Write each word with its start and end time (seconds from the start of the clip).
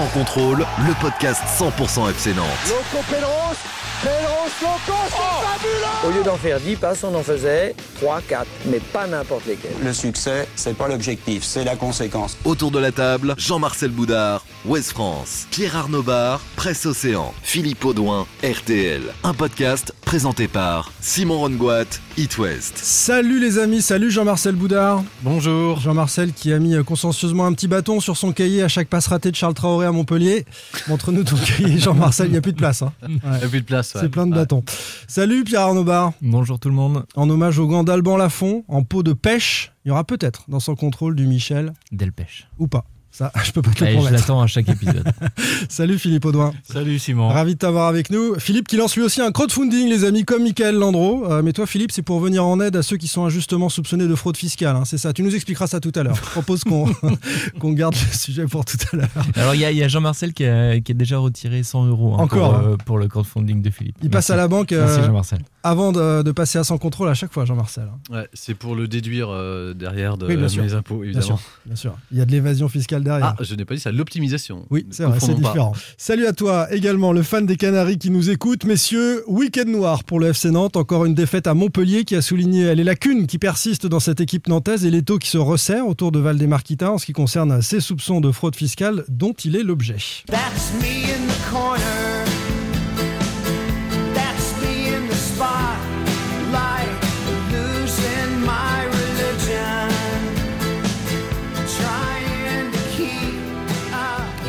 Sans 0.00 0.18
contrôle, 0.18 0.66
le 0.78 0.94
podcast 1.02 1.42
100% 1.58 2.08
FC 2.08 2.32
Nantes. 2.32 2.46
Loco 2.68 3.04
Pélos, 3.10 3.58
Pélos, 4.02 4.50
Loco, 4.62 4.98
c'est 5.10 5.46
fabuleux 5.46 6.08
Au 6.08 6.10
lieu 6.10 6.24
d'en 6.24 6.38
faire 6.38 6.58
10 6.58 6.76
passes, 6.76 7.04
on 7.04 7.14
en 7.14 7.22
faisait 7.22 7.74
3, 8.00 8.22
4, 8.26 8.46
mais 8.64 8.78
pas 8.78 9.06
n'importe 9.06 9.44
lesquels. 9.44 9.72
Le 9.84 9.92
succès, 9.92 10.48
c'est 10.56 10.74
pas 10.74 10.88
l'objectif, 10.88 11.42
c'est 11.44 11.64
la 11.64 11.76
conséquence. 11.76 12.38
Autour 12.46 12.70
de 12.70 12.78
la 12.78 12.92
table, 12.92 13.34
Jean-Marcel 13.36 13.90
Boudard, 13.90 14.46
Ouest 14.64 14.92
France, 14.92 15.46
Pierre 15.50 15.76
Arnaud 15.76 16.02
Bar, 16.02 16.40
Presse 16.56 16.86
Océan, 16.86 17.34
Philippe 17.42 17.84
Audouin, 17.84 18.26
RTL. 18.42 19.02
Un 19.22 19.34
podcast 19.34 19.92
présenté 20.00 20.48
par 20.48 20.92
Simon 21.02 21.40
Rongoat, 21.40 21.84
It 22.20 22.36
West. 22.36 22.76
Salut 22.76 23.40
les 23.40 23.56
amis, 23.58 23.80
salut 23.80 24.10
Jean-Marcel 24.10 24.54
Boudard. 24.54 25.02
Bonjour. 25.22 25.80
Jean-Marcel 25.80 26.34
qui 26.34 26.52
a 26.52 26.58
mis 26.58 26.76
consciencieusement 26.84 27.46
un 27.46 27.54
petit 27.54 27.66
bâton 27.66 27.98
sur 27.98 28.18
son 28.18 28.32
cahier 28.32 28.62
à 28.62 28.68
chaque 28.68 28.88
passe 28.88 29.06
ratée 29.06 29.30
de 29.30 29.36
Charles 29.36 29.54
Traoré 29.54 29.86
à 29.86 29.92
Montpellier. 29.92 30.44
Montre-nous 30.88 31.24
ton 31.24 31.36
cahier, 31.36 31.78
Jean-Marcel, 31.78 32.26
il 32.26 32.32
n'y 32.32 32.36
a 32.36 32.42
plus 32.42 32.52
de 32.52 32.58
place. 32.58 32.82
Hein. 32.82 32.92
Il 33.08 33.14
n'y 33.14 33.44
a 33.44 33.48
plus 33.48 33.62
de 33.62 33.66
place. 33.66 33.94
ouais. 33.94 34.02
C'est 34.02 34.10
plein 34.10 34.26
de 34.26 34.32
Ouais. 34.32 34.38
bâtons. 34.40 34.62
Salut 35.08 35.44
Pierre 35.44 35.62
Arnaud 35.62 35.84
Bar. 35.84 36.12
Bonjour 36.20 36.58
tout 36.58 36.68
le 36.68 36.74
monde. 36.74 37.06
En 37.16 37.30
hommage 37.30 37.58
au 37.58 37.66
gant 37.66 37.84
d'Alban 37.84 38.18
Lafont, 38.18 38.64
en 38.68 38.82
peau 38.82 39.02
de 39.02 39.14
pêche, 39.14 39.72
il 39.86 39.88
y 39.88 39.90
aura 39.90 40.04
peut-être 40.04 40.44
dans 40.48 40.60
son 40.60 40.74
contrôle 40.74 41.16
du 41.16 41.26
Michel, 41.26 41.72
Delpech. 41.90 42.48
ou 42.58 42.66
pas. 42.68 42.84
Ça, 43.12 43.32
je 43.44 43.50
peux 43.52 43.60
pas 43.62 43.70
te 43.72 43.80
le 43.80 43.86
Allez, 43.86 43.92
je 43.96 44.00
promettre. 44.02 44.20
l'attends 44.22 44.40
à 44.42 44.46
chaque 44.46 44.68
épisode. 44.68 45.04
Salut 45.68 45.98
Philippe 45.98 46.24
Audouin. 46.24 46.52
Salut 46.62 46.98
Simon. 46.98 47.28
Ravi 47.28 47.54
de 47.54 47.58
t'avoir 47.58 47.88
avec 47.88 48.10
nous. 48.10 48.38
Philippe 48.38 48.68
qui 48.68 48.76
lance 48.76 48.94
lui 48.96 49.02
aussi 49.02 49.20
un 49.20 49.32
crowdfunding, 49.32 49.88
les 49.88 50.04
amis, 50.04 50.24
comme 50.24 50.44
Michael 50.44 50.76
Landreau. 50.76 51.24
Euh, 51.30 51.42
mais 51.42 51.52
toi, 51.52 51.66
Philippe, 51.66 51.90
c'est 51.92 52.02
pour 52.02 52.20
venir 52.20 52.44
en 52.44 52.60
aide 52.60 52.76
à 52.76 52.82
ceux 52.82 52.96
qui 52.96 53.08
sont 53.08 53.24
injustement 53.24 53.68
soupçonnés 53.68 54.06
de 54.06 54.14
fraude 54.14 54.36
fiscale. 54.36 54.76
hein, 54.76 54.84
c'est 54.84 54.98
ça. 54.98 55.12
Tu 55.12 55.22
nous 55.22 55.34
expliqueras 55.34 55.66
ça 55.66 55.80
tout 55.80 55.92
à 55.96 56.02
l'heure. 56.02 56.14
Je 56.14 56.20
propose 56.22 56.62
qu'on 56.64 56.86
qu'on 57.58 57.72
garde 57.72 57.94
le 57.94 58.16
sujet 58.16 58.46
pour 58.46 58.64
tout 58.64 58.76
à 58.92 58.96
l'heure. 58.96 59.08
Alors, 59.34 59.54
il 59.54 59.60
y 59.60 59.64
a, 59.64 59.70
il 59.72 59.76
y 59.76 59.82
a 59.82 59.88
Jean-Marcel 59.88 60.32
qui 60.32 60.44
a, 60.44 60.78
qui 60.80 60.92
a 60.92 60.94
déjà 60.94 61.18
retiré 61.18 61.62
100 61.62 61.86
euros 61.86 62.14
hein, 62.14 62.22
Encore, 62.22 62.58
pour, 62.60 62.68
euh, 62.68 62.76
pour 62.86 62.98
le 62.98 63.08
crowdfunding 63.08 63.60
de 63.60 63.70
Philippe. 63.70 63.96
Il 64.02 64.10
passe 64.10 64.30
à 64.30 64.36
la 64.36 64.46
banque 64.48 64.72
euh, 64.72 64.86
Merci 65.12 65.34
avant 65.62 65.92
de, 65.92 66.22
de 66.22 66.32
passer 66.32 66.58
à 66.58 66.64
sans 66.64 66.78
contrôle 66.78 67.08
à 67.10 67.14
chaque 67.14 67.32
fois, 67.34 67.44
Jean-Marcel. 67.44 67.84
hein. 67.84 68.14
Ouais, 68.16 68.28
c'est 68.32 68.54
pour 68.54 68.74
le 68.74 68.88
déduire 68.88 69.28
euh, 69.30 69.74
derrière 69.74 70.16
de 70.16 70.26
Oui, 70.26 70.36
bien 70.36 70.48
sûr. 70.48 70.62
mes 70.62 70.72
impôts, 70.72 71.00
Bien 71.00 71.04
évidemment. 71.10 71.26
sûr, 71.36 71.40
bien 71.66 71.76
sûr. 71.76 71.94
Il 72.12 72.16
y 72.18 72.20
a 72.22 72.24
de 72.24 72.30
l'évasion 72.32 72.68
fiscale 72.70 72.99
derrière. 73.04 73.34
Ah, 73.38 73.42
je 73.42 73.54
n'ai 73.54 73.64
pas 73.64 73.74
dit 73.74 73.80
ça, 73.80 73.92
l'optimisation. 73.92 74.66
Oui, 74.70 74.86
c'est 74.90 75.04
vrai, 75.04 75.18
c'est 75.20 75.28
pas. 75.28 75.34
différent. 75.34 75.72
Salut 75.96 76.26
à 76.26 76.32
toi 76.32 76.72
également, 76.72 77.12
le 77.12 77.22
fan 77.22 77.46
des 77.46 77.56
Canaries 77.56 77.98
qui 77.98 78.10
nous 78.10 78.30
écoute. 78.30 78.64
Messieurs, 78.64 79.24
week-end 79.26 79.68
noir 79.68 80.04
pour 80.04 80.20
le 80.20 80.28
FC 80.28 80.50
Nantes. 80.50 80.76
Encore 80.76 81.04
une 81.04 81.14
défaite 81.14 81.46
à 81.46 81.54
Montpellier 81.54 82.04
qui 82.04 82.16
a 82.16 82.22
souligné 82.22 82.74
les 82.74 82.84
lacunes 82.84 83.26
qui 83.26 83.38
persistent 83.38 83.86
dans 83.86 84.00
cette 84.00 84.20
équipe 84.20 84.48
nantaise 84.48 84.84
et 84.84 84.90
l'étau 84.90 85.18
qui 85.18 85.28
se 85.28 85.38
resserre 85.38 85.86
autour 85.86 86.12
de 86.12 86.18
Valdemarquita 86.18 86.90
en 86.92 86.98
ce 86.98 87.06
qui 87.06 87.12
concerne 87.12 87.62
ses 87.62 87.80
soupçons 87.80 88.20
de 88.20 88.30
fraude 88.30 88.56
fiscale 88.56 89.04
dont 89.08 89.32
il 89.44 89.56
est 89.56 89.62
l'objet. 89.62 89.96
That's 90.26 90.72
me 90.80 90.86
in 90.86 91.26
the 91.26 91.50
corner. 91.50 92.19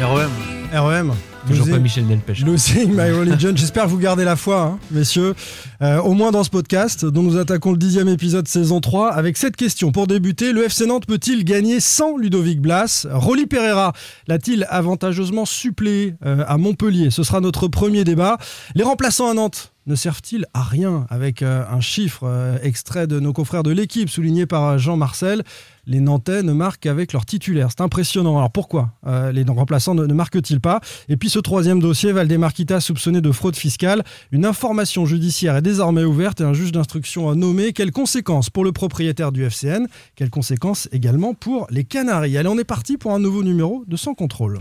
ROM. 0.02 0.30
REM. 0.74 1.14
Toujours 1.48 1.66
Losing- 1.66 1.74
pas 1.74 1.80
Michel 1.80 2.08
Delpech. 2.08 2.42
Losing 2.46 2.92
My 2.92 3.12
Religion. 3.20 3.52
J'espère 3.56 3.86
que 3.86 3.90
vous 3.90 3.98
gardez 3.98 4.24
la 4.24 4.36
foi, 4.36 4.62
hein, 4.62 4.80
messieurs. 4.92 5.34
Euh, 5.82 6.00
au 6.00 6.14
moins 6.14 6.32
dans 6.32 6.44
ce 6.44 6.50
podcast, 6.50 7.04
dont 7.06 7.24
nous 7.24 7.38
attaquons 7.38 7.72
le 7.72 7.78
dixième 7.78 8.08
épisode 8.08 8.48
saison 8.48 8.80
3, 8.80 9.12
avec 9.12 9.38
cette 9.38 9.56
question. 9.56 9.92
Pour 9.92 10.08
débuter, 10.08 10.54
le 10.54 10.64
FC 10.66 10.86
Nantes 10.86 11.06
peut-il 11.08 11.44
gagner 11.44 11.80
sans 11.80 12.16
Ludovic 12.18 12.62
Blas? 12.62 13.06
Rolly 13.12 13.48
Pereira 13.48 13.94
l'a-t-il 14.28 14.66
avantageusement 14.70 15.46
suppléé 15.46 16.14
euh, 16.26 16.44
à 16.48 16.58
Montpellier? 16.58 17.10
Ce 17.10 17.24
sera 17.24 17.40
notre 17.42 17.68
premier 17.68 18.04
débat. 18.04 18.38
Les 18.76 18.84
remplaçants 18.84 19.30
à 19.30 19.34
Nantes 19.34 19.71
ne 19.88 19.96
servent-ils 19.96 20.46
à 20.54 20.64
rien 20.64 21.06
Avec 21.10 21.42
euh, 21.42 21.64
un 21.70 21.82
chiffre 21.82 22.24
euh, 22.24 22.58
extrait 22.62 23.08
de 23.08 23.20
nos 23.20 23.34
confrères 23.34 23.64
de 23.64 23.72
l'équipe, 23.72 24.10
souligné 24.10 24.46
par 24.46 24.64
euh, 24.64 24.78
Jean-Marcel, 24.78 25.44
les 25.88 26.00
Nantais 26.00 26.44
ne 26.44 26.54
marquent 26.54 26.82
qu'avec 26.82 27.14
leurs 27.14 27.26
titulaires. 27.26 27.70
C'est 27.72 27.82
impressionnant. 27.82 28.38
Alors 28.38 28.52
pourquoi 28.52 28.94
euh, 29.08 29.32
les 29.32 29.44
remplaçants 29.44 29.96
ne, 29.96 30.06
ne 30.06 30.14
marquent-ils 30.14 30.60
pas? 30.60 30.80
Et 31.10 31.18
puis 31.18 31.30
ce 31.30 31.40
troisième 31.40 31.80
dossier, 31.80 32.12
Valdemarquita 32.12 32.80
soupçonné 32.80 33.22
de 33.22 33.32
fraude 33.32 33.56
fiscale. 33.56 34.04
Une 34.32 34.46
information 34.46 35.06
judiciaire 35.06 35.56
est 35.56 35.62
désormais 35.62 36.04
ouverte 36.04 36.42
et 36.42 36.44
un 36.44 36.54
juge 36.54 36.72
d'instruction 36.72 37.30
a 37.30 37.36
nommé. 37.36 37.74
Quelles 37.74 37.92
conséquences 37.92 38.50
pour 38.50 38.64
le 38.64 38.72
propriétaire 38.72 39.32
du 39.32 39.44
FCN 39.44 39.88
Quelles 40.16 40.30
conséquences 40.30 40.88
également 40.92 41.34
pour 41.34 41.68
les 41.70 41.84
Canaries 41.84 42.38
Allez, 42.38 42.50
on 42.50 42.58
est 42.58 42.64
parti 42.64 42.98
pour 42.98 43.14
un 43.14 43.20
nouveau 43.20 43.44
numéro 43.44 43.84
de 43.88 43.98
Sans 43.98 44.14
Contrôle. 44.14 44.60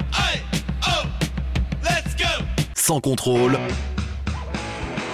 Sans 2.74 3.00
contrôle, 3.00 3.56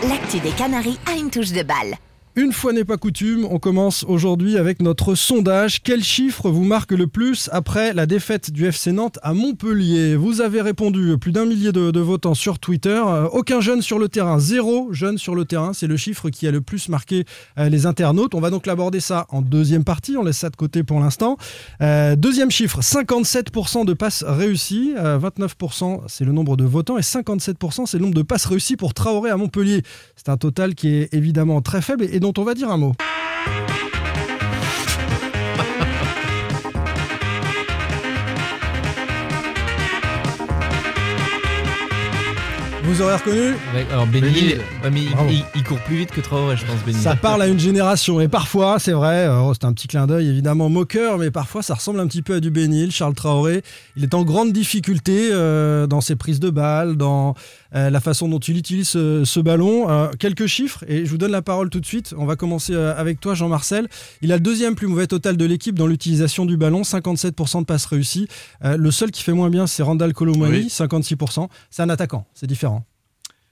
L'actu 0.08 0.38
des 0.38 0.50
Canaries 0.50 0.98
a 1.06 1.16
une 1.16 1.30
touche 1.30 1.50
de 1.50 1.64
balle. 1.64 1.96
Une 2.38 2.52
fois 2.52 2.74
n'est 2.74 2.84
pas 2.84 2.98
coutume, 2.98 3.46
on 3.50 3.58
commence 3.58 4.04
aujourd'hui 4.06 4.58
avec 4.58 4.82
notre 4.82 5.14
sondage. 5.14 5.82
Quel 5.82 6.04
chiffre 6.04 6.50
vous 6.50 6.64
marque 6.64 6.92
le 6.92 7.06
plus 7.06 7.48
après 7.50 7.94
la 7.94 8.04
défaite 8.04 8.50
du 8.50 8.66
FC 8.66 8.92
Nantes 8.92 9.18
à 9.22 9.32
Montpellier? 9.32 10.16
Vous 10.16 10.42
avez 10.42 10.60
répondu 10.60 11.16
plus 11.18 11.32
d'un 11.32 11.46
millier 11.46 11.72
de, 11.72 11.98
votants 11.98 12.34
sur 12.34 12.58
Twitter. 12.58 13.02
Euh, 13.06 13.26
aucun 13.32 13.62
jeune 13.62 13.80
sur 13.80 13.98
le 13.98 14.10
terrain, 14.10 14.38
zéro 14.38 14.92
jeune 14.92 15.16
sur 15.16 15.34
le 15.34 15.46
terrain. 15.46 15.72
C'est 15.72 15.86
le 15.86 15.96
chiffre 15.96 16.28
qui 16.28 16.46
a 16.46 16.50
le 16.50 16.60
plus 16.60 16.90
marqué 16.90 17.24
euh, 17.56 17.70
les 17.70 17.86
internautes. 17.86 18.34
On 18.34 18.40
va 18.40 18.50
donc 18.50 18.66
l'aborder 18.66 19.00
ça 19.00 19.24
en 19.30 19.40
deuxième 19.40 19.84
partie. 19.84 20.18
On 20.18 20.22
laisse 20.22 20.36
ça 20.36 20.50
de 20.50 20.56
côté 20.56 20.82
pour 20.82 21.00
l'instant. 21.00 21.38
Euh, 21.80 22.16
deuxième 22.16 22.50
chiffre, 22.50 22.82
57% 22.82 23.86
de 23.86 23.94
passes 23.94 24.22
réussies. 24.22 24.92
Euh, 24.98 25.18
29% 25.18 26.02
c'est 26.06 26.26
le 26.26 26.32
nombre 26.32 26.58
de 26.58 26.64
votants 26.64 26.98
et 26.98 27.00
57% 27.00 27.86
c'est 27.86 27.96
le 27.96 28.02
nombre 28.02 28.14
de 28.14 28.20
passes 28.20 28.44
réussies 28.44 28.76
pour 28.76 28.92
Traoré 28.92 29.30
à 29.30 29.38
Montpellier. 29.38 29.80
C'est 30.16 30.28
un 30.28 30.36
total 30.36 30.74
qui 30.74 30.88
est 30.88 31.14
évidemment 31.14 31.62
très 31.62 31.80
faible 31.80 32.04
dont 32.32 32.40
on 32.42 32.44
va 32.44 32.54
dire 32.54 32.70
un 32.70 32.76
mot. 32.76 32.92
Vous 42.84 43.02
aurez 43.02 43.16
reconnu 43.16 43.40
Ouais, 43.74 43.84
alors 43.90 44.06
Benny, 44.06 44.20
Benny. 44.30 44.54
mais 44.92 45.00
il- 45.02 45.10
Bravo. 45.10 45.28
il, 45.28 45.44
il 45.56 45.64
court 45.64 45.80
plus 45.80 45.96
vite 45.96 46.12
que 46.12 46.20
Traoré, 46.20 46.56
je 46.56 46.64
pense, 46.64 46.76
Benny. 46.86 46.96
Ça 46.96 47.16
parle 47.16 47.42
à 47.42 47.48
une 47.48 47.58
génération 47.58 48.20
et 48.20 48.28
parfois, 48.28 48.78
c'est 48.78 48.92
vrai, 48.92 49.26
euh, 49.26 49.52
c'est 49.54 49.64
un 49.66 49.72
petit 49.72 49.88
clin 49.88 50.06
d'œil 50.06 50.28
évidemment 50.28 50.68
moqueur, 50.68 51.18
mais 51.18 51.32
parfois 51.32 51.62
ça 51.62 51.74
ressemble 51.74 51.98
un 51.98 52.06
petit 52.06 52.22
peu 52.22 52.34
à 52.36 52.40
du 52.40 52.50
Bénil. 52.52 52.92
Charles 52.92 53.14
Traoré, 53.14 53.62
il 53.96 54.04
est 54.04 54.14
en 54.14 54.22
grande 54.22 54.52
difficulté 54.52 55.30
euh, 55.32 55.88
dans 55.88 56.00
ses 56.00 56.14
prises 56.14 56.38
de 56.38 56.48
balles, 56.48 56.96
dans 56.96 57.34
euh, 57.76 57.90
la 57.90 58.00
façon 58.00 58.28
dont 58.28 58.38
il 58.38 58.56
utilise 58.56 58.88
ce, 58.88 59.24
ce 59.24 59.40
ballon. 59.40 59.88
Euh, 59.90 60.08
quelques 60.18 60.46
chiffres 60.46 60.84
et 60.88 61.04
je 61.04 61.10
vous 61.10 61.18
donne 61.18 61.30
la 61.30 61.42
parole 61.42 61.70
tout 61.70 61.80
de 61.80 61.86
suite. 61.86 62.14
On 62.16 62.24
va 62.26 62.34
commencer 62.36 62.72
euh, 62.74 62.96
avec 62.96 63.20
toi, 63.20 63.34
Jean-Marcel. 63.34 63.88
Il 64.22 64.32
a 64.32 64.36
le 64.36 64.40
deuxième 64.40 64.74
plus 64.74 64.86
mauvais 64.86 65.06
total 65.06 65.36
de 65.36 65.44
l'équipe 65.44 65.76
dans 65.78 65.86
l'utilisation 65.86 66.46
du 66.46 66.56
ballon, 66.56 66.82
57% 66.82 67.60
de 67.60 67.64
passes 67.64 67.86
réussies. 67.86 68.28
Euh, 68.64 68.76
le 68.76 68.90
seul 68.90 69.10
qui 69.10 69.22
fait 69.22 69.32
moins 69.32 69.50
bien, 69.50 69.66
c'est 69.66 69.82
Randall 69.82 70.12
Colomwani, 70.14 70.58
Oui. 70.58 70.66
56%. 70.68 71.48
C'est 71.70 71.82
un 71.82 71.88
attaquant, 71.90 72.26
c'est 72.34 72.46
différent. 72.46 72.84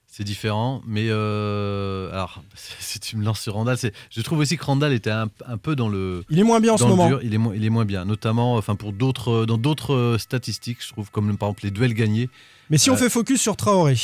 C'est 0.06 0.22
différent, 0.22 0.80
mais 0.86 1.08
euh, 1.08 2.08
alors 2.12 2.44
si 2.78 3.00
tu 3.00 3.16
me 3.16 3.24
lances 3.24 3.40
sur 3.40 3.54
Randall, 3.54 3.76
je 4.10 4.20
trouve 4.20 4.38
aussi 4.38 4.56
que 4.56 4.64
Randall 4.64 4.92
était 4.92 5.10
un, 5.10 5.26
un 5.44 5.56
peu 5.58 5.74
dans 5.74 5.88
le 5.88 6.24
Il 6.30 6.38
est 6.38 6.44
moins 6.44 6.60
bien 6.60 6.74
en 6.74 6.76
ce 6.78 6.84
moment. 6.84 7.08
dur. 7.08 7.18
Il 7.24 7.34
est 7.34 7.38
moins, 7.38 7.52
il 7.56 7.64
est 7.64 7.68
moins 7.70 7.84
bien, 7.84 8.04
notamment, 8.04 8.54
enfin 8.54 8.76
pour 8.76 8.92
d'autres, 8.92 9.44
dans 9.44 9.58
d'autres 9.58 9.92
euh, 9.92 10.16
statistiques, 10.18 10.78
je 10.86 10.92
trouve 10.92 11.10
comme 11.10 11.36
par 11.36 11.48
exemple 11.48 11.64
les 11.64 11.72
duels 11.72 11.94
gagnés. 11.94 12.30
Mais 12.70 12.78
si 12.78 12.90
on 12.90 12.96
fait 12.96 13.10
focus 13.10 13.40
sur 13.40 13.56
Traoré, 13.56 13.96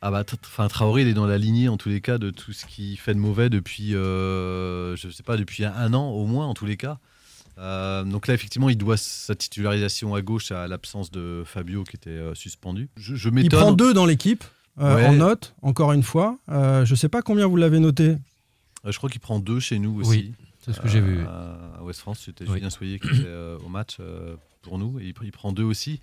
Ah 0.00 0.10
bah, 0.10 0.24
enfin 0.46 0.68
Traoré, 0.68 1.02
il 1.02 1.08
est 1.08 1.14
dans 1.14 1.26
la 1.26 1.38
lignée 1.38 1.68
en 1.68 1.76
tous 1.76 1.88
les 1.88 2.00
cas 2.00 2.18
de 2.18 2.30
tout 2.30 2.52
ce 2.52 2.66
qui 2.66 2.96
fait 2.96 3.14
de 3.14 3.18
mauvais 3.18 3.50
depuis, 3.50 3.94
euh, 3.94 4.96
je 4.96 5.08
sais 5.10 5.22
pas, 5.22 5.36
depuis 5.36 5.64
un, 5.64 5.94
an 5.94 6.08
au 6.10 6.26
moins 6.26 6.46
en 6.46 6.54
tous 6.54 6.66
les 6.66 6.76
cas. 6.76 6.98
Euh, 7.58 8.02
donc 8.04 8.26
là, 8.26 8.34
effectivement, 8.34 8.68
il 8.68 8.76
doit 8.76 8.96
sa 8.96 9.34
titularisation 9.34 10.14
à 10.14 10.22
gauche 10.22 10.50
à 10.50 10.66
l'absence 10.66 11.10
de 11.10 11.42
Fabio 11.46 11.84
qui 11.84 11.96
était 11.96 12.10
euh, 12.10 12.34
suspendu. 12.34 12.88
Je, 12.96 13.14
je 13.14 13.28
Il 13.36 13.48
prend 13.48 13.72
deux 13.72 13.94
dans 13.94 14.06
l'équipe, 14.06 14.42
euh, 14.80 14.96
Ouais. 14.96 15.06
en 15.06 15.12
note, 15.12 15.54
encore 15.62 15.92
une 15.92 16.02
fois. 16.02 16.38
Euh, 16.48 16.84
je 16.84 16.94
sais 16.96 17.08
pas 17.08 17.22
combien 17.22 17.46
vous 17.46 17.56
l'avez 17.56 17.78
noté. 17.78 18.16
Euh, 18.84 18.90
je 18.90 18.98
crois 18.98 19.08
qu'il 19.08 19.20
prend 19.20 19.38
deux 19.38 19.60
chez 19.60 19.78
nous 19.78 20.00
aussi. 20.00 20.10
Oui, 20.10 20.32
c'est 20.64 20.72
ce 20.72 20.80
que 20.80 20.88
j'ai 20.88 21.00
vu. 21.00 21.20
À 21.24 21.82
West 21.84 22.00
France, 22.00 22.22
c'était 22.24 22.44
Oui. 22.44 22.54
Julien 22.56 22.70
Soyer 22.70 22.98
qui 22.98 23.06
était 23.08 23.22
euh, 23.26 23.56
au 23.64 23.68
match 23.68 23.98
euh, 24.00 24.34
pour 24.62 24.78
nous 24.78 24.98
et 24.98 25.14
il 25.22 25.32
prend 25.32 25.52
deux 25.52 25.62
aussi. 25.62 26.00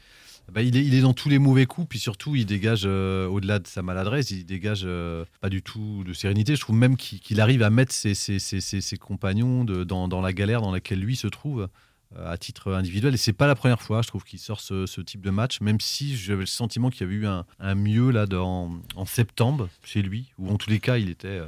Bah, 0.51 0.61
il, 0.61 0.93
est, 0.93 1.01
dans 1.01 1.13
tous 1.13 1.29
les 1.29 1.39
mauvais 1.39 1.65
coups, 1.65 1.87
puis 1.87 1.99
surtout 1.99 2.35
il 2.35 2.45
dégage, 2.45 2.83
euh, 2.85 3.25
au-delà 3.27 3.59
de 3.59 3.67
sa 3.67 3.81
maladresse, 3.81 4.31
il 4.31 4.45
dégage 4.45 4.81
euh, 4.83 5.23
pas 5.39 5.49
du 5.49 5.61
tout 5.61 6.03
de 6.05 6.11
sérénité. 6.11 6.55
Je 6.55 6.61
trouve 6.61 6.75
même 6.75 6.97
qu'il 6.97 7.39
arrive 7.39 7.63
à 7.63 7.69
mettre 7.69 7.93
ses, 7.93 8.13
ses- 8.13 8.97
compagnons 8.97 9.63
dans, 9.63 10.21
la 10.21 10.33
galère 10.33 10.61
dans 10.61 10.71
laquelle 10.71 10.99
lui 10.99 11.15
se 11.15 11.27
trouve 11.27 11.69
euh, 12.17 12.31
à 12.31 12.37
titre 12.37 12.73
individuel. 12.73 13.13
Et 13.13 13.17
c'est 13.17 13.31
pas 13.31 13.47
la 13.47 13.55
première 13.55 13.81
fois, 13.81 14.01
je 14.01 14.07
trouve, 14.07 14.25
qu'il 14.25 14.39
sort 14.39 14.59
ce, 14.59 15.01
type 15.01 15.21
de 15.21 15.29
match, 15.29 15.61
même 15.61 15.79
si 15.79 16.17
j'avais 16.17 16.41
le 16.41 16.45
sentiment 16.45 16.89
qu'il 16.89 17.01
y 17.01 17.03
avait 17.05 17.15
eu 17.15 17.27
un, 17.27 17.75
mieux 17.75 18.11
là 18.11 18.25
dans, 18.25 18.77
en 18.95 19.05
septembre 19.05 19.69
chez 19.85 20.01
lui, 20.01 20.33
où 20.37 20.49
en 20.49 20.57
tous 20.57 20.69
les 20.69 20.79
cas 20.79 20.97
il 20.97 21.09
était. 21.09 21.39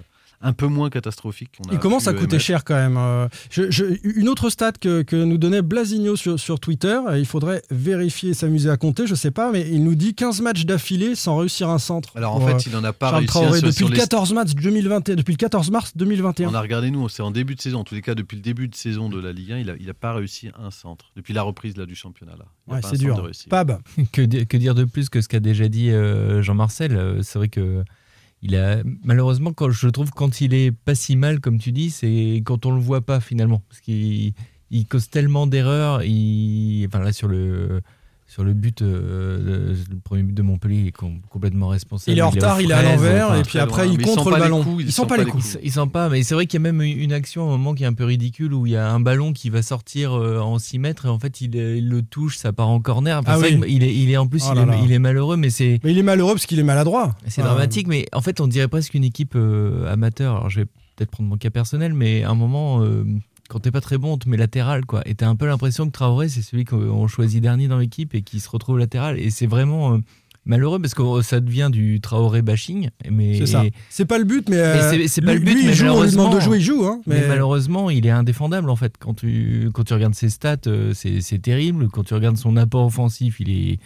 Un 0.43 0.53
peu 0.53 0.67
moins 0.67 0.89
catastrophique. 0.89 1.49
qu'on 1.57 1.69
a 1.69 1.73
Il 1.73 1.79
commence 1.79 2.07
à 2.07 2.13
coûter 2.13 2.37
cher 2.37 2.63
quand 2.63 2.75
même. 2.75 2.97
Euh, 2.97 3.27
je- 3.49 3.71
je- 3.71 3.85
une 4.03 4.29
autre 4.29 4.49
stat 4.49 4.73
que, 4.73 5.01
que 5.01 5.15
nous 5.15 5.37
donnait 5.37 5.61
Blasigno 5.61 6.15
sur, 6.15 6.39
sur 6.39 6.59
Twitter, 6.59 6.99
il 7.17 7.25
faudrait 7.25 7.63
vérifier, 7.71 8.33
s'amuser 8.33 8.69
à 8.69 8.77
compter, 8.77 9.07
je 9.07 9.15
sais 9.15 9.31
pas, 9.31 9.51
mais 9.51 9.67
il 9.71 9.83
nous 9.83 9.95
dit 9.95 10.13
15 10.15 10.41
matchs 10.41 10.65
d'affilée 10.65 11.15
sans 11.15 11.37
réussir 11.37 11.69
un 11.69 11.79
centre. 11.79 12.09
Alors 12.15 12.35
en 12.35 12.39
pour, 12.39 12.49
euh, 12.49 12.57
fait, 12.59 12.69
il 12.69 12.75
en 12.75 12.83
a 12.83 12.93
pas 12.93 13.07
Charles 13.09 13.19
réussi 13.25 13.37
un 13.45 13.51
depuis 13.61 13.73
sur 13.73 13.87
le 13.87 13.93
les 13.95 13.99
14 13.99 14.33
mars 14.33 14.53
2021, 14.55 15.15
depuis 15.15 15.31
le 15.33 15.37
14 15.37 15.71
mars 15.71 15.91
2021. 15.95 16.49
On 16.49 16.53
a 16.53 16.61
regardé 16.61 16.91
nous, 16.91 17.07
c'est 17.09 17.23
en 17.23 17.31
début 17.31 17.55
de 17.55 17.61
saison. 17.61 17.79
En 17.79 17.83
tous 17.83 17.95
les 17.95 18.01
cas, 18.01 18.13
depuis 18.15 18.35
le 18.35 18.41
début 18.41 18.67
de 18.67 18.75
saison 18.75 19.09
de 19.09 19.19
la 19.19 19.31
Ligue 19.31 19.53
1, 19.53 19.57
il 19.59 19.69
a, 19.69 19.73
il 19.79 19.89
a 19.89 19.93
pas 19.93 20.13
réussi 20.13 20.49
un 20.61 20.71
centre 20.71 21.11
depuis 21.15 21.33
la 21.33 21.41
reprise 21.43 21.77
là 21.77 21.85
du 21.85 21.95
championnat 21.95 22.33
là. 22.37 22.45
Ouais, 22.67 22.79
c'est 22.89 22.97
dur. 22.97 23.29
Pab, 23.49 23.79
que, 24.11 24.43
que 24.43 24.57
dire 24.57 24.75
de 24.75 24.83
plus 24.83 25.09
que 25.09 25.21
ce 25.21 25.27
qu'a 25.27 25.39
déjà 25.39 25.67
dit 25.67 25.89
euh, 25.91 26.41
Jean-Marcel? 26.41 27.19
C'est 27.23 27.39
vrai 27.39 27.47
que 27.49 27.83
il 28.43 28.57
a 28.57 28.83
malheureusement 29.03 29.53
quand 29.53 29.69
je 29.69 29.87
trouve 29.87 30.11
quand 30.11 30.41
il 30.41 30.53
est 30.53 30.71
pas 30.71 30.95
si 30.95 31.15
mal 31.15 31.39
comme 31.39 31.59
tu 31.59 31.71
dis, 31.71 31.89
c'est 31.89 32.43
quand 32.45 32.65
on 32.65 32.71
le 32.71 32.81
voit 32.81 33.01
pas 33.01 33.21
finalement 33.21 33.63
parce 33.69 33.79
qu'il 33.79 34.33
il 34.69 34.85
cause 34.85 35.09
tellement 35.09 35.47
d'erreurs. 35.47 36.03
Il 36.03 36.85
enfin 36.87 36.99
là 36.99 37.13
sur 37.13 37.29
le 37.29 37.81
sur 38.33 38.43
le 38.43 38.53
but, 38.53 38.81
euh, 38.81 39.75
le 39.91 39.97
premier 40.03 40.23
but 40.23 40.33
de 40.33 40.41
Montpellier, 40.41 40.79
il 40.79 40.87
est 40.87 40.91
com- 40.91 41.19
complètement 41.29 41.67
responsable. 41.67 42.15
il 42.15 42.19
est 42.19 42.23
en 42.23 42.31
retard, 42.31 42.59
il 42.61 42.71
est 42.71 42.73
à 42.73 42.81
l'envers, 42.81 43.27
enfin, 43.29 43.39
et 43.39 43.43
puis 43.43 43.59
après 43.59 43.83
loin. 43.85 43.91
il 43.93 43.97
Mais 43.99 44.03
contre 44.05 44.31
le 44.31 44.37
ballon. 44.39 44.63
coups, 44.63 44.81
il 44.83 44.87
il 44.87 44.91
sent 44.91 45.01
sent 45.03 45.07
pas 45.07 45.17
les 45.17 45.25
coups. 45.25 45.57
Il, 45.61 45.71
sent 45.71 45.87
pas, 45.93 46.09
mais 46.09 46.23
c'est 46.23 46.33
vrai 46.33 46.47
qu'il 46.47 46.55
y 46.59 46.61
a 46.67 46.71
même 46.71 46.81
une 46.81 47.13
action 47.13 47.43
à 47.43 47.53
un 47.53 47.57
moment 47.57 47.75
qui 47.75 47.83
est 47.83 47.85
un 47.85 47.93
peu 47.93 48.05
ridicule 48.05 48.53
où 48.55 48.65
il 48.65 48.71
y 48.71 48.75
a 48.75 48.89
un 48.91 48.99
ballon 48.99 49.33
qui 49.33 49.51
va 49.51 49.61
sortir 49.61 50.13
euh, 50.17 50.39
en 50.39 50.57
6 50.57 50.79
mètres 50.79 51.05
et 51.05 51.09
en 51.09 51.19
fait 51.19 51.41
il, 51.41 51.53
il 51.55 51.87
le 51.89 52.01
touche, 52.01 52.37
ça 52.37 52.51
part 52.53 52.69
en 52.69 52.79
corner. 52.79 53.19
Enfin, 53.19 53.33
Ah 53.35 53.37
c'est 53.39 53.51
oui. 53.51 53.55
vrai 53.57 53.67
qu'il 53.67 53.83
est, 53.83 53.93
il 53.95 54.09
est 54.09 54.17
en 54.17 54.25
plus 54.27 54.41
Oh 54.47 54.53
il, 54.53 54.55
là 54.55 54.63
est, 54.63 54.65
là. 54.65 54.77
il 54.83 54.91
est 54.91 54.99
malheureux, 54.99 55.37
mais 55.37 55.51
c'est 55.51 55.79
Mais 55.83 55.91
il 55.91 55.97
est 55.99 56.03
malheureux 56.03 56.33
parce 56.33 56.47
qu'il 56.47 56.57
est 56.57 56.63
maladroit. 56.63 57.15
c'est 57.27 57.41
Ah, 57.41 57.45
dramatique. 57.45 57.87
Mais 57.87 58.07
en 58.13 58.21
fait, 58.21 58.41
on 58.41 58.47
dirait 58.47 58.67
presque 58.67 58.95
une 58.95 59.03
équipe 59.03 59.33
euh, 59.35 59.91
amateur. 59.93 60.37
Alors 60.37 60.49
je 60.49 60.61
vais 60.61 60.65
peut-être 60.95 61.11
prendre 61.11 61.29
mon 61.29 61.37
cas 61.37 61.51
personnel, 61.51 61.93
mais 61.93 62.23
à 62.23 62.31
un 62.31 62.35
moment. 62.35 62.81
euh, 62.81 63.03
quand 63.53 63.59
t'es 63.59 63.71
pas 63.71 63.81
très 63.81 63.97
bon, 63.99 64.13
on 64.13 64.17
te 64.17 64.27
met 64.27 64.35
latéral, 64.37 64.85
quoi. 64.85 65.01
Et 65.05 65.13
t'as 65.15 65.27
un 65.29 65.35
peu 65.35 65.45
l'impression 65.45 65.85
que 65.85 65.91
Traoré, 65.91 66.27
c'est 66.27 66.41
celui 66.41 66.65
qu'on 66.65 67.07
choisit 67.07 67.41
dernier 67.41 67.67
dans 67.67 67.77
l'équipe 67.77 68.15
et 68.15 68.23
qui 68.23 68.39
se 68.39 68.49
retrouve 68.49 68.79
latéral. 68.79 69.19
Et 69.19 69.29
c'est 69.29 69.45
vraiment 69.45 69.93
euh, 69.93 69.97
malheureux 70.45 70.79
parce 70.79 70.93
que 70.95 71.21
ça 71.21 71.39
devient 71.39 71.69
du 71.71 72.01
Traoré 72.01 72.41
bashing. 72.41 72.89
Mais 73.09 73.37
C'est 73.37 73.45
ça. 73.45 73.63
C'est 73.89 74.05
pas 74.05 74.17
le 74.17 74.23
but, 74.25 74.49
mais, 74.49 74.57
euh, 74.57 75.07
c'est- 75.07 75.21
pas 75.21 75.33
lui, 75.33 75.39
le 75.39 75.45
but, 75.45 75.53
lui, 75.53 75.61
il 75.61 75.67
mais 75.67 75.73
joue, 75.73 75.85
on 75.85 76.01
lui 76.03 76.11
demande 76.11 76.31
de 76.31 76.35
malheureusement- 76.37 76.41
jouer, 76.41 76.57
il 76.57 76.63
joue. 76.63 76.83
Hein, 76.85 77.01
Mais... 77.05 77.21
mais 77.21 77.27
malheureusement, 77.27 77.89
il 77.91 78.05
est 78.07 78.09
indéfendable 78.09 78.69
en 78.71 78.75
fait. 78.75 78.95
Quand 78.99 79.13
tu, 79.13 79.69
quand 79.73 79.83
tu 79.83 79.93
regardes 79.93 80.15
ses 80.15 80.29
stats, 80.29 80.57
euh, 80.67 80.93
c'est 80.95 81.21
c'est 81.21 81.39
terrible. 81.39 81.89
Quand 81.89 82.03
tu 82.03 82.13
regardes 82.15 82.37
son 82.37 82.57
apport 82.57 82.85
offensif, 82.87 83.39
il 83.39 83.51
est, 83.51 83.79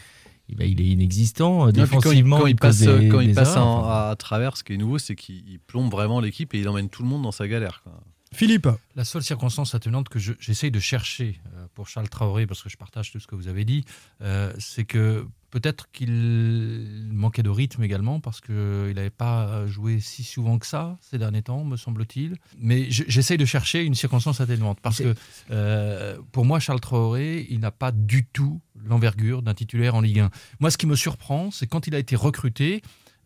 eh 0.49 0.55
ben, 0.55 0.65
il 0.65 0.79
est 0.79 0.85
inexistant. 0.85 1.65
Non, 1.65 1.71
puis 1.73 1.81
quand 1.81 1.83
il, 1.83 1.89
Défensivement, 1.99 2.39
quand 2.39 2.47
il 2.47 2.55
passe, 2.55 2.79
des- 2.79 3.09
quand 3.09 3.19
il 3.19 3.33
passe 3.35 3.49
erreurs, 3.49 3.67
en- 3.67 3.79
enfin. 3.81 4.09
à 4.11 4.15
travers, 4.15 4.55
ce 4.55 4.63
qui 4.63 4.73
est 4.73 4.77
nouveau, 4.77 4.97
c'est 4.97 5.15
qu'il 5.15 5.43
il 5.49 5.59
plombe 5.59 5.91
vraiment 5.91 6.21
l'équipe 6.21 6.53
et 6.55 6.59
il 6.59 6.69
emmène 6.69 6.87
tout 6.89 7.03
le 7.03 7.09
monde 7.09 7.23
dans 7.23 7.33
sa 7.33 7.47
galère. 7.49 7.81
quoi. 7.83 7.91
Philippe, 8.33 8.67
La 8.95 9.05
seule 9.05 9.23
circonstance 9.23 9.73
atténuante 9.73 10.09
que 10.09 10.19
je- 10.19 10.33
j'essaye 10.39 10.69
de 10.71 10.79
chercher 10.79 11.39
euh, 11.55 11.65
pour 11.75 11.87
Charles 11.87 12.09
Traoré, 12.09 12.45
parce 12.45 12.61
que 12.61 12.69
je 12.69 12.77
partage 12.77 13.11
tout 13.11 13.19
ce 13.19 13.27
que 13.27 13.35
vous 13.35 13.47
avez 13.47 13.63
dit, 13.65 13.85
euh, 14.21 14.51
c'est 14.59 14.83
que 14.83 15.25
peut-être 15.49 15.89
qu'il 15.91 17.07
manquait 17.11 17.41
de 17.43 17.49
rythme 17.49 17.83
également, 17.83 18.19
parce 18.19 18.41
qu'il 18.41 18.93
n'avait 18.95 19.09
pas 19.09 19.65
joué 19.67 19.99
si 20.01 20.23
souvent 20.23 20.59
que 20.59 20.65
ça 20.65 20.97
ces 21.01 21.17
derniers 21.17 21.41
temps, 21.41 21.63
me 21.63 21.77
semble-t-il. 21.77 22.35
Mais 22.59 22.91
je- 22.91 23.05
j'essaye 23.07 23.37
de 23.37 23.45
chercher 23.45 23.83
une 23.83 23.95
circonstance 23.95 24.41
atténuante, 24.41 24.79
parce 24.81 24.97
que 24.99 25.15
euh, 25.51 26.17
pour 26.33 26.43
moi, 26.45 26.59
Charles 26.59 26.81
Traoré, 26.81 27.47
il 27.49 27.59
n'a 27.61 27.71
pas 27.71 27.91
du 27.93 28.25
tout 28.25 28.59
l'envergure 28.85 29.41
d'un 29.41 29.53
titulaire 29.53 29.95
en 29.95 30.01
Ligue 30.01 30.19
1. 30.19 30.29
Moi, 30.59 30.69
ce 30.69 30.77
qui 30.77 30.85
me 30.85 30.95
surprend, 30.95 31.49
c'est 31.51 31.65
quand 31.67 31.87
il 31.87 31.95
a 31.95 31.99
été 31.99 32.15
recruté. 32.15 32.81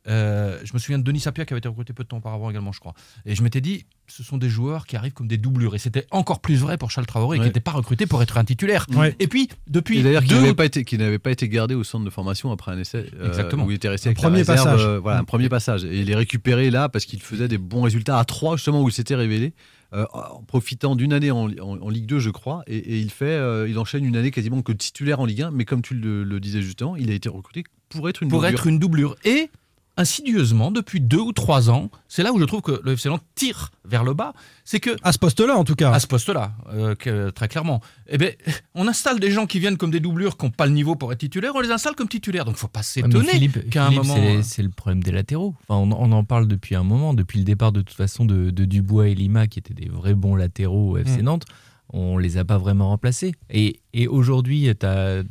Euh, 0.08 0.60
je 0.64 0.74
me 0.74 0.80
souviens 0.80 0.98
de 1.00 1.04
Denis 1.04 1.20
Sapia 1.20 1.46
qui 1.46 1.54
avait 1.54 1.60
été 1.60 1.68
recruté 1.70 1.94
peu 1.94 2.04
de 2.04 2.08
temps 2.08 2.18
auparavant 2.18 2.50
également, 2.50 2.72
je 2.72 2.80
crois. 2.80 2.94
Et 3.26 3.36
je 3.36 3.44
m'étais 3.44 3.62
dit, 3.62 3.86
ce 4.08 4.24
sont 4.24 4.38
des 4.38 4.50
joueurs 4.50 4.86
qui 4.88 4.96
arrivent 4.96 5.14
comme 5.14 5.28
des 5.28 5.38
doublures. 5.38 5.76
Et 5.76 5.78
c'était 5.80 6.08
encore 6.12 6.42
plus 6.42 6.56
vrai 6.56 6.78
pour 6.78 6.90
Charles 6.92 7.06
Traoré, 7.08 7.38
qui 7.38 7.42
Ouais. 7.42 7.48
n'était 7.48 7.60
pas 7.60 7.72
recruté 7.72 8.06
pour 8.08 8.22
être 8.24 8.38
un 8.38 8.44
titulaire. 8.44 8.86
Ouais. 8.96 9.16
Et 9.20 9.28
puis, 9.28 9.48
depuis 9.68 10.00
Et 10.00 10.04
d'ailleurs, 10.04 10.22
qu'il 10.24 10.30
deux 10.32 10.36
n'avait 10.38 10.50
ou- 10.52 10.56
pas, 10.56 10.66
été- 10.66 10.84
qu'il 10.84 11.00
n'avait 11.00 11.20
pas 11.20 11.32
été 11.32 11.48
gardé 11.48 11.76
au 11.76 11.84
centre 11.84 12.04
de 12.06 12.10
formation 12.10 12.52
après 12.52 12.72
un 12.72 12.80
essai 12.80 13.06
euh, 13.20 13.28
Exactement. 13.28 13.66
où 13.66 13.72
il 13.72 13.76
était 13.76 13.90
resté 13.90 14.10
Un 14.10 14.12
avec 14.12 14.18
premier 14.18 14.44
la 14.44 14.54
réserve, 14.54 14.66
passage. 14.66 14.86
euh, 14.86 15.00
voilà, 15.00 15.20
un 15.20 15.24
premier 15.24 15.50
passage. 15.50 15.86
Et 15.86 16.00
il 16.02 16.10
est 16.10 16.16
récupéré 16.16 16.72
là 16.72 16.90
parce 16.90 17.06
qu'il 17.06 17.22
faisait 17.22 17.48
des 17.48 17.58
bons 17.60 17.84
résultats 17.84 18.18
à 18.20 18.26
3 18.26 18.56
justement 18.58 18.82
où 18.82 18.90
il 18.90 18.94
s'était 18.94 19.16
révélé. 19.16 19.54
euh, 19.94 20.06
en 20.14 20.42
profitant 20.44 20.96
d'une 20.96 21.12
année 21.12 21.32
en, 21.32 21.50
en- 21.60 21.82
en 21.82 21.90
Ligue 21.90 22.06
2, 22.06 22.20
je 22.20 22.30
crois, 22.30 22.64
et, 22.66 22.78
et 22.78 23.00
il 23.00 23.12
fait, 23.12 23.26
euh, 23.26 23.68
il 23.68 23.78
enchaîne 23.78 24.06
une 24.06 24.16
année 24.16 24.32
quasiment 24.32 24.62
que 24.62 24.72
titulaire 24.72 25.20
en 25.20 25.26
Ligue 25.26 25.42
1. 25.42 25.52
Mais 25.52 25.66
comme 25.66 25.82
tu 25.82 25.96
le, 25.96 26.24
le 26.24 26.40
disais 26.40 26.62
justement, 26.62 26.96
il 26.96 27.12
a 27.12 27.14
été 27.14 27.28
recruté 27.28 27.66
pour 27.90 28.08
être 28.08 28.24
une 28.24 28.30
pour 28.30 28.40
doublure. 28.40 28.58
être 28.58 28.68
une 28.68 28.80
doublure. 28.80 29.16
Et 29.26 29.50
insidieusement, 29.98 30.72
depuis 30.72 31.00
deux 31.02 31.20
ou 31.20 31.32
trois 31.34 31.70
ans, 31.70 31.90
c'est 32.08 32.24
là 32.24 32.32
où 32.34 32.40
je 32.40 32.46
trouve 32.46 32.62
que 32.62 32.82
le 32.84 32.94
FC 32.94 33.10
Nantes 33.10 33.24
tire 33.36 33.72
vers 33.86 34.04
le 34.04 34.14
bas, 34.14 34.34
c'est 34.64 34.80
que 34.80 34.92
à 35.04 35.12
ce 35.12 35.20
poste-là 35.20 35.56
en 35.58 35.64
tout 35.64 35.76
cas. 35.76 35.92
à 35.92 36.00
ce 36.00 36.08
poste-là, 36.08 36.54
euh, 36.74 36.96
que- 36.96 37.30
très 37.30 37.48
clairement, 37.48 37.82
eh 38.08 38.18
ben, 38.18 38.34
on 38.74 38.88
installe 38.88 39.20
des 39.20 39.32
gens 39.32 39.46
qui 39.46 39.60
viennent 39.60 39.78
comme 39.78 39.92
des 39.92 40.00
doublures, 40.00 40.38
qui 40.38 40.46
n'ont 40.46 40.52
pas 40.52 40.66
le 40.66 40.72
niveau 40.72 40.96
pour 40.96 41.12
être 41.12 41.20
titulaires, 41.20 41.52
on 41.56 41.60
les 41.60 41.72
installe 41.72 41.96
comme 41.96 42.08
titulaires. 42.08 42.46
Donc, 42.46 42.56
faut 42.56 42.68
pas 42.68 42.84
s'étonner 42.84 43.28
Philippe, 43.30 43.70
qu'à 43.70 43.86
un 43.86 43.90
Philippe, 43.90 44.04
moment. 44.06 44.16
c'est- 44.16 44.36
euh, 44.38 44.42
c'est 44.44 44.64
le 44.64 44.70
problème 44.70 45.04
des 45.04 45.12
latéraux. 45.12 45.56
Enfin, 45.68 45.80
on, 45.80 45.92
on 45.92 46.12
en 46.14 46.24
parle 46.24 46.48
depuis 46.48 46.76
un 46.76 46.84
moment, 46.84 47.14
depuis 47.14 47.40
le 47.40 47.46
départ 47.46 47.72
de 47.72 47.82
toute 47.82 47.96
façon 47.96 48.26
de, 48.26 48.50
de 48.50 48.66
Dubois 48.66 49.10
et 49.10 49.16
Lima, 49.16 49.48
qui 49.48 49.60
étaient 49.60 49.74
des 49.74 49.90
vrais 49.90 50.14
bons 50.16 50.36
latéraux 50.36 50.92
au 50.92 50.98
FC 50.98 51.20
Mm. 51.22 51.26
Nantes. 51.26 51.46
On 51.94 52.18
les 52.18 52.38
a 52.38 52.46
pas 52.46 52.58
vraiment 52.58 52.88
remplacés. 52.88 53.34
Et, 53.50 53.82
et 53.94 54.08
aujourd'hui, 54.08 54.70
tu 54.80 54.86
as, 54.86 55.24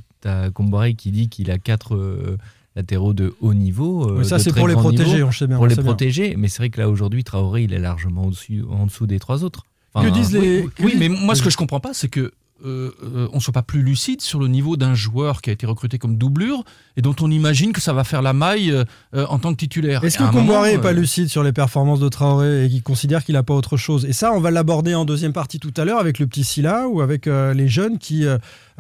Comboiré 0.53 0.93
qui 0.93 1.11
dit 1.13 1.31
qu'il 1.31 1.51
a 1.51 1.57
quatre 1.59 1.95
euh, 1.95 2.37
latéraux 2.77 3.13
de 3.13 3.35
haut 3.41 3.55
niveau. 3.55 4.09
euh, 4.09 4.19
Oui, 4.19 4.25
ça 4.25 4.39
c'est 4.39 4.53
pour 4.55 4.69
les 4.69 4.75
protéger, 4.75 5.15
niveau, 5.17 5.29
on 5.29 5.33
sait 5.33 5.47
bien. 5.47 5.57
pour 5.57 5.67
les 5.67 5.75
bien. 5.75 5.85
protéger. 5.85 6.35
Mais 6.39 6.49
c'est 6.49 6.59
vrai 6.59 6.71
que 6.71 6.81
là, 6.81 6.89
aujourd'hui, 6.89 7.25
Traoré, 7.25 7.65
il 7.65 7.73
est 7.73 7.79
largement 7.79 8.27
au-dessus, 8.27 8.65
en 8.71 8.87
dessous 8.87 9.07
des 9.07 9.19
trois 9.19 9.43
autres. 9.45 9.65
Enfin, 9.95 10.09
Que 10.09 10.13
disent 10.15 10.33
les. 10.33 10.63
Oui, 10.63 10.69
que 10.75 10.83
oui, 10.85 10.91
disent- 10.93 11.01
mais 11.01 11.09
moi, 11.09 11.35
ce 11.35 11.43
que 11.43 11.51
je 11.51 11.57
comprends 11.57 11.81
pas, 11.81 11.91
c'est 11.95 12.09
que 12.09 12.33
euh, 12.63 12.91
euh, 13.03 13.27
on 13.33 13.41
soit 13.41 13.55
pas 13.55 13.63
plus 13.63 13.81
lucide 13.83 14.21
sur 14.21 14.39
le 14.39 14.47
niveau 14.47 14.77
d'un 14.77 14.93
joueur 14.95 15.41
qui 15.41 15.49
a 15.49 15.53
été 15.55 15.65
recruté 15.65 15.97
comme 15.97 16.19
doublure 16.19 16.63
et 16.99 17.01
dont 17.01 17.17
on 17.23 17.31
imagine 17.31 17.73
que 17.73 17.81
ça 17.81 17.95
va 17.95 18.05
faire 18.05 18.21
la 18.21 18.35
maille 18.35 18.71
euh, 19.15 19.27
en 19.31 19.39
tant 19.39 19.53
que 19.53 19.57
titulaire. 19.57 20.05
Est-ce 20.05 20.19
que 20.19 20.31
Comboiré 20.31 20.73
n'est 20.73 20.79
pas 20.83 20.93
lucide 20.93 21.29
sur 21.31 21.43
les 21.43 21.53
performances 21.53 22.01
de 22.01 22.09
Traoré 22.11 22.67
et 22.67 22.69
qu'il 22.69 22.83
considère 22.83 23.25
qu'il 23.25 23.33
n'a 23.33 23.43
pas 23.43 23.55
autre 23.55 23.79
chose? 23.79 24.05
Et 24.05 24.13
ça, 24.13 24.33
on 24.35 24.41
va 24.41 24.51
l'aborder 24.51 24.95
en 24.95 25.07
deuxième 25.07 25.33
partie 25.33 25.59
tout 25.59 25.73
à 25.79 25.87
l'heure 25.87 25.99
avec 26.01 26.19
le 26.19 26.27
petit 26.27 26.45
Silla 26.45 26.87
ou 26.87 27.01
avec 27.01 27.25
les 27.25 27.67
jeunes 27.69 27.97
qui 27.99 28.27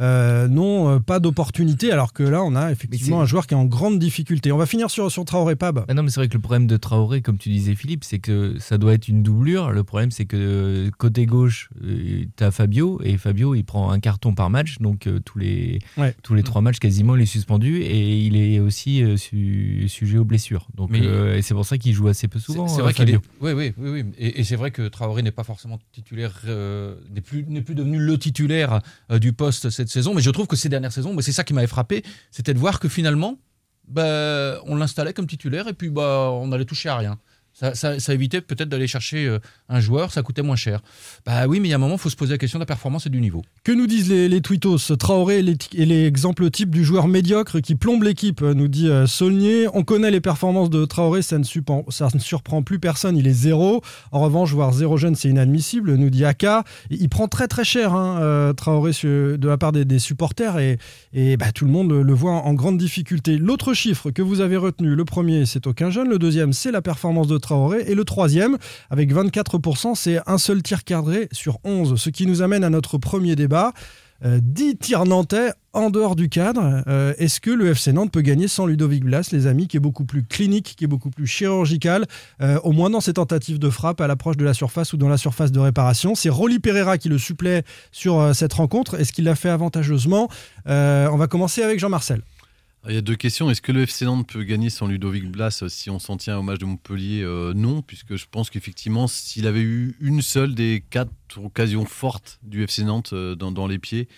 euh, 0.01 0.21
euh, 0.21 0.49
n'ont 0.49 0.89
euh, 0.89 0.99
pas 1.01 1.19
d'opportunité, 1.21 1.93
alors 1.93 2.13
que 2.13 2.23
là, 2.23 2.43
on 2.43 2.55
a 2.57 2.71
effectivement 2.73 3.21
un 3.21 3.27
joueur 3.27 3.47
qui 3.47 3.55
est 3.55 3.57
en 3.57 3.65
grande 3.65 3.99
difficulté. 3.99 4.53
On 4.53 4.57
va 4.59 4.67
finir 4.67 4.91
sur, 4.91 5.11
sur 5.11 5.25
Traoré 5.25 5.57
Pab. 5.57 5.85
Bah 5.87 5.95
non, 5.95 6.03
mais 6.03 6.11
c'est 6.11 6.21
vrai 6.21 6.29
que 6.29 6.35
le 6.35 6.41
problème 6.41 6.67
de 6.67 6.77
Traoré, 6.77 7.23
comme 7.23 7.39
tu 7.39 7.49
disais 7.49 7.75
Philippe, 7.75 8.05
c'est 8.05 8.19
que 8.19 8.57
ça 8.59 8.79
doit 8.79 8.93
être 8.95 9.09
une 9.09 9.23
doublure. 9.23 9.71
Le 9.73 9.85
problème, 9.85 10.11
c'est 10.11 10.25
que 10.25 10.37
euh, 10.37 10.91
côté 10.99 11.27
gauche, 11.27 11.71
tu 11.83 12.29
as 12.45 12.51
Fabio, 12.51 13.01
et 13.05 13.17
Fabio, 13.19 13.55
il 13.55 13.65
prend 13.65 13.91
un 13.91 14.01
carton 14.01 14.35
par 14.35 14.51
match, 14.51 14.79
donc 14.79 15.07
euh, 15.07 15.21
tous, 15.25 15.39
les, 15.39 15.79
Ouais. 15.97 16.15
tous 16.23 16.35
les 16.35 16.43
trois 16.43 16.61
matchs, 16.63 16.79
quasiment, 16.79 17.17
il 17.17 17.23
est 17.23 17.27
suspendu, 17.27 17.79
et 17.83 18.19
il 18.19 18.37
est 18.37 18.59
aussi 18.61 19.03
euh, 19.03 19.17
su- 19.17 19.85
sujet 19.89 20.19
aux 20.19 20.25
blessures. 20.25 20.67
Donc, 20.75 20.91
Mais- 20.91 21.01
euh, 21.05 21.37
et 21.37 21.43
c'est 21.43 21.55
pour 21.55 21.67
ça 21.67 21.79
qu'il 21.79 21.93
joue 21.93 22.09
assez 22.09 22.29
peu 22.29 22.39
souvent. 22.39 22.69
c'est 22.69 22.81
euh, 22.81 22.85
vrai 22.85 22.95
qu'il 22.95 23.11
est. 23.11 23.19
Oui, 23.41 23.53
oui, 23.53 23.73
oui, 23.79 23.91
oui. 23.91 24.05
Et, 24.19 24.41
et 24.41 24.45
c'est 24.45 24.57
vrai 24.57 24.71
que 24.71 24.89
Traoré 24.89 25.23
n'est 25.23 25.31
pas 25.31 25.45
forcément 25.45 25.79
titulaire, 25.93 26.41
euh, 26.47 26.95
n'est 27.15 27.21
plus, 27.21 27.45
n'est 27.49 27.63
plus 27.63 27.75
devenu 27.75 27.99
le 27.99 28.19
titulaire 28.19 28.81
euh, 29.11 29.19
du 29.19 29.33
poste 29.33 29.71
cette 29.71 29.90
Mais 29.97 30.23
je 30.23 30.31
trouve 30.31 30.47
que 30.47 30.57
ces 30.57 30.69
dernières 30.69 30.93
saisons, 30.93 31.17
c'est 31.21 31.33
ça 31.33 31.45
qui 31.45 31.55
m'avait 31.55 31.67
frappé, 31.67 32.03
c'était 32.31 32.55
de 32.55 32.59
voir 32.59 32.81
que 32.81 32.89
finalement, 32.89 33.39
bah, 33.89 34.61
on 34.67 34.77
l'installait 34.77 35.13
comme 35.13 35.27
titulaire 35.27 35.69
et 35.69 35.73
puis 35.73 35.91
bah, 35.91 36.31
on 36.33 36.53
allait 36.53 36.65
toucher 36.65 36.89
à 36.89 36.97
rien. 36.97 37.19
Ça, 37.61 38.15
évitait 38.15 38.41
peut-être 38.41 38.71
d'aller 38.71 38.87
chercher 38.87 39.27
euh, 39.27 39.39
un 39.69 39.81
joueur, 39.81 40.13
ça 40.13 40.23
coûtait 40.23 40.41
moins 40.41 40.57
cher. 40.57 40.81
Bah 41.27 41.47
oui, 41.47 41.61
mais 41.61 41.69
il 41.69 41.71
y 41.71 41.75
a 41.75 41.77
un 41.77 41.81
moment, 41.81 41.97
il 41.97 42.01
faut 42.01 42.09
se 42.09 42.17
poser 42.17 42.33
la 42.33 42.39
question 42.39 42.59
de 42.59 42.63
la 42.63 42.67
performance 42.67 43.07
et 43.07 43.11
du 43.11 43.21
niveau. 43.21 43.43
Que 43.65 43.73
nous 43.73 43.87
disent 43.87 44.09
les, 44.09 44.31
les 44.31 44.41
tweetos 44.41 44.79
Traoré 44.99 45.41
est 45.41 45.85
l'exemple 45.85 46.51
type 46.51 46.71
du 46.71 46.85
joueur 46.85 47.07
médiocre 47.07 47.61
qui 47.61 47.75
plombe 47.75 48.03
l'équipe, 48.03 48.41
nous 48.41 48.69
dit 48.69 48.89
euh, 48.89 49.07
Saulnier. 49.07 49.67
On 49.75 49.85
connaît 49.85 50.11
les 50.11 50.23
performances 50.23 50.71
de 50.71 50.87
Traoré, 50.87 51.21
ça 51.21 51.39
ne, 51.39 51.45
surprend, 51.45 52.63
plus 52.63 52.79
personne, 52.79 53.17
il 53.19 53.27
est 53.27 53.33
zéro. 53.33 53.83
En 54.11 54.21
revanche, 54.21 54.53
voir 54.53 54.73
zéro 54.73 54.97
jeune, 54.97 55.15
c'est 55.15 55.29
inadmissible, 55.29 55.97
nous 55.97 56.09
dit 56.09 56.25
Aka. 56.25 56.65
Il 56.89 57.11
prend 57.11 57.29
très 57.29 57.47
très 57.47 57.65
cher, 57.65 57.93
hein, 57.93 58.21
euh, 58.23 58.53
Traoré, 58.55 58.93
de 59.03 59.47
la 59.47 59.59
part 59.59 59.73
des, 59.73 59.99
supporters, 59.99 60.59
et, 60.59 61.37
bah, 61.37 61.53
tout 61.53 61.67
le 61.67 61.71
monde 61.71 61.93
le, 61.93 62.15
voit 62.15 62.33
en 62.33 62.55
grande 62.55 62.79
difficulté. 62.79 63.37
L'autre 63.37 63.75
chiffre 63.75 64.11
que 64.11 64.23
vous 64.23 64.41
avez 64.41 64.57
retenu, 64.57 64.95
le 64.95 65.05
premier, 65.05 65.45
c'est 65.45 65.67
aucun 65.67 65.91
jeune. 65.91 66.09
Le 66.09 66.19
deuxième, 66.19 66.55
c'est 66.55 66.71
la 66.71 66.81
performance 66.81 67.27
de 67.27 67.37
Traoré. 67.37 67.50
Et 67.87 67.95
le 67.95 68.05
troisième, 68.05 68.59
avec 68.91 69.13
24%, 69.13 69.95
c'est 69.95 70.21
un 70.27 70.39
seul 70.39 70.63
tir 70.63 70.85
cadré 70.85 71.29
sur 71.33 71.59
11. 71.65 72.01
Ce 72.01 72.11
qui 72.11 72.27
nous 72.27 72.43
amène 72.43 72.65
à 72.65 72.71
notre 72.71 72.99
premier 72.99 73.37
débat. 73.37 73.73
Euh, 74.23 74.39
10 74.43 74.77
tirs 74.77 75.05
nantais 75.07 75.53
en 75.73 75.89
dehors 75.91 76.17
du 76.17 76.29
cadre. 76.29 76.83
Euh, 76.89 77.15
Est-ce 77.19 77.41
que 77.41 77.51
le 77.51 77.69
FC 77.69 77.93
Nantes 77.93 78.11
peut 78.11 78.21
gagner 78.21 78.49
sans 78.49 78.67
Ludovic 78.67 79.05
Blas, 79.05 79.31
les 79.33 79.47
amis, 79.47 79.67
qui 79.67 79.77
est 79.79 79.81
beaucoup 79.81 80.05
plus 80.05 80.23
clinique, 80.23 80.75
qui 80.77 80.85
est 80.85 80.89
beaucoup 80.89 81.11
plus 81.11 81.27
chirurgical, 81.27 82.07
euh, 82.43 82.59
au 82.63 82.73
moins 82.73 82.91
dans 82.91 83.01
ses 83.01 83.15
tentatives 83.15 83.59
de 83.59 83.71
frappe 83.71 84.01
à 84.01 84.07
l'approche 84.07 84.37
de 84.37 84.45
la 84.45 84.53
surface 84.53 84.93
ou 84.93 84.97
dans 84.97 85.09
la 85.09 85.17
surface 85.17 85.53
de 85.53 85.59
réparation? 85.59 86.15
C'est 86.15 86.29
Rolly 86.29 86.59
Pereira 86.59 86.99
qui 86.99 87.09
le 87.09 87.19
supplée 87.19 87.63
sur 87.93 88.21
euh, 88.21 88.33
cette 88.33 88.53
rencontre. 88.53 89.01
Est-ce 89.01 89.13
qu'il 89.13 89.25
l'a 89.25 89.37
fait 89.37 89.49
avantageusement? 89.49 90.29
On 90.67 91.17
va 91.17 91.27
commencer 91.27 91.63
avec 91.63 91.79
Jean-Marcel. 91.81 92.23
Il 92.89 92.95
y 92.95 92.99
a 92.99 93.03
deux 93.03 93.17
questions. 93.17 93.51
Est-ce 93.51 93.61
que 93.61 93.73
le 93.73 93.83
FC 93.83 94.07
Nantes 94.07 94.27
peut 94.27 94.43
gagner 94.43 94.71
sans 94.71 94.87
Ludovic 94.87 95.31
Blas 95.31 95.65
si 95.69 95.91
on 95.91 95.99
s'en 95.99 96.17
tient 96.17 96.39
au 96.39 96.43
match 96.43 96.59
de 96.59 96.65
Montpellier 96.65 97.23
euh, 97.23 97.53
Non, 97.53 97.83
puisque 97.83 98.17
je 98.17 98.25
pense 98.31 98.49
qu'effectivement, 98.49 99.07
s'il 99.07 99.47
avait 99.47 99.61
eu 99.61 99.97
une 100.01 100.23
seule 100.23 100.55
des 100.55 100.83
quatre 100.89 101.13
occasions 101.37 101.85
fortes 101.85 102.39
du 102.43 102.63
FC 102.63 102.85
Nantes 102.85 103.11
euh, 103.13 103.35
dans, 103.35 103.53
dans 103.53 103.67
les 103.67 103.79
pieds, 103.79 104.09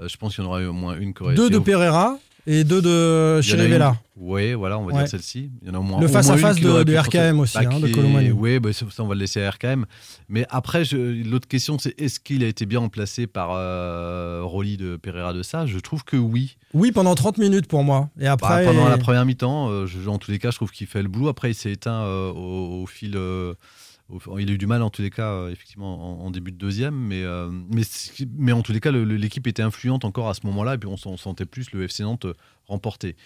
euh, 0.00 0.08
je 0.08 0.16
pense 0.16 0.34
qu'il 0.34 0.44
y 0.44 0.46
en 0.46 0.50
aurait 0.50 0.64
au 0.64 0.72
moins 0.72 0.96
une 0.98 1.12
qui 1.12 1.24
Deux 1.34 1.50
de 1.50 1.58
Pereira 1.58 2.18
et 2.46 2.64
deux 2.64 2.80
de 2.82 3.40
Chirivella. 3.42 3.96
Ouais, 4.16 4.54
voilà, 4.54 4.78
on 4.78 4.84
va 4.86 4.92
Ouais. 4.94 4.98
dire 5.00 5.08
celle-ci. 5.08 5.50
Il 5.62 5.68
y 5.68 5.70
en 5.70 5.74
a 5.74 5.78
au 5.78 5.82
moins 5.82 6.00
Le 6.00 6.08
face-à-face 6.08 6.56
qui 6.56 6.62
de- 6.62 6.96
RKM 6.96 7.38
aussi, 7.40 7.58
hein, 7.58 7.80
de 7.80 7.88
Colomani. 7.88 8.30
Ouais, 8.30 8.60
bah, 8.60 8.72
ça, 8.72 8.86
on 9.00 9.06
va 9.06 9.14
le 9.14 9.20
laisser 9.20 9.42
à 9.42 9.50
RKM. 9.50 9.84
Mais 10.28 10.46
après, 10.48 10.84
l'autre 10.92 11.46
question, 11.48 11.78
c'est 11.78 11.98
est-ce 12.00 12.18
qu'il 12.18 12.42
a 12.42 12.46
été 12.46 12.64
bien 12.64 12.78
remplacé 12.78 13.26
par 13.26 13.50
euh, 13.52 14.40
Rolly 14.42 14.76
de 14.78 14.96
Pereira 14.96 15.32
de 15.34 15.42
ça 15.42 15.66
Je 15.66 15.78
trouve 15.78 16.02
que 16.04 16.16
oui. 16.16 16.56
Oui, 16.72 16.92
pendant 16.92 17.14
30 17.14 17.36
minutes 17.38 17.66
pour 17.66 17.84
moi. 17.84 18.08
Et 18.18 18.24
Bah, 18.24 18.32
après. 18.32 18.64
pendant 18.64 18.88
la 18.88 18.96
première 18.98 19.26
mi-temps, 19.26 19.68
euh, 19.70 19.86
en 20.06 20.18
tous 20.18 20.30
les 20.30 20.38
cas, 20.38 20.50
je 20.50 20.56
trouve 20.56 20.70
qu'il 20.70 20.86
fait 20.86 21.02
le 21.02 21.08
boulot. 21.08 21.28
Après, 21.28 21.50
il 21.50 21.54
s'est 21.54 21.72
éteint 21.72 22.02
euh, 22.04 22.30
au, 22.32 22.82
au 22.82 22.86
fil. 22.86 23.16
Il 24.38 24.48
a 24.50 24.52
eu 24.52 24.58
du 24.58 24.66
mal 24.66 24.82
en 24.82 24.90
tous 24.90 25.02
les 25.02 25.10
cas, 25.10 25.30
euh, 25.32 25.50
effectivement, 25.50 26.20
en, 26.22 26.26
en 26.26 26.30
début 26.30 26.52
de 26.52 26.56
deuxième. 26.58 26.94
Mais, 26.94 27.22
euh, 27.22 27.48
mais, 27.50 27.82
mais 28.36 28.52
en 28.52 28.62
tous 28.62 28.72
les 28.72 28.80
cas, 28.80 28.90
l'équipe 28.92 29.46
était 29.46 29.62
influente 29.62 30.04
encore 30.04 30.28
à 30.28 30.34
ce 30.34 30.40
moment-là. 30.46 30.74
Et 30.74 30.78
puis, 30.78 30.88
on, 30.88 30.96
s'en- 30.96 31.10
on 31.12 31.16
sentait 31.16 31.46
plus 31.46 31.70
le 31.72 31.82
FC 31.84 32.02
Nantes 32.04 32.26
remporter 32.66 33.16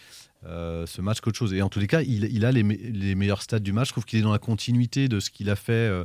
euh, 0.47 0.87
ce 0.87 1.01
match 1.03 1.21
qu'autre 1.21 1.37
chose. 1.39 1.53
Et 1.53 1.61
en 1.63 1.69
tous 1.69 1.81
les 1.81 1.87
cas, 1.87 2.03
il, 2.03 2.25
il 2.25 2.45
a 2.45 2.53
les, 2.53 2.63
me- 2.63 2.75
les 2.75 3.15
meilleurs 3.15 3.43
stats 3.43 3.59
du 3.61 3.73
match. 3.73 3.89
Je 3.89 3.93
trouve 3.93 4.05
qu'il 4.07 4.19
est 4.19 4.23
dans 4.23 4.33
la 4.33 4.39
continuité 4.39 5.09
de 5.09 5.21
ce 5.21 5.31
qu'il 5.31 5.51
a 5.51 5.57
fait. 5.57 5.73
euh, 5.73 6.05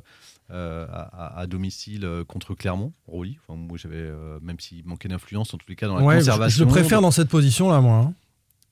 à, 0.52 1.40
à 1.40 1.48
domicile 1.48 2.08
contre 2.28 2.54
Clermont. 2.54 2.94
Enfin, 3.08 3.58
moi, 3.58 3.80
j'avais, 3.82 4.12
même 4.44 4.60
s'il 4.60 4.86
manquait 4.86 5.08
d'influence, 5.10 5.52
en 5.56 5.58
tous 5.58 5.68
les 5.70 5.76
cas, 5.76 5.88
dans 5.88 5.96
la 5.98 6.04
Ouais, 6.04 6.18
conservation. 6.18 6.60
je 6.60 6.64
le 6.66 6.70
préfère 6.70 7.02
dans 7.02 7.10
cette 7.10 7.30
position-là, 7.30 7.82
moi. 7.82 7.98
hein. 7.98 8.14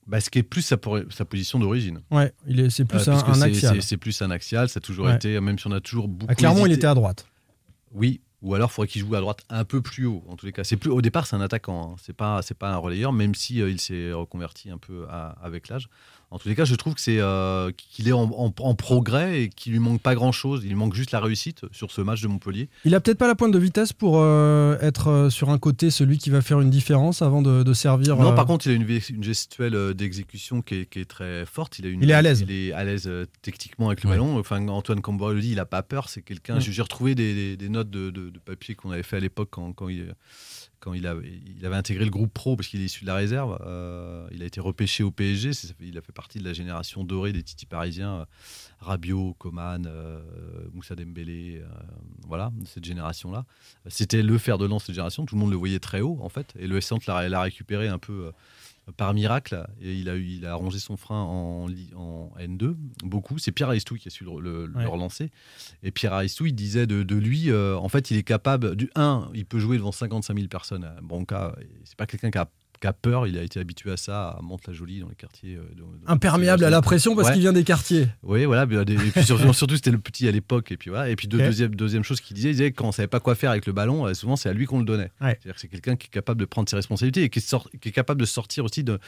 Bah, 0.06 0.20
ce 0.20 0.28
qui 0.30 0.38
est 0.38 0.42
plus 0.42 0.62
sa, 0.62 0.76
sa 1.10 1.24
position 1.24 1.58
d'origine. 1.58 2.00
Ouais, 2.10 2.32
il 2.46 2.60
est, 2.60 2.70
c'est 2.70 2.84
plus 2.84 3.08
Euh, 3.08 3.12
un, 3.12 3.40
axial. 3.42 3.82
c'est- 3.82 3.96
plus 3.96 4.20
un 4.22 4.30
axial, 4.30 4.68
ça 4.68 4.78
a 4.78 4.80
toujours 4.80 5.06
Ouais. 5.06 5.14
été, 5.16 5.40
même 5.40 5.58
si 5.58 5.66
on 5.66 5.72
a 5.72 5.80
toujours 5.80 6.08
beaucoup. 6.08 6.30
À 6.30 6.34
Clermont, 6.34 6.66
il 6.66 6.72
était 6.72 6.86
à 6.86 6.94
droite. 6.94 7.26
Oui, 7.92 8.20
ou 8.42 8.54
alors 8.54 8.68
il 8.70 8.74
faudrait 8.74 8.88
qu'il 8.88 9.00
joue 9.00 9.14
à 9.14 9.20
droite 9.20 9.40
un 9.48 9.64
peu 9.64 9.80
plus 9.80 10.04
haut. 10.06 10.22
En 10.28 10.36
tous 10.36 10.44
les 10.46 10.52
cas, 10.52 10.62
c'est 10.64 10.76
plus 10.76 10.90
au 10.90 11.00
départ, 11.00 11.26
c'est 11.26 11.36
un 11.36 11.40
attaquant. 11.40 11.92
hein. 11.92 11.96
C'est 12.02 12.12
pas, 12.14 12.42
c'est 12.42 12.56
pas 12.58 12.70
un 12.70 12.76
relayeur, 12.76 13.12
même 13.12 13.34
si 13.34 13.62
euh, 13.62 13.70
il 13.70 13.80
s'est 13.80 14.12
reconverti 14.12 14.70
un 14.70 14.78
peu 14.78 15.06
à- 15.08 15.36
avec 15.42 15.68
l'âge. 15.68 15.88
En 16.30 16.38
tous 16.38 16.48
les 16.48 16.54
cas, 16.56 16.64
je 16.64 16.74
trouve 16.74 16.94
que 16.94 17.00
c'est 17.00 17.20
euh, 17.20 17.70
qu'il 17.76 18.08
est 18.08 18.12
en, 18.12 18.24
en- 18.24 18.52
en 18.58 18.74
progrès 18.74 19.42
et 19.42 19.48
qu'il 19.48 19.72
lui 19.72 19.78
manque 19.78 20.00
pas 20.00 20.14
grand 20.16 20.32
chose. 20.32 20.62
Il 20.64 20.68
lui 20.70 20.74
manque 20.74 20.94
juste 20.94 21.12
la 21.12 21.20
réussite 21.20 21.62
sur 21.70 21.90
ce 21.92 22.00
match 22.00 22.20
de 22.22 22.28
Montpellier. 22.28 22.68
Il 22.84 22.94
a 22.94 23.00
peut-être 23.00 23.18
pas 23.18 23.28
la 23.28 23.34
pointe 23.36 23.52
de 23.52 23.58
vitesse 23.58 23.92
pour 23.92 24.18
euh, 24.18 24.76
être 24.80 25.08
euh, 25.08 25.30
sur 25.30 25.50
un 25.50 25.58
côté 25.58 25.90
celui 25.90 26.18
qui 26.18 26.30
va 26.30 26.42
faire 26.42 26.60
une 26.60 26.70
différence 26.70 27.22
avant 27.22 27.40
de, 27.42 27.62
de 27.62 27.72
servir. 27.72 28.16
Non, 28.16 28.32
euh, 28.32 28.34
par 28.34 28.46
contre, 28.46 28.66
il 28.66 28.72
a 28.72 28.74
une, 28.74 29.22
gestuelle 29.22 29.74
euh, 29.76 29.94
d'exécution 29.94 30.60
qui 30.62 30.74
est, 30.76 30.86
qui 30.86 30.98
est 30.98 31.04
très 31.04 31.46
forte. 31.46 31.78
Il, 31.78 31.86
a 31.86 31.88
une, 31.88 32.02
Il 32.02 32.10
est 32.10 32.14
à 32.14 32.22
l'aise. 32.22 32.40
Il 32.40 32.50
est 32.50 32.72
à 32.72 32.82
l'aise 32.84 33.04
euh, 33.06 33.26
techniquement 33.42 33.86
avec 33.88 34.02
le 34.02 34.10
Ouais. 34.10 34.16
ballon. 34.16 34.38
Enfin, 34.38 34.66
Antoine 34.68 35.00
Camboré 35.00 35.34
le 35.34 35.40
dit, 35.40 35.50
il 35.50 35.56
n'a 35.56 35.66
pas 35.66 35.82
peur. 35.84 36.08
C'est 36.08 36.22
quelqu'un. 36.22 36.58
J'ai 36.58 36.72
j'ai 36.72 36.82
retrouvé 36.82 37.14
des, 37.14 37.34
des- 37.34 37.56
des 37.56 37.68
notes 37.68 37.90
de, 37.90 38.10
de- 38.10 38.30
de 38.30 38.38
papier 38.38 38.74
qu'on 38.74 38.90
avait 38.90 39.02
fait 39.04 39.18
à 39.18 39.20
l'époque 39.20 39.48
quand, 39.52 39.72
quand 39.72 39.88
il. 39.88 40.14
Quand 40.84 40.92
il 40.92 41.06
avait, 41.06 41.76
intégré 41.76 42.04
le 42.04 42.10
groupe 42.10 42.30
pro 42.30 42.56
parce 42.56 42.68
qu'il 42.68 42.82
est 42.82 42.84
issu 42.84 43.04
de 43.04 43.06
la 43.06 43.14
réserve, 43.14 43.58
euh, 43.64 44.28
il 44.32 44.42
a 44.42 44.44
été 44.44 44.60
repêché 44.60 45.02
au 45.02 45.10
PSG. 45.10 45.52
Il 45.80 45.96
a 45.96 46.02
fait 46.02 46.12
partie 46.12 46.38
de 46.38 46.44
la 46.44 46.52
génération 46.52 47.04
dorée 47.04 47.32
des 47.32 47.42
Titi 47.42 47.64
parisiens, 47.64 48.16
euh, 48.16 48.24
Rabiot, 48.80 49.34
Coman, 49.38 49.86
euh, 49.86 50.20
Moussa 50.74 50.94
Dembélé, 50.94 51.62
voilà, 52.28 52.52
cette 52.66 52.84
génération-là. 52.84 53.46
C'était 53.86 54.20
le 54.20 54.36
fer 54.36 54.58
de 54.58 54.66
lance 54.66 54.82
de 54.82 54.86
cette 54.88 54.96
génération. 54.96 55.24
Tout 55.24 55.36
le 55.36 55.40
monde 55.40 55.52
le 55.52 55.56
voyait 55.56 55.78
très 55.78 56.02
haut, 56.02 56.18
en 56.20 56.28
fait. 56.28 56.52
Et 56.58 56.66
le 56.66 56.76
S 56.76 56.92
l'a 57.06 57.40
récupéré 57.40 57.88
un 57.88 57.98
peu 57.98 58.30
par 58.96 59.14
miracle. 59.14 59.66
Et 59.80 59.94
il 59.94 60.08
a, 60.08 60.16
eu, 60.16 60.24
il 60.26 60.46
a 60.46 60.58
son 60.78 60.96
frein 60.96 61.20
en, 61.22 61.66
li- 61.66 61.90
en 61.96 62.30
N2, 62.38 62.74
beaucoup. 63.04 63.38
C'est 63.38 63.52
Pierre 63.52 63.68
Aristou 63.68 63.94
qui 63.96 64.08
a 64.08 64.10
su 64.10 64.24
le, 64.24 64.40
le- 64.40 64.66
le 64.66 64.74
Ouais. 64.76 64.84
relancer. 64.86 65.30
Et 65.82 65.90
Pierre 65.90 66.12
Aristou, 66.12 66.46
il 66.46 66.54
disait 66.54 66.86
de, 66.86 67.02
de 67.02 67.16
lui, 67.16 67.50
euh, 67.50 67.76
en 67.76 67.88
fait, 67.88 68.10
il 68.10 68.16
est 68.16 68.22
capable, 68.22 68.76
du 68.76 68.90
1, 68.94 69.30
il 69.34 69.46
peut 69.46 69.58
jouer 69.58 69.76
devant 69.78 69.92
55 69.92 70.34
000 70.36 70.48
personnes 70.48 70.84
à 70.84 70.96
Bronca. 71.02 71.54
C'est 71.84 71.96
pas 71.96 72.06
quelqu'un 72.06 72.30
qui 72.30 72.38
a, 72.38 72.48
qui 72.84 72.88
a 72.88 72.92
peur, 72.92 73.26
il 73.26 73.38
a 73.38 73.42
été 73.42 73.58
habitué 73.60 73.90
à 73.92 73.96
ça, 73.96 74.28
à 74.28 74.42
Mantes-la-Jolie, 74.42 75.00
dans 75.00 75.08
les 75.08 75.14
quartiers. 75.14 75.56
euh, 75.56 75.62
Imperméable 76.06 76.64
à 76.64 76.68
la 76.70 76.82
pression 76.82 77.14
parce 77.16 77.28
Ouais. 77.28 77.32
qu'il 77.32 77.40
vient 77.40 77.54
des 77.54 77.64
quartiers. 77.64 78.08
oui, 78.22 78.44
voilà. 78.44 78.66
des- 78.66 78.92
Et 78.92 78.96
puis 79.10 79.24
surtout, 79.24 79.52
surtout, 79.54 79.76
c'était 79.76 79.90
le 79.90 79.98
petit 79.98 80.28
à 80.28 80.30
l'époque. 80.30 80.70
Et 80.70 80.76
puis 80.76 80.90
voilà. 80.90 81.08
Et 81.08 81.16
puis 81.16 81.26
deux- 81.26 81.38
deuxième, 81.38 81.74
deuxième 81.74 82.02
chose 82.04 82.20
qu'il 82.20 82.36
disait, 82.36 82.50
il 82.50 82.52
disait 82.52 82.72
quand 82.72 82.88
on 82.88 82.92
savait 82.92 83.06
pas 83.08 83.20
quoi 83.20 83.34
faire 83.36 83.50
avec 83.52 83.64
le 83.64 83.72
ballon, 83.72 84.06
euh, 84.06 84.12
souvent 84.12 84.36
c'est 84.36 84.50
à 84.50 84.52
lui 84.52 84.66
qu'on 84.66 84.78
le 84.80 84.84
donnait. 84.84 85.10
Ouais. 85.22 85.38
C'est-à-dire 85.40 85.54
que 85.54 85.60
c'est 85.62 85.68
quelqu'un 85.68 85.96
qui 85.96 86.08
est 86.08 86.10
capable 86.10 86.38
de 86.40 86.44
prendre 86.44 86.68
ses 86.68 86.76
responsabilités 86.76 87.22
et 87.22 87.30
qui, 87.30 87.40
sort- 87.40 87.70
qui 87.80 87.88
est 87.88 87.92
capable 87.92 88.20
de 88.20 88.26
sortir 88.26 88.64
aussi 88.66 88.84
de, 88.84 88.98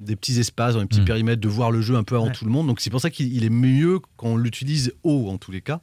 des 0.00 0.16
petits 0.16 0.38
espaces, 0.40 0.72
dans 0.74 0.80
les 0.80 0.86
petits 0.86 1.02
Mm. 1.02 1.06
périmètres, 1.06 1.40
de 1.42 1.48
voir 1.48 1.70
le 1.70 1.82
jeu 1.82 1.94
un 1.96 2.04
peu 2.04 2.16
avant 2.16 2.30
tout 2.30 2.46
le 2.46 2.50
monde. 2.50 2.66
Donc 2.66 2.80
c'est 2.80 2.88
pour 2.90 3.00
ça 3.02 3.10
qu'il 3.10 3.34
il 3.34 3.44
est 3.44 3.50
mieux 3.50 3.98
quand 4.16 4.28
on 4.28 4.36
l'utilise 4.38 4.94
haut 5.02 5.28
en 5.28 5.36
tous 5.36 5.52
les 5.52 5.60
cas. 5.60 5.82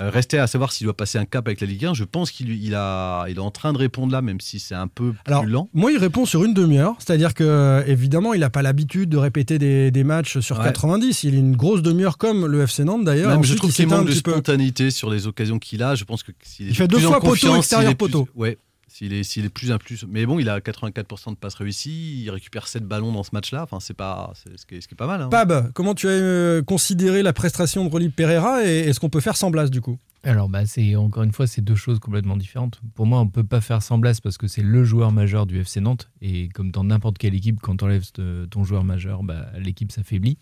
Euh, 0.00 0.10
restait 0.10 0.38
à 0.38 0.46
savoir 0.46 0.70
s'il 0.70 0.84
doit 0.84 0.96
passer 0.96 1.18
un 1.18 1.24
cap 1.24 1.46
avec 1.48 1.60
la 1.60 1.66
Ligue 1.66 1.84
1. 1.86 1.94
Je 1.94 2.04
pense 2.04 2.30
qu'il 2.30 2.50
il 2.62 2.74
a, 2.76 3.26
il 3.28 3.36
est 3.36 3.40
en 3.40 3.50
train 3.50 3.72
de 3.72 3.78
répondre 3.78 4.12
là, 4.12 4.22
même 4.22 4.40
si 4.40 4.60
c'est 4.60 4.74
un 4.76 4.86
peu 4.86 5.10
plus 5.12 5.18
Alors, 5.26 5.44
lent. 5.44 5.68
moi, 5.74 5.90
il 5.90 5.98
répond 5.98 6.24
sur 6.24 6.44
une 6.44 6.54
demi-heure. 6.54 6.94
C'est-à-dire 7.00 7.34
que, 7.34 7.82
évidemment, 7.86 8.32
il 8.32 8.40
n'a 8.40 8.50
pas 8.50 8.62
l'habitude 8.62 9.08
de 9.10 9.16
répéter 9.16 9.58
des, 9.58 9.90
des 9.90 10.04
matchs 10.04 10.38
sur 10.38 10.58
Ouais. 10.58 10.64
90. 10.66 11.24
Il 11.24 11.34
est 11.34 11.38
une 11.38 11.56
grosse 11.56 11.82
demi-heure 11.82 12.16
comme 12.16 12.46
le 12.46 12.62
FC 12.62 12.84
Nantes 12.84 13.04
d'ailleurs. 13.04 13.30
Même 13.32 13.42
je 13.44 13.54
trouve 13.54 13.70
il 13.70 13.74
qu'il 13.74 13.88
manque 13.88 14.02
de 14.06 14.12
peu. 14.12 14.30
spontanéité 14.32 14.90
sur 14.90 15.10
les 15.10 15.26
occasions 15.26 15.58
qu'il 15.58 15.82
a. 15.82 15.94
Je 15.96 16.04
pense 16.04 16.22
que 16.22 16.30
s'il 16.42 16.66
est 16.66 16.70
Il 16.70 16.76
fait 16.76 16.86
de 16.86 16.94
deux 16.96 17.00
fois 17.00 17.18
poteau, 17.20 17.56
extérieur 17.56 17.90
plus- 17.90 17.96
poteau. 17.96 18.28
Ouais. 18.36 18.56
S'il 18.98 19.12
est, 19.12 19.22
s'il 19.22 19.44
est 19.44 19.48
plus 19.48 19.70
un 19.70 19.78
plus. 19.78 20.04
Mais 20.08 20.26
bon, 20.26 20.40
il 20.40 20.48
a 20.48 20.58
84% 20.58 21.30
de 21.30 21.36
passes 21.36 21.54
réussies. 21.54 22.20
Il 22.24 22.30
récupère 22.30 22.66
7 22.66 22.82
ballons 22.82 23.12
dans 23.12 23.22
ce 23.22 23.30
match-là. 23.32 23.62
Enfin, 23.62 23.78
c'est 23.78 23.94
pas, 23.94 24.32
c'est 24.34 24.58
ce, 24.58 24.66
qui 24.66 24.74
est, 24.74 24.80
ce 24.80 24.88
qui 24.88 24.94
est 24.94 24.96
pas 24.96 25.06
mal. 25.06 25.22
hein. 25.22 25.28
Pab, 25.28 25.70
comment 25.72 25.94
tu 25.94 26.08
as 26.08 26.10
euh, 26.10 26.62
considéré 26.64 27.22
la 27.22 27.32
prestation 27.32 27.84
de 27.84 27.90
Rolly 27.90 28.08
Pereira 28.08 28.64
et 28.64 28.78
est-ce 28.88 28.98
qu'on 28.98 29.08
peut 29.08 29.20
faire 29.20 29.36
sans 29.36 29.52
Blas 29.52 29.68
du 29.68 29.80
coup? 29.80 29.98
Alors, 30.24 30.48
bah, 30.48 30.66
c'est 30.66 30.96
encore 30.96 31.22
une 31.22 31.30
fois, 31.30 31.46
c'est 31.46 31.62
deux 31.62 31.76
choses 31.76 32.00
complètement 32.00 32.36
différentes. 32.36 32.80
Pour 32.96 33.06
moi, 33.06 33.20
on 33.20 33.28
peut 33.28 33.44
pas 33.44 33.60
faire 33.60 33.84
sans 33.84 33.98
Blas 33.98 34.18
parce 34.20 34.36
que 34.36 34.48
c'est 34.48 34.62
le 34.62 34.82
joueur 34.82 35.12
majeur 35.12 35.46
du 35.46 35.60
FC 35.60 35.80
Nantes. 35.80 36.10
Et 36.20 36.48
comme 36.48 36.72
dans 36.72 36.82
n'importe 36.82 37.18
quelle 37.18 37.36
équipe, 37.36 37.60
quand 37.60 37.76
tu 37.76 37.84
enlèves 37.84 38.06
ton 38.50 38.64
joueur 38.64 38.82
majeur, 38.82 39.22
bah, 39.22 39.46
l'équipe 39.60 39.92
s'affaiblit. 39.92 40.38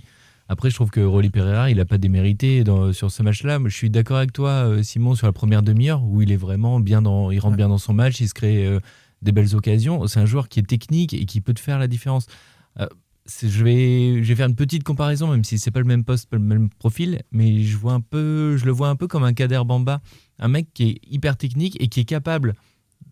Après, 0.49 0.71
je 0.71 0.75
trouve 0.77 0.91
que 0.91 1.01
Rolly 1.01 1.31
Pereira, 1.31 1.71
il 1.71 1.79
n'a 1.79 1.85
pas 1.85 1.99
démérité 1.99 2.63
dans- 2.63 2.93
sur 2.93 3.11
ce 3.11 3.23
match-là. 3.23 3.59
Je 3.65 3.75
suis 3.77 3.91
d'accord 3.91 4.19
avec 4.19 4.33
toi, 4.33 4.51
euh, 4.51 4.83
Simon, 4.83 5.15
sur 5.15 5.27
la 5.27 5.33
première 5.33 5.63
demi-heure 5.63 6.05
où 6.05 6.23
il 6.23 6.31
est 6.31 6.37
vraiment 6.37 6.79
bien 6.79 7.03
dans, 7.03 7.31
il 7.33 7.39
rentre 7.41 7.57
bien 7.57 7.69
dans 7.69 7.79
son 7.79 7.93
match, 7.95 8.21
il 8.21 8.29
se 8.29 8.35
crée 8.35 8.65
euh, 8.67 8.79
des 9.23 9.33
belles 9.33 9.57
occasions. 9.57 10.07
C'est 10.07 10.21
un 10.21 10.27
joueur 10.27 10.49
qui 10.49 10.61
est 10.61 10.67
technique 10.67 11.15
et 11.15 11.25
qui 11.27 11.41
peut 11.41 11.55
te 11.55 11.61
faire 11.61 11.79
la 11.81 11.89
différence. 11.89 12.27
Euh, 12.79 12.87
je 13.43 13.65
vais, 13.65 14.23
je 14.23 14.29
vais 14.29 14.37
faire 14.37 14.47
une 14.49 14.55
petite 14.55 14.85
comparaison, 14.85 15.27
même 15.29 15.43
si 15.43 15.59
c'est 15.59 15.73
pas 15.73 15.81
le 15.81 15.85
même 15.87 16.05
poste, 16.05 16.31
pas 16.31 16.37
le 16.37 16.43
même 16.45 16.69
profil, 16.71 17.23
mais 17.33 17.63
je 17.63 17.77
vois 17.77 17.95
un 17.95 18.01
peu, 18.01 18.57
je 18.57 18.65
le 18.67 18.71
vois 18.71 18.89
un 18.89 18.95
peu 18.95 19.09
comme 19.09 19.25
un 19.25 19.33
Kader 19.33 19.63
Bamba, 19.67 20.01
un 20.39 20.47
mec 20.47 20.69
qui 20.75 20.91
est 20.91 21.01
hyper 21.11 21.37
technique 21.37 21.77
et 21.81 21.89
qui 21.89 21.99
est 21.99 22.05
capable 22.05 22.55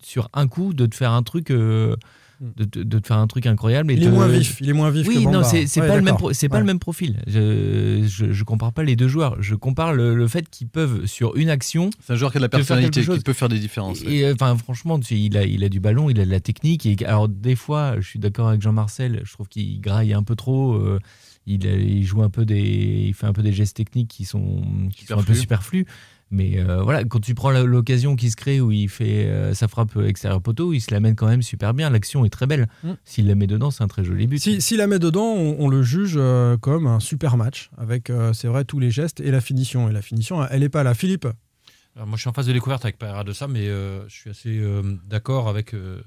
sur 0.00 0.28
un 0.34 0.46
coup 0.46 0.72
de 0.72 0.86
te 0.86 0.94
faire 0.94 1.10
un 1.10 1.24
truc, 1.24 1.50
euh, 1.50 1.96
de, 2.40 2.64
te- 2.64 2.78
de 2.80 2.98
te 2.98 3.06
faire 3.06 3.18
un 3.18 3.26
truc 3.26 3.46
incroyable. 3.46 3.90
Et 3.92 3.94
Il 3.94 4.04
est 4.04 4.10
moins 4.10 4.28
vif. 4.28 4.58
Il 4.60 4.68
est 4.68 4.72
moins 4.72 4.90
vif 4.90 5.06
oui, 5.06 5.14
que 5.16 5.24
Bamba. 5.24 5.38
non, 5.38 5.44
c'est 5.44 5.66
c'est 5.66 5.80
Ouais, 5.80 5.86
pas, 5.88 5.94
le 5.94 6.00
même, 6.00 6.04
d'accord. 6.06 6.18
pro- 6.18 6.32
c'est 6.32 6.48
pas 6.48 6.56
Ouais. 6.56 6.60
le 6.60 6.66
même 6.66 6.78
profil. 6.78 7.20
Je, 7.26 8.04
je, 8.06 8.32
je 8.32 8.44
compare 8.44 8.72
pas 8.72 8.82
les 8.82 8.96
deux 8.96 9.08
joueurs. 9.08 9.36
Je 9.42 9.54
compare 9.54 9.92
le, 9.94 10.14
le 10.14 10.28
fait 10.28 10.48
qu'ils 10.50 10.68
peuvent, 10.68 11.06
sur 11.06 11.36
une 11.36 11.48
action, 11.50 11.90
C'est 12.00 12.12
un 12.12 12.16
joueur 12.16 12.30
qui 12.32 12.38
a 12.38 12.40
de 12.40 12.44
la 12.44 12.48
personnalité, 12.48 13.02
qui 13.04 13.20
peut 13.20 13.32
faire 13.32 13.48
des 13.48 13.58
différences. 13.58 14.00
ouais. 14.02 14.12
et, 14.16 14.32
enfin, 14.32 14.56
franchement, 14.56 14.98
il 15.10 15.36
a, 15.36 15.44
il 15.44 15.64
a 15.64 15.68
du 15.68 15.80
ballon, 15.80 16.10
il 16.10 16.20
a 16.20 16.24
de 16.24 16.30
la 16.30 16.40
technique. 16.40 16.86
Et, 16.86 16.96
alors, 17.06 17.28
des 17.28 17.56
fois, 17.56 17.96
je 18.00 18.06
suis 18.08 18.18
d'accord 18.18 18.48
avec 18.48 18.62
Jean-Marcel, 18.62 19.20
je 19.24 19.32
trouve 19.32 19.48
qu'il 19.48 19.80
graille 19.80 20.12
un 20.12 20.22
peu 20.22 20.34
trop. 20.36 20.74
euh, 20.74 20.98
il, 21.46 21.64
il 21.66 22.04
joue 22.04 22.22
un 22.22 22.30
peu 22.30 22.46
des, 22.46 23.04
il 23.08 23.12
fait 23.14 23.26
un 23.26 23.34
peu 23.34 23.42
des 23.42 23.52
gestes 23.52 23.76
techniques 23.76 24.08
qui 24.08 24.24
sont, 24.24 24.62
qui 24.96 25.04
sont 25.04 25.18
un 25.18 25.22
peu 25.22 25.34
superflus. 25.34 25.84
Mais 26.30 26.58
euh, 26.58 26.82
voilà, 26.82 27.04
quand 27.04 27.20
tu 27.20 27.34
prends 27.34 27.50
l'occasion 27.52 28.16
qui 28.16 28.30
se 28.30 28.36
crée 28.36 28.60
où 28.60 28.72
il 28.72 28.88
fait 28.88 29.26
euh, 29.26 29.54
sa 29.54 29.68
frappe 29.68 29.96
extérieur 30.04 30.40
poteau, 30.42 30.72
il 30.72 30.80
se 30.80 30.90
la 30.92 30.98
mène 30.98 31.14
quand 31.14 31.28
même 31.28 31.42
super 31.42 31.74
bien. 31.74 31.90
L'action 31.90 32.24
est 32.24 32.30
très 32.30 32.46
belle. 32.46 32.66
Mm. 32.82 32.92
S'il 33.04 33.26
la 33.28 33.34
met 33.36 33.46
dedans, 33.46 33.70
c'est 33.70 33.84
un 33.84 33.88
très 33.88 34.02
joli 34.04 34.26
but. 34.26 34.38
Si- 34.38 34.60
S'il 34.60 34.78
la 34.78 34.86
met 34.86 34.98
dedans, 34.98 35.26
on, 35.34 35.56
on 35.60 35.68
le 35.68 35.82
juge 35.82 36.14
euh, 36.16 36.56
comme 36.56 36.86
un 36.86 36.98
super 36.98 37.36
match, 37.36 37.70
avec, 37.76 38.10
euh, 38.10 38.32
c'est 38.32 38.48
vrai, 38.48 38.64
tous 38.64 38.80
les 38.80 38.90
gestes 38.90 39.20
et 39.20 39.30
la 39.30 39.40
finition. 39.40 39.88
Et 39.88 39.92
la 39.92 40.02
finition, 40.02 40.44
elle 40.46 40.60
n'est 40.60 40.68
pas 40.68 40.82
là. 40.82 40.94
Philippe 40.94 41.26
Alors, 41.94 42.08
moi, 42.08 42.16
je 42.16 42.22
suis 42.22 42.30
en 42.30 42.32
phase 42.32 42.46
de 42.48 42.52
découverte 42.52 42.84
avec 42.84 42.98
Pereira 42.98 43.22
de 43.22 43.32
ça, 43.32 43.46
mais 43.46 43.68
euh, 43.68 44.08
je 44.08 44.14
suis 44.14 44.30
assez 44.30 44.58
euh, 44.58 44.82
d'accord 45.06 45.48
avec 45.48 45.72
euh, 45.74 46.00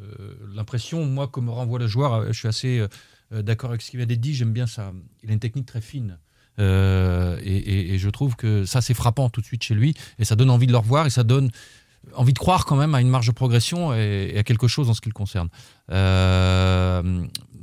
l'impression, 0.54 1.06
moi, 1.06 1.28
que 1.28 1.40
me 1.40 1.52
renvoie 1.52 1.80
le 1.80 1.88
joueur. 1.88 2.26
Je 2.34 2.38
suis 2.38 2.48
assez 2.48 2.86
euh, 3.32 3.42
d'accord 3.44 3.70
avec 3.70 3.82
ce 3.82 3.92
qu'il 3.92 3.98
vient 3.98 4.08
d'être 4.08 4.20
dit. 4.20 4.34
J'aime 4.34 4.52
bien 4.52 4.68
ça. 4.68 4.92
Il 5.24 5.30
a 5.30 5.34
une 5.34 5.40
technique 5.40 5.66
très 5.68 5.82
fine. 5.82 6.18
Euh, 6.60 7.40
et, 7.44 7.98
je 7.98 8.10
trouve 8.10 8.36
que 8.36 8.66
ça, 8.66 8.82
c'est 8.82 8.94
frappant 8.94 9.30
tout 9.30 9.42
de 9.42 9.46
suite 9.46 9.64
chez 9.64 9.74
lui. 9.74 9.94
Et 10.20 10.26
ça 10.26 10.36
donne 10.36 10.50
envie 10.50 10.68
de 10.68 10.72
le 10.72 10.78
revoir 10.78 11.06
et 11.06 11.10
ça 11.10 11.24
donne 11.24 11.50
envie 12.14 12.34
de 12.34 12.40
croire 12.40 12.66
quand 12.66 12.76
même 12.76 12.96
à 12.96 13.02
une 13.02 13.10
marge 13.10 13.28
de 13.28 13.32
progression 13.32 13.94
et, 13.94 14.32
et 14.34 14.40
à 14.40 14.44
quelque 14.44 14.68
chose 14.68 14.90
en 14.90 14.94
ce 14.94 15.02
qui 15.02 15.10
le 15.10 15.14
concerne. 15.14 15.50
Euh, 15.92 17.02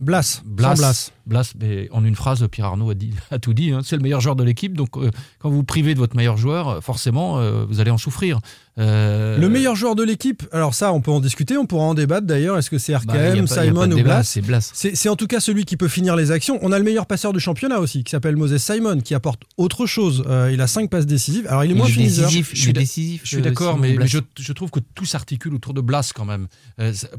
Blas. 0.00 0.42
Blas, 0.44 0.74
Blas. 0.74 1.10
Blas, 1.26 1.54
mais 1.58 1.88
en 1.92 2.04
une 2.04 2.14
phrase, 2.16 2.46
Pierre 2.50 2.66
Arnaud 2.66 2.90
a, 2.90 2.94
dit, 2.94 3.12
a 3.30 3.38
tout 3.38 3.54
dit. 3.54 3.70
hein. 3.70 3.80
c'est 3.82 3.96
le 3.96 4.02
meilleur 4.02 4.20
joueur 4.20 4.36
de 4.36 4.44
l'équipe. 4.44 4.74
Donc, 4.76 4.96
euh, 4.98 5.10
quand 5.38 5.48
vous 5.48 5.56
vous 5.56 5.64
privez 5.64 5.94
de 5.94 5.98
votre 5.98 6.16
meilleur 6.16 6.36
joueur, 6.36 6.68
euh, 6.68 6.80
forcément, 6.82 7.38
euh, 7.38 7.64
vous 7.66 7.80
allez 7.80 7.90
en 7.90 7.96
souffrir. 7.96 8.40
Euh, 8.76 9.38
Le 9.38 9.48
meilleur 9.48 9.76
joueur 9.76 9.94
de 9.94 10.02
l'équipe, 10.02 10.42
alors 10.52 10.74
ça, 10.74 10.92
on 10.92 11.00
peut 11.00 11.12
en 11.12 11.20
discuter, 11.20 11.56
on 11.56 11.64
pourra 11.64 11.84
en 11.84 11.94
débattre 11.94 12.26
d'ailleurs. 12.26 12.58
Est-ce 12.58 12.68
que 12.68 12.76
c'est 12.76 12.92
bah, 12.92 12.98
RKM, 12.98 13.14
y 13.14 13.16
a 13.16 13.22
pas- 13.22 13.34
y 13.36 13.38
a 13.38 13.42
pas 13.42 13.46
Simon 13.64 13.92
ou 13.92 14.02
Blas? 14.02 14.22
C'est 14.24 14.42
Blas. 14.42 14.70
C'est 14.74 15.08
en 15.08 15.16
tout 15.16 15.28
cas 15.28 15.40
celui 15.40 15.64
qui 15.64 15.76
peut 15.78 15.88
finir 15.88 16.14
les 16.16 16.30
actions. 16.32 16.58
On 16.60 16.72
a 16.72 16.78
le 16.78 16.84
meilleur 16.84 17.06
passeur 17.06 17.32
du 17.32 17.40
championnat 17.40 17.78
aussi, 17.78 18.04
qui 18.04 18.10
s'appelle 18.10 18.36
Moses 18.36 18.58
Simon, 18.58 18.98
qui 19.00 19.14
apporte 19.14 19.42
autre 19.56 19.86
chose. 19.86 20.24
Il 20.52 20.60
a 20.60 20.66
5 20.66 20.90
passes 20.90 21.06
décisives. 21.06 21.46
Alors 21.48 21.64
il 21.64 21.70
est 21.70 21.74
Il 21.74 21.78
moins 21.78 21.86
est 21.86 21.96
décisif, 21.96 22.50
Je 22.52 22.60
suis 22.60 22.72
décisif. 22.74 23.20
Je 23.24 23.28
suis 23.28 23.42
d'accord, 23.42 23.78
mais, 23.78 23.96
je, 24.06 24.18
je 24.38 24.52
trouve 24.52 24.70
que 24.70 24.80
tout 24.94 25.06
s'articule 25.06 25.54
autour 25.54 25.72
de 25.72 25.80
Blas 25.80 26.10
quand 26.14 26.24
même. 26.26 26.48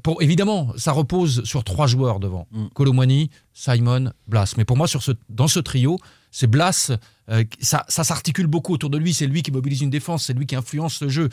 Pour, 0.04 0.22
évidemment, 0.22 0.74
ça 0.78 0.92
repose 0.96 1.44
sur 1.44 1.64
trois 1.64 1.88
joueurs 1.88 2.20
devant. 2.20 2.48
Mm. 2.52 2.66
Colomwani, 2.74 3.30
Simon, 3.54 4.12
Blas. 4.28 4.54
Mais 4.58 4.66
pour 4.66 4.78
moi, 4.78 4.88
sur 4.88 5.04
ce, 5.04 5.12
dans 5.30 5.48
ce 5.48 5.60
trio, 5.60 5.98
c'est 6.32 6.48
Blas. 6.48 6.92
euh, 7.30 7.44
ça 7.62 7.86
ça 7.88 8.04
s'articule 8.04 8.48
beaucoup 8.48 8.74
autour 8.74 8.90
de 8.90 8.98
lui. 8.98 9.14
C'est 9.14 9.28
lui 9.28 9.42
qui 9.44 9.52
mobilise 9.52 9.82
une 9.82 9.90
défense. 9.90 10.26
C'est 10.26 10.34
lui 10.34 10.46
qui 10.46 10.56
influence 10.56 11.02
le 11.02 11.10
jeu. 11.10 11.30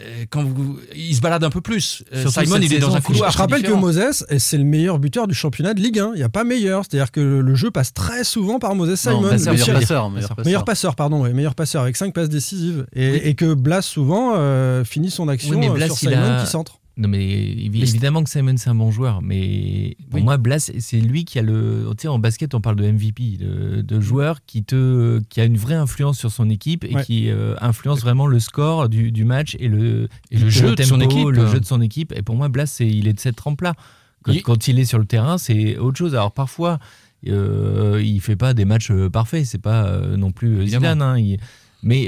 Euh, 0.00 0.24
Quand 0.30 0.42
vous, 0.42 0.78
il 0.96 1.14
se 1.14 1.20
balade 1.20 1.44
un 1.44 1.50
peu 1.50 1.60
plus. 1.60 2.02
Euh, 2.14 2.22
Surtout 2.22 2.40
Simon, 2.46 2.56
il 2.62 2.72
est 2.72 2.78
dans 2.78 2.96
un 2.96 3.02
couloir. 3.02 3.30
Je 3.30 3.36
rappelle 3.36 3.62
que. 3.62 3.72
Moses, 3.72 4.24
eh, 4.30 4.38
c'est 4.38 4.56
le 4.56 4.64
meilleur 4.64 4.98
buteur 4.98 5.26
du 5.26 5.34
championnat 5.34 5.74
de 5.74 5.80
Ligue 5.82 5.98
1. 5.98 6.12
Il 6.14 6.16
n'y 6.16 6.22
a 6.22 6.30
pas 6.30 6.44
meilleur. 6.44 6.82
C'est-à-dire 6.84 7.12
que 7.12 7.20
le 7.20 7.54
jeu 7.54 7.70
passe 7.70 7.92
très 7.92 8.24
souvent 8.24 8.58
par 8.58 8.74
Moses 8.74 8.98
Simon. 8.98 9.20
Non, 9.20 9.28
passeur, 9.28 9.52
meilleur 9.52 9.66
passeur, 9.80 10.10
meilleur 10.10 10.28
passeur. 10.30 10.44
Meilleur 10.46 10.64
passeur, 10.64 10.96
pardon, 10.96 11.20
ouais, 11.20 11.34
meilleur 11.34 11.54
passeur 11.54 11.82
avec 11.82 11.96
5 11.98 12.14
passes 12.14 12.30
décisives. 12.30 12.86
Et, 12.94 13.28
et 13.28 13.34
que 13.34 13.52
Blas, 13.52 13.82
souvent, 13.82 14.32
euh, 14.36 14.82
finit 14.82 15.10
son 15.10 15.28
action 15.28 15.50
Oui, 15.50 15.58
mais 15.58 15.68
Blas, 15.68 15.86
sur 15.88 15.96
Simon 15.98 16.16
a- 16.38 16.42
qui 16.42 16.50
centre. 16.50 16.78
Non, 16.98 17.08
mais 17.08 17.24
évi- 17.24 17.80
évidemment 17.82 18.22
que 18.22 18.28
Simon, 18.28 18.54
c'est 18.58 18.68
un 18.68 18.74
bon 18.74 18.90
joueur. 18.90 19.22
Mais 19.22 19.96
pour 20.10 20.18
Oui. 20.18 20.22
moi, 20.24 20.36
Blas, 20.36 20.70
c'est 20.78 21.00
lui 21.00 21.24
qui 21.24 21.38
a 21.38 21.42
le. 21.42 21.86
Tu 21.96 22.02
sais, 22.02 22.08
en 22.08 22.18
basket, 22.18 22.54
on 22.54 22.60
parle 22.60 22.76
de 22.76 22.84
MVP, 22.84 23.38
de, 23.38 23.80
de 23.80 24.00
joueur 24.00 24.44
qui, 24.46 24.62
te, 24.62 25.20
qui 25.30 25.40
a 25.40 25.44
une 25.44 25.56
vraie 25.56 25.74
influence 25.74 26.18
sur 26.18 26.30
son 26.30 26.50
équipe 26.50 26.84
et 26.84 26.94
Ouais. 26.94 27.02
qui 27.04 27.30
euh, 27.30 27.54
influence 27.62 28.00
vraiment 28.02 28.26
le 28.26 28.38
score 28.40 28.90
du, 28.90 29.10
du 29.10 29.24
match 29.24 29.56
et 29.58 29.68
le, 29.68 30.08
Et 30.30 30.36
le 30.36 30.50
jeu 30.50 30.74
de 30.74 30.82
son 30.82 31.00
équipe. 31.00 31.28
Le 31.28 31.46
jeu 31.46 31.60
de 31.60 31.64
son 31.64 31.80
équipe. 31.80 32.12
Et 32.14 32.20
pour 32.20 32.36
moi, 32.36 32.48
Blas, 32.50 32.66
c'est- 32.66 32.86
il 32.86 33.08
est 33.08 33.14
de 33.14 33.20
cette 33.20 33.36
trempe-là. 33.36 33.74
Quand, 34.22 34.32
Il- 34.32 34.42
quand 34.42 34.68
il 34.68 34.78
est 34.78 34.84
sur 34.84 34.98
le 34.98 35.06
terrain, 35.06 35.38
c'est 35.38 35.78
autre 35.78 35.96
chose. 35.96 36.14
Alors 36.14 36.32
parfois, 36.32 36.78
euh, 37.28 38.00
il 38.04 38.20
fait 38.20 38.36
pas 38.36 38.52
des 38.54 38.64
matchs 38.64 38.90
euh, 38.90 39.08
parfaits. 39.08 39.46
C'est 39.46 39.62
pas 39.62 39.86
euh, 39.86 40.16
non 40.16 40.30
plus. 40.32 40.66
Zidane. 40.68 41.00
hein. 41.02 41.18
Il- 41.18 41.38
mais 41.82 42.02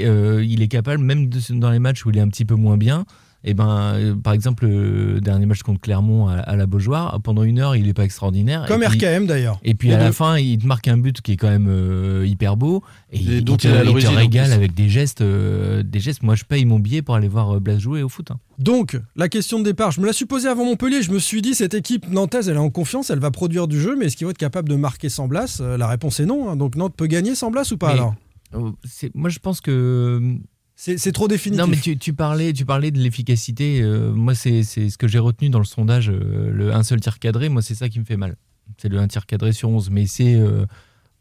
il 0.45 0.61
est 0.61 0.67
capable, 0.69 1.03
même 1.03 1.27
de- 1.27 1.39
dans 1.59 1.69
les 1.71 1.79
matchs 1.79 2.05
où 2.05 2.09
il 2.11 2.17
est 2.17 2.21
un 2.21 2.29
petit 2.29 2.45
peu 2.45 2.55
moins 2.55 2.77
bien, 2.77 3.05
et 3.47 3.53
ben, 3.53 3.93
euh, 3.93 4.15
par 4.15 4.33
exemple, 4.33 4.65
le 4.67 5.21
dernier 5.21 5.45
match 5.45 5.61
contre 5.61 5.79
Clermont 5.79 6.27
à, 6.27 6.33
à 6.33 6.55
la 6.55 6.65
Beaujoire, 6.65 7.21
pendant 7.21 7.43
une 7.43 7.59
heure, 7.59 7.75
il 7.75 7.87
est 7.87 7.93
pas 7.93 8.03
extraordinaire. 8.03 8.65
Comme 8.67 8.81
et 8.83 8.87
puis, 8.87 8.97
RKM 9.05 9.27
d'ailleurs. 9.27 9.59
Et 9.63 9.75
puis 9.75 9.93
à 9.93 9.99
la 9.99 10.11
fin, 10.11 10.37
il 10.37 10.57
te 10.57 10.65
marque 10.67 10.87
un 10.87 10.97
but 10.97 11.21
qui 11.21 11.33
est 11.33 11.37
quand 11.37 11.49
même 11.49 11.67
euh, 11.69 12.25
hyper 12.27 12.57
beau. 12.57 12.83
Et, 13.11 13.17
Et 13.17 13.21
il, 13.37 13.43
dont 13.45 13.55
te, 13.55 13.67
il 13.67 14.03
te 14.03 14.07
régale 14.07 14.51
avec 14.51 14.73
des 14.73 14.89
gestes, 14.89 15.21
euh, 15.21 15.83
des 15.83 15.99
gestes. 15.99 16.23
Moi, 16.23 16.33
je 16.35 16.43
paye 16.43 16.65
mon 16.65 16.79
billet 16.79 17.01
pour 17.03 17.15
aller 17.15 17.27
voir 17.27 17.61
Blas 17.61 17.77
jouer 17.77 18.01
au 18.03 18.09
foot. 18.09 18.31
hein. 18.31 18.39
Donc, 18.57 18.99
la 19.15 19.29
question 19.29 19.59
de 19.59 19.63
départ, 19.63 19.91
je 19.91 20.01
me 20.01 20.05
la 20.07 20.13
suis 20.13 20.25
posée 20.25 20.47
avant 20.47 20.65
Montpellier. 20.65 21.01
Je 21.03 21.11
me 21.11 21.19
suis 21.19 21.41
dit, 21.41 21.53
cette 21.55 21.73
équipe 21.75 22.09
nantaise, 22.09 22.49
elle 22.49 22.55
est 22.55 22.59
en 22.59 22.69
confiance, 22.71 23.09
elle 23.11 23.19
va 23.19 23.29
produire 23.29 23.67
du 23.67 23.79
jeu, 23.79 23.95
mais 23.95 24.05
est-ce 24.05 24.17
qu'ils 24.17 24.25
vont 24.25 24.31
être 24.31 24.37
capables 24.37 24.69
de 24.69 24.75
marquer 24.75 25.09
sans 25.09 25.27
Blas? 25.27 25.61
La 25.77 25.87
réponse 25.87 26.19
est 26.19 26.25
non. 26.25 26.49
hein. 26.49 26.55
Donc, 26.55 26.75
Nantes 26.75 26.95
peut 26.97 27.07
gagner 27.07 27.35
sans 27.35 27.51
Blas 27.51 27.69
ou 27.71 27.77
pas 27.77 27.87
Mais- 27.89 27.93
alors? 27.99 28.15
Euh, 28.55 28.71
c'est- 28.85 29.13
Moi, 29.13 29.29
je 29.29 29.39
pense 29.39 29.59
que 29.61 30.35
C'est 30.75 31.11
trop 31.13 31.27
définitif. 31.27 31.61
Non, 31.65 31.67
mais 31.69 31.77
tu, 31.79 31.97
tu 31.97 32.13
parlais, 32.13 32.51
tu 32.53 32.65
parlais 32.65 32.91
de 32.91 32.99
l'efficacité. 32.99 33.81
euh, 33.81 34.11
moi, 34.11 34.35
c'est 34.35 34.63
ce 34.63 34.97
que 34.97 35.07
j'ai 35.07 35.19
retenu 35.19 35.49
dans 35.49 35.59
le 35.59 35.65
sondage. 35.65 36.09
euh, 36.09 36.51
le 36.51 36.73
un 36.73 36.83
seul 36.83 36.99
tir 36.99 37.17
cadré, 37.19 37.47
moi, 37.49 37.61
c'est 37.61 37.75
ça 37.75 37.87
qui 37.89 37.99
me 37.99 38.05
fait 38.05 38.17
mal. 38.17 38.35
C'est 38.77 38.89
le 38.89 38.99
un 38.99 39.07
tir 39.07 39.25
cadré 39.25 39.53
sur 39.53 39.69
11. 39.69 39.89
Mais 39.89 40.05
c'est, 40.05 40.35
euh, 40.35 40.65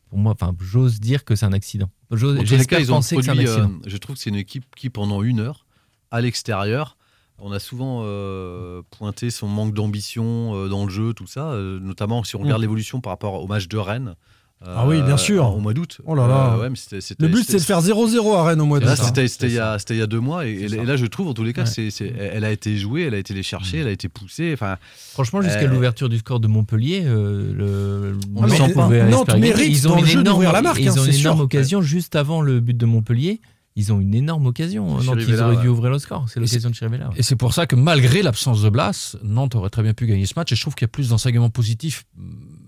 pour 0.08 0.18
moi, 0.18 0.32
enfin, 0.32 0.54
j'ose 0.60 0.98
dire 0.98 1.24
que 1.24 1.36
c'est 1.36 1.46
un 1.46 1.52
accident. 1.52 1.88
J'espère 2.10 2.84
penser 2.86 3.16
que 3.16 3.22
c'est 3.22 3.30
un 3.30 3.38
accident. 3.38 3.70
euh, 3.70 3.88
je 3.88 3.96
trouve 3.96 4.16
que 4.16 4.22
c'est 4.22 4.30
une 4.30 4.36
équipe 4.36 4.64
qui, 4.76 4.90
pendant 4.90 5.22
une 5.22 5.38
heure, 5.40 5.66
à 6.10 6.20
l'extérieur, 6.20 6.96
on 7.38 7.52
a 7.52 7.58
souvent 7.60 8.02
euh, 8.04 8.82
pointé 8.90 9.30
son 9.30 9.46
manque 9.48 9.74
d'ambition 9.74 10.54
euh, 10.56 10.68
dans 10.68 10.84
le 10.84 10.90
jeu, 10.90 11.12
tout 11.14 11.26
ça. 11.26 11.50
euh, 11.50 11.78
notamment 11.80 12.24
si 12.24 12.34
on 12.36 12.40
regarde 12.40 12.60
Mm. 12.60 12.62
l'évolution 12.62 13.00
par 13.00 13.12
rapport 13.12 13.34
au 13.42 13.46
match 13.46 13.68
de 13.68 13.76
Rennes. 13.76 14.14
Euh, 14.62 14.74
Ah 14.76 14.86
oui, 14.86 15.02
bien 15.02 15.16
sûr. 15.16 15.46
Au 15.54 15.58
mois 15.58 15.74
d'août. 15.74 16.00
Oh 16.06 16.14
là 16.14 16.26
là. 16.26 16.54
Euh, 16.54 16.60
ouais, 16.62 16.70
mais 16.70 16.76
c'était- 16.76 17.00
c'était- 17.00 17.22
Le 17.22 17.28
but, 17.28 17.44
c'est 17.46 17.58
de 17.58 17.62
faire 17.62 17.80
0-0 17.82 18.34
à 18.34 18.44
Rennes 18.44 18.60
au 18.60 18.64
mois 18.66 18.80
ça. 18.80 18.96
c'était 18.96 19.28
c'était 19.28 19.48
il, 19.48 19.52
y 19.54 19.58
a- 19.58 19.78
c'était 19.78 19.94
il 19.94 19.98
y 19.98 20.02
a 20.02 20.06
deux 20.06 20.20
mois. 20.20 20.46
Et, 20.46 20.68
là, 20.68 20.96
je 20.96 21.04
trouve, 21.06 21.28
en 21.28 21.34
tous 21.34 21.44
les 21.44 21.52
cas, 21.52 21.62
Ouais. 21.62 21.66
c'est 21.66 21.90
c'est- 21.90 22.14
elle 22.18 22.44
a 22.44 22.50
été 22.50 22.76
jouée, 22.78 23.02
elle 23.02 23.14
a 23.14 23.18
été 23.18 23.34
les 23.34 23.42
chercher, 23.42 23.78
elle 23.78 23.88
a 23.88 23.92
été 23.92 24.08
poussée. 24.08 24.52
Enfin, 24.54 24.76
Franchement, 25.12 25.42
jusqu'à 25.42 25.62
Euh, 25.64 25.68
l'ouverture 25.68 26.08
du 26.08 26.18
score 26.18 26.40
de 26.40 26.48
Montpellier, 26.48 27.02
euh, 27.04 27.52
le, 27.54 28.18
On 28.34 28.42
Nantes 28.42 28.50
sent 28.52 28.72
pas. 28.74 28.84
pouvait 28.84 29.08
Nantes 29.08 29.34
mérite 29.36 29.68
Ils 29.70 29.86
ont 29.86 29.90
dans 29.90 29.96
le 29.96 30.00
une 30.02 30.06
jeu 30.06 30.20
énorme, 30.20 30.36
d'ouvrir 30.38 30.52
la 30.52 30.62
marque, 30.62 30.80
Ils 30.80 30.88
hein, 30.88 30.92
ont 30.92 31.04
c'est 31.04 31.10
une 31.12 31.20
énorme 31.20 31.40
occasion 31.40 31.82
juste 31.82 32.16
avant 32.16 32.40
le 32.40 32.60
but 32.60 32.76
de 32.76 32.86
Montpellier. 32.86 33.40
Ils 33.76 33.92
ont 33.92 33.98
une 34.00 34.14
énorme 34.14 34.46
occasion. 34.46 34.86
Nantes, 35.02 35.18
ils 35.26 35.40
auraient 35.42 35.56
dû 35.60 35.66
ouvrir 35.68 35.90
le 35.90 35.98
score. 35.98 36.26
C'est 36.28 36.38
l'occasion 36.40 36.70
de 36.70 36.74
Chirivella. 36.76 37.08
ouais. 37.08 37.14
Et 37.16 37.22
c'est 37.24 37.34
pour 37.36 37.52
ça 37.54 37.66
que 37.66 37.74
malgré 37.74 38.22
l'absence 38.22 38.62
de 38.62 38.70
Blas, 38.70 39.16
Nantes 39.24 39.56
aurait 39.56 39.68
très 39.70 39.82
bien 39.82 39.94
pu 39.94 40.06
gagner 40.06 40.26
ce 40.26 40.34
match. 40.36 40.52
Et 40.52 40.56
je 40.56 40.60
trouve 40.60 40.74
qu'il 40.76 40.84
y 40.84 40.86
a 40.86 40.88
plus 40.88 41.08
d'enseignements 41.08 41.50
positifs 41.50 42.04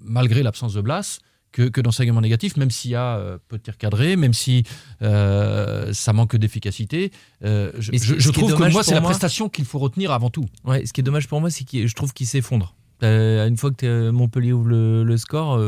malgré 0.04 0.42
l'absence 0.42 0.74
de 0.74 0.80
Blas 0.80 1.18
que, 1.52 1.62
que 1.62 1.80
d'enseignements 1.80 2.20
négatifs, 2.20 2.56
même 2.56 2.70
s'il 2.70 2.92
y 2.92 2.94
a 2.94 3.16
euh, 3.16 3.38
peu 3.48 3.58
de 3.58 3.62
tirs 3.62 3.78
cadrés, 3.78 4.16
même 4.16 4.34
si 4.34 4.64
euh, 5.02 5.92
ça 5.92 6.12
manque 6.12 6.36
d'efficacité. 6.36 7.12
Euh, 7.44 7.72
je 7.78 7.96
ce 7.96 8.20
ce 8.20 8.30
trouve 8.30 8.54
que 8.54 8.70
moi, 8.70 8.82
c'est 8.82 8.94
la 8.94 9.00
prestation 9.00 9.48
qu'il 9.48 9.64
faut 9.64 9.78
retenir 9.78 10.12
avant 10.12 10.30
tout. 10.30 10.46
Ouais, 10.64 10.84
ce 10.84 10.92
qui 10.92 11.00
est 11.00 11.04
dommage 11.04 11.28
pour 11.28 11.40
moi, 11.40 11.50
c'est 11.50 11.64
que 11.64 11.86
je 11.86 11.94
trouve 11.94 12.12
qu'il 12.12 12.26
s'effondre. 12.26 12.74
Une 13.02 13.56
fois 13.56 13.70
que 13.72 14.10
Montpellier 14.10 14.52
ouvre 14.52 14.68
le, 14.68 15.04
le 15.04 15.16
score, 15.16 15.60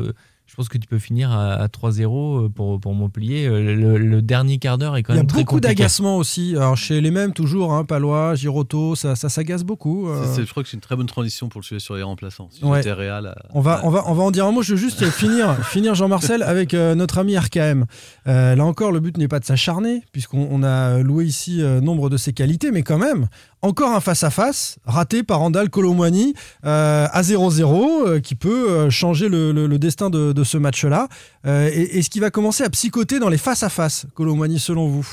je 0.50 0.54
pense 0.56 0.68
que 0.70 0.78
tu 0.78 0.88
peux 0.88 0.98
finir 0.98 1.30
à, 1.30 1.52
à 1.52 1.66
3-0 1.68 2.50
pour, 2.50 2.80
pour 2.80 2.94
Montpellier. 2.94 3.46
Euh, 3.46 3.74
Le, 3.76 3.98
le 3.98 4.22
dernier 4.22 4.58
quart 4.58 4.78
d'heure 4.78 4.96
est 4.96 5.02
quand 5.02 5.12
Il 5.12 5.16
y 5.16 5.18
a 5.18 5.22
même 5.22 5.26
très 5.28 5.40
beaucoup 5.40 5.60
d'agacement 5.60 6.16
aussi. 6.16 6.54
Alors, 6.56 6.76
chez 6.76 7.00
les 7.00 7.10
mêmes, 7.10 7.32
toujours, 7.32 7.74
hein, 7.74 7.84
Palois, 7.84 8.34
Giroto, 8.34 8.94
ça, 8.96 9.14
ça 9.14 9.28
s'agace 9.28 9.62
beaucoup. 9.62 10.08
euh. 10.08 10.24
c'est- 10.34 10.44
je 10.44 10.50
crois 10.50 10.62
que 10.62 10.68
c'est 10.68 10.76
une 10.76 10.80
très 10.80 10.96
bonne 10.96 11.06
transition 11.06 11.48
pour 11.48 11.60
le 11.60 11.64
sujet 11.64 11.78
sur 11.80 11.94
les 11.96 12.02
remplaçants. 12.02 12.48
Si 12.50 12.64
Ouais. 12.64 12.78
j'étais 12.78 12.92
Real, 12.92 13.26
euh, 13.26 13.32
On 13.52 13.60
va, 13.60 13.82
on, 13.84 13.90
va, 13.90 14.04
on 14.06 14.14
va 14.14 14.22
en 14.22 14.30
dire 14.30 14.46
un 14.46 14.52
mot. 14.52 14.62
Je 14.62 14.72
veux 14.72 14.80
juste 14.80 15.04
finir, 15.10 15.64
finir 15.66 15.94
Jean-Marcel 15.94 16.42
avec 16.42 16.72
euh, 16.74 16.94
notre 16.94 17.18
ami 17.18 17.36
RKM. 17.36 17.84
Euh, 18.26 18.54
là 18.56 18.64
encore, 18.64 18.90
le 18.90 19.00
but 19.00 19.16
n'est 19.18 19.28
pas 19.28 19.40
de 19.40 19.44
s'acharner, 19.44 20.02
puisqu'on 20.12 20.48
on 20.50 20.62
a 20.62 20.98
loué 20.98 21.26
ici 21.26 21.62
euh, 21.62 21.80
nombre 21.80 22.08
de 22.10 22.16
ses 22.16 22.32
qualités, 22.32 22.70
mais 22.72 22.82
quand 22.82 22.98
même, 22.98 23.28
encore 23.62 23.92
un 23.92 24.00
face-à-face 24.00 24.78
raté 24.84 25.22
par 25.22 25.40
Randall 25.40 25.68
Colomwani 25.70 26.34
euh, 26.64 27.06
à 27.10 27.22
0-0, 27.22 28.06
euh, 28.06 28.20
qui 28.20 28.34
peut 28.34 28.70
euh, 28.70 28.90
changer 28.90 29.28
le, 29.28 29.52
le- 29.52 29.66
le 29.66 29.78
destin 29.78 30.10
de, 30.10 30.32
de 30.32 30.44
ce 30.44 30.58
match-là. 30.58 31.08
Euh, 31.46 31.68
et, 31.72 31.98
et 31.98 32.02
ce 32.02 32.10
qui 32.10 32.20
va 32.20 32.30
commencer 32.30 32.62
à 32.64 32.70
psychoter 32.70 33.18
dans 33.18 33.28
les 33.28 33.38
face-à-face, 33.38 34.06
Colomwani, 34.14 34.58
selon 34.58 34.86
vous? 34.88 35.08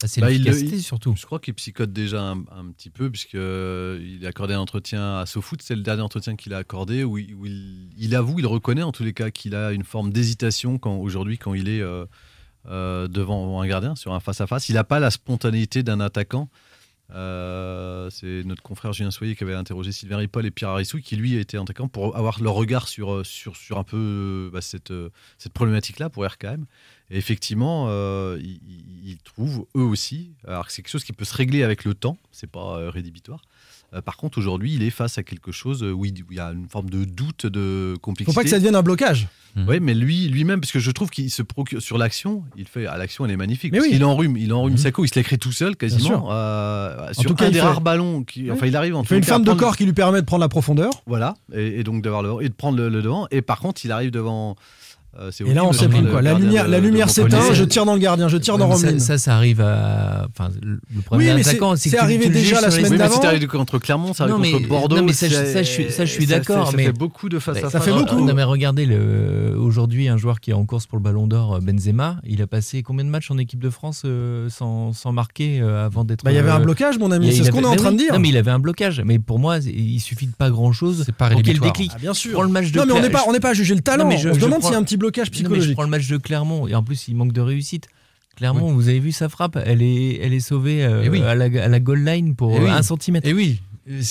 Ah, 0.00 0.06
C'est 0.06 0.20
Bah, 0.20 0.30
il- 0.30 0.44
l'efficacité 0.44 0.76
il- 0.76 0.82
surtout. 0.82 1.14
Je 1.16 1.26
crois 1.26 1.40
qu'il 1.40 1.54
psychote 1.54 1.92
déjà 1.92 2.22
un, 2.22 2.38
un 2.56 2.70
petit 2.76 2.88
peu, 2.90 3.10
puisqu'il 3.10 4.20
a 4.24 4.28
accordé 4.28 4.54
un 4.54 4.60
entretien 4.60 5.18
à 5.18 5.26
SoFoot. 5.26 5.60
C'est 5.60 5.74
le 5.74 5.82
dernier 5.82 6.02
entretien 6.02 6.36
qu'il 6.36 6.54
a 6.54 6.58
accordé, 6.58 7.02
où, 7.02 7.18
il, 7.18 7.34
où 7.34 7.46
il- 7.46 7.88
il 7.98 8.14
avoue, 8.14 8.38
il 8.38 8.46
reconnaît 8.46 8.84
en 8.84 8.92
tous 8.92 9.02
les 9.02 9.12
cas 9.12 9.30
qu'il 9.30 9.56
a 9.56 9.72
une 9.72 9.82
forme 9.84 10.12
d'hésitation 10.12 10.78
quand 10.78 10.94
aujourd'hui, 10.98 11.36
quand 11.36 11.52
il 11.54 11.68
est 11.68 11.80
euh, 11.80 12.04
euh, 12.68 13.08
devant 13.08 13.60
un 13.60 13.66
gardien, 13.66 13.96
sur 13.96 14.12
un 14.12 14.20
face-à-face. 14.20 14.68
Il 14.68 14.74
n'a 14.74 14.84
pas 14.84 15.00
la 15.00 15.10
spontanéité 15.10 15.82
d'un 15.82 15.98
attaquant. 15.98 16.48
Euh, 17.14 18.10
c'est 18.10 18.42
notre 18.44 18.62
confrère 18.62 18.92
Julien 18.92 19.10
Soyer 19.10 19.34
qui 19.34 19.42
avait 19.42 19.54
interrogé 19.54 19.92
Sylvain 19.92 20.18
Ripoll 20.18 20.44
et 20.44 20.50
Pierre 20.50 20.70
Arissou, 20.70 21.00
qui 21.00 21.16
lui 21.16 21.36
a 21.36 21.40
été 21.40 21.56
attaquant 21.56 21.88
pour 21.88 22.16
avoir 22.16 22.42
leur 22.42 22.54
regard 22.54 22.86
sur, 22.86 23.12
euh, 23.12 23.24
sur, 23.24 23.78
un 23.78 23.84
peu 23.84 23.96
euh, 23.96 24.50
bah, 24.52 24.60
cette, 24.60 24.92
cette 25.38 25.52
problématique-là 25.52 26.10
pour 26.10 26.26
RKM. 26.26 26.66
Et 27.10 27.16
effectivement, 27.16 27.88
ils, 28.36 29.18
trouvent 29.24 29.66
eux 29.74 29.82
aussi, 29.82 30.34
alors 30.46 30.66
que 30.66 30.72
c'est 30.72 30.82
quelque 30.82 30.90
chose 30.90 31.04
qui 31.04 31.14
peut 31.14 31.24
se 31.24 31.34
régler 31.34 31.62
avec 31.62 31.84
le 31.84 31.94
temps, 31.94 32.18
c'est 32.32 32.50
pas 32.50 32.90
rédhibitoire. 32.90 33.40
Euh, 33.94 34.02
par 34.02 34.16
contre, 34.18 34.36
aujourd'hui, 34.38 34.74
il 34.74 34.82
est 34.82 34.90
face 34.90 35.16
à 35.18 35.22
quelque 35.22 35.50
chose 35.50 35.82
où 35.82 36.04
il, 36.04 36.12
où 36.22 36.26
il 36.32 36.36
y 36.36 36.40
a 36.40 36.48
une 36.52 36.68
forme 36.68 36.90
de 36.90 37.04
doute, 37.04 37.46
de 37.46 37.92
Faut 37.94 38.00
complexité. 38.00 38.34
pas 38.34 38.44
que 38.44 38.50
ça 38.50 38.56
devienne 38.58 38.74
un 38.76 38.82
blocage. 38.82 39.28
Oui, 39.66 39.80
mais 39.80 39.94
lui, 39.94 40.28
lui-même, 40.28 40.60
parce 40.60 40.70
que 40.70 40.78
je 40.78 40.90
trouve 40.92 41.10
qu'il 41.10 41.30
se 41.32 41.42
procure 41.42 41.82
sur 41.82 41.98
l'action, 41.98 42.44
il 42.56 42.66
fait, 42.68 42.86
à 42.86 42.96
l'action, 42.96 43.24
elle 43.24 43.32
est 43.32 43.36
magnifique. 43.36 43.72
Mais 43.72 43.78
parce 43.78 43.88
oui. 43.88 43.94
qu'il 43.96 44.04
enrhume, 44.04 44.36
il 44.36 44.52
enrhume 44.52 44.74
Mhm. 44.74 44.78
Sako, 44.78 45.04
il 45.04 45.08
se 45.08 45.14
l'écrit 45.16 45.38
tout 45.38 45.50
seul 45.50 45.74
quasiment. 45.74 46.28
euh, 46.30 47.12
sur 47.12 47.24
tout 47.30 47.34
cas, 47.34 47.46
un 47.46 47.48
il 47.48 47.54
des 47.54 47.58
fait- 47.58 47.64
rares 47.64 47.80
ballons, 47.80 48.22
qui, 48.22 48.44
Ouais. 48.44 48.50
enfin, 48.52 48.66
il 48.66 48.76
arrive 48.76 48.94
en 48.94 49.00
Il 49.00 49.04
tout 49.04 49.08
fait 49.08 49.16
une 49.18 49.24
forme 49.24 49.44
de 49.44 49.52
corps 49.54 49.76
qui 49.76 49.84
lui 49.84 49.94
permet 49.94 50.20
de 50.20 50.26
prendre 50.26 50.42
la 50.42 50.48
profondeur. 50.48 50.90
voilà, 51.06 51.34
et, 51.52 51.80
et 51.80 51.82
donc 51.82 52.02
d'avoir 52.02 52.22
le 52.22 52.44
et 52.44 52.48
de 52.50 52.54
prendre 52.54 52.76
le, 52.78 52.88
le 52.88 53.02
devant. 53.02 53.26
Et 53.32 53.42
par 53.42 53.58
contre, 53.58 53.84
il 53.84 53.90
arrive 53.90 54.10
devant 54.12 54.54
Euh, 55.18 55.30
Et 55.44 55.54
là, 55.54 55.64
on 55.64 55.72
sait 55.72 55.86
le 55.88 55.90
plus 55.90 56.06
quoi. 56.10 56.22
La 56.22 56.34
de- 56.34 56.40
lumière, 56.40 56.68
la 56.68 57.08
s'éteint, 57.08 57.52
je 57.52 57.64
tire 57.64 57.84
dans 57.86 57.94
le 57.94 57.98
gardien, 57.98 58.28
je 58.28 58.36
tire 58.36 58.56
dans 58.58 58.68
Ouais, 58.70 58.76
mais 58.82 58.98
ça, 58.98 59.06
ça, 59.16 59.18
ça 59.18 59.36
arrive 59.36 59.60
à. 59.60 60.28
Enfin, 60.30 60.50
le 60.62 60.78
problème 61.00 61.34
Oui, 61.34 61.40
attaquant, 61.40 61.74
c'est 61.76 61.90
tu- 61.90 61.96
arrivé 61.96 62.26
tu 62.26 62.30
déjà 62.30 62.60
la 62.60 62.70
semaine 62.70 62.96
d'avant. 62.96 63.20
c'est 63.20 63.26
arrivé 63.26 63.46
contre 63.46 63.78
Clermont, 63.78 64.12
ça 64.12 64.24
arrive 64.24 64.36
Non, 64.36 64.40
mais- 64.40 64.52
contre 64.52 64.68
Bordeaux. 64.68 64.96
non, 64.96 65.02
mais 65.04 65.12
ça, 65.14 65.26
je- 65.28 65.34
c'est- 65.34 65.52
ça, 65.54 65.62
je 65.62 65.68
suis- 65.68 65.90
ça, 65.90 66.04
je 66.04 66.12
suis 66.12 66.26
ça 66.26 66.34
fait- 66.34 66.38
d'accord, 66.40 66.70
Ça 66.70 66.76
mais- 66.76 66.84
fait 66.84 66.92
beaucoup 66.92 67.28
de 67.28 67.38
face 67.38 67.56
à 67.56 67.60
face. 67.62 67.72
Ça 67.72 67.80
fait 67.80 67.90
beaucoup. 67.92 68.20
Non, 68.20 68.34
mais 68.34 68.44
regardez, 68.44 68.86
aujourd'hui, 69.56 70.08
un 70.08 70.16
joueur 70.16 70.40
qui 70.40 70.50
est 70.50 70.54
en 70.54 70.64
course 70.66 70.86
pour 70.86 70.98
le 70.98 71.02
Ballon 71.02 71.26
d'Or, 71.26 71.58
Benzema, 71.60 72.16
il 72.24 72.42
a 72.42 72.46
passé 72.46 72.82
combien 72.82 73.04
de 73.04 73.10
matchs 73.10 73.30
en 73.30 73.38
équipe 73.38 73.60
de 73.60 73.70
France 73.70 74.02
euh, 74.04 74.48
sans, 74.50 74.92
sans 74.92 75.12
marquer 75.12 75.60
euh, 75.60 75.86
avant 75.86 76.04
d'être. 76.04 76.24
Bah, 76.24 76.32
il 76.32 76.36
y 76.36 76.38
avait 76.38 76.50
un 76.50 76.60
euh, 76.60 76.64
blocage, 76.64 76.98
mon 76.98 77.10
ami, 77.10 77.32
c'est 77.34 77.44
ce 77.44 77.50
qu'on 77.50 77.62
est 77.62 77.64
en 77.66 77.76
train 77.76 77.92
de 77.92 77.96
dire. 77.98 78.12
Non, 78.12 78.18
mais 78.20 78.28
il 78.28 78.36
avait 78.36 78.50
un 78.50 78.58
blocage. 78.58 79.02
Mais 79.04 79.18
pour 79.18 79.38
moi, 79.38 79.58
il 79.58 79.98
suffit 80.00 80.26
de 80.26 80.32
pas 80.32 80.50
grand 80.50 80.72
chose 80.72 81.02
C'est 81.06 81.14
pas 81.14 81.30
pour 81.30 81.42
qu'il 81.42 81.58
déclic. 81.60 81.90
Ah, 81.94 81.98
bien 81.98 82.14
sûr. 82.14 82.32
Prends 82.32 82.42
le 82.42 82.48
match 82.50 82.70
de 82.70 82.78
Non, 82.78 82.84
mais 82.86 82.92
on 82.92 83.00
n'est 83.00 83.10
pas, 83.10 83.24
on 83.26 83.32
n'est 83.32 83.40
pas 83.40 83.50
à 83.50 83.54
juger 83.54 83.74
le 83.74 83.80
talent. 83.80 84.04
Non, 84.04 84.10
mais 84.10 84.18
je- 84.18 84.28
on 84.28 84.34
se 84.34 84.38
demande 84.38 84.62
s'il 84.62 84.72
y 84.72 84.74
a 84.74 84.78
un 84.78 84.82
petit 84.82 84.97
blocage 84.98 85.28
Non, 85.28 85.30
mais 85.32 85.36
je 85.38 85.42
psychologique. 85.44 85.74
prends 85.74 85.82
le 85.84 85.88
match 85.90 86.08
de 86.08 86.16
Clermont 86.16 86.66
et 86.68 86.74
en 86.74 86.82
plus 86.82 87.08
il 87.08 87.14
manque 87.16 87.32
de 87.32 87.40
réussite. 87.40 87.88
Clermont, 88.36 88.72
vous 88.72 88.88
avez 88.88 89.00
vu 89.00 89.10
sa 89.10 89.28
frappe, 89.28 89.58
elle 89.64 89.82
est, 89.82 90.20
elle 90.22 90.32
est 90.32 90.38
sauvée 90.40 90.84
euh, 90.84 91.02
Eh 91.04 91.08
oui. 91.08 91.20
à, 91.22 91.34
la, 91.34 91.46
à 91.64 91.68
la 91.68 91.80
goal 91.80 92.04
line 92.04 92.36
pour 92.36 92.54
Eh 92.56 92.60
oui. 92.60 92.66
euh, 92.68 92.72
un 92.72 92.82
centimètre. 92.82 93.26
Et 93.26 93.32
oui. 93.32 93.60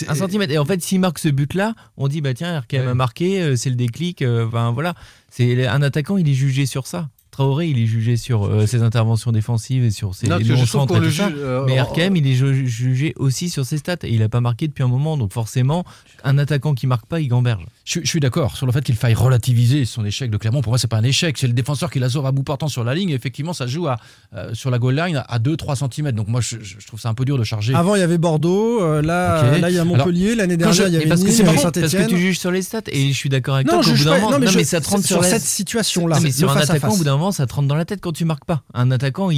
Un 0.09 0.15
centimètre. 0.15 0.51
Et 0.51 0.57
en 0.57 0.65
fait, 0.65 0.81
s'il 0.81 0.99
marque 0.99 1.19
ce 1.19 1.29
but-là, 1.29 1.75
on 1.97 2.07
dit 2.07 2.19
bah 2.19 2.33
tiens, 2.33 2.59
RKM 2.59 2.81
Ouais. 2.81 2.87
a 2.87 2.93
marqué, 2.93 3.41
euh, 3.41 3.55
c'est 3.55 3.69
le 3.69 3.75
déclic. 3.75 4.21
euh, 4.23 4.45
Enfin 4.47 4.71
voilà, 4.71 4.95
c'est 5.29 5.65
un 5.67 5.81
attaquant, 5.81 6.17
il 6.17 6.27
est 6.27 6.33
jugé 6.33 6.65
sur 6.65 6.87
ça. 6.87 7.09
Traoré, 7.37 7.67
il 7.67 7.77
est 7.77 7.85
jugé 7.85 8.17
sur 8.17 8.45
euh, 8.45 8.65
ses 8.65 8.81
interventions 8.81 9.31
défensives 9.31 9.83
et 9.83 9.91
sur 9.91 10.15
ses 10.15 10.25
que 10.27 10.43
non-centres 10.53 10.97
et 10.97 11.05
tout 11.05 11.11
ça. 11.11 11.27
euh, 11.29 11.65
Mais 11.67 11.79
RKM, 11.79 12.15
il 12.15 12.25
est 12.25 12.33
ju- 12.33 12.65
jugé 12.67 13.13
aussi 13.15 13.49
sur 13.51 13.63
ses 13.63 13.77
stats 13.77 13.97
et 14.03 14.11
il 14.11 14.23
a 14.23 14.29
pas 14.29 14.41
marqué 14.41 14.67
depuis 14.67 14.81
un 14.83 14.87
moment. 14.87 15.17
Donc 15.17 15.31
forcément, 15.33 15.85
un 16.23 16.39
attaquant 16.39 16.73
qui 16.73 16.87
marque 16.87 17.05
pas, 17.05 17.19
il 17.19 17.27
gamberge. 17.27 17.63
Je, 17.85 17.99
je 18.03 18.07
suis 18.07 18.19
d'accord 18.19 18.57
sur 18.57 18.65
le 18.65 18.71
fait 18.71 18.81
qu'il 18.83 18.95
faille 18.95 19.13
relativiser 19.13 19.85
son 19.85 20.03
échec 20.03 20.31
de 20.31 20.37
Clermont. 20.37 20.61
Pour 20.63 20.71
moi, 20.71 20.79
c'est 20.79 20.87
pas 20.87 20.97
un 20.97 21.03
échec. 21.03 21.37
C'est 21.37 21.45
le 21.45 21.53
défenseur 21.53 21.91
qui 21.91 21.99
la 21.99 22.09
sort 22.09 22.25
à 22.25 22.31
bout 22.31 22.41
portant 22.41 22.67
sur 22.69 22.83
la 22.83 22.95
ligne. 22.95 23.11
Et 23.11 23.13
effectivement, 23.13 23.53
ça 23.53 23.67
joue 23.67 23.87
à, 23.87 23.97
euh, 24.35 24.55
sur 24.55 24.71
la 24.71 24.79
goal 24.79 24.95
line 24.95 25.23
à 25.27 25.37
2-3 25.37 25.75
cm. 25.93 26.11
Donc 26.13 26.27
moi, 26.29 26.41
je, 26.41 26.57
trouve 26.87 26.99
ça 26.99 27.09
un 27.09 27.13
peu 27.13 27.23
dur 27.23 27.37
de 27.37 27.43
charger. 27.43 27.75
Avant, 27.75 27.93
il 27.93 27.99
y 27.99 28.01
avait 28.01 28.17
Bordeaux, 28.17 28.81
euh, 28.81 29.03
là, 29.03 29.43
il 29.69 29.75
y 29.75 29.77
a 29.77 29.85
Montpellier, 29.85 30.33
l'année 30.33 30.57
dernière, 30.57 30.73
je- 30.73 30.83
il 30.87 30.93
y 30.93 30.97
avait 30.97 31.05
parce 31.05 31.21
que 31.21 31.27
Nîmes, 31.29 31.41
avait 31.47 31.55
marrant, 31.57 31.71
parce 31.71 31.93
que 31.93 32.07
tu 32.09 32.17
juges 32.17 32.39
sur 32.39 32.49
les 32.49 32.63
stats 32.63 32.81
et 32.87 33.09
je 33.09 33.13
suis 33.13 33.29
d'accord 33.29 33.53
avec 33.55 33.67
Non, 33.67 33.73
toi. 33.73 33.81
je 33.83 33.85
qu'au 33.89 33.91
bout 33.91 33.97
juge 33.97 34.05
d'un 34.05 34.11
pas- 34.13 34.19
moment, 34.21 34.31
non, 34.31 34.39
mais 34.39 34.47
je- 34.47 34.63
ça 34.63 34.81
te 34.81 34.89
rentre 34.89 35.05
sur 35.05 35.17
sur 35.17 35.21
la- 35.21 35.29
cette 35.29 35.41
situation-là. 35.43 36.19
Mais 36.21 36.31
sur 36.31 36.51
un 36.51 36.57
attaquant, 36.57 36.93
au 36.93 36.97
bout 36.97 37.03
d'un 37.03 37.11
moment, 37.17 37.26
ça 37.31 37.45
te 37.47 37.53
rentre 37.53 37.67
dans 37.67 37.75
la 37.75 37.85
tête 37.85 38.01
quand 38.01 38.11
tu 38.11 38.25
marques 38.25 38.45
pas. 38.45 38.63
Un 38.73 38.91
attaquant, 38.91 39.29
il, 39.31 39.37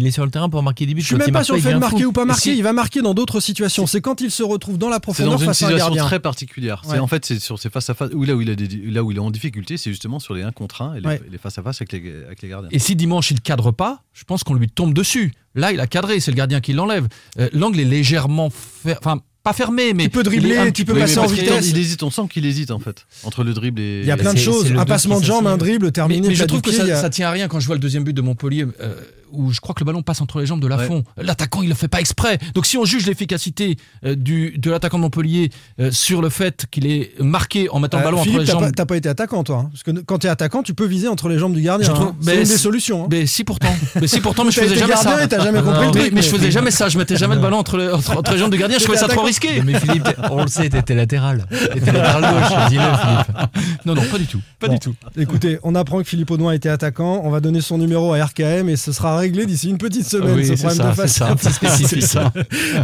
il 0.00 0.06
est 0.06 0.10
sur 0.10 0.24
le 0.24 0.30
terrain 0.30 0.48
pour 0.48 0.62
marquer 0.62 0.86
des 0.86 0.94
buts. 0.94 1.00
Je 1.00 1.06
suis 1.06 1.16
Quand 1.16 1.24
même 1.24 1.32
pas 1.32 1.44
sur 1.44 1.54
le 1.54 1.60
fait 1.60 1.72
de 1.74 1.78
marquer 1.78 2.02
fou. 2.02 2.08
ou 2.08 2.12
pas 2.12 2.24
marquer, 2.24 2.54
il 2.54 2.62
va 2.62 2.72
marquer 2.72 3.02
dans 3.02 3.14
d'autres 3.14 3.40
situations. 3.40 3.86
C'est 3.86 4.00
quand 4.00 4.20
il 4.20 4.30
se 4.30 4.42
retrouve 4.42 4.78
dans 4.78 4.88
la 4.88 4.96
C'est 4.96 5.00
profondeur 5.00 5.32
dans 5.32 5.38
une 5.38 5.46
face 5.46 5.62
à 5.62 5.66
un 5.66 5.68
situation 5.68 5.86
gardien. 5.88 6.04
très 6.06 6.20
particulière. 6.20 6.82
C'est 6.84 6.92
Ouais. 6.92 6.98
en 6.98 7.06
fait 7.06 7.24
c'est 7.24 7.38
sur 7.40 7.58
ces 7.58 7.70
face 7.70 7.88
à 7.90 7.94
face 7.94 8.10
où 8.14 8.24
là 8.24 8.34
où 8.34 8.40
il 8.40 8.50
a 8.50 8.54
des- 8.54 8.68
là 8.68 9.02
où 9.02 9.10
il 9.10 9.16
est 9.16 9.20
en 9.20 9.30
difficulté, 9.30 9.76
c'est 9.76 9.90
justement 9.90 10.18
sur 10.18 10.34
les 10.34 10.42
1 10.42 10.52
contre 10.52 10.82
1 10.82 10.94
et 10.94 11.00
les, 11.00 11.06
Ouais. 11.06 11.22
les 11.30 11.38
face 11.38 11.58
à 11.58 11.62
face 11.62 11.80
avec 11.80 11.92
les, 11.92 12.24
avec 12.26 12.42
les 12.42 12.48
gardiens. 12.48 12.68
Et 12.72 12.78
si 12.78 12.96
dimanche 12.96 13.30
il 13.30 13.40
cadre 13.40 13.70
pas, 13.72 14.02
je 14.12 14.24
pense 14.24 14.44
qu'on 14.44 14.54
lui 14.54 14.68
tombe 14.68 14.94
dessus. 14.94 15.32
Là, 15.54 15.70
il 15.72 15.80
a 15.80 15.86
cadré, 15.86 16.18
c'est 16.20 16.30
le 16.30 16.36
gardien 16.36 16.60
qui 16.60 16.72
l'enlève. 16.72 17.08
Euh, 17.38 17.48
L'angle 17.52 17.80
est 17.80 17.84
légèrement, 17.84 18.48
fer- 18.50 18.96
enfin 19.00 19.20
pas 19.42 19.52
fermé, 19.52 19.92
mais 19.94 20.04
Tu 20.04 20.10
peux 20.10 20.22
dribbler, 20.22 20.56
un 20.56 20.66
tu 20.66 20.72
petit 20.72 20.84
peux 20.84 20.94
peu- 20.94 21.00
passer 21.00 21.18
en 21.18 21.26
vitesse. 21.26 21.68
Il 21.70 21.78
hésite, 21.78 22.02
on 22.02 22.10
sent 22.10 22.22
qu'il 22.30 22.46
hésite 22.46 22.70
en 22.70 22.78
fait 22.78 23.06
entre 23.24 23.42
le 23.44 23.52
dribble 23.54 23.80
et. 23.80 24.00
Il 24.02 24.06
y 24.06 24.10
a 24.10 24.16
plein 24.16 24.34
de 24.34 24.38
choses. 24.38 24.72
Un 24.76 24.84
passement 24.84 25.18
de 25.20 25.24
jambe, 25.24 25.46
un 25.46 25.56
dribble, 25.56 25.86
Mais, 25.86 25.92
terminé. 25.92 26.28
mais 26.28 26.34
je 26.34 26.44
trouve 26.44 26.62
que 26.62 26.70
ça 26.72 27.10
tient 27.10 27.28
à 27.28 27.30
rien 27.32 27.48
quand 27.48 27.60
je 27.60 27.66
vois 27.66 27.74
le 27.76 27.80
deuxième 27.80 28.04
but 28.04 28.12
de 28.12 28.22
Montpellier, 28.22 28.66
euh, 28.80 28.94
où 29.32 29.52
je 29.52 29.60
crois 29.60 29.74
que 29.74 29.80
le 29.80 29.86
ballon 29.86 30.02
passe 30.02 30.20
entre 30.20 30.40
les 30.40 30.46
jambes 30.46 30.60
de 30.60 30.66
Lafont. 30.66 31.04
L'attaquant, 31.16 31.62
il 31.62 31.68
le 31.68 31.74
fait 31.74 31.88
pas 31.88 32.00
exprès. 32.00 32.38
Donc 32.54 32.66
si 32.66 32.76
on 32.78 32.84
juge 32.84 33.06
l'efficacité 33.06 33.76
euh, 34.04 34.14
du 34.14 34.56
de 34.58 34.70
l'attaquant 34.70 34.98
de 34.98 35.02
Montpellier 35.02 35.50
euh, 35.80 35.90
sur 35.90 36.22
le 36.22 36.28
fait 36.28 36.66
qu'il 36.70 36.86
est 36.86 37.12
marqué 37.20 37.68
en 37.70 37.80
mettant 37.80 37.98
le 37.98 38.02
Euh, 38.02 38.06
ballon 38.06 38.22
Philippe, 38.22 38.34
entre 38.34 38.40
les 38.40 38.46
t'as 38.46 38.52
jambes. 38.52 38.62
pas, 38.62 38.70
t'as 38.72 38.86
pas 38.86 38.96
été 38.96 39.08
attaquant, 39.08 39.44
toi. 39.44 39.56
hein. 39.64 39.68
Parce 39.72 39.82
que 39.82 39.90
quand 40.02 40.18
t'es 40.18 40.28
attaquant, 40.28 40.62
tu 40.62 40.74
peux 40.74 40.86
viser 40.86 41.08
entre 41.08 41.28
les 41.28 41.38
jambes 41.38 41.54
du 41.54 41.62
gardien. 41.62 41.92
Hein. 41.94 42.14
mais 42.24 42.32
C'est 42.32 42.42
une 42.42 42.48
des 42.48 42.58
solutions. 42.58 43.04
hein. 43.04 43.08
Mais 43.10 43.26
si 43.26 43.44
pourtant, 43.44 43.74
mais 44.00 44.06
si 44.06 44.20
pourtant, 44.20 44.44
mais 44.44 44.50
je 44.50 44.60
faisais 44.60 44.76
jamais 44.76 44.92
gardien 44.92 45.28
ça. 45.28 45.44
jamais 45.44 45.60
compris 45.62 45.72
Non, 45.74 45.80
le 45.80 45.92
Mais, 45.94 46.00
truc. 46.00 46.12
mais 46.14 46.22
je 46.22 46.28
faisais 46.28 46.50
jamais 46.50 46.70
ça, 46.70 46.88
je 46.88 46.98
mettais 46.98 47.16
jamais 47.16 47.34
le 47.36 47.40
ballon 47.40 47.58
entre, 47.58 47.76
le- 47.76 47.94
entre, 47.94 48.16
entre 48.18 48.32
les 48.32 48.38
jambes 48.38 48.50
du 48.52 48.58
gardien, 48.58 48.78
je 48.78 48.84
trouvais 48.84 48.98
ça 48.98 49.08
trop 49.08 49.22
risqué. 49.22 49.62
Mais 49.62 49.78
Philippe, 49.78 50.08
on 50.30 50.42
le 50.42 50.48
sait, 50.48 50.68
t'étais 50.68 50.94
latéral. 50.94 51.46
T'étais 51.72 51.92
latéral 51.92 52.22
gauche, 52.22 52.68
dis-le, 52.68 52.82
Philippe. 52.82 53.86
Non, 53.86 53.94
non, 53.94 54.02
pas 54.10 54.18
du 54.18 54.26
tout. 54.26 54.40
Pas 54.58 54.68
du 54.68 54.78
tout. 54.78 54.94
Écoutez, 55.16 55.58
on 55.62 55.74
apprend 55.74 55.98
que 56.02 56.08
Philippe 56.08 56.30
Audouin 56.30 56.52
était 56.52 56.68
attaquant. 56.68 57.20
On 57.24 57.30
va 57.30 57.40
donner 57.40 57.60
son 57.60 57.78
numéro 57.78 58.12
à 58.12 58.24
RKM 58.24 58.68
et 58.68 58.76
ce 58.76 58.92
sera 58.92 59.16
réglé 59.22 59.46
d'ici 59.46 59.70
une 59.70 59.78
petite 59.78 60.06
semaine. 60.06 60.34
Oui, 60.36 60.46
ce 60.46 60.56
c'est 60.56 60.66
problème 60.66 60.76
ça, 60.78 60.90
de 60.90 60.94
c'est 60.94 61.02
face 61.02 61.12
ça. 61.16 61.26
à 61.28 61.36
face. 61.36 61.86
C'est 61.88 62.00
ça. 62.00 62.32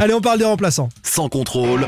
Allez, 0.00 0.14
on 0.14 0.20
parle 0.20 0.38
des 0.38 0.44
remplaçants. 0.44 0.88
Sans 1.02 1.28
contrôle, 1.28 1.86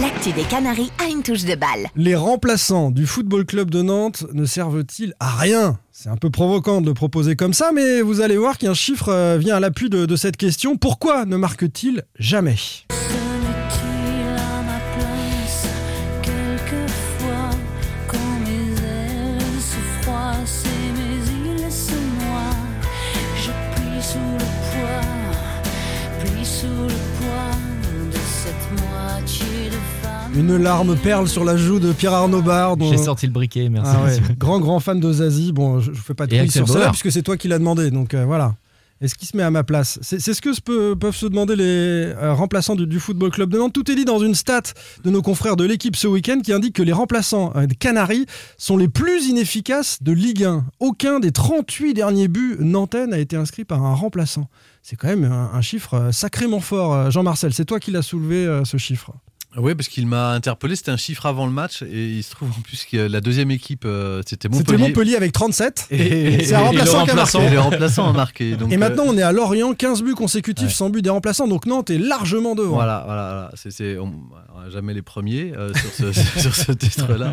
L'actu 0.00 0.32
des 0.32 0.42
Canaries 0.42 0.92
a 1.04 1.08
une 1.10 1.22
touche 1.22 1.44
de 1.44 1.54
balle. 1.56 1.88
Les 1.96 2.14
remplaçants 2.14 2.90
du 2.90 3.06
Football 3.06 3.44
Club 3.46 3.70
de 3.70 3.82
Nantes 3.82 4.24
ne 4.32 4.44
servent-ils 4.44 5.14
à 5.18 5.34
rien? 5.36 5.78
C'est 5.92 6.08
un 6.08 6.16
peu 6.16 6.30
provocant 6.30 6.80
de 6.80 6.86
le 6.86 6.94
proposer 6.94 7.34
comme 7.36 7.52
ça, 7.54 7.70
mais 7.74 8.00
vous 8.02 8.20
allez 8.20 8.36
voir 8.36 8.58
qu'un 8.58 8.74
chiffre 8.74 9.08
euh, 9.08 9.38
vient 9.38 9.56
à 9.56 9.60
l'appui 9.60 9.88
de, 9.90 10.06
de 10.06 10.16
cette 10.16 10.36
question. 10.36 10.76
Pourquoi 10.76 11.24
ne 11.24 11.36
marque-t-il 11.36 12.04
jamais? 12.18 12.56
Une 30.38 30.56
larme 30.56 30.96
perle 30.96 31.26
sur 31.28 31.44
la 31.44 31.56
joue 31.56 31.80
de 31.80 31.92
Pierre 31.92 32.12
Arnaud 32.14 32.42
Bar. 32.42 32.76
dont- 32.76 32.90
J'ai 32.90 32.96
sorti 32.98 33.26
le 33.26 33.32
briquet, 33.32 33.68
merci. 33.68 33.90
Ah 33.94 34.04
ouais, 34.04 34.18
grand 34.38 34.60
grand 34.60 34.78
fan 34.78 35.00
de 35.00 35.12
Zazie. 35.12 35.52
Bon, 35.52 35.80
je, 35.80 35.92
je 35.92 36.00
fais 36.00 36.14
pas 36.14 36.26
de 36.26 36.30
Axel 36.36 36.64
sur 36.64 36.68
ça 36.68 36.90
puisque 36.90 37.10
c'est 37.10 37.22
toi 37.22 37.36
qui 37.36 37.48
l'as 37.48 37.58
demandé. 37.58 37.90
Donc 37.90 38.14
euh, 38.14 38.24
voilà. 38.24 38.54
Est-ce 39.00 39.14
qu'il 39.14 39.28
se 39.28 39.36
met 39.36 39.44
à 39.44 39.50
ma 39.52 39.62
place? 39.62 39.98
C'est 40.02 40.18
ce 40.20 40.40
que 40.40 40.58
peut- 40.60 40.96
peuvent 40.98 41.14
se 41.14 41.26
demander 41.26 41.54
les 41.56 41.64
euh, 41.64 42.34
remplaçants 42.34 42.74
du, 42.76 42.84
du 42.86 42.98
Football 42.98 43.30
Club 43.30 43.50
de 43.50 43.58
Nantes. 43.58 43.72
Tout 43.72 43.88
est 43.90 43.94
dit 43.94 44.04
dans 44.04 44.18
une 44.18 44.34
stat 44.34 44.62
de 45.04 45.10
nos 45.10 45.22
confrères 45.22 45.54
de 45.56 45.64
l'équipe 45.64 45.94
ce 45.96 46.06
week-end 46.08 46.40
qui 46.42 46.52
indique 46.52 46.74
que 46.74 46.82
les 46.82 46.92
remplaçants 46.92 47.52
euh, 47.56 47.66
des 47.66 47.74
Canaries 47.76 48.26
sont 48.58 48.76
les 48.76 48.88
plus 48.88 49.26
inefficaces 49.26 49.98
de 50.02 50.12
Ligue 50.12 50.44
1. 50.44 50.64
Aucun 50.80 51.18
des 51.20 51.30
38 51.32 51.94
derniers 51.94 52.26
buts 52.28 52.56
nantais 52.60 53.06
n'a 53.06 53.18
été 53.18 53.36
inscrit 53.36 53.64
par 53.64 53.84
un 53.84 53.94
remplaçant. 53.94 54.48
C'est 54.82 54.96
quand 54.96 55.08
même 55.08 55.24
un, 55.24 55.50
un 55.52 55.60
chiffre 55.62 56.10
sacrément 56.12 56.60
fort. 56.60 57.10
Jean-Marcel, 57.10 57.52
c'est 57.52 57.64
toi 57.66 57.78
qui 57.80 57.90
l'as 57.92 58.02
soulevé 58.02 58.46
euh, 58.46 58.64
ce 58.64 58.76
chiffre. 58.78 59.12
Oui, 59.56 59.74
parce 59.74 59.88
qu'il 59.88 60.06
m'a 60.06 60.32
interpellé. 60.32 60.76
C'était 60.76 60.90
un 60.90 60.96
chiffre 60.98 61.24
avant 61.26 61.46
le 61.46 61.52
match 61.52 61.82
et 61.82 62.06
il 62.18 62.22
se 62.22 62.30
trouve 62.32 62.50
en 62.50 62.60
plus 62.60 62.84
que 62.84 62.96
la 62.98 63.20
deuxième 63.22 63.50
équipe 63.50 63.84
euh, 63.86 64.20
c'était 64.26 64.46
C'était 64.46 64.48
Montpellier. 64.56 64.78
Montpellier 64.88 65.16
avec 65.16 65.32
37. 65.32 65.86
Et, 65.90 66.44
C'est 66.44 66.54
un 66.54 66.60
remplaçant 66.60 67.04
qui 67.04 67.10
a 67.10 67.14
marqué. 67.14 67.38
et 67.38 67.56
remplaçant 67.58 68.08
a 68.10 68.12
marqué. 68.12 68.56
Donc, 68.56 68.70
Et 68.70 68.74
euh, 68.76 68.78
maintenant, 68.78 69.04
on 69.06 69.16
est 69.16 69.22
à 69.22 69.32
Lorient, 69.32 69.72
15 69.72 70.02
buts 70.02 70.14
consécutifs 70.14 70.66
Ouais. 70.68 70.72
sans 70.72 70.90
but 70.90 71.00
des 71.02 71.10
remplaçants. 71.10 71.48
Donc 71.48 71.64
Nantes 71.66 71.88
est 71.90 71.98
largement 71.98 72.54
devant. 72.54 72.74
Voilà, 72.74 73.02
voilà, 73.06 73.50
voilà. 73.64 74.00
On, 74.02 74.12
on 74.66 74.70
jamais 74.70 74.92
les 74.92 75.02
premiers 75.02 75.52
euh, 75.56 75.72
sur 75.74 76.12
ce, 76.12 76.12
sur 76.40 76.54
ce 76.54 76.72
titre-là. 76.72 77.32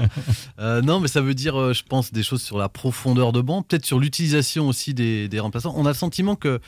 Euh, 0.60 0.82
non, 0.82 1.02
mais 1.02 1.10
ça 1.10 1.20
veut 1.22 1.34
dire, 1.34 1.60
euh, 1.60 1.74
je 1.74 1.84
pense, 1.84 2.14
des 2.14 2.24
choses 2.24 2.42
sur 2.42 2.58
la 2.58 2.70
profondeur 2.70 3.34
de 3.34 3.42
banc, 3.42 3.62
peut-être 3.62 3.86
sur 3.86 4.00
l'utilisation 4.00 4.70
aussi 4.70 4.94
des, 4.94 5.28
des 5.28 5.40
remplaçants. 5.42 5.74
On 5.76 5.86
a 5.86 5.90
le 5.90 5.96
sentiment 5.96 6.36
que. 6.38 6.60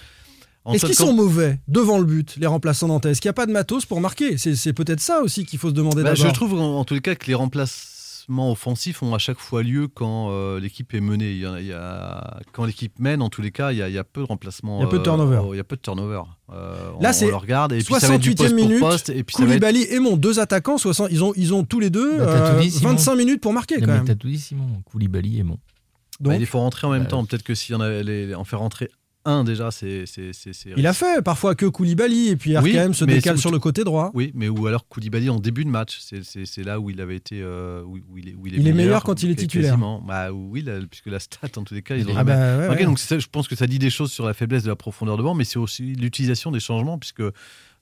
Est-ce 0.76 0.86
qu'ils 0.86 0.96
sont 0.96 1.14
mauvais 1.14 1.60
devant 1.68 1.98
le 2.00 2.06
but, 2.06 2.36
les 2.38 2.48
remplaçants 2.48 2.88
nantais? 2.88 3.12
Est-ce 3.12 3.22
qu'il 3.22 3.28
n'y 3.30 3.32
a 3.32 3.34
pas 3.34 3.46
de 3.46 3.52
matos 3.52 3.86
pour 3.86 4.02
marquer? 4.02 4.38
C'est 4.38 4.74
peut-être 4.74 5.00
ça 5.02 5.22
aussi 5.22 5.46
qu'il 5.46 5.60
faut 5.60 5.70
se 5.70 5.74
demander 5.74 6.04
Bah, 6.04 6.14
d'abord. 6.14 6.26
je 6.28 6.34
trouve 6.34 6.54
en, 6.54 6.80
en 6.80 6.84
tous 6.86 6.94
les 6.94 7.02
cas 7.02 7.16
que 7.16 7.26
les 7.28 7.34
remplacements 7.36 8.52
offensifs 8.52 9.02
ont 9.04 9.14
à 9.16 9.20
chaque 9.20 9.40
fois 9.40 9.64
lieu 9.64 9.88
quand 9.88 10.30
euh, 10.32 10.60
l'équipe 10.60 10.94
est 10.94 11.00
menée. 11.00 11.32
Il 11.32 11.38
y 11.40 11.46
a, 11.46 11.60
il 11.62 11.66
y 11.68 11.72
a- 11.74 12.40
quand 12.52 12.66
l'équipe 12.66 13.00
mène, 13.00 13.22
en 13.22 13.30
tous 13.30 13.42
les 13.42 13.52
cas, 13.52 13.72
il 13.72 13.78
y 13.78 13.82
a, 13.82 13.88
il 13.88 13.96
y 13.96 13.98
a 13.98 14.04
peu 14.04 14.22
de 14.22 14.26
remplacements. 14.26 14.80
Il 14.80 14.84
y 14.84 14.86
a 14.86 14.90
peu 14.90 14.98
de 14.98 15.02
euh, 15.02 15.06
turnover. 15.06 15.42
oh, 15.46 15.54
il 15.54 15.58
y 15.58 15.60
a 15.60 15.64
peu 15.64 15.76
de 15.78 15.82
turnover. 15.82 16.22
Euh, 16.52 16.92
Là, 17.00 17.14
c'est 17.14 17.32
regarde 17.32 17.72
et 17.74 17.78
puis 17.80 17.94
ça 17.96 18.08
va 18.08 18.16
être 18.16 18.22
du 18.22 18.32
68e 18.32 18.36
poste 18.38 18.54
minute, 18.56 18.80
poste 18.80 19.10
et 19.10 19.24
puis 19.24 19.36
va 19.38 19.44
être 19.44 19.48
Koulibaly 19.62 19.84
et 19.90 20.00
Mon, 20.00 20.18
deux 20.18 20.40
attaquants, 20.40 20.78
60 20.78 21.08
ils, 21.12 21.24
ont, 21.24 21.34
ils 21.38 21.54
ont 21.54 21.64
tous 21.64 21.80
les 21.80 21.90
deux 21.90 22.18
Bah, 22.18 22.26
tout 22.26 22.58
euh, 22.58 22.62
dit, 22.62 22.72
Simon. 22.72 22.90
25 22.92 23.16
minutes 23.16 23.42
pour 23.42 23.54
marquer 23.54 23.76
Non, 23.76 23.82
quand 23.82 23.88
mais 23.88 23.94
même. 24.00 24.06
t'as 24.06 24.16
tout 24.16 24.28
dit, 24.28 24.40
Simon. 24.40 24.82
Koulibaly 24.92 25.40
et 25.40 25.44
mon. 25.44 25.58
Bah, 26.20 26.36
il 26.36 26.46
faut 26.46 26.60
rentrer 26.60 26.88
en 26.88 26.92
même 26.92 27.04
Bah, 27.04 27.10
temps. 27.10 27.26
Peut-être 27.26 27.44
que 27.44 27.54
si 27.56 27.74
on 27.76 27.80
a 27.80 28.02
les- 28.02 28.34
en 28.36 28.44
fait 28.44 28.56
rentrer 28.56 28.90
déjà, 29.46 29.72
c'est. 29.72 30.06
c'est- 30.06 30.34
c'est- 30.34 30.54
c'est- 30.54 30.74
il 30.78 30.88
a 30.88 30.94
fait 30.94 31.22
parfois 31.22 31.56
que 31.56 31.66
Koulibaly 31.66 32.30
et 32.30 32.36
puis 32.36 32.58
Oui, 32.58 32.72
RKM 32.78 32.94
se 32.94 33.06
décale 33.06 33.38
sur 33.38 33.52
le 33.52 33.60
côté 33.60 33.84
droit. 33.84 34.12
Oui, 34.14 34.32
mais 34.36 34.50
ou 34.50 34.68
alors 34.68 34.88
Koulibaly 34.88 35.30
en 35.30 35.40
début 35.40 35.66
de 35.66 35.70
match. 35.70 36.00
C'est- 36.02 36.64
là 36.64 36.80
où 36.80 36.90
il 36.90 37.00
avait 37.02 37.16
été. 37.16 37.42
euh, 37.42 37.84
où, 37.84 37.98
où 38.10 38.18
il 38.18 38.30
est, 38.30 38.34
où 38.36 38.48
il 38.48 38.56
est 38.56 38.58
Il 38.58 38.68
est 38.68 38.74
meilleur 38.74 39.04
quand 39.04 39.22
il 39.24 39.30
est 39.32 39.36
titulaire. 39.36 39.78
Bah, 40.08 40.32
oui, 40.32 40.62
là, 40.62 40.80
puisque 40.90 41.08
la 41.08 41.20
stat, 41.20 41.50
en 41.58 41.64
tous 41.64 41.74
les 41.74 41.82
cas, 41.82 41.96
ils 41.96 42.08
ont 42.08 42.14
Ah 42.18 42.24
bah, 42.24 42.58
ouais, 42.60 42.68
Ok, 42.70 42.78
ouais. 42.80 42.86
donc 42.86 43.00
ça, 43.00 43.20
je 43.20 43.28
pense 43.28 43.48
que 43.48 43.56
ça 43.56 43.68
dit 43.68 43.80
des 43.80 43.90
choses 43.90 44.12
sur 44.12 44.26
la 44.26 44.34
faiblesse 44.34 44.64
de 44.64 44.70
la 44.70 44.76
profondeur 44.76 45.18
de 45.18 45.24
banc, 45.24 45.36
mais 45.36 45.44
c'est 45.46 45.60
aussi 45.60 45.94
l'utilisation 45.96 46.52
des 46.52 46.60
changements, 46.60 46.98
puisque 46.98 47.22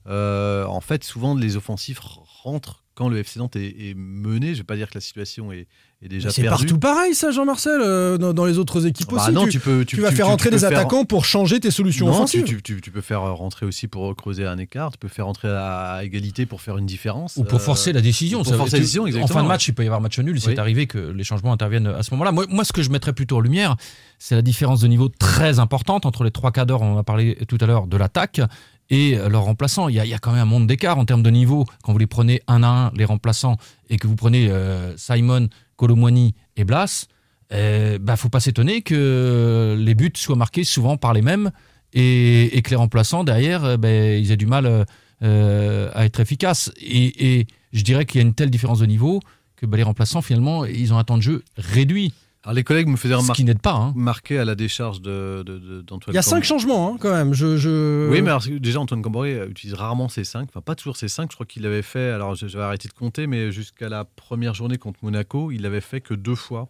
euh, 0.08 0.64
en 0.66 0.80
fait, 0.80 1.02
souvent 1.04 1.34
les 1.34 1.56
offensifs 1.56 1.98
rentrent 2.00 2.84
quand 2.94 3.08
le 3.08 3.18
FC 3.18 3.38
Nantes 3.38 3.56
est, 3.56 3.90
est 3.90 3.94
mené, 3.94 4.54
je 4.54 4.58
vais 4.58 4.64
pas 4.64 4.76
dire 4.76 4.88
que 4.88 4.94
la 4.94 5.00
situation 5.00 5.52
est, 5.52 5.66
est 6.02 6.08
déjà 6.08 6.28
C'est 6.30 6.42
partout 6.44 6.78
pareil, 6.78 7.14
ça, 7.14 7.30
Jean-Marcel, 7.30 7.80
euh, 7.82 8.18
dans, 8.18 8.34
dans 8.34 8.44
les 8.44 8.58
autres 8.58 8.86
équipes 8.86 9.08
Bah 9.10 9.22
aussi. 9.22 9.32
non, 9.32 9.44
tu, 9.44 9.52
tu 9.52 9.60
peux, 9.60 9.84
tu 9.86 10.00
vas 10.00 10.10
faire 10.12 10.26
tu- 10.26 10.32
entrer 10.32 10.50
tu 10.50 10.56
des 10.56 10.60
faire- 10.60 10.70
attaquants 10.78 11.04
pour 11.06 11.24
changer 11.24 11.58
tes 11.58 11.70
solutions 11.70 12.06
Non, 12.06 12.12
tu, 12.12 12.16
offensives. 12.18 12.44
tu- 12.44 12.62
tu- 12.62 12.80
tu 12.82 12.90
peux 12.90 13.00
faire 13.00 13.22
rentrer 13.22 13.64
aussi 13.64 13.88
pour 13.88 14.14
creuser 14.14 14.46
un 14.46 14.58
écart, 14.58 14.92
tu 14.92 14.98
peux 14.98 15.08
faire 15.08 15.24
rentrer 15.24 15.48
à 15.48 16.00
égalité 16.04 16.44
pour 16.44 16.60
faire 16.60 16.76
une 16.76 16.84
différence. 16.86 17.36
Ou 17.38 17.44
pour 17.44 17.58
euh, 17.58 17.62
forcer 17.62 17.94
la 17.94 18.02
décision. 18.02 18.38
Pour 18.42 18.48
Ça- 18.52 18.56
forcer 18.58 18.76
la 18.76 18.80
décision, 18.80 19.04
En 19.22 19.26
fin 19.26 19.42
de 19.42 19.48
match, 19.48 19.68
il 19.68 19.74
peut 19.74 19.84
y 19.84 19.86
avoir 19.86 20.02
match 20.02 20.18
nul. 20.18 20.38
C'est 20.40 20.50
Oui. 20.50 20.58
arrivé 20.58 20.86
que 20.86 20.98
les 20.98 21.24
changements 21.24 21.52
interviennent 21.52 21.86
à 21.86 22.02
ce 22.02 22.10
moment-là. 22.12 22.30
Moi, 22.32 22.44
moi, 22.50 22.64
ce 22.64 22.72
que 22.74 22.82
je 22.82 22.90
mettrais 22.90 23.14
plutôt 23.14 23.38
en 23.38 23.40
lumière, 23.40 23.76
c'est 24.18 24.34
la 24.34 24.42
différence 24.42 24.80
de 24.82 24.88
niveau 24.88 25.08
très 25.08 25.58
importante 25.60 26.04
entre 26.04 26.24
les 26.24 26.30
trois 26.30 26.52
quarts 26.52 26.66
d'heure, 26.66 26.82
on 26.82 26.94
en 26.94 26.98
a 26.98 27.04
parlé 27.04 27.38
tout 27.48 27.58
à 27.60 27.66
l'heure, 27.66 27.86
de 27.86 27.96
l'attaque 27.96 28.40
et 28.90 29.16
euh, 29.16 29.28
leurs 29.28 29.44
remplaçants. 29.44 29.88
Il 29.88 29.94
y, 29.94 30.14
a, 30.14 30.18
quand 30.18 30.32
même 30.32 30.42
un 30.42 30.44
monde 30.44 30.66
d'écart 30.66 30.98
en 30.98 31.04
termes 31.04 31.22
de 31.22 31.30
niveau. 31.30 31.64
Quand 31.82 31.92
vous 31.92 31.98
les 31.98 32.06
prenez 32.06 32.42
un 32.46 32.62
à 32.62 32.68
un, 32.68 32.90
les 32.92 33.04
remplaçants, 33.04 33.56
et 33.90 33.96
que 33.96 34.06
vous 34.06 34.16
prenez 34.16 34.48
euh, 34.48 34.96
Simon, 34.96 35.48
Colomwani 35.76 36.34
et 36.56 36.64
Blas, 36.64 37.06
il 37.52 37.98
bah, 38.00 38.16
faut 38.16 38.28
pas 38.28 38.40
s'étonner 38.40 38.82
que 38.82 39.76
les 39.78 39.94
buts 39.94 40.12
soient 40.16 40.36
marqués 40.36 40.64
souvent 40.64 40.96
par 40.96 41.12
les 41.12 41.22
mêmes 41.22 41.52
et, 41.96 42.62
que 42.62 42.70
les 42.70 42.76
remplaçants 42.76 43.24
derrière, 43.24 43.64
euh, 43.64 43.76
ben, 43.76 44.22
ils 44.22 44.30
aient 44.30 44.36
du 44.36 44.46
mal 44.46 44.66
euh, 44.66 44.84
euh, 45.22 45.90
à 45.94 46.04
être 46.04 46.20
efficaces. 46.20 46.70
Et, 46.80 47.46
je 47.72 47.82
dirais 47.82 48.06
qu'il 48.06 48.20
y 48.20 48.24
a 48.24 48.26
une 48.26 48.32
telle 48.32 48.50
différence 48.50 48.78
de 48.78 48.86
niveau 48.86 49.20
que 49.56 49.66
ben, 49.66 49.76
les 49.76 49.82
remplaçants, 49.82 50.22
finalement, 50.22 50.64
ils 50.64 50.92
ont 50.92 50.98
un 50.98 51.04
temps 51.04 51.16
de 51.16 51.22
jeu 51.22 51.44
réduit. 51.56 52.14
Alors 52.46 52.54
les 52.54 52.62
collègues 52.62 52.86
me 52.86 52.94
faisaient 52.96 53.14
Ce 53.14 53.18
remarquer 53.18 53.42
qui 53.42 53.44
n'aide 53.44 53.60
pas. 53.60 53.74
Hein. 53.74 53.92
marqué 53.96 54.38
à 54.38 54.44
la 54.44 54.54
décharge 54.54 55.00
de, 55.02 55.42
de- 55.44 55.58
de- 55.58 55.82
d'Antoine 55.82 56.14
Il 56.14 56.16
y 56.16 56.18
a 56.18 56.22
cinq 56.22 56.44
changements, 56.44 56.94
hein, 56.94 56.96
quand 57.00 57.12
même. 57.12 57.34
Je, 57.34 57.56
je- 57.56 58.08
Oui, 58.08 58.22
mais 58.22 58.28
alors, 58.28 58.44
déjà, 58.46 58.78
Antoine 58.78 59.02
Camboré 59.02 59.44
utilise 59.48 59.74
rarement 59.74 60.08
ses 60.08 60.22
5. 60.22 60.48
Enfin, 60.50 60.60
pas 60.60 60.76
toujours 60.76 60.96
ses 60.96 61.08
5. 61.08 61.28
Je 61.32 61.34
crois 61.34 61.44
qu'il 61.44 61.62
l'avait 61.64 61.82
fait. 61.82 62.10
Alors, 62.10 62.36
je- 62.36 62.46
j'avais 62.46 62.62
arrêté 62.62 62.86
de 62.86 62.92
compter, 62.92 63.26
mais 63.26 63.50
jusqu'à 63.50 63.88
la 63.88 64.04
première 64.04 64.54
journée 64.54 64.78
contre 64.78 65.00
Monaco, 65.02 65.50
il 65.50 65.62
l'avait 65.62 65.80
fait 65.80 66.00
que 66.00 66.14
deux 66.14 66.36
fois 66.36 66.68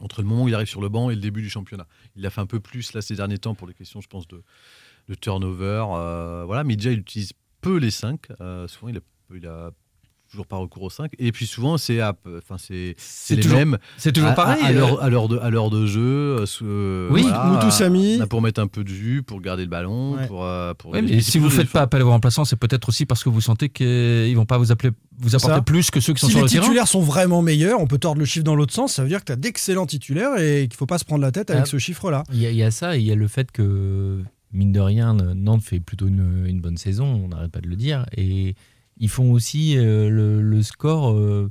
entre 0.00 0.22
le 0.22 0.26
moment 0.28 0.44
où 0.44 0.48
il 0.48 0.54
arrive 0.54 0.68
sur 0.68 0.80
le 0.80 0.88
banc 0.88 1.10
et 1.10 1.14
le 1.14 1.20
début 1.20 1.42
du 1.42 1.50
championnat. 1.50 1.86
Il 2.16 2.22
l'a 2.22 2.30
fait 2.30 2.40
un 2.40 2.46
peu 2.46 2.58
plus 2.60 2.94
là 2.94 3.02
ces 3.02 3.14
derniers 3.14 3.36
temps 3.38 3.54
pour 3.54 3.66
les 3.68 3.74
questions, 3.74 4.00
je 4.00 4.08
pense, 4.08 4.26
de, 4.26 4.42
de 5.10 5.14
turnover. 5.14 5.84
euh, 5.90 6.44
voilà, 6.46 6.64
mais 6.64 6.76
déjà, 6.76 6.92
il 6.92 7.00
utilise 7.00 7.32
peu 7.60 7.76
les 7.76 7.90
5. 7.90 8.26
souvent, 8.68 8.88
il 8.88 8.96
a, 8.96 9.00
il 9.34 9.46
a 9.46 9.70
toujours 10.30 10.46
pas 10.46 10.56
recours 10.56 10.82
aux 10.82 10.90
5. 10.90 11.12
Et 11.18 11.32
puis 11.32 11.46
souvent, 11.46 11.78
c'est 11.78 12.00
à- 12.00 12.14
enfin, 12.36 12.56
c'est, 12.58 12.94
c'est 12.98 13.36
les 13.36 13.42
toujours- 13.42 13.58
mêmes. 13.58 13.78
C'est 13.96 14.12
toujours 14.12 14.30
à, 14.30 14.34
pareil. 14.34 14.62
À, 14.62 14.66
à 14.66 14.70
euh, 14.70 14.74
l'heure, 14.74 15.02
à 15.02 15.08
l'heure 15.08 15.28
de, 15.28 15.38
à 15.38 15.50
l'heure 15.50 15.70
de 15.70 15.86
jeu. 15.86 16.00
euh, 16.40 16.46
euh, 16.62 17.08
Oui, 17.10 17.24
Moutou 17.46 17.70
Samy. 17.70 18.20
euh, 18.20 18.26
Pour 18.26 18.42
mettre 18.42 18.60
un 18.60 18.66
peu 18.66 18.84
de 18.84 18.88
jus, 18.88 19.22
pour 19.22 19.40
garder 19.40 19.62
le 19.64 19.70
ballon. 19.70 20.16
Ouais. 20.16 20.26
Pour, 20.26 20.44
euh, 20.44 20.74
pour 20.74 20.90
Ouais, 20.92 21.00
il- 21.00 21.16
mais 21.16 21.20
si 21.20 21.38
vous 21.38 21.46
ne 21.46 21.50
faites 21.50 21.70
pas 21.70 21.80
appel 21.82 22.00
à 22.00 22.04
vos 22.04 22.10
remplaçants, 22.10 22.44
c'est 22.44 22.56
peut-être 22.56 22.88
aussi 22.88 23.06
parce 23.06 23.24
que 23.24 23.28
vous 23.30 23.40
sentez 23.40 23.68
qu'ils 23.70 24.36
vont 24.36 24.44
pas 24.46 24.58
vous, 24.58 24.70
appeler, 24.72 24.92
vous 25.18 25.34
apporter 25.34 25.54
Ça. 25.56 25.62
plus 25.62 25.90
que 25.90 26.00
ceux 26.00 26.12
qui 26.12 26.20
sont 26.20 26.26
Si 26.26 26.32
sur 26.32 26.40
les 26.40 26.44
le 26.44 26.50
terrain. 26.50 26.62
titulaires 26.64 26.88
sont 26.88 27.00
vraiment 27.00 27.40
meilleurs, 27.42 27.80
on 27.80 27.86
peut 27.86 27.98
tordre 27.98 28.18
le 28.20 28.26
chiffre 28.26 28.44
dans 28.44 28.54
l'autre 28.54 28.74
sens. 28.74 28.92
Ça 28.94 29.02
veut 29.02 29.08
dire 29.08 29.20
que 29.20 29.24
tu 29.26 29.32
as 29.32 29.36
d'excellents 29.36 29.86
titulaires 29.86 30.36
et 30.38 30.62
qu'il 30.68 30.74
ne 30.74 30.76
faut 30.76 30.86
pas 30.86 30.98
se 30.98 31.04
prendre 31.04 31.22
la 31.22 31.32
tête 31.32 31.50
avec 31.50 31.62
Ah. 31.64 31.70
ce 31.70 31.78
chiffre-là. 31.78 32.22
Il 32.32 32.38
y, 32.40 32.46
a- 32.46 32.50
il 32.50 32.56
y 32.56 32.62
a 32.62 32.70
ça, 32.70 32.96
et 32.96 33.00
il 33.00 33.06
y 33.06 33.12
a 33.12 33.14
le 33.16 33.28
fait 33.28 33.50
que, 33.50 34.22
mine 34.52 34.72
de 34.72 34.80
rien, 34.80 35.14
Nantes 35.14 35.62
fait 35.62 35.80
plutôt 35.80 36.06
une, 36.06 36.44
une 36.46 36.60
bonne 36.60 36.76
saison, 36.76 37.22
on 37.24 37.28
n'arrête 37.28 37.50
pas 37.50 37.60
de 37.60 37.68
le 37.68 37.76
dire. 37.76 38.04
Et 38.16 38.54
ils 39.00 39.08
font 39.08 39.32
aussi 39.32 39.76
euh, 39.76 40.08
le, 40.10 40.40
le 40.42 40.62
score. 40.62 41.12
euh, 41.12 41.48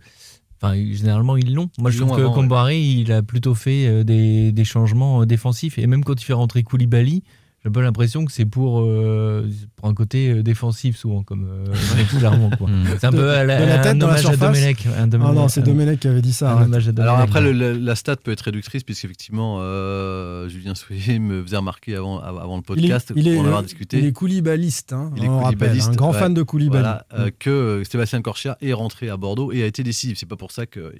Enfin, 0.59 0.73
généralement, 0.91 1.37
ils 1.37 1.53
l'ont. 1.53 1.69
Moi, 1.77 1.91
je 1.91 1.99
trouve 1.99 2.17
que 2.17 2.23
Comboiré, 2.33 2.81
il 2.81 3.11
a 3.11 3.21
plutôt 3.21 3.53
fait 3.53 3.85
euh, 3.85 4.03
des, 4.03 4.51
des 4.51 4.65
changements 4.65 5.23
défensifs. 5.23 5.77
Et 5.77 5.85
même 5.85 6.03
quand 6.03 6.19
il 6.19 6.25
fait 6.25 6.33
rentrer 6.33 6.63
Koulibaly, 6.63 7.21
un 7.67 7.71
peu 7.71 7.81
l'impression 7.81 8.25
que 8.25 8.31
c'est 8.31 8.45
pour, 8.45 8.81
euh, 8.81 9.47
pour 9.75 9.87
un 9.89 9.93
côté 9.93 10.29
euh, 10.31 10.43
défensif, 10.43 10.97
souvent, 10.97 11.23
comme 11.23 11.47
euh, 11.49 12.03
clairement. 12.17 12.49
quoi. 12.57 12.69
Mm. 12.69 12.83
C'est 12.99 13.07
un 13.07 13.11
De- 13.11 13.17
peu 13.17 13.29
à 13.31 13.43
la- 13.43 13.65
la 13.65 13.79
un 13.79 13.83
tête 13.83 13.97
dans 13.97 14.07
la 14.07 14.13
hommage 14.13 14.25
à 14.25 14.37
Domenech. 14.37 14.85
Un 14.85 14.91
Ah 15.03 15.05
Domenech- 15.07 15.33
non, 15.35 15.47
c'est 15.47 15.61
Domenech 15.61 15.99
qui 15.99 16.07
avait 16.07 16.21
dit 16.21 16.33
ça. 16.33 16.55
hommage 16.55 16.89
Alors 16.97 17.19
après, 17.19 17.41
le- 17.41 17.51
la, 17.51 17.73
la 17.73 17.95
stat 17.95 18.15
peut 18.17 18.31
être 18.31 18.41
réductrice, 18.41 18.83
puisqu'effectivement, 18.83 19.57
euh, 19.59 20.47
Julien 20.49 20.75
Soué 20.75 20.97
me 21.19 21.43
faisait 21.43 21.57
remarquer 21.57 21.95
avant, 21.95 22.19
avant 22.19 22.57
le 22.57 22.63
Il 22.75 22.85
est, 22.85 22.87
podcast, 22.89 23.13
il 23.15 23.27
est, 23.27 23.33
pour 23.35 23.43
en 23.43 23.45
avoir 23.47 23.63
discuté. 23.63 23.99
il 23.99 24.05
est 24.05 24.11
Koulibaliste, 24.11 24.93
hein, 24.93 25.11
Il 25.17 25.23
est 25.25 25.27
on 25.27 25.39
rappelle, 25.39 25.57
Koulibaliste, 25.57 25.89
un 25.89 25.93
grand 25.93 26.11
ouais. 26.13 26.19
fan 26.19 26.33
de 26.33 26.43
Koulibaly. 26.43 26.81
Voilà, 26.81 27.05
euh, 27.13 27.29
que 27.37 27.83
Sébastien 27.89 28.21
Corchia 28.21 28.57
est 28.61 28.73
rentré 28.73 29.09
à 29.09 29.17
Bordeaux 29.17 29.51
et 29.51 29.63
a 29.63 29.65
été 29.65 29.83
décisif. 29.83 30.17
C'est 30.17 30.25
pas 30.25 30.35
pour 30.37 30.51
ça 30.51 30.65
que- 30.65 30.93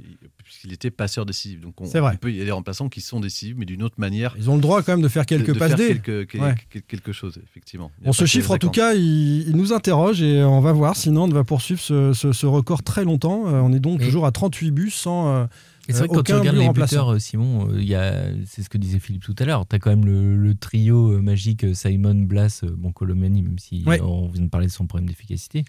puisqu'il 0.43 0.71
était 0.73 0.91
passeur 0.91 1.25
décisif. 1.25 1.59
Donc 1.61 1.79
on, 1.81 1.85
C'est 1.85 1.99
vrai. 1.99 2.13
il 2.13 2.17
peut- 2.19 2.29
il 2.29 2.37
y 2.37 2.41
a 2.41 2.45
des 2.45 2.51
remplaçants 2.51 2.89
qui 2.89 3.01
sont 3.01 3.19
décisifs, 3.19 3.55
mais 3.57 3.65
d'une 3.65 3.83
autre 3.83 3.95
manière. 3.97 4.35
Ils 4.37 4.49
ont 4.49 4.55
le 4.55 4.61
droit 4.61 4.81
quand 4.81 4.93
même 4.93 5.01
de 5.01 5.07
faire 5.07 5.25
quelques 5.25 5.47
de, 5.47 5.53
de 5.53 5.59
passes 5.59 5.75
faire 5.75 5.77
D. 5.77 6.01
Ouais. 6.39 6.55
Quelque- 6.87 7.11
chose, 7.11 7.39
effectivement. 7.43 7.91
Ce 8.11 8.19
que 8.19 8.25
chiffre, 8.25 8.51
en 8.51 8.57
tout 8.57 8.69
cas, 8.69 8.93
il, 8.93 9.47
il 9.49 9.55
nous 9.55 9.73
interroge 9.73 10.21
et 10.21 10.43
on 10.43 10.59
va 10.61 10.71
voir 10.73 10.95
si 10.95 11.09
Nantes 11.11 11.33
va 11.33 11.43
poursuivre 11.43 11.79
ce, 11.79 12.13
ce- 12.13 12.31
ce 12.33 12.45
record 12.45 12.83
très 12.83 13.03
longtemps. 13.05 13.47
Euh, 13.47 13.61
on 13.61 13.71
est 13.73 13.79
donc 13.79 14.01
Et- 14.01 14.05
toujours 14.05 14.25
à 14.25 14.31
38 14.31 14.71
buts 14.71 14.89
sans. 14.91 15.27
euh, 15.29 15.45
Et 15.89 15.93
c'est 15.93 15.99
vrai 15.99 16.07
que 16.09 16.13
quand 16.15 16.23
tu 16.23 16.31
aucun 16.33 16.39
regardes 16.41 16.57
les 16.57 16.65
remplaçant. 16.67 16.95
buteurs, 16.95 17.13
euh, 17.13 17.19
Simon, 17.19 17.69
euh, 17.69 17.77
il 17.79 17.87
y 17.87 17.95
a, 17.95 18.25
c'est 18.45 18.61
ce 18.61 18.69
que 18.69 18.77
disait 18.77 18.99
Philippe 18.99 19.23
tout 19.23 19.35
à 19.39 19.45
l'heure. 19.45 19.65
Tu 19.67 19.75
as 19.75 19.79
quand 19.79 19.89
même 19.89 20.05
le, 20.05 20.35
le 20.35 20.53
trio 20.55 21.21
magique 21.21 21.65
Simon, 21.73 22.15
Blas, 22.15 22.61
euh, 22.65 22.69
bon, 22.77 22.91
Colomani, 22.91 23.41
même 23.41 23.57
si 23.59 23.83
Ouais. 23.87 24.01
on 24.01 24.27
vient 24.27 24.43
de 24.43 24.49
parler 24.49 24.67
de 24.67 24.71
son 24.71 24.85
problème 24.85 25.07
d'efficacité. 25.07 25.63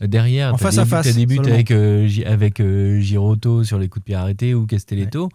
Derrière, 0.00 0.54
En 0.54 0.56
t'as 0.56 0.70
face 0.70 0.76
des 0.76 0.82
buts- 0.84 0.88
face, 0.88 1.16
des 1.16 1.26
buts 1.26 1.34
seulement. 1.36 1.52
avec, 1.52 1.70
euh, 1.72 2.08
avec 2.24 2.60
euh, 2.60 3.00
Girotto 3.00 3.64
sur 3.64 3.78
les 3.78 3.88
coups 3.88 4.02
de 4.02 4.06
pied 4.06 4.14
arrêtés 4.14 4.54
ou 4.54 4.64
Castelletto. 4.64 5.28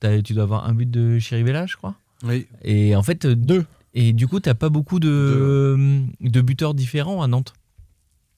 T'as- 0.00 0.22
Tu 0.22 0.32
dois 0.32 0.42
avoir 0.44 0.66
un 0.66 0.74
but 0.74 0.90
de 0.90 1.18
Chirivella, 1.18 1.66
je 1.66 1.76
crois. 1.76 1.94
Oui. 2.24 2.46
Et 2.64 2.96
en 2.96 3.02
fait, 3.02 3.26
Deux. 3.26 3.66
Et 3.98 4.12
du 4.12 4.28
coup, 4.28 4.38
t'as 4.40 4.54
pas 4.54 4.68
beaucoup 4.68 5.00
de, 5.00 5.76
de 6.20 6.40
buteurs 6.42 6.74
différents 6.74 7.22
à 7.22 7.26
Nantes. 7.26 7.54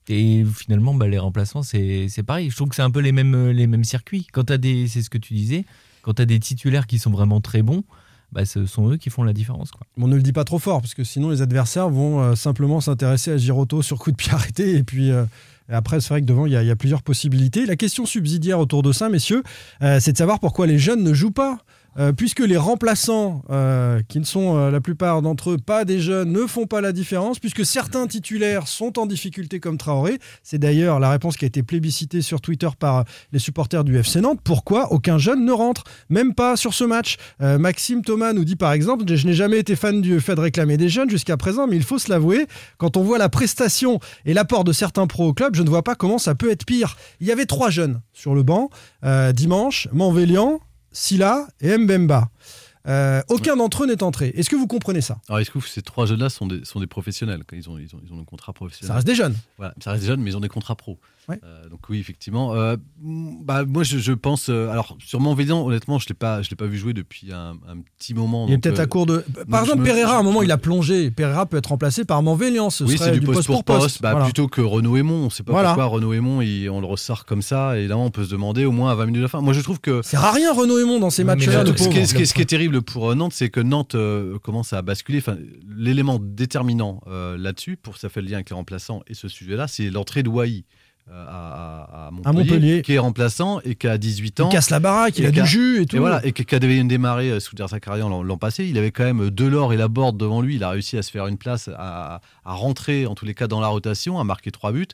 Et 0.07 0.43
finalement, 0.55 0.93
bah, 0.95 1.07
les 1.07 1.19
remplaçants, 1.19 1.61
c'est 1.61 2.07
c'est 2.09 2.23
pareil. 2.23 2.49
Je 2.49 2.55
trouve 2.55 2.69
que 2.69 2.75
c'est 2.75 2.81
un 2.81 2.89
peu 2.89 3.01
les 3.01 3.11
mêmes, 3.11 3.49
les 3.49 3.67
mêmes 3.67 3.83
circuits. 3.83 4.25
Quand 4.31 4.45
t'as 4.45 4.57
des, 4.57 4.87
c'est 4.87 5.01
ce 5.03 5.09
que 5.09 5.17
tu 5.19 5.33
disais, 5.33 5.65
quand 6.01 6.13
tu 6.15 6.21
as 6.21 6.25
des 6.25 6.39
titulaires 6.39 6.87
qui 6.87 6.97
sont 6.97 7.11
vraiment 7.11 7.41
très 7.41 7.61
bons, 7.61 7.83
bah, 8.31 8.45
ce 8.45 8.65
sont 8.65 8.89
eux 8.89 8.97
qui 8.97 9.09
font 9.11 9.23
la 9.23 9.33
différence. 9.33 9.69
Quoi. 9.71 9.85
On 9.97 10.07
ne 10.07 10.15
le 10.15 10.23
dit 10.23 10.33
pas 10.33 10.45
trop 10.45 10.57
fort, 10.59 10.81
parce 10.81 10.93
que 10.95 11.03
sinon 11.03 11.29
les 11.29 11.41
adversaires 11.43 11.89
vont 11.89 12.21
euh, 12.21 12.35
simplement 12.35 12.79
s'intéresser 12.81 13.31
à 13.31 13.37
Giroto 13.37 13.81
sur 13.83 13.99
coup 13.99 14.11
de 14.11 14.15
pied 14.15 14.31
arrêté. 14.33 14.77
Et 14.77 14.83
puis 14.83 15.11
euh, 15.11 15.25
et 15.69 15.73
après, 15.73 16.01
c'est 16.01 16.09
vrai 16.09 16.21
que 16.21 16.25
devant, 16.25 16.47
il 16.47 16.53
y, 16.53 16.55
a- 16.55 16.63
il 16.63 16.67
y 16.67 16.71
a 16.71 16.75
plusieurs 16.75 17.03
possibilités. 17.03 17.67
La 17.67 17.75
question 17.75 18.07
subsidiaire 18.07 18.59
autour 18.59 18.81
de 18.81 18.91
ça, 18.91 19.09
messieurs, 19.09 19.43
euh, 19.83 19.99
c'est 19.99 20.13
de 20.13 20.17
savoir 20.17 20.39
pourquoi 20.39 20.65
les 20.65 20.79
jeunes 20.79 21.03
ne 21.03 21.13
jouent 21.13 21.29
pas. 21.29 21.59
Euh, 21.99 22.13
puisque 22.13 22.39
les 22.39 22.55
remplaçants, 22.55 23.43
euh, 23.49 24.01
qui 24.07 24.19
ne 24.19 24.23
sont 24.23 24.57
euh, 24.57 24.71
la 24.71 24.79
plupart 24.79 25.21
d'entre 25.21 25.51
eux 25.51 25.57
pas 25.57 25.83
des 25.83 25.99
jeunes, 25.99 26.31
ne 26.31 26.45
font 26.45 26.65
pas 26.65 26.79
la 26.79 26.93
différence, 26.93 27.39
puisque 27.39 27.65
certains 27.65 28.07
titulaires 28.07 28.69
sont 28.69 28.97
en 28.97 29.05
difficulté 29.05 29.59
comme 29.59 29.77
Traoré. 29.77 30.17
C'est 30.41 30.59
d'ailleurs 30.59 31.01
la 31.01 31.09
réponse 31.09 31.35
qui 31.35 31.43
a 31.43 31.47
été 31.47 31.61
plébiscitée 31.61 32.21
sur 32.21 32.39
Twitter 32.39 32.69
par 32.79 33.03
les 33.33 33.39
supporters 33.39 33.83
du 33.83 33.97
FC 33.97 34.21
Nantes. 34.21 34.39
Pourquoi 34.43 34.93
aucun 34.93 35.17
jeune 35.17 35.43
ne 35.43 35.51
rentre? 35.51 35.83
Même 36.09 36.33
pas 36.33 36.55
sur 36.55 36.73
ce 36.73 36.83
match. 36.83 37.17
Maxime 37.39 38.03
Thomas 38.03 38.33
nous 38.33 38.45
dit 38.45 38.55
par 38.55 38.71
exemple 38.71 39.03
Je 39.07 39.25
n'ai 39.25 39.33
jamais 39.33 39.59
été 39.59 39.75
fan 39.75 40.01
du 40.01 40.19
fait 40.19 40.35
de 40.35 40.41
réclamer 40.41 40.77
des 40.77 40.89
jeunes 40.89 41.09
jusqu'à 41.09 41.37
présent, 41.37 41.67
mais 41.67 41.75
il 41.75 41.83
faut 41.83 41.99
se 41.99 42.09
l'avouer, 42.09 42.47
quand 42.77 42.97
on 42.97 43.03
voit 43.03 43.17
la 43.17 43.29
prestation 43.29 43.99
et 44.25 44.33
l'apport 44.33 44.63
de 44.63 44.71
certains 44.71 45.07
pros 45.07 45.27
au 45.27 45.33
club, 45.33 45.55
je 45.55 45.63
ne 45.63 45.69
vois 45.69 45.83
pas 45.83 45.95
comment 45.95 46.17
ça 46.17 46.35
peut 46.35 46.51
être 46.51 46.65
pire. 46.65 46.97
Il 47.19 47.27
y 47.27 47.31
avait 47.31 47.45
trois 47.45 47.69
jeunes 47.69 48.01
sur 48.13 48.35
le 48.35 48.43
banc 48.43 48.69
dimanche 49.33 49.87
Manvélian, 49.91 50.59
Silla 50.91 51.47
et 51.61 51.77
Mbemba. 51.77 52.29
Euh, 52.87 53.21
aucun 53.27 53.55
d'entre 53.57 53.83
eux 53.83 53.87
n'est 53.87 54.03
entré. 54.03 54.31
Est-ce 54.35 54.49
que 54.49 54.55
vous 54.55 54.67
comprenez 54.67 55.01
ça? 55.01 55.19
Alors, 55.27 55.39
est-ce 55.39 55.51
que 55.51 55.59
ces 55.59 55.81
trois 55.81 56.05
jeunes-là 56.05 56.29
sont 56.29 56.47
des, 56.47 56.63
sont 56.63 56.79
des 56.79 56.87
professionnels 56.87 57.43
ils 57.51 57.69
ont, 57.69 57.77
ils, 57.77 57.93
ont, 57.95 57.99
ils 58.05 58.13
ont 58.13 58.21
un 58.21 58.23
contrat 58.23 58.53
professionnel. 58.53 58.87
Ça 58.87 58.93
reste 58.95 59.07
des 59.07 59.15
jeunes. 59.15 59.35
Voilà, 59.57 59.73
ça 59.83 59.91
reste 59.91 60.03
des 60.03 60.07
jeunes, 60.07 60.21
mais 60.21 60.31
ils 60.31 60.37
ont 60.37 60.41
des 60.41 60.47
contrats 60.49 60.75
pro. 60.75 60.97
Ouais. 61.27 61.39
Euh, 61.43 61.67
donc 61.69 61.81
oui, 61.89 61.99
effectivement. 61.99 62.55
Euh, 62.55 62.77
bah, 63.01 63.65
moi, 63.65 63.83
je, 63.83 63.97
je 63.99 64.13
pense... 64.13 64.49
alors, 64.49 64.97
sur 65.05 65.19
Montvélian, 65.19 65.65
honnêtement, 65.65 65.99
je 65.99 66.05
ne 66.05 66.09
l'ai 66.09 66.15
pas, 66.15 66.41
je 66.41 66.49
l'ai 66.49 66.55
pas 66.55 66.65
vu 66.65 66.77
jouer 66.77 66.93
depuis 66.93 67.31
un, 67.33 67.51
un 67.67 67.77
petit 67.97 68.13
moment. 68.13 68.45
Il 68.47 68.53
est 68.53 68.57
peut-être 68.57 68.79
à 68.79 68.87
court 68.87 69.05
de. 69.05 69.23
Par 69.49 69.61
exemple, 69.61 69.79
me- 69.79 69.85
Pereira, 69.85 70.15
à 70.15 70.19
un 70.19 70.23
moment, 70.23 70.41
il 70.41 70.51
a 70.51 70.57
plongé. 70.57 71.11
Pereira 71.11 71.45
peut 71.45 71.57
être 71.57 71.67
remplacé 71.67 72.05
par 72.05 72.23
Manvélian. 72.23 72.69
Ce 72.69 72.83
oui, 72.83 72.97
serait 72.97 73.13
c'est 73.13 73.19
du 73.19 73.25
poste 73.25 73.47
pour 73.47 73.63
poste. 73.63 74.01
Bah, 74.01 74.11
Voilà. 74.11 74.25
Plutôt 74.25 74.47
que 74.47 74.61
Renaud 74.61 74.95
Aymon. 74.97 75.15
On 75.15 75.25
ne 75.25 75.29
sait 75.29 75.43
pas 75.43 75.51
Voilà. 75.51 75.69
pourquoi 75.69 75.85
Renaud 75.85 76.13
Aymon, 76.13 76.41
il- 76.41 76.69
on 76.69 76.79
le 76.79 76.87
ressort 76.87 77.25
comme 77.25 77.41
ça. 77.41 77.77
Et 77.77 77.87
là, 77.87 77.97
on 77.97 78.09
peut 78.09 78.23
se 78.23 78.31
demander 78.31 78.65
au 78.65 78.71
moins 78.71 78.91
à 78.91 78.95
20 78.95 79.05
minutes 79.07 79.19
de 79.19 79.23
la 79.23 79.27
fin. 79.29 79.41
Moi, 79.41 79.53
je 79.53 79.61
trouve 79.61 79.79
que... 79.79 80.01
C'est 80.03 80.17
rare 80.17 80.33
rien, 80.33 80.53
Renaud 80.53 80.79
Aymon, 80.79 80.99
dans 80.99 81.09
ces 81.09 81.23
matchs-là. 81.23 81.65
ce, 81.65 81.73
qui 81.73 81.83
est, 81.83 82.05
pauvre. 82.05 82.68
Terrible 82.69 82.85
pour 82.85 83.11
euh, 83.11 83.15
Nantes, 83.15 83.33
c'est 83.33 83.49
que 83.49 83.59
Nantes 83.59 83.95
euh, 83.95 84.37
commence 84.39 84.73
à 84.73 84.81
basculer. 84.81 85.19
Enfin, 85.19 85.37
L'élément 85.67 86.19
déterminant 86.19 87.01
euh, 87.07 87.37
là-dessus, 87.37 87.77
pour 87.77 87.97
ça 87.97 88.09
fait 88.09 88.21
le 88.21 88.27
lien 88.27 88.35
avec 88.35 88.49
les 88.49 88.55
remplaçants 88.55 89.01
et 89.07 89.13
ce 89.13 89.27
sujet-là, 89.27 89.67
c'est 89.67 89.89
l'entrée 89.89 90.23
de 90.23 90.29
Wai 90.29 90.65
à, 91.11 92.11
Montpellier, 92.11 92.83
qui 92.83 92.93
est 92.93 92.99
remplaçant 92.99 93.61
et 93.61 93.73
qui 93.73 93.87
a 93.87 93.97
18 93.97 94.35
Il 94.37 94.41
ans. 94.43 94.49
casse 94.49 94.69
la 94.69 94.79
baraque, 94.79 95.17
il 95.17 95.25
a 95.25 95.31
du 95.31 95.43
jus 95.43 95.81
et 95.81 95.85
tout. 95.87 95.95
Et 95.95 95.99
voilà, 95.99 96.23
et 96.23 96.33
qui 96.33 96.45
qui 96.45 96.53
a 96.53 96.59
démarré 96.59 97.39
sous 97.39 97.55
Der 97.55 97.67
Zakarian 97.67 98.21
l'an 98.21 98.37
passé, 98.37 98.67
il 98.67 98.77
avait 98.77 98.91
quand 98.91 99.05
même 99.05 99.31
Delors 99.31 99.73
et 99.73 99.77
Laborde 99.77 100.17
devant 100.17 100.39
lui. 100.39 100.57
Il 100.57 100.63
a 100.63 100.69
réussi 100.69 100.99
à 100.99 101.01
se 101.01 101.09
faire 101.09 101.25
une 101.25 101.39
place, 101.39 101.67
à, 101.75 102.21
à 102.45 102.53
rentrer 102.53 103.07
en 103.07 103.15
tous 103.15 103.25
les 103.25 103.33
cas 103.33 103.47
dans 103.47 103.59
la 103.59 103.69
rotation, 103.69 104.19
à 104.19 104.23
marquer 104.23 104.51
trois 104.51 104.71
buts. 104.71 104.85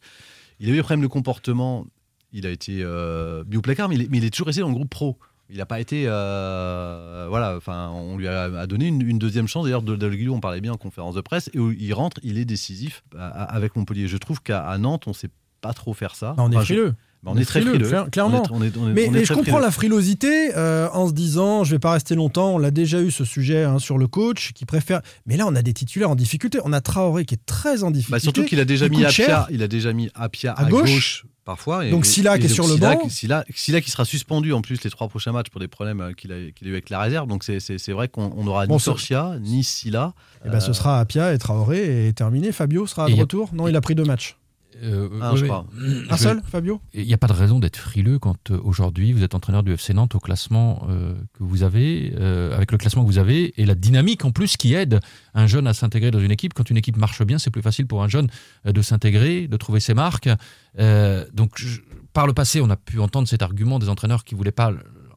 Il 0.61 0.69
a 0.69 0.71
eu 0.71 0.75
des 0.75 0.83
problèmes 0.83 1.01
de 1.01 1.07
comportement. 1.07 1.85
Il 2.31 2.45
a 2.45 2.49
été 2.49 2.79
euh, 2.81 3.43
mis 3.49 3.57
au 3.57 3.61
placard, 3.61 3.89
mais 3.89 3.95
il, 3.95 4.01
est, 4.03 4.07
mais 4.09 4.19
il 4.19 4.25
est 4.25 4.29
toujours 4.29 4.47
resté 4.47 4.61
dans 4.61 4.69
le 4.69 4.73
groupe 4.73 4.89
pro. 4.89 5.17
Il 5.49 5.57
n'a 5.57 5.65
pas 5.65 5.79
été. 5.79 6.05
euh, 6.07 7.25
voilà, 7.29 7.55
enfin, 7.55 7.89
on 7.93 8.17
lui 8.17 8.27
a, 8.27 8.43
a 8.43 8.67
donné 8.67 8.87
une, 8.87 9.01
une 9.07 9.19
deuxième 9.19 9.47
chance. 9.47 9.65
D'ailleurs, 9.65 9.83
de, 9.83 9.95
de 9.95 10.09
Guillou, 10.09 10.33
on 10.33 10.39
parlait 10.39 10.61
bien 10.61 10.73
en 10.73 10.77
conférence 10.77 11.15
de 11.15 11.21
presse. 11.21 11.49
Et 11.53 11.59
où 11.59 11.71
il 11.71 11.93
rentre, 11.93 12.17
il 12.23 12.37
est 12.37 12.45
décisif 12.45 13.03
à- 13.17 13.43
avec 13.43 13.75
Montpellier. 13.75 14.07
Je 14.07 14.17
trouve 14.17 14.41
qu'à 14.41 14.75
Nantes, 14.79 15.03
on 15.07 15.11
ne 15.11 15.15
sait 15.15 15.29
pas 15.61 15.73
trop 15.73 15.93
faire 15.93 16.15
ça. 16.15 16.33
Non, 16.37 16.45
on 16.45 16.51
est 16.51 16.55
Enfin, 16.55 16.65
frileux. 16.65 16.93
On 17.27 17.35
est 17.37 17.43
très 17.45 17.61
frileux. 17.61 17.89
cla- 17.89 18.07
Clairement. 18.11 18.43
On 18.51 18.61
est- 18.61 18.77
on 18.77 18.77
est- 18.77 18.77
on 18.77 18.89
est- 18.95 19.09
mais 19.09 19.25
je 19.25 19.33
comprends 19.33 19.43
frileux. 19.53 19.61
la 19.61 19.71
frilosité 19.71 20.55
euh, 20.55 20.87
en 20.93 21.07
se 21.07 21.13
disant, 21.13 21.63
je 21.63 21.71
vais 21.71 21.79
pas 21.79 21.91
rester 21.93 22.13
longtemps. 22.13 22.53
On 22.53 22.57
l'a 22.59 22.69
déjà 22.69 23.01
eu 23.01 23.09
ce 23.09 23.25
sujet 23.25 23.63
hein, 23.63 23.79
sur 23.79 23.97
le 23.97 24.07
coach 24.07 24.51
qui 24.53 24.65
préfère. 24.65 25.01
Mais 25.25 25.35
là, 25.35 25.45
on 25.47 25.55
a 25.55 25.63
des 25.63 25.73
titulaires 25.73 26.11
en 26.11 26.15
difficulté. 26.15 26.59
On 26.63 26.71
a 26.73 26.81
Traoré 26.81 27.25
qui 27.25 27.33
est 27.33 27.45
très 27.47 27.83
en 27.83 27.89
difficulté. 27.89 28.11
Bah, 28.11 28.19
surtout 28.19 28.43
qu'il 28.45 28.59
a 28.59 28.65
déjà 28.65 28.89
mis 28.89 29.03
Apia, 29.03 29.47
il 29.49 29.63
a 29.63 29.67
déjà 29.67 29.91
mis 29.93 30.09
Apia 30.13 30.53
À 30.53 30.65
à, 30.65 30.69
gauche. 30.69 30.91
gauche. 30.93 31.25
Parfois. 31.45 31.85
Et- 31.85 31.91
Donc 31.91 32.05
Silla 32.05 32.35
et 32.35 32.39
qui 32.39 32.45
est 32.45 32.49
donc 32.49 32.55
sur 32.55 32.67
le 32.67 32.73
Silla 32.73 32.95
banc. 32.95 33.01
qui- 33.03 33.09
Silla, 33.09 33.45
Silla 33.55 33.79
qui 33.81 33.91
sera 33.91 34.03
suspendu 34.03 34.51
en 34.51 34.61
plus 34.61 34.83
les 34.83 34.89
trois 34.89 35.07
prochains 35.07 35.31
matchs 35.31 35.49
pour 35.49 35.61
des 35.61 35.67
problèmes 35.69 36.01
euh, 36.01 36.11
qu'il 36.11 36.33
a, 36.33 36.51
qu'il 36.51 36.67
a 36.67 36.71
eu 36.71 36.73
avec 36.73 36.89
la 36.89 36.99
réserve. 36.99 37.27
Donc 37.27 37.43
c'est- 37.45 37.87
vrai 37.93 38.07
qu'on 38.09 38.33
on 38.35 38.45
aura 38.47 38.67
Bon, 38.67 38.75
ni 38.75 38.79
Sorcia, 38.81 39.35
ni 39.39 39.63
Silla. 39.63 40.13
Eh 40.45 40.49
ben, 40.49 40.59
ce 40.59 40.71
Euh, 40.71 40.73
sera 40.73 40.99
Apia 40.99 41.33
et 41.33 41.37
Traoré 41.37 42.07
et 42.07 42.13
terminé. 42.13 42.51
Fabio 42.51 42.85
sera 42.87 43.07
Et 43.07 43.13
de 43.13 43.17
a- 43.17 43.21
retour. 43.21 43.49
Non, 43.53 43.67
il 43.69 43.75
a 43.75 43.81
pris 43.81 43.95
deux 43.95 44.03
matchs. 44.03 44.35
Euh, 44.83 45.07
oui, 45.31 45.37
je 45.37 45.45
crois. 45.45 45.65
Un 46.09 46.15
Je- 46.17 46.21
seul, 46.21 46.41
Fabio 46.45 46.81
Il 46.93 47.05
n'y 47.05 47.13
a 47.13 47.17
pas 47.17 47.27
de 47.27 47.33
raison 47.33 47.59
d'être 47.59 47.77
frileux 47.77 48.19
quand 48.19 48.51
euh, 48.51 48.59
aujourd'hui 48.63 49.13
vous 49.13 49.23
êtes 49.23 49.33
entraîneur 49.35 49.63
du 49.63 49.71
FC 49.73 49.93
Nantes 49.93 50.15
au 50.15 50.19
classement 50.19 50.85
euh, 50.89 51.13
que 51.33 51.43
vous 51.43 51.63
avez, 51.63 52.13
avec 52.53 52.71
le 52.71 52.77
classement 52.77 53.03
que 53.03 53.07
vous 53.07 53.17
avez 53.17 53.59
et 53.61 53.65
la 53.65 53.75
dynamique 53.75 54.25
en 54.25 54.31
plus 54.31 54.57
qui 54.57 54.73
aide 54.73 54.99
un 55.33 55.47
jeune 55.47 55.67
à 55.67 55.73
s'intégrer 55.73 56.11
dans 56.11 56.19
une 56.19 56.31
équipe. 56.31 56.53
Quand 56.53 56.69
une 56.69 56.77
équipe 56.77 56.97
marche 56.97 57.23
bien, 57.23 57.37
c'est 57.39 57.51
plus 57.51 57.61
facile 57.61 57.87
pour 57.87 58.03
un 58.03 58.07
jeune 58.09 58.27
de 58.65 58.81
s'intégrer, 58.81 59.47
de 59.47 59.57
trouver 59.57 59.79
ses 59.79 59.93
marques. 59.93 60.29
Donc 60.77 61.51
je- 61.55 61.81
par 62.13 62.27
le 62.27 62.33
passé, 62.33 62.61
on 62.61 62.69
a 62.69 62.75
pu 62.77 62.99
entendre 62.99 63.27
cet 63.27 63.41
argument 63.41 63.79
des 63.79 63.89
entraîneurs 63.89 64.23
qui 64.23 64.35
voulaient 64.35 64.51
pas 64.51 64.71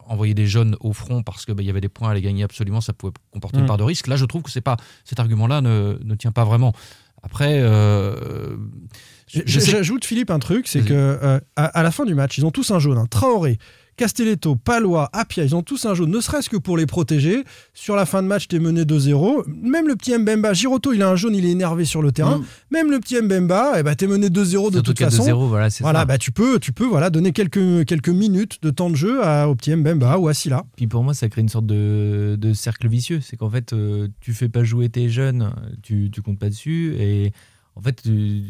envoyer 0.06 0.34
des 0.34 0.46
jeunes 0.46 0.74
au 0.80 0.92
front 0.94 1.22
parce 1.22 1.44
qu'il 1.44 1.60
y 1.62 1.68
avait 1.70 1.80
des 1.82 1.88
points 1.90 2.10
à 2.10 2.14
les 2.14 2.22
gagner 2.22 2.42
absolument, 2.42 2.80
ça 2.80 2.92
pouvait 2.94 3.12
comporter 3.30 3.58
Mm. 3.58 3.60
une 3.60 3.66
part 3.66 3.76
de 3.76 3.82
risque. 3.84 4.06
Là, 4.06 4.16
je 4.16 4.24
trouve 4.24 4.42
que 4.42 4.50
c'est 4.50 4.62
pas 4.62 4.76
cet 5.04 5.20
argument-là 5.20 5.60
ne, 5.60 5.98
ne 6.02 6.14
tient 6.14 6.32
pas 6.32 6.44
vraiment. 6.44 6.72
Après, 7.22 7.60
J'ajoute, 9.46 10.04
Philippe, 10.04 10.30
un 10.30 10.38
truc 10.38 10.66
c'est 10.68 10.80
que 10.82 10.92
euh, 10.94 11.38
à, 11.56 11.64
à 11.66 11.82
la 11.82 11.90
fin 11.90 12.04
du 12.04 12.14
match, 12.14 12.38
ils 12.38 12.46
ont 12.46 12.50
tous 12.50 12.70
un 12.70 12.78
jaune. 12.78 12.98
hein. 12.98 13.06
Traoré, 13.10 13.58
Castelletto, 13.96 14.54
Palois, 14.54 15.10
Apia, 15.12 15.42
ils 15.42 15.56
ont 15.56 15.62
tous 15.64 15.84
un 15.84 15.92
jaune, 15.92 16.10
ne 16.12 16.20
serait-ce 16.20 16.48
que 16.48 16.56
pour 16.56 16.76
les 16.76 16.86
protéger. 16.86 17.42
Sur 17.74 17.96
la 17.96 18.06
fin 18.06 18.22
de 18.22 18.28
match, 18.28 18.46
t'es 18.46 18.60
mené 18.60 18.84
2-0. 18.84 19.42
Même 19.48 19.88
le 19.88 19.96
petit 19.96 20.16
Mbemba, 20.16 20.52
Giroto, 20.52 20.92
il 20.92 21.02
a 21.02 21.08
un 21.08 21.16
jaune, 21.16 21.34
il 21.34 21.44
est 21.44 21.50
énervé 21.50 21.84
sur 21.84 22.00
le 22.00 22.12
terrain. 22.12 22.38
Mm. 22.38 22.44
Même 22.70 22.90
le 22.92 23.00
petit 23.00 23.20
Mbemba, 23.20 23.72
eh 23.76 23.82
ben, 23.82 23.96
t'es 23.96 24.06
mené 24.06 24.28
2-0 24.28 24.70
de 24.70 24.80
toute 24.80 24.96
façon. 25.10 25.24
2-0, 25.24 25.48
voilà, 25.48 25.68
Voilà, 25.80 26.04
bah, 26.04 26.16
tu 26.16 26.30
peux, 26.30 26.60
tu 26.60 26.70
peux 26.72 26.84
voilà, 26.86 27.10
donner 27.10 27.32
quelques, 27.32 27.84
quelques 27.86 28.08
minutes 28.08 28.58
de 28.62 28.70
temps 28.70 28.88
de 28.88 28.94
jeu 28.94 29.20
à, 29.24 29.48
au 29.48 29.56
petit 29.56 29.74
Mbemba 29.74 30.16
ou 30.18 30.28
à 30.28 30.34
Silla. 30.34 30.62
Puis 30.76 30.86
pour 30.86 31.02
moi, 31.02 31.12
ça 31.12 31.28
crée 31.28 31.40
une 31.40 31.48
sorte 31.48 31.66
de, 31.66 32.36
de 32.40 32.52
cercle 32.52 32.86
vicieux. 32.86 33.18
C'est 33.20 33.36
qu'en 33.36 33.50
fait, 33.50 33.72
euh, 33.72 34.06
tu 34.20 34.32
fais 34.32 34.48
pas 34.48 34.62
jouer 34.62 34.88
tes 34.90 35.08
jeunes, 35.08 35.52
tu, 35.82 36.08
tu 36.12 36.22
comptes 36.22 36.38
pas 36.38 36.50
dessus. 36.50 36.94
Et 37.00 37.32
en 37.74 37.80
fait, 37.80 38.00
tu- 38.00 38.44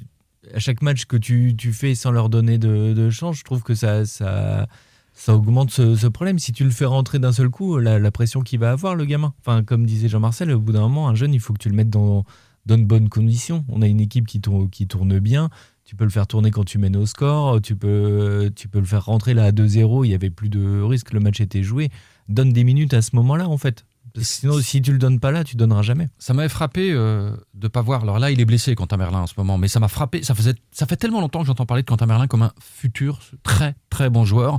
chaque 0.57 0.83
match 0.83 1.05
que 1.05 1.17
tu, 1.17 1.55
tu 1.57 1.73
fais 1.73 1.95
sans 1.95 2.11
leur 2.11 2.29
donner 2.29 2.59
de, 2.59 2.93
de 2.93 3.11
chance, 3.11 3.37
je 3.37 3.45
trouve 3.45 3.63
que 3.63 3.75
ça, 3.75 4.05
ça, 4.07 4.67
ça 5.13 5.35
augmente 5.35 5.71
ce, 5.71 6.07
problème. 6.07 6.39
Si 6.39 6.53
tu 6.53 6.65
le 6.65 6.71
fais 6.71 6.85
rentrer 6.85 7.19
d'un 7.19 7.33
seul 7.33 7.51
coup, 7.51 7.79
la, 7.79 7.99
la 7.99 8.11
pression 8.11 8.41
qu'il 8.41 8.61
va 8.61 8.71
avoir, 8.71 8.95
le 8.95 9.05
gamin. 9.05 9.35
Enfin, 9.41 9.65
comme 9.65 9.85
disait 9.85 10.09
Jean-Marcel, 10.09 10.51
au 10.53 10.61
bout 10.61 10.73
d'un 10.73 10.81
moment, 10.81 11.09
un 11.09 11.15
jeune, 11.15 11.35
il 11.35 11.41
faut 11.41 11.53
que 11.53 11.59
tu 11.59 11.69
le 11.69 11.75
mettes 11.75 11.91
dans, 11.91 12.25
dans 12.67 12.79
de 12.79 12.85
bonnes 12.85 13.09
conditions. 13.09 13.65
On 13.69 13.83
a 13.83 13.87
une 13.87 14.01
équipe 14.01 14.27
qui 14.27 14.41
tourne, 14.41 14.71
qui 14.71 14.87
tourne 14.87 15.19
bien. 15.19 15.51
Tu 15.85 15.97
peux 15.97 16.05
le 16.05 16.11
faire 16.11 16.27
tourner 16.27 16.51
quand 16.51 16.65
tu 16.65 16.79
mènes 16.79 16.97
au 16.97 17.07
score. 17.07 17.61
Tu 17.63 17.75
peux, 17.75 18.53
tu 18.55 18.69
peux 18.69 18.79
le 18.79 18.85
faire 18.85 19.07
rentrer 19.07 19.35
là 19.35 19.45
à 19.45 19.51
2-0. 19.51 20.05
Il 20.05 20.11
y 20.11 20.15
avait 20.15 20.31
plus 20.31 20.51
de 20.51 20.83
risque. 20.83 21.13
Le 21.13 21.21
match 21.21 21.41
était 21.41 21.63
joué. 21.63 21.91
Donne 22.29 22.53
des 22.53 22.63
minutes 22.63 22.95
à 22.95 23.03
ce 23.03 23.17
moment-là, 23.17 23.49
en 23.49 23.57
fait. 23.57 23.87
Sinon, 24.21 24.61
si 24.61 24.81
tu 24.83 24.93
le 24.93 24.99
donnes 24.99 25.21
pas 25.21 25.31
là, 25.31 25.45
tu 25.45 25.57
donneras 25.57 25.83
jamais. 25.83 26.09
Ça 26.19 26.35
m'avait 26.35 26.49
frappé 26.49 26.91
euh, 26.93 27.37
de 27.55 27.69
pas 27.69 27.83
voir. 27.83 28.03
Alors 28.03 28.19
là, 28.19 28.31
il 28.31 28.41
est 28.41 28.45
blessé, 28.45 28.75
Quentin 28.75 28.97
Merlin, 28.97 29.21
en 29.21 29.27
ce 29.27 29.35
moment, 29.37 29.59
mais 29.59 29.69
ça 29.69 29.81
m'a 29.81 29.89
frappé. 29.89 30.23
Ça, 30.23 30.35
faisait, 30.35 30.55
ça 30.73 30.87
fait 30.87 30.97
tellement 30.97 31.21
longtemps 31.21 31.41
que 31.41 31.47
j'entends 31.47 31.67
parler 31.67 31.83
de 31.83 31.89
Quentin 31.89 32.07
Merlin 32.07 32.27
comme 32.27 32.43
un 32.43 32.53
futur 32.61 33.21
très, 33.43 33.75
très 33.91 34.11
bon 34.11 34.25
joueur. 34.25 34.59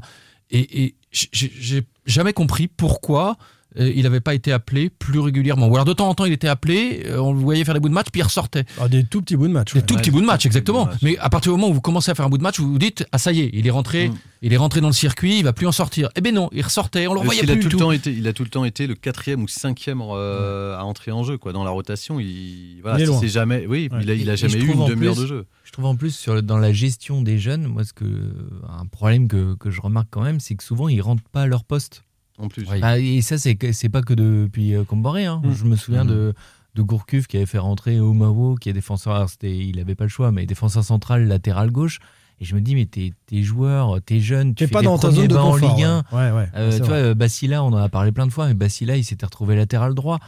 Et, 0.52 0.84
et 0.86 0.96
j'ai- 1.12 1.84
jamais 2.06 2.34
compris 2.34 2.68
pourquoi 2.68 3.38
il 3.76 4.02
n'avait 4.04 4.20
pas 4.20 4.34
été 4.34 4.52
appelé 4.52 4.90
plus 4.90 5.20
régulièrement. 5.20 5.68
Ou 5.68 5.76
alors 5.76 5.86
de 5.86 5.94
temps 5.94 6.10
en 6.10 6.16
temps, 6.16 6.26
il 6.26 6.34
était 6.34 6.48
appelé, 6.48 7.04
euh, 7.06 7.18
on 7.20 7.34
le 7.34 7.40
voyait 7.40 7.64
faire 7.64 7.76
des 7.76 7.80
bouts 7.80 7.90
de 7.90 7.94
match, 7.94 8.08
puis 8.12 8.20
il 8.22 8.24
ressortait. 8.24 8.66
Ah, 8.82 8.88
des 8.88 9.04
tout 9.04 9.22
petits 9.22 9.36
bouts 9.36 9.48
de 9.48 9.54
match. 9.54 9.74
Des 9.74 9.80
ouais. 9.80 9.86
tout 9.86 9.94
Ouais, 9.94 10.00
petits 10.02 10.10
bouts 10.12 10.22
de 10.22 10.26
match, 10.26 10.46
exactement. 10.46 10.86
bouts 10.86 10.88
de 10.88 10.92
match. 10.94 11.02
Mais 11.04 11.18
à 11.20 11.30
partir 11.30 11.52
du 11.54 11.58
moment 11.60 11.70
où 11.70 11.74
vous 11.76 11.82
commencez 11.82 12.10
à 12.10 12.16
faire 12.16 12.26
un 12.26 12.30
bout 12.30 12.38
de 12.40 12.44
match, 12.44 12.60
vous 12.60 12.72
vous 12.72 12.80
dites, 12.80 13.06
ah 13.12 13.18
ça 13.20 13.32
y 13.32 13.42
est, 13.42 13.50
il 13.54 13.68
est 13.68 13.72
rentré, 13.72 14.10
Mm. 14.10 14.16
il 14.42 14.54
est 14.54 14.58
rentré 14.58 14.82
dans 14.82 14.88
le 14.88 14.94
circuit, 14.94 15.38
il 15.38 15.44
va 15.44 15.54
plus 15.54 15.68
en 15.68 15.72
sortir. 15.72 16.10
Eh 16.16 16.22
ben 16.22 16.34
non, 16.34 16.50
il 16.52 16.64
ressortait, 16.64 17.06
on 17.08 17.14
le 17.14 17.20
revoyait 17.20 17.42
qu'il 17.42 17.52
a 17.52 17.54
plus 17.54 17.62
tout 17.64 17.70
du 17.70 17.76
le 17.76 17.80
tout. 17.80 17.86
temps 17.86 17.92
été, 17.92 18.12
il 18.12 18.28
a 18.28 18.34
tout 18.34 18.44
le 18.44 18.50
temps 18.50 18.66
été 18.66 18.88
le 18.88 18.96
quatrième 18.96 19.44
ou 19.44 19.48
cinquième 19.48 20.02
euh, 20.02 20.76
à 20.78 20.84
entrer 20.84 21.12
en 21.12 21.24
jeu 21.24 21.38
quoi. 21.38 21.54
Dans 21.54 21.64
la 21.64 21.70
rotation, 21.72 22.20
il, 22.20 22.80
voilà, 22.82 23.00
Il 23.00 23.10
est 23.10 23.14
si 23.20 23.30
jamais, 23.30 23.66
oui, 23.68 23.88
Ouais. 23.92 24.00
il 24.02 24.10
a, 24.10 24.14
il 24.16 24.36
jamais 24.36 24.56
eu 24.56 24.72
une 24.74 24.86
demi-heure 24.88 25.14
plus- 25.14 25.22
de 25.24 25.28
jeu. 25.28 25.46
Je 25.64 25.72
trouve 25.72 25.86
en 25.86 25.96
plus 25.96 26.16
sur, 26.16 26.42
dans 26.42 26.58
la 26.58 26.74
gestion 26.74 27.22
des 27.22 27.38
jeunes, 27.38 27.68
moi, 27.68 27.84
ce 27.84 27.94
que, 27.94 28.06
un 28.06 28.86
problème 28.88 29.28
que, 29.28 29.54
que 29.56 29.70
je 29.70 29.80
remarque 29.82 30.08
quand 30.10 30.22
même, 30.24 30.40
c'est 30.40 30.56
que 30.56 30.64
souvent, 30.64 30.88
ils 30.90 31.02
rentrent 31.02 31.22
pas 31.32 31.44
à 31.44 31.46
leur 31.48 31.64
poste. 31.64 32.02
En 32.40 32.48
plus. 32.48 32.66
Oui. 32.72 32.80
Ah, 32.82 32.98
et 33.00 33.22
ça, 33.22 33.38
c'est 33.38 33.56
pas 33.90 34.02
que 34.02 34.14
depuis 34.14 34.74
euh, 34.76 34.84
Comboré. 34.84 35.26
Hein. 35.26 35.42
Mm. 35.44 35.52
Je 35.54 35.66
me 35.66 35.76
souviens 35.76 36.04
Mm. 36.06 36.08
de, 36.10 36.34
de 36.76 36.82
Gourcuff 36.82 37.28
qui 37.28 37.38
avait 37.38 37.46
fait 37.46 37.58
rentrer 37.58 38.00
Omawo, 38.00 38.56
qui 38.56 38.70
est 38.70 38.74
défenseur. 38.74 39.14
alors, 39.16 39.30
c'était- 39.30 39.58
il 39.58 39.80
avait 39.80 39.96
pas 39.96 40.06
le 40.06 40.10
choix, 40.10 40.32
mais 40.32 40.46
défenseur 40.46 40.84
central, 40.84 41.28
latéral 41.28 41.70
gauche. 41.72 42.00
Et 42.42 42.46
je 42.46 42.56
me 42.56 42.62
dis, 42.62 42.74
mais 42.74 42.86
t'es 42.86 43.12
t'es 43.28 43.44
joueur, 43.44 44.00
t'es 44.06 44.22
jeune, 44.22 44.56
tu 44.56 44.64
T'es 44.64 44.68
fais 44.68 44.72
pas 44.72 44.82
dans 44.82 44.98
ta 44.98 45.12
zone 45.12 45.28
de 45.28 45.34
bains 45.36 45.42
en 45.42 45.52
confort. 45.52 45.76
Ligue 45.76 45.84
1. 45.84 45.98
ouais. 46.14 46.18
Ouais, 46.18 46.32
ouais, 46.32 46.48
Euh, 46.56 46.72
c'est 46.72 46.80
tu 46.80 46.88
vrai. 46.88 47.04
vois, 47.04 47.14
Bassila, 47.14 47.62
on 47.66 47.68
en 47.74 47.76
a 47.78 47.90
parlé 47.90 48.14
plein 48.14 48.26
de 48.26 48.32
fois, 48.32 48.48
mais 48.48 48.54
Bassila, 48.54 48.96
il 48.96 49.04
s'était 49.04 49.26
retrouvé 49.26 49.58
latéral 49.58 49.94
droit. 49.94 50.20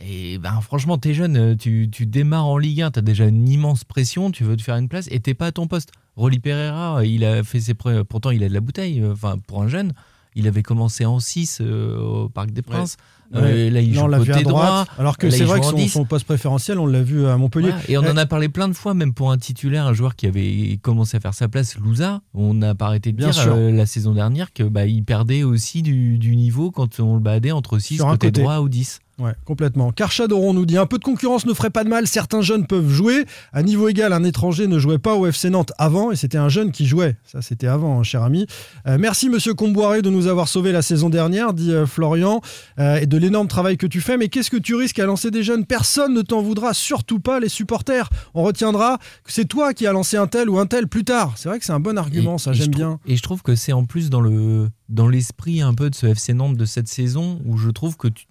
Et 0.00 0.38
ben 0.38 0.60
franchement, 0.60 0.96
t'es 0.98 1.12
jeune, 1.12 1.36
euh, 1.36 1.56
tu, 1.56 1.88
tu 1.90 2.06
démarres 2.06 2.46
en 2.46 2.56
Ligue 2.58 2.82
1, 2.82 2.92
t'as 2.92 3.00
déjà 3.00 3.26
une 3.26 3.48
immense 3.48 3.82
pression, 3.82 4.30
tu 4.30 4.44
veux 4.44 4.56
te 4.56 4.62
faire 4.62 4.76
une 4.76 4.88
place 4.88 5.08
et 5.10 5.18
t'es 5.18 5.34
pas 5.34 5.46
à 5.46 5.52
ton 5.52 5.66
poste. 5.66 5.90
Rolly 6.14 6.38
Pereira, 6.38 7.04
il 7.04 7.24
a 7.24 7.42
fait 7.42 7.58
ses 7.58 7.74
preuves, 7.74 8.04
pourtant 8.04 8.30
il 8.30 8.44
a 8.44 8.48
de 8.48 8.54
la 8.54 8.60
bouteille, 8.60 9.00
euh, 9.00 9.12
enfin 9.14 9.38
pour 9.44 9.60
un 9.60 9.66
jeune. 9.66 9.92
Il 10.38 10.46
avait 10.48 10.62
commencé 10.62 11.04
en 11.04 11.20
6 11.20 11.60
au 11.60 12.28
Parc 12.30 12.52
des 12.52 12.62
Princes. 12.62 12.96
Euh, 13.34 13.68
là, 13.70 13.80
il 13.82 13.92
joue 13.94 14.00
on 14.00 14.12
à 14.12 14.18
côté 14.18 14.42
droit. 14.42 14.86
Alors 14.98 15.18
que 15.18 15.28
c'est 15.28 15.44
vrai 15.44 15.60
que 15.60 15.66
son, 15.66 15.72
10. 15.76 15.88
son 15.90 16.04
poste 16.06 16.24
préférentiel, 16.24 16.78
on 16.78 16.86
l'a 16.86 17.02
vu 17.02 17.26
à 17.26 17.36
Montpellier. 17.36 17.72
Et 17.88 17.98
on 17.98 18.02
Euh, 18.02 18.12
en 18.12 18.16
a 18.16 18.24
parlé 18.24 18.48
plein 18.48 18.68
de 18.68 18.72
fois, 18.72 18.94
même 18.94 19.12
pour 19.12 19.30
un 19.30 19.36
titulaire, 19.36 19.86
un 19.86 19.92
joueur 19.92 20.16
qui 20.16 20.26
avait 20.26 20.78
commencé 20.80 21.16
à 21.18 21.20
faire 21.20 21.34
sa 21.34 21.46
place, 21.46 21.76
Louza. 21.76 22.22
On 22.32 22.54
n'a 22.54 22.74
pas 22.74 22.86
arrêté 22.86 23.12
de 23.12 23.18
Bien 23.18 23.28
dire 23.28 23.44
euh, 23.48 23.70
la 23.70 23.84
saison 23.84 24.14
dernière 24.14 24.52
que 24.54 24.62
bah, 24.62 24.86
il 24.86 25.04
perdait 25.04 25.42
aussi 25.42 25.82
du, 25.82 26.16
du 26.16 26.36
niveau 26.36 26.70
quand 26.70 27.00
on 27.00 27.14
le 27.16 27.20
badait 27.20 27.50
entre 27.52 27.78
6 27.78 27.96
Sur 27.96 28.08
un 28.08 28.12
côté 28.12 28.28
côté. 28.28 28.40
droit 28.40 28.60
ou 28.60 28.70
10. 28.70 29.00
Ouais, 29.18 29.32
complètement. 29.44 29.90
Karchad 29.90 30.30
Oron 30.30 30.54
nous 30.54 30.64
dit 30.64 30.76
un 30.78 30.86
peu 30.86 30.96
de 30.98 31.02
concurrence 31.04 31.44
ne 31.44 31.52
ferait 31.52 31.70
pas 31.70 31.82
de 31.82 31.88
mal. 31.88 32.06
Certains 32.06 32.40
jeunes 32.40 32.66
peuvent 32.68 32.88
jouer. 32.88 33.24
À 33.52 33.64
niveau 33.64 33.88
égal, 33.88 34.12
un 34.12 34.22
étranger 34.22 34.68
ne 34.68 34.78
jouait 34.78 34.98
pas 34.98 35.14
au 35.16 35.26
FC 35.26 35.50
Nantes 35.50 35.72
avant 35.76 36.12
et 36.12 36.16
c'était 36.16 36.38
un 36.38 36.48
jeune 36.48 36.70
qui 36.70 36.86
jouait. 36.86 37.16
Ça, 37.24 37.42
c'était 37.42 37.66
avant, 37.66 37.98
hein, 37.98 38.02
cher 38.04 38.22
ami. 38.22 38.46
Euh, 38.86 38.96
merci, 39.00 39.28
monsieur 39.28 39.54
Comboiré, 39.54 40.02
de 40.02 40.10
nous 40.10 40.28
avoir 40.28 40.46
sauvé 40.46 40.70
la 40.70 40.82
saison 40.82 41.10
dernière, 41.10 41.52
dit 41.52 41.72
euh, 41.72 41.84
Florian, 41.84 42.40
euh, 42.78 43.00
et 43.00 43.06
de 43.06 43.16
l'énorme 43.18 43.48
travail 43.48 43.76
que 43.76 43.88
tu 43.88 44.00
fais. 44.00 44.16
Mais 44.16 44.28
qu'est-ce 44.28 44.50
que 44.52 44.56
tu 44.56 44.76
risques 44.76 45.00
à 45.00 45.04
lancer 45.06 45.32
des 45.32 45.42
jeunes? 45.42 45.64
Personne 45.66 46.14
ne 46.14 46.22
t'en 46.22 46.40
voudra, 46.40 46.72
surtout 46.72 47.18
pas 47.18 47.40
les 47.40 47.48
supporters. 47.48 48.08
On 48.34 48.44
retiendra 48.44 48.98
que 49.24 49.32
c'est 49.32 49.46
toi 49.46 49.74
qui 49.74 49.86
as 49.88 49.92
lancé 49.92 50.16
un 50.16 50.28
tel 50.28 50.48
ou 50.48 50.58
un 50.60 50.66
tel 50.66 50.86
plus 50.86 51.02
tard. 51.04 51.32
C'est 51.36 51.48
vrai 51.48 51.58
que 51.58 51.64
c'est 51.64 51.72
un 51.72 51.80
bon 51.80 51.98
argument, 51.98 52.36
Et- 52.36 52.38
ça, 52.38 52.52
j'aime 52.52 52.68
bien. 52.70 53.00
Et 53.06 53.16
je 53.16 53.22
trouve 53.22 53.42
que 53.42 53.56
c'est 53.56 53.72
en 53.72 53.84
plus 53.84 54.10
dans 54.10 54.20
le 54.20 54.68
dans 54.88 55.06
l'esprit 55.08 55.60
un 55.60 55.74
peu 55.74 55.90
de 55.90 55.94
ce 55.94 56.06
FC 56.06 56.32
Nantes 56.32 56.56
de 56.56 56.64
cette 56.64 56.88
saison 56.88 57.40
où 57.44 57.58
je 57.58 57.68
trouve 57.68 57.98
que 57.98 58.08
tu- 58.08 58.24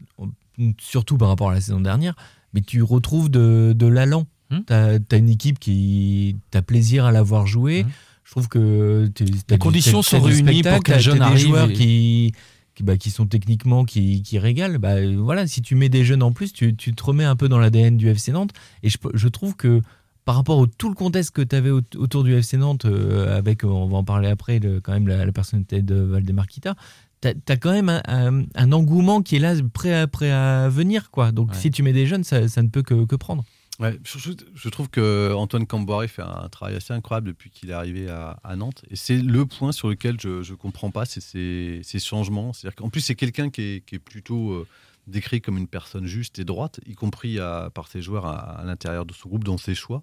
surtout 0.79 1.17
par 1.17 1.27
rapport 1.29 1.49
à 1.49 1.53
la 1.53 1.61
saison 1.61 1.79
dernière, 1.79 2.15
mais 2.53 2.61
tu 2.61 2.81
retrouves 2.81 3.29
de, 3.29 3.73
de 3.75 3.85
l'allant. 3.87 4.25
Hmm. 4.49 4.59
T'as 4.65 4.97
as 5.11 5.15
une 5.17 5.29
équipe 5.29 5.59
qui 5.59 6.37
t'as 6.51 6.61
plaisir 6.61 7.05
à 7.05 7.11
la 7.11 7.21
voir 7.21 7.47
jouer. 7.47 7.83
Hmm. 7.83 7.89
Je 8.23 8.31
trouve 8.31 8.47
que 8.49 9.09
tu- 9.15 9.25
t'as 9.45 9.55
du- 9.55 9.59
conditions 9.59 10.01
sont 10.01 10.19
réunies 10.21 10.61
pour 10.63 10.71
les 10.73 10.79
t'as- 10.81 10.99
jeunes 10.99 11.19
t'as 11.19 11.31
des 11.31 11.37
joueurs 11.37 11.69
et- 11.69 11.73
qui 11.73 12.33
qui, 12.75 12.83
bah, 12.83 12.95
qui 12.95 13.09
sont 13.09 13.25
techniquement 13.25 13.85
qui, 13.85 14.21
qui 14.21 14.37
régalent. 14.37 14.77
Bah, 14.77 14.95
voilà, 15.17 15.47
si 15.47 15.63
tu 15.63 15.73
mets 15.73 15.89
des 15.89 16.05
jeunes 16.05 16.21
en 16.21 16.31
plus, 16.31 16.53
tu, 16.53 16.75
tu 16.75 16.93
te 16.93 17.03
remets 17.03 17.23
un 17.23 17.35
peu 17.35 17.49
dans 17.49 17.57
l'ADN 17.57 17.97
du 17.97 18.07
FC 18.07 18.31
Nantes. 18.31 18.51
Et 18.83 18.89
je, 18.89 18.97
je 19.15 19.27
trouve 19.27 19.55
que 19.55 19.81
par 20.25 20.35
rapport 20.35 20.59
au 20.59 20.67
tout 20.67 20.87
le 20.89 20.93
contexte 20.93 21.31
que 21.31 21.41
tu 21.41 21.55
avais 21.55 21.71
autour 21.71 22.23
du 22.23 22.35
FC 22.35 22.55
Nantes, 22.57 22.85
euh, 22.85 23.35
avec, 23.35 23.63
on 23.63 23.87
va 23.87 23.97
en 23.97 24.03
parler 24.03 24.27
après, 24.29 24.59
le- 24.59 24.79
quand 24.79 24.91
même 24.91 25.07
la, 25.07 25.25
la 25.25 25.31
personnalité 25.31 25.81
de 25.81 25.95
Valdemar 25.95 26.45
Kita, 26.45 26.75
tu 27.21 27.27
as, 27.29 27.57
quand 27.57 27.71
même 27.71 27.89
un, 27.89 28.01
un- 28.07 28.45
un 28.55 28.71
engouement 28.71 29.21
qui 29.21 29.35
est 29.37 29.39
là, 29.39 29.53
prêt 29.73 29.93
à, 29.93 30.07
prêt 30.07 30.31
à 30.31 30.69
venir. 30.69 31.09
Quoi. 31.11 31.31
Donc 31.31 31.51
Ouais. 31.51 31.57
si 31.57 31.71
tu 31.71 31.83
mets 31.83 31.93
des 31.93 32.05
jeunes, 32.07 32.23
ça, 32.23 32.47
ça 32.47 32.61
ne 32.63 32.69
peut 32.69 32.83
que, 32.83 33.05
que 33.05 33.15
prendre. 33.15 33.43
Ouais, 33.79 33.95
je, 34.03 34.69
trouve 34.69 34.89
que 34.89 35.31
Antoine 35.35 35.67
Camboiré 35.67 36.07
fait 36.07 36.23
un 36.23 36.49
travail 36.49 36.75
assez 36.75 36.93
incroyable 36.93 37.27
depuis 37.27 37.51
qu'il 37.51 37.69
est 37.69 37.73
arrivé 37.73 38.09
à, 38.09 38.39
à 38.43 38.55
Nantes. 38.55 38.83
Et 38.89 38.95
c'est 38.95 39.17
le 39.17 39.45
point 39.45 39.71
sur 39.71 39.87
lequel 39.89 40.19
je 40.19 40.39
ne 40.39 40.55
comprends 40.55 40.89
pas, 40.89 41.05
c'est 41.05 41.21
ces, 41.21 41.81
ces 41.83 41.99
changements. 41.99 42.53
C'est-à-dire 42.53 42.75
qu'en 42.75 42.89
plus, 42.89 43.01
c'est 43.01 43.13
quelqu'un 43.13 43.51
qui 43.51 43.61
est, 43.61 43.85
qui 43.85 43.93
est 43.95 43.99
plutôt 43.99 44.51
euh, 44.53 44.67
décrit 45.05 45.41
comme 45.41 45.59
une 45.59 45.67
personne 45.67 46.07
juste 46.07 46.39
et 46.39 46.43
droite, 46.43 46.79
y 46.87 46.95
compris 46.95 47.37
à- 47.39 47.69
par 47.71 47.87
ses 47.87 48.01
joueurs 48.01 48.25
à, 48.25 48.61
à 48.61 48.63
l'intérieur 48.63 49.05
de 49.05 49.13
son 49.13 49.29
groupe, 49.29 49.43
dans 49.43 49.59
ses 49.59 49.75
choix. 49.75 50.01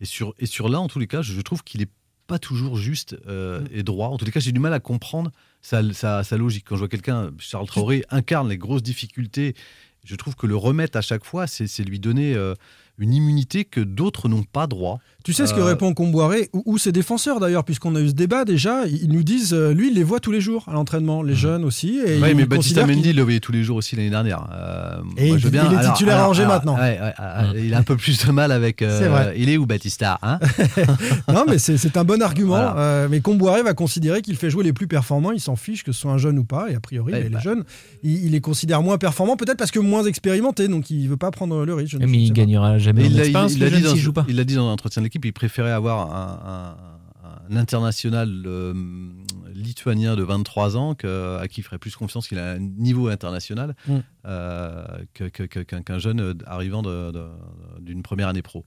Et 0.00 0.04
sur, 0.04 0.32
et 0.38 0.46
sur 0.46 0.68
là, 0.68 0.78
en 0.80 0.86
tous 0.86 1.00
les 1.00 1.08
cas, 1.08 1.20
je, 1.20 1.32
je 1.32 1.40
trouve 1.40 1.64
qu'il 1.64 1.82
est 1.82 1.90
pas 2.28 2.38
toujours 2.38 2.76
juste 2.76 3.16
euh, 3.26 3.66
et 3.72 3.82
droit. 3.82 4.10
En 4.10 4.16
tous 4.16 4.26
les 4.26 4.30
cas, 4.32 4.38
j'ai 4.38 4.52
du 4.52 4.60
mal 4.60 4.72
à 4.74 4.78
comprendre 4.80 5.32
sa, 5.60 6.22
logique. 6.36 6.64
Quand 6.66 6.76
je 6.76 6.80
vois 6.80 6.88
quelqu'un, 6.88 7.30
Charles 7.38 7.66
Traoré, 7.66 8.04
incarne 8.10 8.48
les 8.48 8.58
grosses 8.58 8.82
difficultés, 8.82 9.54
je 10.04 10.14
trouve 10.16 10.36
que 10.36 10.46
le 10.46 10.56
remettre 10.56 10.96
à 10.96 11.02
chaque 11.02 11.24
fois, 11.24 11.46
c'est 11.46 11.66
c'est 11.66 11.84
lui 11.84 12.00
donner 12.00 12.34
euh, 12.34 12.54
une 12.98 13.12
immunité 13.14 13.64
que 13.64 13.80
d'autres 13.80 14.28
n'ont 14.28 14.42
pas 14.44 14.66
droit. 14.66 14.98
Tu 15.24 15.32
sais 15.32 15.46
ce 15.46 15.52
que 15.52 15.60
Euh, 15.60 15.64
répond 15.64 15.92
Comboiré 15.92 16.48
ou, 16.54 16.62
ou 16.64 16.78
ses 16.78 16.90
défenseurs 16.90 17.38
d'ailleurs, 17.38 17.64
puisqu'on 17.64 17.94
a 17.96 18.00
eu 18.00 18.08
ce 18.08 18.12
débat 18.14 18.44
déjà. 18.44 18.86
Ils 18.86 19.10
nous 19.12 19.22
disent, 19.22 19.52
euh, 19.52 19.74
lui, 19.74 19.88
il 19.90 19.94
les 19.94 20.02
voit 20.04 20.20
tous 20.20 20.32
les 20.32 20.40
jours 20.40 20.64
à 20.68 20.72
l'entraînement, 20.72 21.22
les 21.22 21.34
jeunes 21.34 21.64
aussi. 21.64 21.98
Et 21.98 22.14
Oui, 22.20 22.34
mais 22.34 22.46
qu'il- 22.58 22.76
Mendy, 22.86 23.10
il 23.10 23.16
le 23.16 23.22
voyait 23.22 23.40
tous 23.40 23.52
les 23.52 23.62
jours 23.62 23.76
aussi 23.76 23.94
l'année 23.96 24.08
dernière. 24.10 24.46
Euh, 24.52 24.96
Et 25.18 25.26
moi, 25.28 25.36
il- 25.36 25.38
je 25.38 25.44
veux 25.44 25.50
bien- 25.50 25.66
il 25.70 25.74
est 25.74 25.76
alors- 25.78 25.92
titulaire 25.92 26.14
à 26.16 26.18
alors- 26.20 26.30
Angers 26.30 26.42
alors, 26.44 26.54
maintenant. 26.54 26.74
ouais, 26.76 26.98
ouais, 26.98 27.52
ouais, 27.52 27.66
il 27.66 27.74
a 27.74 27.78
un 27.78 27.82
peu 27.82 27.96
plus 27.96 28.24
de 28.24 28.32
mal 28.32 28.52
avec. 28.52 28.80
euh, 28.80 28.98
C'est 28.98 29.08
vrai. 29.08 29.34
Il 29.36 29.50
est 29.50 29.58
où 29.58 29.66
Baptista 29.66 30.18
hein 30.22 30.38
non, 31.28 31.44
mais 31.48 31.58
c'est 31.58 31.76
c'est 31.76 31.96
un 31.96 32.04
bon 32.04 32.22
argument. 32.22 32.48
Voilà. 32.56 32.78
Euh, 32.78 33.08
mais 33.10 33.20
Comboiré 33.20 33.62
va 33.62 33.74
considérer 33.74 34.22
qu'il 34.22 34.36
fait 34.36 34.50
jouer 34.50 34.64
les 34.64 34.72
plus 34.72 34.86
performants. 34.86 35.32
Il 35.32 35.40
s'en 35.40 35.56
fiche 35.56 35.84
que 35.84 35.92
ce 35.92 36.00
soit 36.00 36.12
un 36.12 36.18
jeune 36.18 36.38
ou 36.38 36.44
pas. 36.44 36.70
Et 36.70 36.74
a 36.74 36.80
priori, 36.80 37.12
Ouais, 37.12 37.22
mais 37.24 37.28
bah. 37.28 37.38
les 37.38 37.44
jeunes, 37.44 37.64
il, 38.02 38.24
il 38.26 38.32
les 38.32 38.40
considère 38.40 38.82
moins 38.82 38.98
performants, 38.98 39.36
peut-être 39.36 39.58
parce 39.58 39.70
que 39.70 39.78
moins 39.78 40.04
expérimentés. 40.04 40.68
Donc 40.68 40.90
il 40.90 41.06
veut 41.08 41.16
pas 41.16 41.30
prendre 41.30 41.64
le 41.64 41.74
risque. 41.74 41.94
ne- 41.94 42.06
Mais 42.06 42.06
ne 42.06 42.22
il 42.22 42.32
gagnera 42.32 42.78
jamais 42.88 43.06
il 43.06 43.16
il 43.78 43.84
dit 43.94 44.00
joue 44.00 44.12
pas. 44.12 44.24
Il 44.28 44.36
l'a 44.36 44.44
dit 44.44 44.54
dans 44.54 44.66
l'entretien 44.68 45.00
de 45.02 45.06
l'équipe, 45.06 45.24
il 45.24 45.32
préférait 45.32 45.70
avoir 45.72 46.14
un, 46.14 46.74
un- 46.74 46.76
un 47.50 47.56
international 47.56 48.28
euh, 48.46 48.74
lituanien 49.54 50.16
de 50.16 50.22
23 50.22 50.76
ans 50.76 50.94
que- 50.94 51.38
à 51.38 51.48
qui 51.48 51.60
il 51.60 51.64
ferait 51.64 51.78
plus 51.78 51.96
confiance 51.96 52.28
qu'il 52.28 52.38
a 52.38 52.52
un 52.52 52.58
niveau 52.58 53.08
international 53.08 53.74
Mm. 53.86 53.96
euh, 54.26 54.84
qu'un 55.14 55.98
jeune 55.98 56.20
euh, 56.20 56.34
arrivant 56.46 56.82
d'une 57.80 58.02
première 58.02 58.28
année 58.28 58.42
pro. 58.42 58.66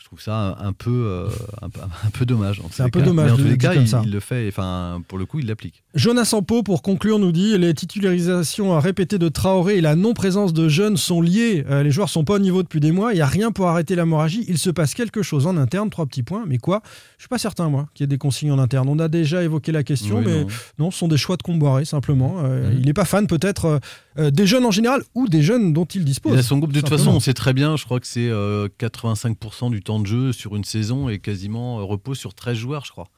Je 0.00 0.04
trouve 0.04 0.20
ça 0.22 0.56
un, 0.60 0.72
peu, 0.72 0.90
euh, 0.90 1.28
un, 1.60 1.68
peu- 1.68 1.80
un 1.82 2.10
peu 2.10 2.24
dommage. 2.24 2.62
C'est 2.70 2.82
un 2.84 2.88
peu 2.88 3.00
cas. 3.00 3.06
dommage 3.06 3.26
Mais 3.26 3.32
en 3.32 3.36
tous 3.36 3.42
le 3.42 3.50
les 3.50 3.58
cas, 3.58 3.74
il, 3.74 4.10
le 4.12 4.20
fait. 4.20 4.46
Enfin, 4.48 5.02
pour 5.06 5.18
le 5.18 5.26
coup, 5.26 5.40
il 5.40 5.46
l'applique. 5.46 5.82
Jonas 5.94 6.24
Sampo, 6.26 6.62
pour 6.62 6.80
conclure, 6.82 7.18
nous 7.18 7.32
dit 7.32 7.58
les 7.58 7.74
titularisations 7.74 8.74
à 8.74 8.80
répéter 8.80 9.18
de 9.18 9.28
Traoré 9.28 9.78
et 9.78 9.80
la 9.80 9.96
non-présence 9.96 10.52
de 10.52 10.68
jeunes 10.68 10.96
sont 10.96 11.20
liées. 11.20 11.64
Euh, 11.68 11.82
les 11.82 11.90
joueurs 11.90 12.08
sont 12.08 12.24
pas 12.24 12.34
au 12.34 12.38
niveau 12.38 12.62
depuis 12.62 12.80
des 12.80 12.92
mois. 12.92 13.12
Il 13.12 13.16
n'y 13.16 13.20
a 13.22 13.26
rien 13.26 13.50
pour 13.52 13.66
arrêter 13.66 13.96
l'hémorragie. 13.96 14.44
Il 14.48 14.56
se 14.58 14.70
passe 14.70 14.94
quelque 14.94 15.22
chose 15.22 15.46
en 15.46 15.56
interne. 15.56 15.90
Trois 15.90 16.06
petits 16.06 16.22
points. 16.22 16.44
Mais 16.46 16.58
quoi? 16.58 16.80
Je 17.18 17.22
suis 17.24 17.28
pas 17.28 17.38
certain, 17.38 17.68
moi, 17.68 17.88
qu'il 17.94 18.04
y 18.04 18.06
ait 18.06 18.08
des 18.08 18.18
consignes 18.18 18.52
en 18.52 18.58
interne. 18.58 18.88
On 18.88 18.98
a 19.00 19.08
déjà 19.08 19.42
évoqué 19.42 19.72
la 19.72 19.82
question, 19.82 20.18
Oui, 20.18 20.24
mais 20.26 20.40
non. 20.42 20.46
non. 20.78 20.90
ce 20.90 20.98
sont 20.98 21.08
des 21.08 21.16
choix 21.18 21.36
de 21.36 21.42
Comboiré, 21.42 21.84
simplement. 21.84 22.36
Euh. 22.44 22.72
Il 22.78 22.86
n'est 22.86 22.94
pas 22.94 23.04
fan, 23.04 23.26
peut-être, 23.26 23.80
euh, 24.18 24.24
euh, 24.26 24.30
des 24.30 24.46
jeunes 24.46 24.64
en 24.64 24.70
général 24.70 25.02
ou 25.14 25.28
des 25.28 25.42
jeunes 25.42 25.72
dont 25.72 25.84
il 25.84 26.04
dispose. 26.04 26.32
Il 26.34 26.38
a 26.38 26.42
son 26.42 26.58
groupe. 26.58 26.72
De 26.72 26.80
toute 26.80 26.88
façon, 26.88 27.10
on 27.10 27.20
sait 27.20 27.34
très 27.34 27.52
bien, 27.52 27.76
je 27.76 27.84
crois 27.84 28.00
que 28.00 28.06
c'est 28.06 28.28
euh, 28.28 28.68
85% 28.80 29.70
du 29.70 29.82
temps 29.82 30.00
de 30.00 30.06
jeu 30.06 30.32
sur 30.32 30.56
une 30.56 30.64
saison 30.64 31.08
et 31.08 31.18
quasiment 31.18 31.80
euh, 31.80 31.82
repose 31.84 32.18
sur 32.18 32.34
13 32.34 32.56
joueurs, 32.56 32.84
je 32.84 32.92
crois. 32.92 33.08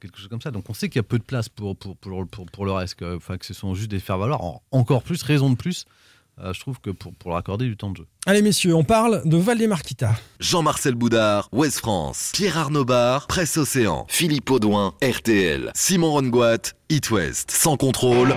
Quelque 0.00 0.18
chose 0.18 0.28
comme 0.28 0.40
ça. 0.40 0.50
Donc 0.50 0.64
on 0.68 0.74
sait 0.74 0.88
qu'il 0.88 0.96
y 0.98 1.00
a 1.00 1.04
peu 1.04 1.18
de 1.18 1.24
place 1.24 1.48
pour, 1.48 1.76
pour, 1.76 1.96
pour, 1.96 2.26
pour, 2.28 2.46
pour 2.46 2.64
le 2.64 2.72
reste. 2.72 2.94
que- 2.96 3.16
Enfin, 3.16 3.36
que 3.36 3.44
ce 3.46 3.54
sont 3.54 3.74
juste 3.74 3.90
des 3.90 3.98
faire-valoir. 4.00 4.42
En- 4.44 4.62
Encore 4.70 5.02
plus, 5.02 5.22
raison 5.24 5.50
de 5.50 5.56
plus, 5.56 5.86
euh, 6.40 6.52
je 6.52 6.60
trouve 6.60 6.78
que 6.80 6.90
pour, 6.90 7.12
pour 7.14 7.30
leur 7.30 7.38
accorder 7.38 7.66
du 7.66 7.76
temps 7.76 7.90
de 7.90 7.96
jeu. 7.96 8.06
Allez, 8.26 8.42
messieurs, 8.42 8.74
on 8.76 8.84
parle 8.84 9.22
de 9.24 9.36
Valdemarquita. 9.36 10.14
Jean-Marcel 10.38 10.94
Boudard, 10.94 11.48
Ouest 11.50 11.78
France. 11.80 12.30
Pierre 12.32 12.58
Arnaud 12.58 12.84
Bar, 12.84 13.26
Presse 13.26 13.56
Océan. 13.56 14.06
Philippe 14.08 14.48
Audouin, 14.50 14.94
RTL. 15.02 15.72
Simon 15.74 16.12
Rongoat, 16.12 16.74
It 16.90 17.10
West. 17.10 17.50
Sans 17.50 17.76
contrôle. 17.76 18.34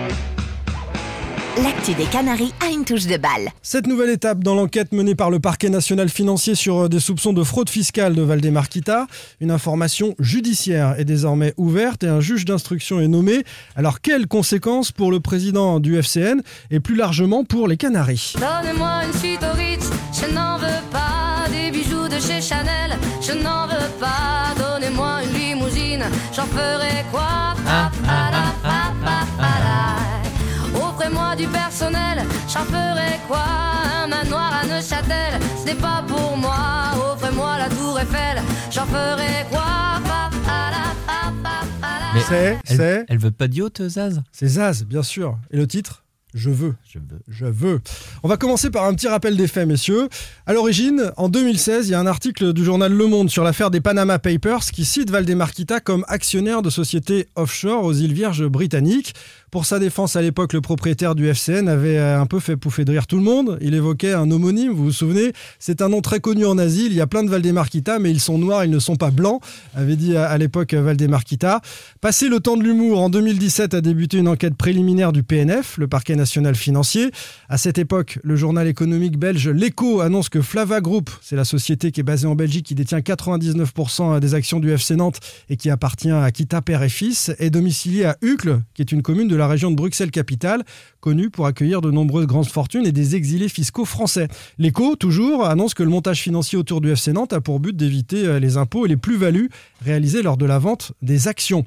L'actu 1.58 1.92
des 1.92 2.06
Canaries 2.06 2.54
a 2.66 2.70
une 2.72 2.86
touche 2.86 3.06
de 3.06 3.18
balle. 3.18 3.50
Cette 3.60 3.86
nouvelle 3.86 4.08
étape 4.08 4.42
dans 4.42 4.54
l'enquête 4.54 4.92
menée 4.92 5.14
par 5.14 5.28
le 5.30 5.38
parquet 5.38 5.68
national 5.68 6.08
financier 6.08 6.54
sur 6.54 6.84
euh, 6.84 6.88
des 6.88 6.98
soupçons 6.98 7.34
de 7.34 7.44
fraude 7.44 7.68
fiscale 7.68 8.14
de 8.14 8.22
Valdemarquita, 8.22 9.06
une 9.38 9.50
information 9.50 10.14
judiciaire 10.18 10.94
est 10.98 11.04
désormais 11.04 11.52
ouverte 11.58 12.04
et 12.04 12.08
un 12.08 12.20
juge 12.20 12.46
d'instruction 12.46 13.00
est 13.00 13.08
nommé. 13.08 13.44
Alors 13.76 14.00
quelles 14.00 14.28
conséquences 14.28 14.92
pour 14.92 15.10
le 15.10 15.20
président 15.20 15.78
du 15.78 15.98
FCN 15.98 16.40
et 16.70 16.80
plus 16.80 16.96
largement 16.96 17.44
pour 17.44 17.68
les 17.68 17.76
Canaries? 17.76 18.32
Donnez-moi 18.36 19.02
une 19.04 19.18
suite 19.18 19.42
au 19.42 19.54
Ritz, 19.54 19.90
je 20.10 20.34
n'en 20.34 20.56
veux 20.56 20.82
pas. 20.90 21.50
Des 21.50 21.70
bijoux 21.70 22.08
de 22.08 22.18
chez 22.18 22.40
Chanel, 22.40 22.96
je 23.20 23.32
n'en 23.32 23.66
veux 23.66 23.90
pas. 24.00 24.54
Donnez-moi 24.56 25.18
une 25.24 25.38
limousine, 25.38 26.04
j'en 26.34 26.46
ferai 26.46 27.04
quoi? 27.12 27.54
Pa, 27.66 28.30
la. 28.30 28.81
Offrez-moi 31.12 31.36
du 31.36 31.46
personnel, 31.46 32.24
j'en 32.48 32.64
ferai 32.64 33.18
quoi? 33.28 33.44
Un 34.02 34.06
manoir 34.06 34.50
à 34.62 34.66
Neuchâtel, 34.66 35.38
ce 35.60 35.66
n'est 35.66 35.74
pas 35.74 36.02
pour 36.08 36.38
moi. 36.38 36.56
Offrez-moi 37.12 37.58
la 37.58 37.68
tour 37.68 38.00
Eiffel, 38.00 38.42
j'en 38.70 38.86
ferai 38.86 39.44
quoi? 39.50 40.00
Pa, 40.04 40.30
pa, 40.46 40.70
la, 40.70 40.94
pa, 41.06 41.32
pa, 41.42 41.66
pa, 41.82 41.86
la. 42.00 42.14
Mais 42.14 42.20
C'est, 42.26 42.58
elle, 42.66 42.76
c'est, 42.76 43.04
elle 43.08 43.18
veut 43.18 43.30
pas 43.30 43.46
de 43.46 43.56
yacht, 43.56 43.86
Zaz? 43.88 44.22
C'est 44.32 44.48
Zaz, 44.48 44.84
bien 44.84 45.02
sûr. 45.02 45.36
Et 45.50 45.58
le 45.58 45.66
titre? 45.66 46.02
Je 46.34 46.48
veux. 46.48 46.74
Je 46.90 46.98
veux. 46.98 47.20
Je 47.28 47.44
veux. 47.44 47.80
On 48.22 48.28
va 48.28 48.38
commencer 48.38 48.70
par 48.70 48.86
un 48.86 48.94
petit 48.94 49.06
rappel 49.06 49.36
des 49.36 49.46
faits, 49.46 49.68
messieurs. 49.68 50.08
À 50.46 50.54
l'origine, 50.54 51.12
en 51.18 51.28
2016, 51.28 51.88
il 51.88 51.90
y 51.90 51.94
a 51.94 52.00
un 52.00 52.06
article 52.06 52.54
du 52.54 52.64
journal 52.64 52.90
Le 52.90 53.06
Monde 53.06 53.28
sur 53.28 53.44
l'affaire 53.44 53.70
des 53.70 53.82
Panama 53.82 54.18
Papers 54.18 54.64
qui 54.72 54.86
cite 54.86 55.10
Valdemarquita 55.10 55.80
comme 55.80 56.06
actionnaire 56.08 56.62
de 56.62 56.70
sociétés 56.70 57.28
offshore 57.36 57.84
aux 57.84 57.92
îles 57.92 58.14
Vierges 58.14 58.46
britanniques. 58.46 59.14
Pour 59.52 59.66
sa 59.66 59.78
défense 59.78 60.16
à 60.16 60.22
l'époque, 60.22 60.54
le 60.54 60.62
propriétaire 60.62 61.14
du 61.14 61.28
FCN 61.28 61.68
avait 61.68 61.98
euh, 61.98 62.18
un 62.18 62.24
peu 62.24 62.40
fait 62.40 62.56
pouffer 62.56 62.86
de 62.86 62.92
rire 62.92 63.06
tout 63.06 63.18
le 63.18 63.22
monde. 63.22 63.58
Il 63.60 63.74
évoquait 63.74 64.14
un 64.14 64.30
homonyme, 64.30 64.72
vous 64.72 64.84
vous 64.84 64.92
souvenez? 64.92 65.34
C'est 65.58 65.82
un 65.82 65.90
nom 65.90 66.00
très 66.00 66.20
connu 66.20 66.46
en 66.46 66.56
Asie. 66.56 66.86
Il 66.86 66.94
y 66.94 67.02
a 67.02 67.06
plein 67.06 67.22
de 67.22 67.28
Valdemarquita, 67.28 67.98
mais 67.98 68.10
ils 68.10 68.18
sont 68.18 68.38
noirs, 68.38 68.64
ils 68.64 68.70
ne 68.70 68.78
sont 68.78 68.96
pas 68.96 69.10
blancs, 69.10 69.42
avait 69.74 69.96
dit 69.96 70.16
à 70.16 70.24
à 70.24 70.38
l'époque 70.38 70.72
Valdemarquita. 70.72 71.60
Passé 72.00 72.30
le 72.30 72.40
temps 72.40 72.56
de 72.56 72.62
l'humour, 72.62 72.98
en 72.98 73.10
2017 73.10 73.74
a 73.74 73.82
débuté 73.82 74.16
une 74.16 74.28
enquête 74.28 74.54
préliminaire 74.54 75.12
du 75.12 75.22
PNF, 75.22 75.76
le 75.76 75.86
parquet 75.86 76.16
national 76.16 76.54
financier. 76.54 77.10
À 77.50 77.58
cette 77.58 77.76
époque, 77.76 78.20
le 78.22 78.36
journal 78.36 78.66
économique 78.66 79.18
belge 79.18 79.50
L'Echo 79.50 80.00
annonce 80.00 80.30
que 80.30 80.40
Flava 80.40 80.80
Group, 80.80 81.10
c'est 81.20 81.36
la 81.36 81.44
société 81.44 81.92
qui 81.92 82.00
est 82.00 82.04
basée 82.04 82.26
en 82.26 82.36
Belgique, 82.36 82.64
qui 82.64 82.74
détient 82.74 83.00
99% 83.00 84.18
des 84.18 84.32
actions 84.32 84.60
du 84.60 84.70
FC 84.70 84.96
Nantes 84.96 85.20
et 85.50 85.58
qui 85.58 85.68
appartient 85.68 86.10
à 86.10 86.30
Kita 86.30 86.62
Père 86.62 86.82
et 86.82 86.88
Fils, 86.88 87.30
est 87.38 87.50
domicilié 87.50 88.06
à 88.06 88.16
Uccle, 88.22 88.62
qui 88.72 88.80
est 88.80 88.90
une 88.92 89.02
commune 89.02 89.28
de 89.28 89.36
la 89.36 89.41
région 89.46 89.70
de 89.70 89.76
Bruxelles-Capitale, 89.76 90.64
connue 91.00 91.30
pour 91.30 91.46
accueillir 91.46 91.80
de 91.80 91.90
nombreuses 91.90 92.26
grandes 92.26 92.48
fortunes 92.48 92.86
et 92.86 92.92
des 92.92 93.16
exilés 93.16 93.48
fiscaux 93.48 93.84
français. 93.84 94.28
L'Echo, 94.58 94.96
toujours, 94.96 95.46
annonce 95.46 95.74
que 95.74 95.82
le 95.82 95.90
montage 95.90 96.20
financier 96.20 96.58
autour 96.58 96.80
du 96.80 96.90
FC 96.90 97.12
Nantes 97.12 97.32
a 97.32 97.40
pour 97.40 97.60
but 97.60 97.76
d'éviter 97.76 98.26
euh, 98.26 98.38
les 98.38 98.56
impôts 98.56 98.86
et 98.86 98.88
les 98.88 98.96
plus-values 98.96 99.50
réalisées 99.84 100.22
lors 100.22 100.36
de 100.36 100.46
la 100.46 100.58
vente 100.58 100.92
des 101.02 101.28
actions. 101.28 101.64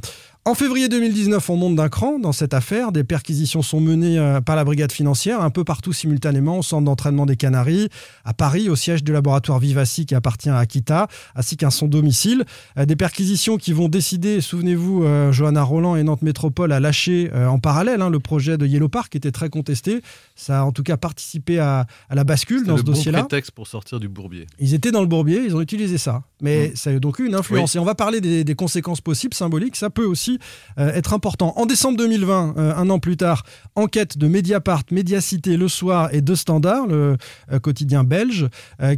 En 0.48 0.54
février 0.54 0.90
2019, 0.90 1.50
on 1.50 1.56
monte 1.58 1.76
d'un 1.76 1.90
cran 1.90 2.20
dans 2.20 2.32
cette 2.32 2.54
affaire. 2.54 2.92
Des 2.92 3.04
perquisitions 3.04 3.64
sont 3.64 3.82
menées 3.82 4.20
euh, 4.20 4.42
par 4.42 4.56
la 4.56 4.64
brigade 4.64 4.92
financière 4.92 5.42
un 5.42 5.50
peu 5.50 5.64
partout 5.64 5.92
simultanément 5.92 6.60
au 6.60 6.62
centre 6.62 6.84
d'entraînement 6.84 7.26
des 7.26 7.36
Canaries, 7.36 7.90
à 8.26 8.36
Paris, 8.36 8.70
au 8.70 8.76
siège 8.76 9.04
du 9.04 9.12
laboratoire 9.12 9.58
Vivaci 9.58 10.06
qui 10.06 10.14
appartient 10.14 10.50
à 10.52 10.60
Akita, 10.60 11.08
ainsi 11.36 11.58
qu'à 11.58 11.72
son 11.72 11.88
domicile. 11.88 12.46
Euh, 12.78 12.86
Des 12.86 12.96
perquisitions 12.96 13.58
qui 13.58 13.74
vont 13.74 13.88
décider, 13.90 14.40
souvenez-vous, 14.40 15.04
euh, 15.04 15.32
Johanna 15.32 15.64
Roland 15.64 15.96
et 15.96 16.04
Nantes 16.04 16.22
Métropole 16.22 16.74
a 16.74 16.80
lâché 16.80 17.32
euh, 17.34 17.48
en 17.48 17.58
parallèle 17.58 18.04
hein, 18.04 18.12
le 18.12 18.20
projet 18.20 18.60
de 18.60 18.68
Yellow 18.68 18.88
Park 18.88 19.14
qui 19.14 19.18
était 19.18 19.32
très 19.32 19.50
contesté. 19.50 20.04
Ça 20.36 20.60
a 20.60 20.64
en 20.64 20.72
tout 20.72 20.84
cas 20.84 20.96
participé 20.96 21.58
à, 21.58 21.88
à 22.08 22.14
la 22.14 22.24
bascule 22.24 22.66
dans 22.68 22.78
ce 22.78 22.84
bon 22.84 22.92
dossier-là. 22.92 23.22
prétexte 23.24 23.50
pour 23.50 23.66
sortir 23.66 24.00
du 24.00 24.10
bourbier. 24.10 24.46
Ils 24.60 24.76
étaient 24.76 24.92
dans 24.92 25.02
le 25.02 25.08
bourbier, 25.08 25.42
ils 25.44 25.56
ont 25.56 25.62
utilisé 25.62 25.98
ça. 25.98 26.22
Mais 26.40 26.76
ça 26.76 26.92
a 26.92 27.00
donc 27.00 27.18
eu 27.18 27.26
une 27.26 27.34
influence. 27.34 27.74
Oui. 27.74 27.78
Et 27.78 27.82
on 27.82 27.86
va 27.86 27.96
parler 27.96 28.22
des, 28.22 28.44
des 28.44 28.54
conséquences 28.56 29.02
possibles, 29.02 29.34
symboliques. 29.34 29.76
Ça 29.76 29.90
peut 29.90 30.06
aussi 30.06 30.35
euh, 30.78 30.94
être 30.94 31.14
important. 31.14 31.54
En 31.58 31.66
décembre 31.66 31.98
2020, 31.98 32.56
euh, 32.58 32.76
un 32.76 32.90
an 32.90 33.00
plus 33.00 33.18
tard, 33.18 33.44
enquête 33.76 34.18
de 34.18 34.28
Mediapart, 34.28 34.84
Mediacité, 34.92 35.58
Le 35.58 35.68
Soir 35.68 36.14
et 36.14 36.22
De 36.22 36.36
Standard, 36.36 36.88
le 36.88 37.18
euh, 37.52 37.60
quotidien 37.60 38.04
belge, 38.04 38.48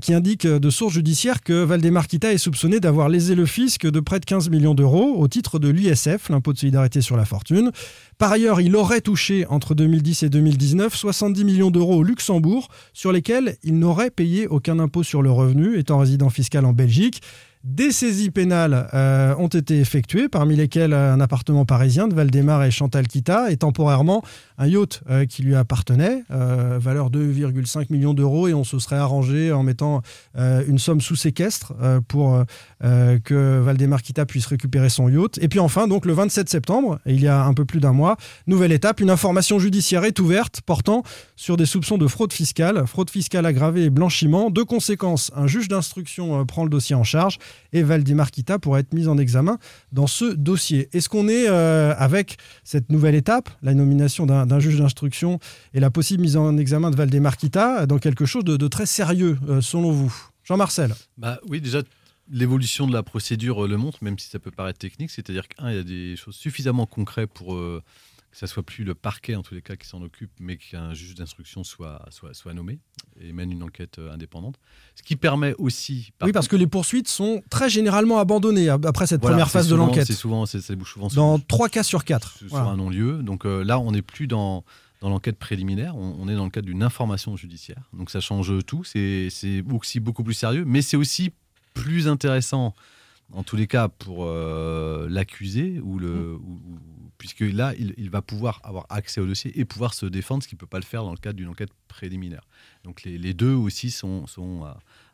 qui 0.02 0.14
indique 0.14 0.46
de 0.46 0.70
sources 0.70 0.94
judiciaires 0.94 1.42
que 1.42 1.64
Valdemarquita 1.64 2.34
est 2.34 2.38
soupçonné 2.38 2.80
d'avoir 2.80 3.10
lésé 3.10 3.36
le 3.36 3.46
fisc 3.46 3.86
de 3.86 4.00
près 4.00 4.20
de 4.20 4.26
15 4.26 4.50
millions 4.50 4.74
d'euros 4.74 5.16
au 5.18 5.28
titre 5.28 5.60
de 5.60 5.70
l'ISF, 5.70 6.30
l'impôt 6.30 6.54
de 6.54 6.58
solidarité 6.58 7.02
sur 7.02 7.16
la 7.16 7.26
fortune. 7.26 7.72
Par 8.18 8.32
ailleurs, 8.32 8.62
il 8.62 8.76
aurait 8.76 9.02
touché 9.02 9.46
entre 9.48 9.76
2010 9.76 10.24
et 10.24 10.30
2019 10.30 10.96
70 10.96 11.44
millions 11.44 11.72
d'euros 11.72 11.98
au 11.98 12.04
Luxembourg, 12.04 12.70
sur 12.94 13.12
lesquels 13.12 13.58
il 13.64 13.78
n'aurait 13.78 14.10
payé 14.10 14.48
aucun 14.48 14.80
impôt 14.80 15.04
sur 15.04 15.22
le 15.22 15.32
revenu, 15.32 15.78
étant 15.78 16.00
résident 16.00 16.30
fiscal 16.30 16.66
en 16.66 16.74
Belgique. 16.74 17.22
Des 17.64 17.92
saisies 17.92 18.30
pénales 18.30 18.88
euh, 18.94 19.36
ont 19.38 19.48
été 19.48 19.80
effectuées, 19.80 20.30
parmi 20.30 20.56
lesquelles 20.56 20.94
un 20.94 21.20
appartement 21.20 21.66
parisien 21.66 22.08
de 22.08 22.14
Valdemar 22.14 22.64
et 22.64 22.72
Chantal 22.72 23.08
Kita, 23.08 23.52
et 23.52 23.58
temporairement 23.58 24.24
un 24.58 24.68
yacht 24.68 25.02
euh, 25.10 25.26
qui 25.26 25.44
lui 25.44 25.56
appartenait, 25.56 26.24
euh, 26.32 26.78
valeur 26.80 27.10
2,5 27.10 27.88
millions 27.90 28.14
d'euros, 28.14 28.48
et 28.48 28.54
on 28.54 28.64
se 28.64 28.80
serait 28.80 28.98
arrangé 28.98 29.52
en 29.52 29.64
mettant 29.64 30.02
une 30.36 30.78
somme 30.78 31.02
sous 31.02 31.16
séquestre 31.16 31.74
pour 32.08 32.44
que 32.82 33.60
Valdemar 33.60 34.02
Kita 34.02 34.26
puisse 34.26 34.46
récupérer 34.46 34.90
son 34.90 35.10
yacht. 35.10 35.38
Et 35.40 35.48
puis 35.48 35.60
enfin, 35.60 35.88
donc 35.88 36.06
le 36.06 36.14
27 36.14 36.50
septembre, 36.50 37.00
il 37.06 37.22
y 37.22 37.28
a 37.28 37.44
un 37.44 37.54
peu 37.54 37.66
plus 37.66 37.80
d'un 37.80 37.94
mois, 37.94 38.18
nouvelle 38.46 38.72
étape, 38.72 39.00
une 39.00 39.10
information 39.10 39.60
judiciaire 39.60 40.04
est 40.04 40.20
ouverte 40.20 40.62
portant 40.62 41.04
sur 41.36 41.58
des 41.58 41.66
soupçons 41.66 41.98
de 41.98 42.08
fraude 42.08 42.34
fiscale, 42.34 42.86
fraude 42.86 43.10
fiscale 43.10 43.46
aggravée 43.46 43.86
et 43.86 43.90
blanchiment. 43.90 44.50
Deux 44.50 44.66
conséquences, 44.66 45.32
un 45.36 45.48
juge 45.48 45.68
d'instruction 45.68 46.46
prend 46.46 46.64
le 46.64 46.70
dossier 46.70 46.96
en 46.96 47.04
charge 47.04 47.40
et 47.74 47.84
Valdemar 47.84 48.32
Kita 48.32 48.60
pourra 48.60 48.80
être 48.80 48.94
mis 48.94 49.08
en 49.08 49.18
examen 49.18 49.58
dans 49.92 50.08
ce 50.08 50.26
dossier. 50.26 50.90
Est-ce 50.94 51.10
qu'on 51.10 51.28
est, 51.28 51.48
euh, 51.48 51.94
avec 51.98 52.38
cette 52.64 52.90
nouvelle 52.92 53.16
étape, 53.16 53.50
la 53.62 53.74
nomination 53.74 54.26
d'un 54.26 54.60
juge 54.60 54.78
d'instruction 54.78 55.40
et 55.74 55.80
la 55.80 55.90
possible 55.90 56.22
mise 56.22 56.38
en 56.38 56.58
examen 56.58 56.92
de 56.92 56.96
Valdemar 56.96 57.38
Kita, 57.38 57.86
dans 57.86 58.00
quelque 58.00 58.26
chose 58.26 58.44
de, 58.44 58.58
de 58.58 58.68
très 58.68 58.86
sérieux, 58.86 59.38
euh, 59.48 59.62
selon 59.62 59.92
vous? 59.92 60.14
Jean-Marcel. 60.44 60.94
Bah 61.18 61.40
oui, 61.50 61.60
déjà, 61.60 61.82
l'évolution 62.32 62.88
de 62.88 62.94
la 62.94 63.04
procédure 63.04 63.66
euh, 63.66 63.68
le 63.68 63.78
montre, 63.78 64.04
même 64.04 64.18
si 64.18 64.30
ça 64.30 64.40
peut 64.40 64.52
paraître 64.52 64.80
technique. 64.80 65.12
C'est-à-dire 65.12 65.48
qu'un, 65.48 65.70
il 65.72 65.76
y 65.76 65.80
a 65.80 65.84
des 65.84 66.16
choses 66.16 66.36
suffisamment 66.36 66.86
concrètes 66.86 67.32
pour 67.34 67.56
euh, 67.56 67.84
que 68.32 68.38
ça 68.38 68.48
soit 68.48 68.64
plus 68.64 68.84
le 68.84 68.96
parquet, 68.96 69.36
en 69.36 69.44
tous 69.44 69.56
les 69.56 69.62
cas, 69.62 69.76
qui 69.76 69.88
s'en 69.88 70.02
occupe, 70.02 70.32
mais 70.40 70.58
qu'un 70.58 70.94
juge 70.94 71.16
d'instruction 71.16 71.64
soit, 71.64 72.06
soit, 72.12 72.34
soit 72.34 72.54
nommé 72.54 72.80
et 73.22 73.34
mène 73.34 73.52
une 73.52 73.64
enquête 73.64 74.00
euh, 74.00 74.12
indépendante. 74.14 74.56
Ce 74.96 75.04
qui 75.04 75.16
permet 75.16 75.54
aussi. 75.58 76.12
Oui, 76.24 76.32
parce 76.32 76.48
que 76.48 76.56
les 76.56 76.68
poursuites 76.68 77.08
sont 77.08 77.42
très 77.50 77.70
généralement 77.70 78.18
abandonnées 78.20 78.70
ab- 78.70 78.86
après 78.86 79.08
cette 79.08 79.22
Voilà, 79.22 79.36
première 79.36 79.50
phase 79.52 79.68
de 79.68 79.76
l'enquête. 79.76 80.08
C'est 80.08 80.14
souvent, 80.14 80.46
c'est- 80.46 80.62
souvent 80.86 81.08
Dans 81.10 81.40
trois 81.40 81.70
cas 81.70 81.84
sur 81.84 82.04
quatre. 82.06 82.38
sur 82.38 82.48
Voilà. 82.50 82.68
un 82.70 82.78
non-lieu. 82.78 83.24
Donc 83.24 83.46
euh, 83.46 83.64
là, 83.64 83.80
on 83.80 83.92
n'est 83.92 84.02
plus 84.02 84.28
dans, 84.28 84.64
dans 85.02 85.10
l'enquête 85.10 85.38
préliminaire, 85.38 85.96
on, 85.96 86.28
est 86.28 86.36
dans 86.36 86.46
le 86.46 86.50
cadre 86.50 86.66
d'une 86.68 86.82
information 86.84 87.36
judiciaire. 87.38 87.90
Donc 87.94 88.10
ça 88.10 88.20
change 88.20 88.54
tout, 88.66 88.84
c'est 88.84 89.30
aussi 89.72 90.00
beaucoup 90.00 90.24
plus 90.24 90.34
sérieux, 90.34 90.64
mais 90.66 90.82
c'est 90.82 90.98
aussi 90.98 91.32
plus 91.76 92.08
intéressant, 92.08 92.74
en 93.34 93.44
tous 93.44 93.56
les 93.56 93.68
cas, 93.68 93.88
pour 93.90 94.26
euh, 94.26 95.08
l'accusé, 95.10 95.80
ou 95.84 96.00
le, 96.00 96.34
ou- 96.34 96.60
puisque 97.18 97.42
là, 97.42 97.74
il, 97.78 98.10
va 98.10 98.22
pouvoir 98.22 98.62
avoir 98.64 98.86
accès 98.90 99.20
au 99.20 99.26
dossier 99.26 99.58
et 99.60 99.66
pouvoir 99.66 99.94
se 99.94 100.06
défendre, 100.06 100.44
ce 100.44 100.48
qu'il 100.48 100.56
ne 100.56 100.60
peut 100.60 100.68
pas 100.68 100.80
le 100.80 100.86
faire 100.86 101.04
dans 101.04 101.12
le 101.12 101.18
cadre 101.18 101.38
d'une 101.38 101.50
enquête 101.50 101.72
préliminaire. 101.88 102.48
Donc 102.84 103.04
les, 103.04 103.34
deux 103.34 103.54
aussi 103.54 103.92
sont, 103.92 104.26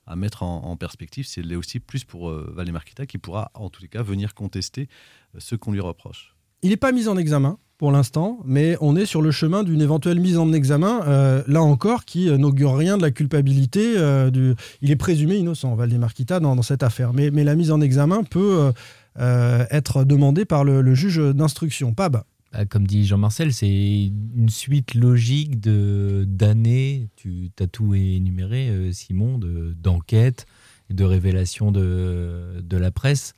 à, 0.05 0.15
mettre 0.15 0.43
en, 0.43 0.75
perspective. 0.75 1.25
C'est 1.25 1.55
aussi 1.55 1.79
plus 1.79 2.03
pour 2.03 2.29
euh, 2.29 2.51
Valdemar 2.55 2.83
Kita 2.85 3.05
qui 3.05 3.17
pourra, 3.17 3.51
en 3.53 3.69
tous 3.69 3.81
les 3.81 3.87
cas, 3.87 4.03
venir 4.03 4.33
contester 4.33 4.89
euh, 5.35 5.39
ce 5.39 5.55
qu'on 5.55 5.71
lui 5.71 5.79
reproche. 5.79 6.35
Il 6.61 6.69
n'est 6.69 6.77
pas 6.77 6.91
mis 6.91 7.07
en 7.07 7.17
examen 7.17 7.57
pour 7.77 7.91
l'instant, 7.91 8.39
mais 8.45 8.77
on 8.79 8.95
est 8.95 9.05
sur 9.05 9.21
le 9.21 9.31
chemin 9.31 9.63
d'une 9.63 9.81
éventuelle 9.81 10.19
mise 10.19 10.37
en 10.37 10.53
examen, 10.53 11.01
euh, 11.05 11.43
là 11.47 11.61
encore, 11.61 12.05
qui 12.05 12.29
euh, 12.29 12.37
n'augure 12.37 12.77
rien 12.77 12.97
de 12.97 13.01
la 13.01 13.11
culpabilité. 13.11 13.95
du... 14.31 14.55
Il 14.81 14.91
est 14.91 14.95
présumé 14.95 15.35
innocent, 15.35 15.75
Valdemar 15.75 16.13
Kita, 16.13 16.39
dans, 16.39 16.61
cette 16.61 16.83
affaire. 16.83 17.11
Mais, 17.13 17.29
la 17.31 17.55
mise 17.55 17.71
en 17.71 17.81
examen 17.81 18.23
peut 18.23 18.71
être 19.17 20.03
demandée 20.03 20.45
par 20.45 20.63
le, 20.63 20.81
le 20.81 20.95
juge 20.95 21.17
d'instruction. 21.19 21.93
Pab, 21.93 22.23
Bah, 22.51 22.65
comme 22.65 22.85
dit 22.87 23.05
Jean-Marcel, 23.05 23.53
c'est 23.53 23.67
une 24.05 24.49
suite 24.49 24.93
logique 24.95 25.59
de 25.59 26.25
d'années, 26.27 27.09
tu 27.15 27.49
as 27.59 27.67
tout 27.67 27.93
énuméré, 27.95 28.69
euh, 28.69 28.91
Simon, 28.91 29.37
de- 29.37 29.73
d'enquêtes, 29.77 30.45
de 30.89 31.03
révélations 31.03 31.71
de, 31.71 32.61
de 32.63 32.77
la 32.77 32.91
presse. 32.91 33.33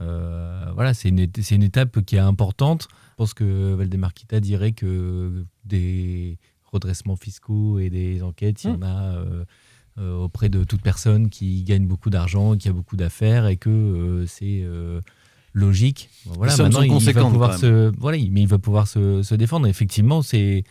Euh, 0.00 0.64
voilà, 0.74 0.94
c'est 0.94 1.08
une, 1.10 1.26
une 1.50 1.62
étape 1.62 2.00
qui 2.04 2.16
est 2.16 2.20
importante. 2.20 2.88
Je 3.12 3.16
pense 3.16 3.34
que 3.34 3.74
Valdemar 3.74 4.12
Kita 4.14 4.40
dirait 4.40 4.72
que 4.72 5.44
des 5.64 6.38
redressements 6.72 7.16
fiscaux 7.16 7.78
et 7.78 7.90
des 7.90 8.22
enquêtes, 8.22 8.64
il 8.64 8.70
y 8.70 8.74
en 8.74 8.82
a 8.82 9.04
euh, 9.14 9.24
euh, 9.26 9.44
auprès 10.02 10.48
de 10.48 10.64
toute 10.64 10.82
personne 10.82 11.30
qui 11.30 11.62
gagne 11.64 11.86
beaucoup 11.86 12.10
d'argent, 12.10 12.56
qui 12.56 12.68
a 12.68 12.72
beaucoup 12.72 12.96
d'affaires 12.96 13.46
et 13.46 13.56
que 13.56 13.70
euh, 13.70 14.26
c'est 14.26 14.62
euh, 14.62 15.00
logique. 15.52 16.10
Voilà, 16.26 16.52
maintenant, 16.64 16.80
sont 16.80 16.84
il 16.84 17.12
va 17.12 17.22
pouvoir 17.30 17.58
se, 17.58 17.92
voilà, 17.98 18.16
il- 18.16 18.32
mais 18.32 18.42
il 18.42 18.48
va 18.48 18.58
pouvoir 18.58 18.88
se, 18.88 19.22
se 19.22 19.34
défendre. 19.34 19.66
Effectivement, 19.68 20.22
c'est, 20.22 20.64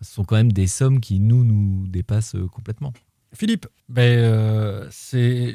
ce 0.00 0.12
sont 0.14 0.24
quand 0.24 0.36
même 0.36 0.52
des 0.52 0.66
sommes 0.68 1.00
qui 1.00 1.18
nous 1.18 1.42
nous 1.44 1.86
dépassent 1.88 2.36
euh, 2.36 2.46
complètement. 2.46 2.92
Philippe 3.34 3.66
Ben, 3.90 4.18
euh, 4.18 4.86
c'est, 4.90 5.54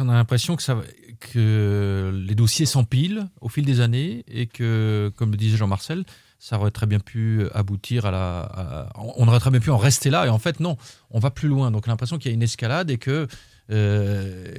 on 0.00 0.08
a 0.08 0.14
l'impression 0.14 0.56
que, 0.56 0.62
ça, 0.62 0.74
va- 0.74 0.82
que 1.20 2.10
les 2.26 2.34
dossiers 2.34 2.66
s'empilent 2.66 3.28
au 3.40 3.48
fil 3.48 3.64
des 3.64 3.80
années 3.80 4.24
et 4.28 4.46
que, 4.46 5.12
comme 5.16 5.30
le 5.30 5.36
disait 5.36 5.56
Jean-Marcel, 5.56 6.04
ça 6.44 6.58
aurait 6.58 6.72
très 6.72 6.86
bien 6.86 6.98
pu 6.98 7.46
aboutir 7.54 8.04
à 8.04 8.10
la. 8.10 8.40
à- 8.40 8.92
on 9.16 9.28
aurait 9.28 9.38
très 9.38 9.52
bien 9.52 9.60
pu 9.60 9.70
en 9.70 9.76
rester 9.76 10.10
là. 10.10 10.26
Et 10.26 10.28
en 10.28 10.40
fait, 10.40 10.58
non, 10.58 10.76
on 11.12 11.20
va 11.20 11.30
plus 11.30 11.48
loin. 11.48 11.70
Donc, 11.70 11.86
l'impression 11.86 12.18
qu'il 12.18 12.32
y 12.32 12.34
a 12.34 12.34
une 12.34 12.42
escalade 12.42 12.90
et 12.90 12.98
que, 12.98 13.28
euh, 13.70 14.52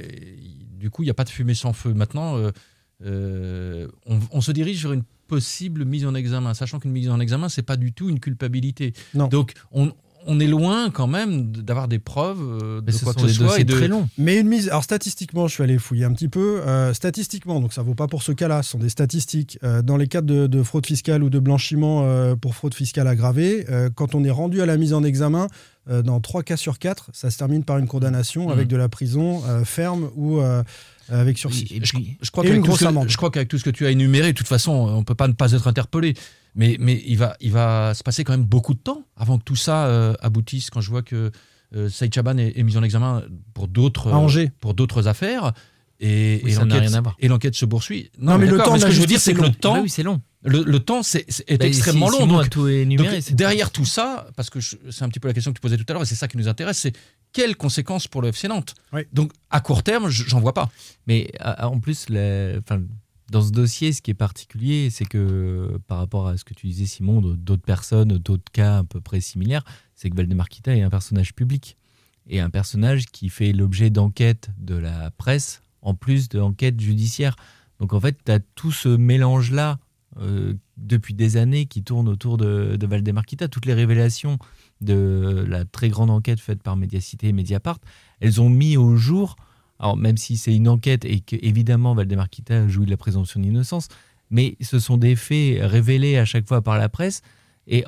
du 0.79 0.89
coup, 0.89 1.03
il 1.03 1.07
n'y 1.07 1.11
a 1.11 1.13
pas 1.13 1.25
de 1.25 1.29
fumée 1.29 1.55
sans 1.55 1.73
feu. 1.73 1.93
Maintenant, 1.93 2.37
euh, 2.37 2.51
euh, 3.05 3.89
on, 4.05 4.17
on 4.31 4.39
se 4.39 4.53
dirige 4.53 4.81
vers 4.81 4.93
une 4.93 5.03
possible 5.27 5.83
mise 5.83 6.05
en 6.05 6.15
examen, 6.15 6.53
sachant 6.53 6.79
qu'une 6.79 6.93
mise 6.93 7.09
en 7.09 7.19
examen, 7.19 7.49
c'est 7.49 7.63
pas 7.63 7.75
du 7.75 7.91
tout 7.91 8.07
une 8.07 8.21
culpabilité. 8.21 8.93
Non. 9.13 9.27
Donc, 9.27 9.51
on, 9.73 9.91
on 10.27 10.39
est 10.39 10.47
loin 10.47 10.89
quand 10.89 11.07
même 11.07 11.51
d'avoir 11.51 11.87
des 11.87 11.99
preuves 11.99 12.39
euh, 12.41 12.81
de 12.81 12.85
Mais 12.87 12.91
ce 12.91 13.03
quoi 13.03 13.13
sont 13.13 13.21
que 13.21 13.27
ce 13.27 13.33
soit. 13.33 13.45
dossiers 13.47 13.61
et 13.61 13.65
de- 13.65 13.73
très. 13.73 13.89
Mais 14.17 14.39
une 14.39 14.47
mise. 14.47 14.69
Alors, 14.69 14.83
statistiquement, 14.83 15.47
je 15.47 15.53
suis 15.53 15.63
allé 15.63 15.77
fouiller 15.77 16.05
un 16.05 16.13
petit 16.13 16.29
peu. 16.29 16.61
euh, 16.65 16.93
statistiquement, 16.93 17.59
donc 17.59 17.73
ça 17.73 17.81
vaut 17.81 17.95
pas 17.95 18.07
pour 18.07 18.23
ce 18.23 18.31
cas-là, 18.31 18.63
ce 18.63 18.71
sont 18.71 18.79
des 18.79 18.89
statistiques. 18.89 19.57
Euh, 19.63 19.81
dans 19.81 19.97
les 19.97 20.07
cas 20.07 20.21
de, 20.21 20.47
de 20.47 20.63
fraude 20.63 20.85
fiscale 20.85 21.23
ou 21.23 21.29
de 21.29 21.39
blanchiment 21.39 22.03
euh, 22.03 22.35
pour 22.35 22.55
fraude 22.55 22.73
fiscale 22.73 23.07
aggravée, 23.07 23.65
euh, 23.69 23.89
quand 23.93 24.15
on 24.15 24.23
est 24.23 24.31
rendu 24.31 24.61
à 24.61 24.65
la 24.65 24.77
mise 24.77 24.93
en 24.93 25.03
examen, 25.03 25.45
euh, 25.45 25.47
dans 25.87 26.19
3 26.21 26.43
cas 26.43 26.55
sur 26.57 26.79
4, 26.79 27.09
ça 27.13 27.29
se 27.29 27.37
termine 27.37 27.63
par 27.63 27.77
une 27.77 27.87
condamnation 27.87 28.49
avec 28.49 28.67
de 28.67 28.77
la 28.77 28.87
prison 28.89 29.43
euh, 29.47 29.65
ferme 29.65 30.09
ou 30.15 30.39
euh, 30.39 30.63
avec 31.09 31.37
sursis. 31.37 31.67
Et 31.71 31.81
puis- 31.81 32.17
Je 32.21 32.31
crois 32.31 32.43
Et 32.43 32.47
qu'avec 32.47 32.57
une 32.59 32.63
tout, 32.63 32.67
grosse 32.69 32.79
ce 32.79 32.85
que- 32.85 32.89
amende. 32.89 33.09
je 33.09 33.17
crois 33.17 33.29
qu'avec 33.31 33.49
tout 33.49 33.57
ce 33.57 33.63
que 33.65 33.69
tu 33.69 33.85
as 33.85 33.89
énuméré, 33.91 34.31
de 34.31 34.37
toute 34.37 34.47
façon, 34.47 34.71
on 34.71 34.99
ne 34.99 35.03
peut 35.03 35.15
pas 35.15 35.27
ne 35.27 35.33
pas 35.33 35.51
être 35.51 35.67
interpellé. 35.67 36.13
Mais, 36.55 36.77
mais 36.79 37.01
il, 37.05 37.17
va, 37.17 37.35
il 37.41 37.51
va 37.51 37.93
se 37.95 38.03
passer 38.03 38.23
quand 38.23 38.31
même 38.33 38.45
beaucoup 38.45 38.75
de 38.75 38.79
temps 38.79 39.03
avant 39.17 39.37
que 39.39 39.43
tout 39.43 39.55
ça 39.55 39.87
euh, 39.87 40.13
aboutisse. 40.21 40.69
Quand 40.69 40.81
je 40.81 40.89
vois 40.91 41.01
que 41.01 41.31
euh, 41.75 41.89
Saïd 41.89 42.13
Chaban 42.13 42.37
est, 42.37 42.57
est 42.57 42.63
mis 42.63 42.77
en 42.77 42.83
examen 42.83 43.23
pour 43.55 43.67
d'autres 43.67 44.11
pour 44.59 44.73
d'autres 44.75 45.07
affaires. 45.07 45.51
Et, 46.05 46.41
Oui, 46.43 46.51
et 46.51 46.53
ça 46.53 46.65
n'a 46.65 46.75
l'enquête- 46.75 46.89
rien 46.89 46.97
à 46.97 47.01
voir. 47.01 47.15
et 47.19 47.27
l'enquête 47.29 47.55
se 47.55 47.65
poursuit. 47.65 48.11
Non, 48.19 48.37
mais 48.37 48.45
le 48.45 48.57
temps 48.57 48.77
ce 48.77 48.85
que 48.85 48.91
je 48.91 48.99
veux 48.99 49.07
dire, 49.07 49.19
c'est 49.21 49.31
est 49.31 49.33
que 49.35 49.39
le 49.41 49.47
long. 49.47 49.53
temps, 49.53 49.75
Ah 49.77 49.81
oui, 49.81 49.89
c'est 49.89 50.03
long. 50.03 50.21
le, 50.43 50.61
le 50.63 50.79
temps, 50.79 51.01
c'est 51.01 51.23
c'est- 51.29 51.49
est 51.49 51.57
Bah, 51.57 51.65
extrêmement 51.65 52.11
si- 52.11 52.19
long. 52.19 52.27
Donc, 52.27 52.49
tout 52.49 52.67
énuméré, 52.67 53.21
donc, 53.21 53.31
derrière 53.35 53.71
tout 53.71 53.85
ça, 53.85 54.27
parce 54.35 54.49
que 54.49 54.59
je- 54.59 54.75
c'est 54.91 55.03
un 55.05 55.09
petit 55.09 55.21
peu 55.21 55.29
la 55.29 55.33
question 55.33 55.51
que 55.53 55.57
tu 55.57 55.61
posais 55.61 55.77
tout 55.77 55.85
à 55.87 55.93
l'heure, 55.93 56.01
et 56.01 56.05
c'est 56.05 56.15
ça 56.15 56.27
qui 56.27 56.35
nous 56.37 56.49
intéresse, 56.49 56.77
c'est 56.79 56.93
quelles 57.31 57.55
conséquences 57.55 58.07
pour 58.09 58.21
le 58.21 58.27
FC 58.29 58.49
Nantes? 58.49 58.75
Oui. 58.91 59.03
Donc, 59.13 59.31
à 59.49 59.61
court 59.61 59.81
terme, 59.81 60.09
je- 60.09 60.25
j'en 60.27 60.41
vois 60.41 60.53
pas. 60.53 60.69
Mais 61.07 61.31
en 61.61 61.79
plus, 61.79 62.09
la- 62.09 62.59
dans 63.31 63.41
ce 63.41 63.51
dossier, 63.51 63.93
ce 63.93 64.01
qui 64.01 64.11
est 64.11 64.15
particulier, 64.15 64.89
c'est 64.91 65.05
que 65.05 65.79
par 65.87 65.97
rapport 65.99 66.27
à 66.27 66.35
ce 66.37 66.43
que 66.43 66.53
tu 66.53 66.67
disais, 66.67 66.85
Simon, 66.85 67.21
d'autres 67.21 67.63
personnes, 67.63 68.17
d'autres 68.17 68.51
cas 68.51 68.79
à 68.79 68.83
peu 68.83 68.99
près 68.99 69.21
similaires, 69.21 69.63
c'est 69.95 70.09
que 70.09 70.15
Valdemar 70.17 70.49
Kita 70.49 70.75
est 70.75 70.81
un 70.81 70.89
personnage 70.89 71.33
public 71.33 71.77
et 72.29 72.39
un 72.41 72.49
personnage 72.49 73.05
qui 73.07 73.29
fait 73.29 73.51
l'objet 73.53 73.89
d'enquêtes 73.89 74.49
de 74.57 74.75
la 74.75 75.09
presse 75.11 75.61
en 75.83 75.93
plus 75.93 76.29
d'enquêtes 76.29 76.79
judiciaires. 76.79 77.35
Donc 77.79 77.93
en 77.93 77.99
fait, 77.99 78.17
tu 78.25 78.31
as 78.31 78.39
tout 78.55 78.71
ce 78.71 78.89
mélange-là 78.89 79.77
euh, 80.19 80.53
depuis 80.77 81.13
des 81.13 81.37
années 81.37 81.65
qui 81.65 81.83
tourne 81.83 82.07
autour 82.09 82.37
de, 82.37 82.75
de 82.75 82.87
Valdemar 82.87 83.25
Kita. 83.25 83.47
Toutes 83.47 83.65
les 83.65 83.73
révélations 83.73 84.39
de 84.81 85.45
la 85.47 85.65
très 85.65 85.89
grande 85.89 86.09
enquête 86.09 86.39
faite 86.39 86.61
par 86.63 86.75
Mediacité 86.75 87.27
et 87.27 87.33
Mediapart, 87.33 87.79
elles 88.19 88.41
ont 88.41 88.49
mis 88.49 88.77
au 88.77 88.95
jour 88.95 89.35
alors, 89.79 89.97
même 89.97 90.17
si 90.17 90.37
c'est 90.37 90.55
une 90.55 90.69
enquête 90.69 91.03
et 91.03 91.19
que, 91.19 91.35
évidemment, 91.41 91.93
Valdemar 91.93 92.29
Kita 92.29 92.67
jouit 92.69 92.85
de 92.85 92.91
la 92.91 92.95
présomption 92.95 93.41
d'innocence, 93.41 93.89
mais 94.29 94.55
ce 94.61 94.79
sont 94.79 94.95
des 94.97 95.15
faits 95.17 95.59
révélés 95.61 96.17
à 96.17 96.23
chaque 96.25 96.47
fois 96.47 96.61
par 96.61 96.77
la 96.77 96.87
presse. 96.87 97.21
Et 97.67 97.83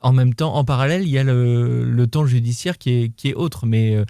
en- 0.00 0.12
même 0.12 0.34
temps, 0.34 0.54
en 0.56 0.64
parallèle, 0.64 1.02
il 1.02 1.08
y 1.08 1.16
a 1.16 1.24
le, 1.24 1.90
le 1.90 2.06
temps 2.06 2.26
judiciaire 2.26 2.76
qui 2.76 2.90
est, 2.90 3.08
qui 3.16 3.28
est 3.28 3.34
autre. 3.34 3.64
Mais 3.66 3.96
euh, 3.96 4.04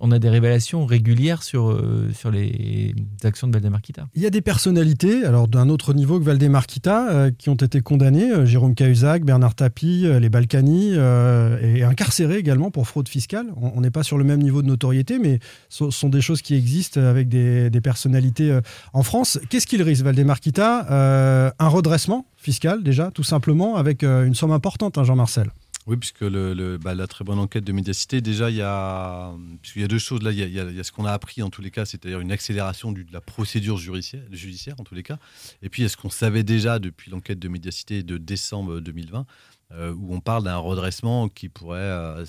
on 0.00 0.12
a 0.12 0.18
des 0.18 0.28
révélations 0.28 0.86
régulières 0.86 1.42
sur, 1.42 1.70
euh, 1.70 2.10
sur 2.14 2.30
les 2.30 2.94
actions 3.24 3.46
de 3.46 3.52
Valdemar 3.52 3.82
Kita. 3.82 4.08
Il 4.14 4.22
y 4.22 4.26
a 4.26 4.30
des 4.30 4.40
personnalités, 4.40 5.24
alors 5.24 5.48
d'un 5.48 5.68
autre 5.68 5.94
niveau 5.94 6.18
que 6.18 6.24
Valdemar 6.24 6.66
Kita, 6.66 7.08
euh, 7.10 7.30
qui 7.36 7.48
ont 7.48 7.54
été 7.54 7.80
condamnées, 7.80 8.30
euh, 8.30 8.46
Jérôme 8.46 8.74
Cahuzac, 8.74 9.24
Bernard 9.24 9.54
Tapie, 9.54 10.02
euh, 10.04 10.20
les 10.20 10.28
Balkany, 10.28 10.94
et 10.96 11.82
incarcérés 11.82 12.38
également 12.38 12.70
pour 12.70 12.86
fraude 12.86 13.08
fiscale. 13.08 13.46
On 13.56 13.80
n'est 13.80 13.90
pas 13.90 14.02
sur 14.02 14.18
le 14.18 14.24
même 14.24 14.42
niveau 14.42 14.62
de 14.62 14.66
notoriété, 14.66 15.18
mais 15.18 15.38
ce 15.68 15.90
sont 15.90 16.08
des 16.08 16.20
choses 16.20 16.42
qui 16.42 16.54
existent 16.54 17.00
avec 17.00 17.28
des, 17.28 17.70
personnalités 17.82 18.58
en 18.92 19.02
France. 19.02 19.38
Qu'est-ce 19.48 19.66
qu'il 19.66 19.82
risque, 19.82 20.02
Valdemar 20.02 20.40
Kita 20.40 20.86
Euh, 20.90 21.50
Un 21.58 21.68
redressement 21.68 22.26
fiscal, 22.36 22.82
déjà, 22.82 23.10
tout 23.10 23.22
simplement, 23.22 23.76
avec 23.76 24.02
une 24.02 24.34
somme 24.34 24.52
importante, 24.52 24.98
hein, 24.98 25.04
Jean-Marcel? 25.04 25.50
Oui, 25.86 25.96
puisque 25.96 26.22
le, 26.22 26.78
bah, 26.78 26.96
la 26.96 27.06
très 27.06 27.24
bonne 27.24 27.38
enquête 27.38 27.62
de 27.62 27.72
Médiacité, 27.72 28.20
déjà, 28.20 28.50
il 28.50 28.56
y 28.56 28.62
a, 28.62 29.32
y 29.76 29.84
a 29.84 29.88
deux 29.88 30.00
choses. 30.00 30.20
Là, 30.22 30.32
il 30.32 30.38
y 30.38 30.58
a, 30.58 30.84
ce 30.84 30.90
qu'on 30.90 31.04
a 31.04 31.12
appris 31.12 31.42
en 31.42 31.50
tous 31.50 31.62
les 31.62 31.70
cas, 31.70 31.84
c'est-à-dire 31.84 32.18
une 32.18 32.32
accélération 32.32 32.90
de 32.90 33.04
la 33.12 33.20
procédure 33.20 33.76
judiciaire, 33.76 34.24
judiciaire 34.32 34.74
en 34.80 34.84
tous 34.84 34.96
les 34.96 35.04
cas. 35.04 35.18
Et 35.62 35.68
puis, 35.68 35.82
il 35.82 35.84
y 35.84 35.86
a 35.86 35.88
ce 35.88 35.96
qu'on 35.96 36.10
savait 36.10 36.42
déjà 36.42 36.80
depuis 36.80 37.12
l'enquête 37.12 37.38
de 37.38 37.48
Médiacité 37.48 38.02
de 38.02 38.18
décembre 38.18 38.80
2020, 38.80 39.26
euh, 39.72 39.92
où 39.92 40.14
on 40.14 40.20
parle 40.20 40.44
d'un 40.44 40.56
redressement 40.58 41.28
qui 41.28 41.48
pourrait 41.48 41.80
euh, 41.80 42.24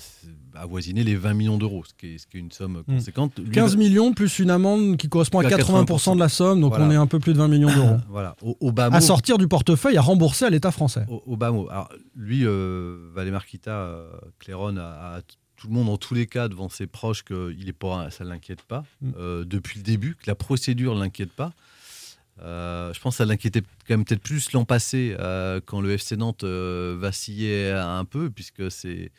avoisiner 0.54 1.04
les 1.04 1.14
20 1.14 1.34
millions 1.34 1.56
d'euros, 1.58 1.84
ce 1.86 1.94
qui 1.94 2.14
est, 2.14 2.18
ce 2.18 2.26
qui 2.26 2.36
est 2.36 2.40
une 2.40 2.50
somme 2.50 2.82
conséquente. 2.84 3.38
Lui, 3.38 3.50
15 3.50 3.76
millions 3.76 4.12
plus 4.12 4.38
une 4.40 4.50
amende 4.50 4.96
qui 4.96 5.08
correspond 5.08 5.38
à 5.40 5.46
À 5.46 5.48
80% 5.50 6.14
de 6.14 6.18
la 6.20 6.28
somme, 6.28 6.60
donc 6.60 6.70
Voilà. 6.70 6.86
on 6.86 6.90
est 6.90 6.96
un 6.96 7.06
peu 7.06 7.20
plus 7.20 7.32
de 7.34 7.38
20 7.38 7.48
millions 7.48 7.72
d'euros. 7.72 7.96
Voilà, 8.08 8.34
au, 8.42 8.56
au 8.60 8.72
bas 8.72 8.86
à 8.86 8.90
mot- 8.90 9.00
sortir 9.00 9.38
du 9.38 9.46
portefeuille, 9.46 9.96
à 9.96 10.00
rembourser 10.02 10.46
à 10.46 10.50
l'État 10.50 10.72
français. 10.72 11.04
Au, 11.08 11.22
au 11.26 11.36
bas 11.36 11.52
mot. 11.52 11.68
Alors, 11.70 11.88
lui, 12.16 12.44
euh, 12.44 13.08
Valémar 13.14 13.46
Kita, 13.46 13.70
euh, 13.70 14.10
Clairon, 14.40 14.76
a, 14.76 15.20
tout 15.56 15.66
le 15.68 15.74
monde, 15.74 15.88
en 15.88 15.96
tous 15.96 16.14
les 16.14 16.26
cas, 16.26 16.48
devant 16.48 16.68
ses 16.68 16.86
proches, 16.86 17.22
que 17.22 17.54
il 17.58 17.68
est 17.68 17.72
pas, 17.72 18.10
ça 18.10 18.24
ne 18.24 18.28
l'inquiète 18.30 18.62
pas, 18.62 18.84
Mm. 19.00 19.10
euh, 19.18 19.44
depuis 19.44 19.78
le 19.78 19.84
début, 19.84 20.14
que 20.16 20.24
la 20.28 20.34
procédure 20.34 20.94
ne 20.96 21.00
l'inquiète 21.00 21.32
pas. 21.32 21.52
Euh, 22.42 22.92
je 22.92 23.00
pense 23.00 23.14
que 23.14 23.18
ça 23.18 23.24
l'inquiétait 23.24 23.60
quand 23.60 23.66
même 23.96 24.04
peut-être 24.04 24.22
plus 24.22 24.52
l'an 24.52 24.64
passé, 24.64 25.16
euh, 25.18 25.60
quand 25.64 25.80
le 25.80 25.90
FC 25.92 26.16
Nantes 26.16 26.44
euh, 26.44 26.96
vacillait 26.98 27.72
un 27.72 28.04
peu, 28.04 28.30
puisque 28.30 28.70
c'est 28.70 29.10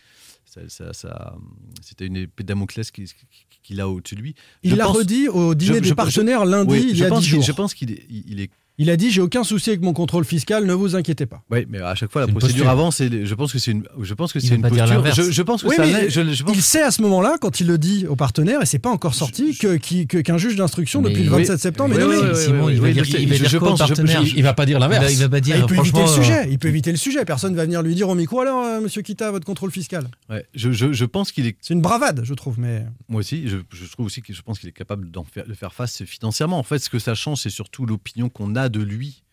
ça- 0.46 0.68
ça- 0.68 0.94
ça- 0.94 1.36
c'était 1.82 2.08
une 2.08 2.18
épée 2.18 2.44
de 2.44 2.48
Damoclès 2.48 2.90
qui- 2.92 3.04
qui- 3.06 3.14
qu'il 3.62 3.82
a 3.82 3.88
au-dessus 3.90 4.16
de 4.16 4.22
lui. 4.22 4.36
Il 4.64 4.76
l'a 4.78 4.88
redit 4.88 5.28
au 5.28 5.54
dîner 5.54 5.76
je- 5.76 5.80
des 5.82 5.90
je- 5.90 5.94
partenaires 5.94 6.46
lundi, 6.46 6.72
oui, 6.72 6.86
il 6.90 6.96
y 6.96 6.96
je 6.96 7.06
a 7.06 7.10
pense 7.10 7.20
10 7.20 7.26
qu'il- 7.26 7.36
jours. 7.36 7.44
Je 7.44 7.52
pense 7.52 7.74
qu'il 7.74 7.92
est, 7.92 8.04
il- 8.10 8.24
il 8.28 8.40
est 8.42 8.50
Il 8.82 8.90
a 8.90 8.96
dit 8.98 9.12
J'ai 9.12 9.22
aucun 9.22 9.44
souci 9.44 9.70
avec 9.70 9.82
mon 9.82 9.94
contrôle 9.94 10.24
fiscal, 10.26 10.66
ne 10.66 10.74
vous 10.74 10.96
inquiétez 10.96 11.26
pas. 11.26 11.44
Oui, 11.52 11.66
mais 11.70 11.80
à 11.82 11.94
chaque 11.96 12.12
fois, 12.12 12.22
la 12.22 12.28
C'est 12.28 12.32
procédure 12.32 12.56
posture. 12.66 12.70
avance. 12.72 13.02
Et 13.02 13.26
je 13.26 13.36
pense 13.36 13.52
que 13.54 13.60
c'est 13.60 13.72
une, 13.72 13.84
je 14.02 14.14
pense 14.14 14.32
que 14.34 14.40
c'est 14.40 14.56
une 14.56 14.62
posture. 14.62 14.86
l'inverse. 14.88 15.18
Je, 15.18 15.32
je 15.32 15.42
pense 15.44 15.62
que 15.64 15.68
Oui, 15.68 15.76
ça 15.76 15.86
mais 15.86 15.92
l'est. 16.04 16.10
Je, 16.10 16.34
je 16.34 16.44
pense 16.44 16.56
Il 16.56 16.62
sait 16.62 16.82
à 16.82 16.90
ce 16.90 17.02
moment-là, 17.04 17.36
quand 17.42 17.60
il 17.60 17.68
le 17.68 17.78
dit 17.78 18.08
aux 18.08 18.16
partenaires, 18.16 18.62
et 18.62 18.66
c'est 18.66 18.80
pas 18.80 18.90
encore 18.90 19.14
sorti, 19.16 19.56
que- 19.58 19.76
qu'un 20.22 20.38
juge 20.38 20.56
d'instruction 20.56 21.02
Mais 21.02 21.10
depuis 21.10 21.24
le 21.24 21.30
oui. 21.32 21.40
27 21.44 21.60
septembre 21.60 21.94
Simon, 22.36 22.66
oui, 22.68 22.74
il 22.74 22.80
va 22.82 22.88
oui, 22.88 22.94
dire, 22.94 23.04
je- 23.04 23.18
il 23.18 23.28
va 23.28 23.36
je- 23.36 23.40
dire 23.42 23.50
je 23.50 23.58
quoi 23.58 23.68
au 23.68 23.72
pense- 23.72 23.80
je- 23.82 23.86
partenaire 23.94 24.26
je- 24.26 24.36
Il 24.38 24.44
va 24.44 24.54
pas 24.54 24.66
dire 24.66 24.80
l'inverse. 24.80 25.12
il 25.12 25.20
va 25.20 25.28
pas 25.30 25.38
Ah, 25.38 25.40
dire, 25.42 25.58
il 25.58 25.66
peut 25.66 25.76
éviter 25.78 26.00
le 26.00 26.06
euh, 26.06 26.08
sujet. 26.16 26.48
Il 26.50 26.58
peut 26.58 26.70
éviter 26.70 26.92
le 26.92 26.98
sujet. 26.98 27.26
Personne 27.26 27.56
va 27.56 27.66
venir 27.66 27.82
lui 27.82 27.96
dire 27.96 28.08
au 28.08 28.16
micro 28.16 28.40
alors, 28.40 28.64
euh, 28.64 28.80
monsieur 28.80 29.02
Kita, 29.02 29.30
votre 29.32 29.46
contrôle 29.46 29.72
fiscal? 29.72 30.08
Ouais, 30.30 30.46
je, 30.56 31.06
pense 31.06 31.34
qu'il 31.34 31.46
est. 31.48 31.58
C'est 31.60 31.74
une 31.74 31.82
bravade, 31.82 32.22
je 32.24 32.34
trouve. 32.34 32.58
Mais 32.60 32.86
Moi 33.10 33.20
aussi, 33.20 33.50
je, 33.50 33.58
je 33.74 33.86
trouve 33.92 34.06
aussi 34.06 34.22
que 34.22 34.32
je 34.34 34.42
pense 34.42 34.58
qu'il 34.60 34.70
est 34.70 34.74
capable 34.74 35.12
d'en 35.12 35.26
faire, 35.26 35.46
de 35.46 35.54
faire 35.54 35.74
face 35.74 36.04
financièrement. 36.06 36.58
En 36.60 36.64
fait, 36.64 36.80
ce 36.80 36.90
que 36.90 37.00
ça 37.00 37.14
change, 37.14 37.40
c'est 37.40 37.50
surtout 37.50 37.86
l'opinion 37.86 38.30
qu'on 38.30 38.56
a 38.56 38.69
de 38.70 38.82
lui 38.82 39.24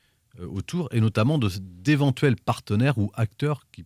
euh, 0.41 0.47
autour, 0.47 0.89
et 0.93 1.01
notamment 1.01 1.39
de 1.39 1.49
d'éventuels 1.61 2.37
partenaires 2.37 2.99
ou 2.99 3.11
acteurs 3.15 3.67
qui 3.73 3.85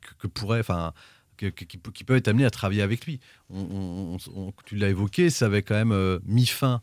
que, 0.00 0.14
que 0.18 0.26
pourraient, 0.26 0.60
enfin, 0.60 0.92
qui, 1.36 1.50
qui 1.52 2.04
peuvent 2.04 2.16
être 2.18 2.28
amenés 2.28 2.44
à 2.44 2.50
travailler 2.50 2.82
avec 2.82 3.06
lui. 3.06 3.20
On- 3.50 3.60
on- 3.60 4.14
on- 4.16 4.46
on- 4.48 4.52
tu 4.66 4.76
l'as 4.76 4.88
évoqué, 4.90 5.30
ça 5.30 5.46
avait 5.46 5.62
quand 5.62 5.74
même 5.74 5.92
euh, 5.92 6.18
mis 6.24 6.46
fin 6.46 6.82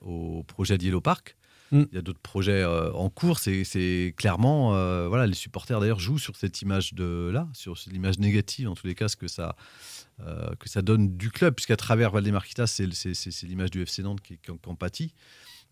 au 0.00 0.42
projet 0.44 0.78
de 0.78 0.84
Yellow 0.84 1.00
Park. 1.00 1.36
Mm. 1.72 1.82
Il 1.90 1.94
y 1.94 1.98
a 1.98 2.02
d'autres 2.02 2.20
projets 2.20 2.62
euh, 2.62 2.92
en 2.92 3.08
cours. 3.10 3.38
C'est 3.38 3.64
c'est 3.64 4.14
clairement, 4.16 4.74
euh, 4.74 5.08
voilà, 5.08 5.26
les 5.26 5.34
supporters 5.34 5.80
d'ailleurs 5.80 6.00
jouent 6.00 6.18
sur 6.18 6.36
cette 6.36 6.60
image 6.62 6.94
de 6.94 7.30
là, 7.32 7.48
sur 7.54 7.74
l'image 7.90 8.18
négative 8.18 8.68
en 8.68 8.74
tous 8.74 8.86
les 8.86 8.94
cas, 8.94 9.08
ce 9.08 9.16
que 9.16 9.28
ça 9.28 9.56
que 10.60 10.68
ça 10.68 10.82
donne 10.82 11.16
du 11.16 11.30
club, 11.32 11.54
puisqu'à 11.54 11.76
travers 11.76 12.12
Valdemarquita, 12.12 12.66
c'est 12.68 12.86
l'image 13.42 13.70
du 13.72 13.82
FC 13.82 14.02
Nantes 14.04 14.20
qui, 14.20 14.38
qui 14.38 14.50
en 14.52 14.74
pâtit. 14.76 15.14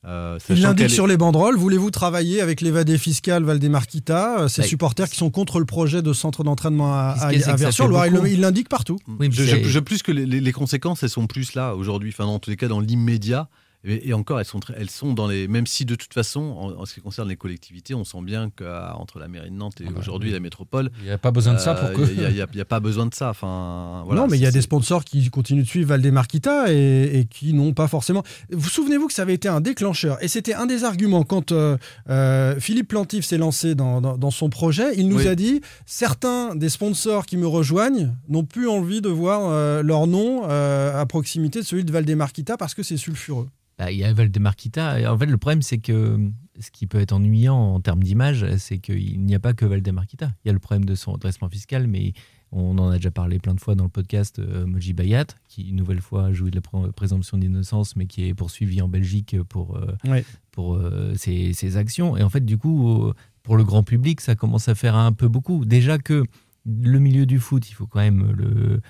Euh, 0.06 0.38
il 0.48 0.62
l'indique 0.62 0.86
est- 0.86 0.88
sur 0.88 1.06
les 1.06 1.18
banderoles. 1.18 1.56
Voulez-vous 1.58 1.90
travailler 1.90 2.40
avec 2.40 2.62
l'évadé 2.62 2.96
fiscal 2.96 3.42
Valdemarquita, 3.44 4.40
euh, 4.40 4.48
ces 4.48 4.62
Bah, 4.62 4.68
supporters 4.68 5.10
qui 5.10 5.16
sont 5.16 5.28
contre 5.30 5.58
le 5.58 5.66
projet 5.66 6.00
de 6.00 6.12
centre 6.14 6.42
d'entraînement 6.42 6.94
à, 6.94 7.14
à, 7.20 7.28
fait 7.58 7.70
Il 7.84 8.10
le- 8.10 8.16
beaucoup. 8.16 8.26
Il 8.26 8.40
l'indique 8.40 8.68
partout. 8.70 8.98
Oui, 9.18 9.28
je, 9.30 9.44
je- 9.44 9.68
je- 9.68 9.78
plus 9.78 10.02
que 10.02 10.10
les, 10.10 10.24
les- 10.24 10.40
les 10.40 10.52
conséquences, 10.52 11.02
elles 11.02 11.10
sont 11.10 11.26
plus 11.26 11.54
là 11.54 11.74
aujourd'hui. 11.74 12.10
Enfin, 12.14 12.24
dans 12.24 12.38
tous 12.38 12.48
les 12.48 12.56
cas, 12.56 12.68
dans 12.68 12.80
l'immédiat. 12.80 13.48
Et, 13.82 14.12
encore, 14.12 14.38
elles 14.38 14.44
sont, 14.44 14.60
très- 14.60 14.74
elles 14.76 14.90
sont 14.90 15.14
dans 15.14 15.26
les. 15.26 15.48
Même 15.48 15.66
si 15.66 15.86
de 15.86 15.94
toute 15.94 16.12
façon, 16.12 16.40
en, 16.40 16.72
en 16.82 16.84
ce 16.84 16.92
qui 16.92 17.00
concerne 17.00 17.30
les 17.30 17.36
collectivités, 17.36 17.94
on 17.94 18.04
sent 18.04 18.20
bien 18.22 18.50
qu'entre 18.50 19.18
la 19.18 19.26
mairie 19.26 19.50
de 19.50 19.54
Nantes 19.56 19.80
et 19.80 19.84
Ah 19.88 19.90
bah, 19.92 20.00
aujourd'hui 20.00 20.28
oui. 20.28 20.34
la 20.34 20.40
métropole, 20.40 20.90
Il 20.98 21.04
n'y 21.06 21.10
a 21.10 21.16
pas 21.16 21.30
besoin 21.30 21.54
de 21.54 21.58
ça 21.58 21.74
pour 21.74 21.90
que. 21.92 22.02
il 22.12 22.18
n'y 22.18 22.24
a, 22.26 22.46
il 22.52 22.56
y 22.58 22.60
a 22.60 22.64
pas 22.66 22.80
besoin 22.80 23.06
de 23.06 23.14
ça. 23.14 23.30
Enfin, 23.30 24.02
voilà, 24.04 24.20
non, 24.20 24.26
mais 24.28 24.36
il 24.36 24.42
y 24.42 24.46
a 24.46 24.50
des 24.50 24.60
sponsors 24.60 25.02
qui 25.04 25.30
continuent 25.30 25.62
de 25.62 25.66
suivre 25.66 25.88
Valdemarquita 25.88 26.70
et, 26.70 27.20
et 27.20 27.24
qui 27.24 27.54
n'ont 27.54 27.72
pas 27.72 27.88
forcément. 27.88 28.22
Vous 28.52 28.68
souvenez-vous 28.68 29.06
que 29.06 29.14
ça 29.14 29.22
avait 29.22 29.32
été 29.34 29.48
un 29.48 29.62
déclencheur 29.62 30.22
et 30.22 30.28
c'était 30.28 30.52
un 30.54 30.66
des 30.66 30.84
arguments 30.84 31.22
quand 31.22 31.52
euh, 31.52 31.78
euh, 32.10 32.60
Philippe 32.60 32.88
Plantif 32.88 33.24
s'est 33.24 33.38
lancé 33.38 33.74
dans, 33.74 34.02
dans- 34.02 34.18
dans 34.18 34.30
son 34.30 34.50
projet. 34.50 34.92
Il 34.98 35.08
nous 35.08 35.20
Oui. 35.20 35.26
a 35.26 35.34
dit 35.34 35.62
certains 35.86 36.54
des 36.54 36.68
sponsors 36.68 37.24
qui 37.24 37.38
me 37.38 37.46
rejoignent 37.46 38.12
n'ont 38.28 38.44
plus 38.44 38.68
envie 38.68 39.00
de 39.00 39.08
voir 39.08 39.40
euh, 39.48 39.82
leur 39.82 40.06
nom 40.06 40.42
euh, 40.50 41.00
à 41.00 41.06
proximité 41.06 41.60
de 41.60 41.64
celui 41.64 41.84
de 41.84 41.92
Valdemarquita 41.92 42.56
parce 42.58 42.74
que 42.74 42.82
c'est 42.82 42.96
sulfureux. 42.98 43.48
Bah, 43.80 43.90
il 43.90 43.96
y 43.96 44.04
a 44.04 44.12
Valdemarquita. 44.12 45.00
Et 45.00 45.06
En 45.06 45.16
fait, 45.16 45.24
le 45.24 45.38
problème, 45.38 45.62
c'est 45.62 45.78
que 45.78 46.18
ce 46.58 46.70
qui 46.70 46.86
peut 46.86 47.00
être 47.00 47.12
ennuyant 47.12 47.56
en 47.56 47.80
termes 47.80 48.02
d'image, 48.02 48.44
c'est 48.58 48.76
qu'il 48.78 49.24
n'y 49.24 49.34
a 49.34 49.40
pas 49.40 49.54
que 49.54 49.64
Valdemarquita. 49.64 50.32
Il 50.44 50.48
y 50.48 50.50
a 50.50 50.52
le 50.52 50.58
problème 50.58 50.84
de 50.84 50.94
son 50.94 51.12
redressement 51.12 51.48
fiscal, 51.48 51.86
mais 51.88 52.12
on 52.52 52.76
en 52.76 52.90
a 52.90 52.96
déjà 52.96 53.10
parlé 53.10 53.38
plein 53.38 53.54
de 53.54 53.60
fois 53.60 53.74
dans 53.76 53.84
le 53.84 53.88
podcast 53.90 54.38
euh, 54.38 54.66
Moji 54.66 54.92
Bayat, 54.92 55.24
qui 55.48 55.70
une 55.70 55.76
nouvelle 55.76 56.02
fois 56.02 56.30
joue 56.34 56.50
de 56.50 56.56
la 56.56 56.60
pr- 56.60 56.92
présomption 56.92 57.38
d'innocence, 57.38 57.96
mais 57.96 58.04
qui 58.04 58.26
est 58.26 58.34
poursuivi 58.34 58.82
en 58.82 58.88
Belgique 58.88 59.36
pour, 59.48 59.78
euh, 59.78 59.96
Ouais. 60.06 60.26
pour 60.50 60.74
euh, 60.74 61.14
ses, 61.16 61.54
ses 61.54 61.78
actions. 61.78 62.18
Et 62.18 62.22
en 62.22 62.28
fait, 62.28 62.44
du 62.44 62.58
coup, 62.58 63.06
euh, 63.06 63.14
pour 63.42 63.56
le 63.56 63.64
grand 63.64 63.82
public, 63.82 64.20
ça 64.20 64.34
commence 64.34 64.68
à 64.68 64.74
faire 64.74 64.94
un 64.94 65.12
peu 65.12 65.28
beaucoup. 65.28 65.64
Déjà 65.64 65.96
que 65.96 66.24
le 66.66 66.98
milieu 66.98 67.24
du 67.24 67.38
foot, 67.38 67.70
il 67.70 67.72
faut 67.72 67.86
quand 67.86 68.00
même 68.00 68.30
le, 68.36 68.82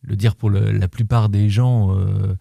le 0.00 0.16
dire 0.16 0.36
pour 0.36 0.48
le- 0.48 0.70
la 0.72 0.88
plupart 0.88 1.28
des 1.28 1.50
gens 1.50 1.94
euh, 1.94 1.98
euh, 1.98 2.34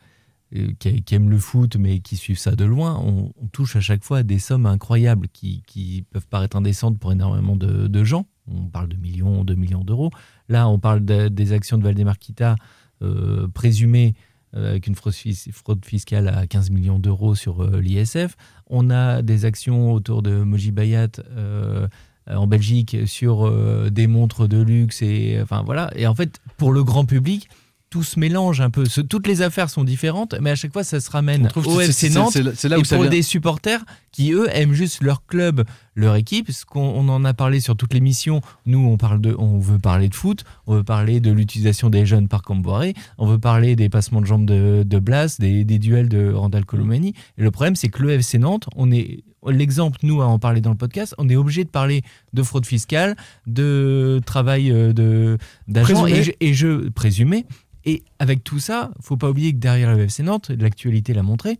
qui, 0.79 1.03
qui 1.03 1.15
aiment 1.15 1.29
le 1.29 1.37
foot 1.39 1.75
mais 1.77 1.99
qui 1.99 2.15
suivent 2.15 2.37
ça 2.39 2.55
de 2.55 2.65
loin, 2.65 2.99
on, 3.03 3.31
touche 3.51 3.75
à 3.75 3.81
chaque 3.81 4.03
fois 4.03 4.19
à 4.19 4.23
des 4.23 4.39
sommes 4.39 4.65
incroyables 4.65 5.27
qui, 5.29 6.05
peuvent 6.11 6.27
paraître 6.27 6.55
indécentes 6.57 6.99
pour 6.99 7.11
énormément 7.11 7.55
de, 7.55 8.03
gens. 8.03 8.25
On 8.49 8.65
parle 8.67 8.87
de 8.87 8.95
millions, 8.95 9.43
de 9.43 9.55
millions 9.55 9.83
d'euros. 9.83 10.11
Là, 10.47 10.69
on 10.69 10.79
parle 10.79 11.03
de- 11.03 11.27
des 11.27 11.51
actions 11.53 11.77
de 11.77 11.83
Valdemarquita 11.83 12.55
euh, 13.01 13.47
présumées 13.49 14.15
euh, 14.55 14.69
avec 14.71 14.87
une 14.87 14.95
fraude, 14.95 15.13
fis- 15.13 15.51
fraude 15.51 15.83
fiscale 15.85 16.27
à 16.29 16.47
15 16.47 16.69
millions 16.69 16.99
d'euros 16.99 17.35
sur 17.35 17.61
euh, 17.63 17.81
l'ISF. 17.81 18.37
On 18.67 18.89
a 18.89 19.21
des 19.21 19.43
actions 19.45 19.91
autour 19.91 20.21
de 20.21 20.43
Moji 20.43 20.71
Bayat 20.71 21.09
euh, 21.31 21.87
en 22.29 22.47
Belgique 22.47 22.95
sur 23.05 23.45
euh, 23.47 23.89
des 23.89 24.07
montres 24.07 24.47
de 24.47 24.61
luxe 24.61 25.01
et 25.01 25.39
enfin 25.41 25.63
voilà. 25.65 25.91
Et 25.95 26.07
en 26.07 26.15
fait, 26.15 26.39
pour 26.57 26.71
le 26.71 26.83
grand 26.83 27.05
public, 27.05 27.49
tout 27.89 28.03
se 28.03 28.19
mélange 28.19 28.59
un 28.61 28.69
peu. 28.69 28.85
Ce- 28.85 28.99
toutes 29.01 29.27
les 29.27 29.41
affaires 29.41 29.69
sont 29.69 29.83
différentes, 29.85 30.35
mais 30.41 30.49
à 30.51 30.55
chaque 30.55 30.73
fois, 30.73 30.83
ça 30.83 30.99
se 30.99 31.09
ramène 31.09 31.43
au 31.69 31.79
FC 31.89 32.09
Nantes 32.19 32.31
c'est 32.33 32.43
là- 32.43 32.77
et 32.77 32.81
où 32.81 32.83
ça 32.83 32.95
pour 32.97 33.03
vient. 33.03 33.11
des 33.11 33.21
supporters 33.21 33.85
qui, 34.11 34.33
eux, 34.33 34.47
aiment 34.51 34.73
juste 34.73 35.01
leur 35.01 35.25
club, 35.25 35.63
leur 35.95 36.15
équipe. 36.15 36.51
Ce 36.51 36.65
qu'on 36.65 36.81
on 36.81 37.07
en 37.07 37.23
a 37.23 37.33
parlé 37.33 37.59
sur 37.61 37.77
toutes 37.77 37.93
les 37.93 38.01
missions. 38.01 38.41
Nous, 38.65 38.79
on, 38.79 38.97
parle 38.97 39.21
de, 39.21 39.33
on 39.39 39.59
veut 39.59 39.79
parler 39.79 40.09
de 40.09 40.15
foot, 40.15 40.43
on 40.65 40.75
veut 40.75 40.83
parler 40.83 41.19
de 41.21 41.31
l'utilisation 41.31 41.89
des 41.89 42.05
jeunes 42.05 42.27
par 42.27 42.41
Camboiré, 42.41 42.93
on 43.17 43.25
veut 43.25 43.39
parler 43.39 43.75
des 43.77 43.87
passements 43.89 44.19
de 44.21 44.25
jambes 44.25 44.45
de, 44.45 44.83
de 44.85 44.99
Blas, 44.99 45.37
des, 45.39 45.63
des 45.63 45.79
duels 45.79 46.09
de 46.09 46.31
Randall 46.33 46.65
Colomani. 46.65 47.13
Et 47.37 47.41
le 47.43 47.51
problème, 47.51 47.75
c'est 47.77 47.87
que 47.89 48.01
le 48.03 48.11
FC 48.11 48.37
Nantes, 48.37 48.67
on 48.75 48.91
est 48.91 49.23
l'exemple, 49.47 49.99
nous, 50.03 50.21
à 50.21 50.25
en 50.25 50.39
parler 50.39 50.59
dans 50.59 50.71
le 50.71 50.75
podcast, 50.77 51.15
on 51.19 51.29
est 51.29 51.37
obligé 51.37 51.63
de 51.63 51.69
parler 51.69 52.01
de 52.33 52.43
fraude 52.43 52.65
fiscale, 52.65 53.15
de 53.45 54.19
travail 54.25 54.71
euh, 54.71 54.91
de 54.91 55.37
d'agents 55.69 56.05
et, 56.19 56.23
je- 56.23 56.31
et 56.41 56.53
je 56.53 56.89
présumé. 56.89 57.45
Et 57.87 58.03
avec 58.19 58.43
tout 58.43 58.59
ça, 58.59 58.91
faut 59.01 59.15
pas 59.15 59.29
oublier 59.29 59.53
que 59.53 59.59
derrière 59.59 59.95
le 59.95 60.03
FC 60.03 60.21
Nantes, 60.21 60.49
l'actualité 60.49 61.13
l'a 61.13 61.23
montré, 61.23 61.57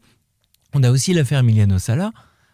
on 0.73 0.83
a 0.83 0.91
aussi 0.91 1.13
l'affaire 1.13 1.39
Emiliano 1.39 1.79
Sala 1.79 2.11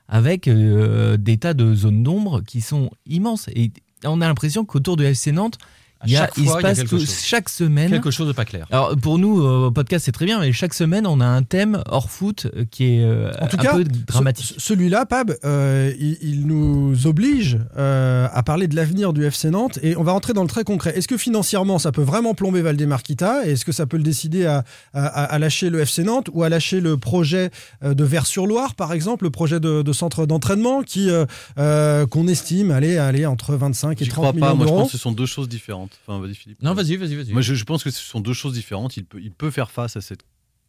avec 0.07 0.47
euh, 0.47 1.17
des 1.17 1.37
tas 1.37 1.55
de 1.55 1.73
zones 1.73 2.03
d'ombre 2.03 2.41
qui 2.41 2.61
sont 2.61 2.91
immenses. 3.07 3.49
Et 3.55 3.71
on 4.05 4.21
a 4.21 4.27
l'impression 4.27 4.63
qu'autour 4.63 4.95
de 4.95 5.05
FC 5.05 5.31
Nantes, 5.31 5.57
À 6.03 6.05
il, 6.07 6.11
y 6.13 6.17
a, 6.17 6.19
chaque 6.21 6.33
il 6.37 6.43
fois, 6.45 6.53
se 6.55 6.59
il 6.59 6.63
y 6.63 6.65
a 6.65 6.75
passe 6.75 6.89
chose. 6.89 7.15
chaque 7.23 7.49
semaine. 7.49 7.89
Quelque 7.89 8.11
chose 8.11 8.27
de 8.27 8.33
pas 8.33 8.45
clair. 8.45 8.67
Alors 8.71 8.95
pour 8.97 9.17
nous, 9.17 9.41
euh, 9.41 9.67
au 9.67 9.71
podcast, 9.71 10.05
c'est 10.05 10.11
très 10.11 10.25
bien, 10.25 10.39
mais 10.39 10.51
chaque 10.51 10.73
semaine, 10.73 11.07
on 11.07 11.21
a 11.21 11.25
un 11.25 11.43
thème 11.43 11.81
hors 11.87 12.09
foot 12.09 12.47
qui 12.71 12.95
est 12.97 13.03
euh, 13.03 13.31
En 13.41 13.47
tout 13.47 13.57
un 13.59 13.63
cas, 13.63 13.73
peu 13.73 13.83
dramatique. 13.85 14.45
ce- 14.55 14.59
celui-là, 14.59 15.05
Pab, 15.05 15.35
euh, 15.45 15.93
il, 15.99 16.17
il 16.21 16.45
nous 16.47 17.07
oblige 17.07 17.57
euh, 17.77 18.27
à 18.33 18.43
parler 18.43 18.67
de 18.67 18.75
l'avenir 18.75 19.13
du 19.13 19.23
FC 19.25 19.49
Nantes 19.49 19.79
et 19.81 19.95
on 19.95 20.03
va 20.03 20.11
rentrer 20.11 20.33
dans 20.33 20.41
le 20.43 20.49
très 20.49 20.63
concret. 20.65 20.93
Est-ce 20.97 21.07
que 21.07 21.17
financièrement, 21.17 21.79
ça 21.79 21.91
peut 21.93 22.01
vraiment 22.03 22.33
plomber 22.33 22.61
Valdemarquita 22.61 23.47
et 23.47 23.51
Est-ce 23.53 23.63
que 23.65 23.71
ça 23.71 23.85
peut 23.85 23.97
le 23.97 24.03
décider 24.03 24.45
à, 24.45 24.63
à- 24.93 25.05
à 25.07 25.39
lâcher 25.39 25.69
le 25.69 25.79
FC 25.79 26.03
Nantes 26.03 26.29
ou 26.33 26.43
à 26.43 26.49
lâcher 26.49 26.81
le 26.81 26.97
projet 26.97 27.49
de 27.81 28.03
Vers-sur-Loire, 28.03 28.75
par 28.75 28.91
exemple, 28.93 29.23
le 29.23 29.29
projet 29.31 29.59
de, 29.59 29.81
de 29.81 29.93
centre 29.93 30.25
d'entraînement 30.25 30.81
qui 30.83 31.09
qu'on 31.57 32.27
estime 32.27 32.71
aller, 32.71 32.97
aller 32.97 33.25
entre 33.25 33.55
25 33.55 34.01
et 34.01 34.05
J'y 34.05 34.09
30 34.11 34.21
crois 34.23 34.33
millions 34.33 34.45
pas. 34.47 34.53
Moi, 34.53 34.65
je 34.65 34.69
d'euros 34.69 34.81
pense 34.81 34.91
que 34.91 34.97
ce 34.97 35.01
sont 35.03 35.11
deux 35.11 35.25
choses 35.25 35.47
différentes. 35.49 35.92
Enfin, 36.01 36.19
vas-y, 36.19 36.35
Philippe. 36.35 36.61
Non, 36.61 36.73
vas-y, 36.73 36.95
vas-y, 36.97 37.15
vas-y. 37.15 37.31
Moi, 37.31 37.41
je, 37.41 37.53
je 37.53 37.63
pense 37.63 37.83
que 37.83 37.91
ce 37.91 38.01
sont 38.01 38.19
deux 38.19 38.33
choses 38.33 38.53
différentes. 38.53 38.97
Il 38.97 39.05
peut, 39.05 39.21
il 39.21 39.31
peut 39.31 39.51
faire 39.51 39.71
face 39.71 39.95
à, 39.95 40.01
cette, 40.01 40.23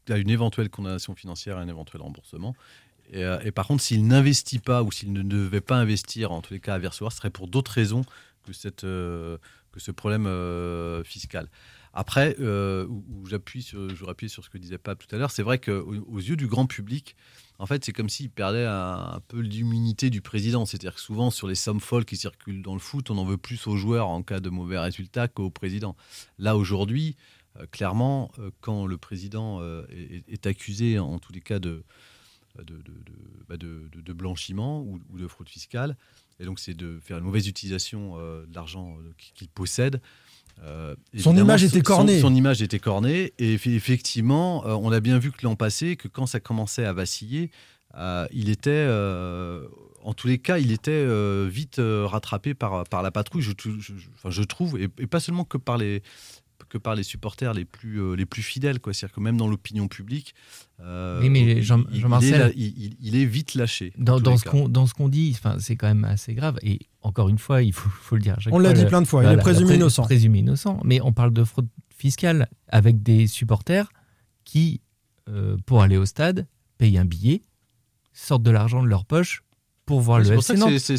à 0.09 0.17
une 0.17 0.31
éventuelle 0.31 0.71
condamnation 0.71 1.15
financière 1.15 1.59
et 1.59 1.61
un 1.61 1.69
éventuel 1.69 2.03
remboursement. 2.03 2.55
Et, 3.13 3.25
euh, 3.25 3.39
et 3.45 3.51
par 3.51 3.67
contre, 3.67 3.83
s'il 3.83 4.07
n'investit 4.07 4.59
pas 4.59 4.83
ou 4.83 4.93
s'il 4.93 5.13
ne 5.13 5.23
devait 5.23 5.61
pas 5.61 5.77
investir, 5.77 6.33
en 6.33 6.41
tous 6.41 6.55
les 6.55 6.61
cas 6.61 6.75
à 6.75 6.79
Versoir, 6.79 7.13
ce 7.13 7.19
serait 7.19 7.31
pour 7.31 7.49
d'autres 7.49 7.73
raisons 7.73 8.03
que, 8.45 8.53
cette, 8.53 8.85
euh, 8.85 9.39
que 9.73 9.81
ce 9.81 9.91
problème 9.91 10.27
euh, 10.27 11.03
fiscal. 11.05 11.49
Après, 11.93 12.37
euh, 12.41 12.87
où, 12.87 13.05
où 13.09 13.27
j'appuie 13.27 13.63
sur, 13.63 13.89
je 13.89 14.27
sur 14.29 14.45
ce 14.45 14.51
que 14.51 14.59
disait 14.59 14.79
Pape 14.79 15.07
tout 15.07 15.15
à 15.15 15.19
l'heure, 15.19 15.31
c'est 15.31 15.45
vrai 15.45 15.59
qu'aux 15.59 15.95
aux 16.11 16.19
yeux 16.19 16.37
du 16.37 16.49
grand 16.49 16.67
public, 16.67 17.15
en 17.59 17.67
fait, 17.67 17.85
c'est 17.85 17.93
comme 17.93 18.09
s'il 18.09 18.31
perdait 18.31 18.67
un, 18.67 19.21
peu 19.29 19.39
l'immunité 19.39 20.11
du 20.11 20.21
président. 20.21 20.67
C'est-à-dire 20.67 20.95
que 20.95 21.01
souvent, 21.01 21.31
sur 21.31 21.47
les 21.47 21.55
sommes 21.55 21.81
folles 21.81 22.05
qui 22.05 22.17
circulent 22.17 22.63
dans 22.63 22.75
le 22.75 22.81
foot, 22.81 23.11
on 23.11 23.19
en 23.19 23.25
veut 23.25 23.37
plus 23.37 23.67
aux 23.67 23.77
joueurs 23.77 24.09
en 24.09 24.23
cas 24.23 24.41
de 24.41 24.51
mauvais 24.51 24.79
résultats 24.79 25.29
qu'au 25.29 25.51
président. 25.51 25.97
Là, 26.39 26.57
aujourd'hui, 26.57 27.17
euh, 27.61 27.67
clairement, 27.71 28.33
euh, 28.39 28.51
quand 28.61 28.87
le 28.87 28.97
président 28.97 29.61
euh, 29.61 29.87
est, 30.29 30.47
accusé, 30.47 30.99
en 30.99 31.19
tous 31.19 31.33
les 31.33 31.41
cas, 31.41 31.61
bah, 31.61 32.65
de- 32.65 32.83
de- 33.57 34.13
blanchiment 34.13 34.81
ou, 34.81 35.01
ou 35.11 35.19
de 35.19 35.29
fraude 35.29 35.49
fiscale, 35.49 35.97
et 36.41 36.45
donc 36.45 36.59
c'est 36.59 36.75
de 36.75 36.99
faire 37.05 37.19
une 37.19 37.25
mauvaise 37.25 37.47
utilisation 37.47 38.17
de 38.17 38.55
l'argent 38.55 38.97
qu'il 39.17 39.49
possède. 39.49 40.01
Euh, 40.63 40.95
Son 41.19 41.37
image 41.37 41.65
était 41.65 41.81
cornée. 41.83 42.21
Son, 42.21 42.35
image 42.35 42.63
était 42.63 42.79
cornée. 42.79 43.33
Et 43.39 43.57
effe- 43.57 43.75
effectivement, 43.75 44.65
euh, 44.67 44.71
on 44.75 44.93
a 44.93 45.01
bien 45.01 45.19
vu 45.19 45.31
que 45.33 45.39
l'an 45.43 45.57
passé, 45.57 45.97
que 45.97 46.09
quand 46.09 46.27
ça 46.27 46.41
commençait 46.41 46.85
à 46.85 46.93
vaciller, 46.93 47.51
euh, 47.97 48.27
il 48.33 48.49
était, 48.49 48.87
en 50.03 50.13
tous 50.15 50.27
les 50.27 50.39
cas, 50.39 50.59
il 50.59 50.73
était 50.73 51.05
vite 51.49 51.81
rattrapé 51.81 52.55
par, 52.55 52.85
par 52.85 53.03
la 53.03 53.11
patrouille, 53.11 53.43
je, 53.43 53.53
tou- 53.53 53.81
je- 53.81 53.95
je- 53.97 54.09
enfin, 54.15 54.31
je 54.31 54.43
trouve, 54.43 54.79
et, 54.81 54.89
et 54.99 55.07
pas 55.07 55.21
seulement 55.21 55.45
que 55.45 55.57
par 55.59 55.77
les 55.79 56.03
que 56.75 56.79
par 56.79 56.97
les 56.97 57.05
supporters 57.05 57.55
les 57.55 57.65
plus 57.65 58.01
euh, 58.01 58.17
les 58.17 58.27
plus 58.27 58.43
fidèles 58.43 58.81
quoi 58.81 58.93
c'est-à-dire 58.93 59.15
que 59.15 59.21
même 59.21 59.37
dans 59.37 59.47
l'opinion 59.47 59.87
publique 59.87 60.35
euh, 60.81 61.21
Oui, 61.21 61.31
mais 61.31 61.63
Jean- 61.63 61.85
il- 61.91 61.95
il- 61.97 62.01
Jean-Marcel- 62.01 62.29
il 62.31 62.35
est, 62.35 62.39
là- 62.39 62.51
il, 62.57 62.85
il- 62.85 62.97
il 63.01 63.17
est 63.17 63.25
vite 63.27 63.55
lâché 63.55 63.93
Dans, 63.97 64.19
dans 64.19 64.37
ce 64.37 64.45
qu'on 64.45 64.69
dans 64.69 64.87
ce 64.89 64.95
qu'on 64.95 65.09
dit, 65.09 65.31
enfin, 65.39 65.57
c'est 65.61 65.77
quand 65.77 65.87
même 65.87 66.05
assez 66.05 66.35
grave. 66.35 66.59
Et 66.63 66.81
encore 67.01 67.29
une 67.29 67.39
fois, 67.39 67.63
il 67.63 67.73
faut, 67.73 67.89
faut 67.89 68.17
le 68.17 68.23
dire. 68.23 68.37
On 68.51 68.59
l'a 68.59 68.73
dit 68.73 68.83
le- 68.83 68.89
plein 68.89 69.03
de 69.03 69.07
fois, 69.07 69.23
il 69.23 69.27
est 69.27 69.29
voilà, 69.29 69.43
présumé 69.43 69.67
pré- 69.69 69.77
innocent. 69.77 70.03
Présumé 70.03 70.41
innocent. 70.41 70.81
Mais 70.85 71.01
on 71.01 71.13
parle 71.13 71.33
de 71.33 71.45
fraude 71.45 71.69
fiscale 71.97 72.49
avec 72.69 73.05
des 73.05 73.29
supporters 73.29 73.89
qui, 74.45 74.81
euh, 75.29 75.57
pour 75.65 75.81
aller 75.83 75.97
au 75.97 76.07
stade, 76.07 76.49
payent 76.77 76.99
un 76.99 77.05
billet, 77.05 77.43
sortent 78.13 78.43
de 78.43 78.51
l'argent 78.51 78.83
de 78.83 78.89
leur 78.89 79.05
poche 79.05 79.44
pour 79.87 80.01
voir 80.01 80.19
le 80.19 80.25
FC 80.33 80.55
Nantes. 80.57 80.79
c'est- 80.79 80.97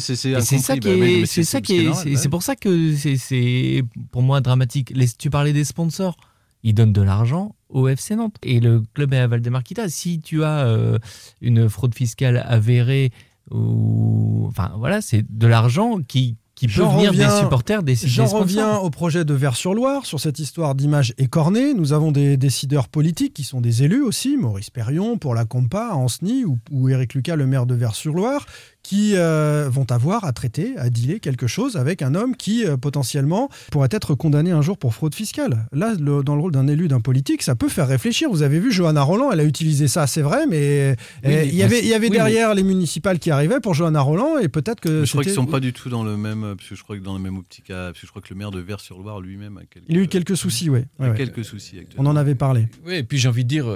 ça 0.58 0.76
qui 0.78 0.88
Bah 0.88 0.94
est, 1.06 1.26
c'est 1.26 1.42
ça 1.44 1.60
qui 1.60 1.76
est, 1.78 1.92
c'est 1.94 2.16
c'est 2.16 2.28
pour 2.28 2.42
ça 2.42 2.54
que 2.56 2.94
c'est- 2.94 3.16
c'est 3.16 3.82
pour 4.12 4.22
moi 4.22 4.40
dramatique. 4.40 4.92
Les- 4.94 5.08
tu 5.08 5.28
parlais 5.30 5.52
des 5.52 5.64
sponsors, 5.64 6.16
ils 6.62 6.74
donnent 6.74 6.92
de 6.92 7.02
l'argent 7.02 7.54
au 7.68 7.88
FC 7.88 8.14
Nantes 8.16 8.36
et 8.42 8.60
le 8.60 8.82
club 8.94 9.12
est 9.12 9.18
à 9.18 9.26
Valdemarquita. 9.26 9.88
Si 9.88 10.20
tu 10.20 10.44
as 10.44 10.66
euh, 10.66 10.98
une 11.40 11.68
fraude 11.68 11.94
fiscale 11.94 12.44
avérée 12.46 13.10
ou 13.50 14.44
enfin 14.48 14.72
voilà, 14.78 15.00
c'est 15.00 15.24
de 15.28 15.46
l'argent 15.46 15.98
qui 16.06 16.36
qui 16.54 16.68
peut 16.68 16.72
venir 16.96 17.12
des 17.12 17.18
supporters 17.42 17.82
des, 17.82 17.94
J'en 17.94 18.24
reviens 18.28 18.76
au 18.78 18.88
projet 18.88 19.26
de 19.26 19.34
Vers-sur-Loire, 19.34 20.06
sur 20.06 20.20
cette 20.20 20.38
histoire 20.38 20.74
d'image 20.74 21.12
écornée. 21.18 21.74
Nous 21.74 21.92
avons 21.92 22.12
des 22.12 22.38
décideurs 22.38 22.88
politiques 22.88 23.34
qui 23.34 23.44
sont 23.44 23.60
des 23.60 23.82
élus 23.82 24.00
aussi, 24.00 24.38
Maurice 24.38 24.70
Perrion 24.70 25.18
pour 25.18 25.34
la 25.34 25.44
Compa, 25.44 25.88
à 25.90 25.94
Ancenis, 25.96 26.46
ou, 26.46 26.58
ou 26.70 26.88
Éric 26.88 27.12
Lucas, 27.12 27.36
le 27.36 27.46
maire 27.46 27.66
de 27.66 27.74
Vers-sur-Loire, 27.74 28.46
qui 28.86 29.16
euh, 29.16 29.68
vont 29.68 29.84
avoir 29.90 30.24
à 30.24 30.32
traiter, 30.32 30.74
à 30.76 30.90
dealer 30.90 31.18
quelque 31.18 31.48
chose 31.48 31.76
avec 31.76 32.02
un 32.02 32.14
homme 32.14 32.36
qui, 32.36 32.64
euh, 32.64 32.76
potentiellement, 32.76 33.48
pourrait 33.72 33.88
être 33.90 34.14
condamné 34.14 34.52
un 34.52 34.62
jour 34.62 34.78
pour 34.78 34.94
fraude 34.94 35.12
fiscale. 35.12 35.66
Là, 35.72 35.94
le- 35.98 36.22
dans 36.22 36.36
le 36.36 36.40
rôle 36.40 36.52
d'un 36.52 36.68
élu, 36.68 36.86
d'un 36.86 37.00
politique, 37.00 37.42
ça 37.42 37.56
peut 37.56 37.68
faire 37.68 37.88
réfléchir. 37.88 38.30
Vous 38.30 38.42
avez 38.42 38.60
vu, 38.60 38.70
Johanna 38.70 39.02
Roland, 39.02 39.32
elle 39.32 39.40
a 39.40 39.44
utilisé 39.44 39.88
ça, 39.88 40.06
c'est 40.06 40.22
vrai, 40.22 40.46
mais 40.46 40.94
Oui, 41.24 41.30
euh, 41.32 41.42
mais- 41.42 41.48
il 41.48 41.56
y 41.56 41.64
avait, 41.64 41.80
il 41.80 41.88
y 41.88 41.94
avait 41.94 42.06
oui, 42.06 42.10
mais- 42.12 42.16
derrière 42.18 42.54
les 42.54 42.62
municipales 42.62 43.18
qui 43.18 43.32
arrivaient 43.32 43.58
pour 43.58 43.74
Johanna 43.74 44.00
Roland, 44.02 44.38
et 44.38 44.46
peut-être 44.48 44.78
que 44.80 45.00
Mais 45.00 45.04
je 45.04 45.10
crois 45.10 45.24
qu'ils 45.24 45.32
c'était- 45.32 45.42
sont 45.42 45.50
pas 45.50 45.58
du 45.58 45.72
tout 45.72 45.88
dans 45.88 46.04
le 46.04 46.16
même 46.16 46.44
euh, 46.44 46.54
parce 46.54 46.68
que 46.68 46.76
je 46.76 46.82
crois 46.84 46.96
que 46.96 47.02
dans 47.02 47.14
la 47.14 47.18
même 47.18 47.38
optique 47.38 47.70
à- 47.70 47.86
parce 47.86 47.98
que 48.00 48.06
je 48.06 48.10
crois 48.12 48.22
que 48.22 48.28
le 48.32 48.36
maire 48.36 48.52
de 48.52 48.60
Vers-sur-Loire 48.60 49.20
lui-même 49.20 49.56
a 49.56 49.62
quelques, 49.68 49.86
Il 49.88 49.98
a 49.98 50.00
eu 50.02 50.06
quelques 50.06 50.36
soucis, 50.36 50.70
oui. 50.70 50.82
a 51.00 51.10
quelques 51.10 51.44
soucis 51.44 51.80
actuellement. 51.80 52.08
On 52.08 52.12
en 52.12 52.16
avait 52.16 52.36
parlé. 52.36 52.68
Oui, 52.86 52.94
et 52.94 53.02
puis 53.02 53.18
j'ai 53.18 53.28
envie 53.28 53.42
de 53.42 53.48
dire, 53.48 53.66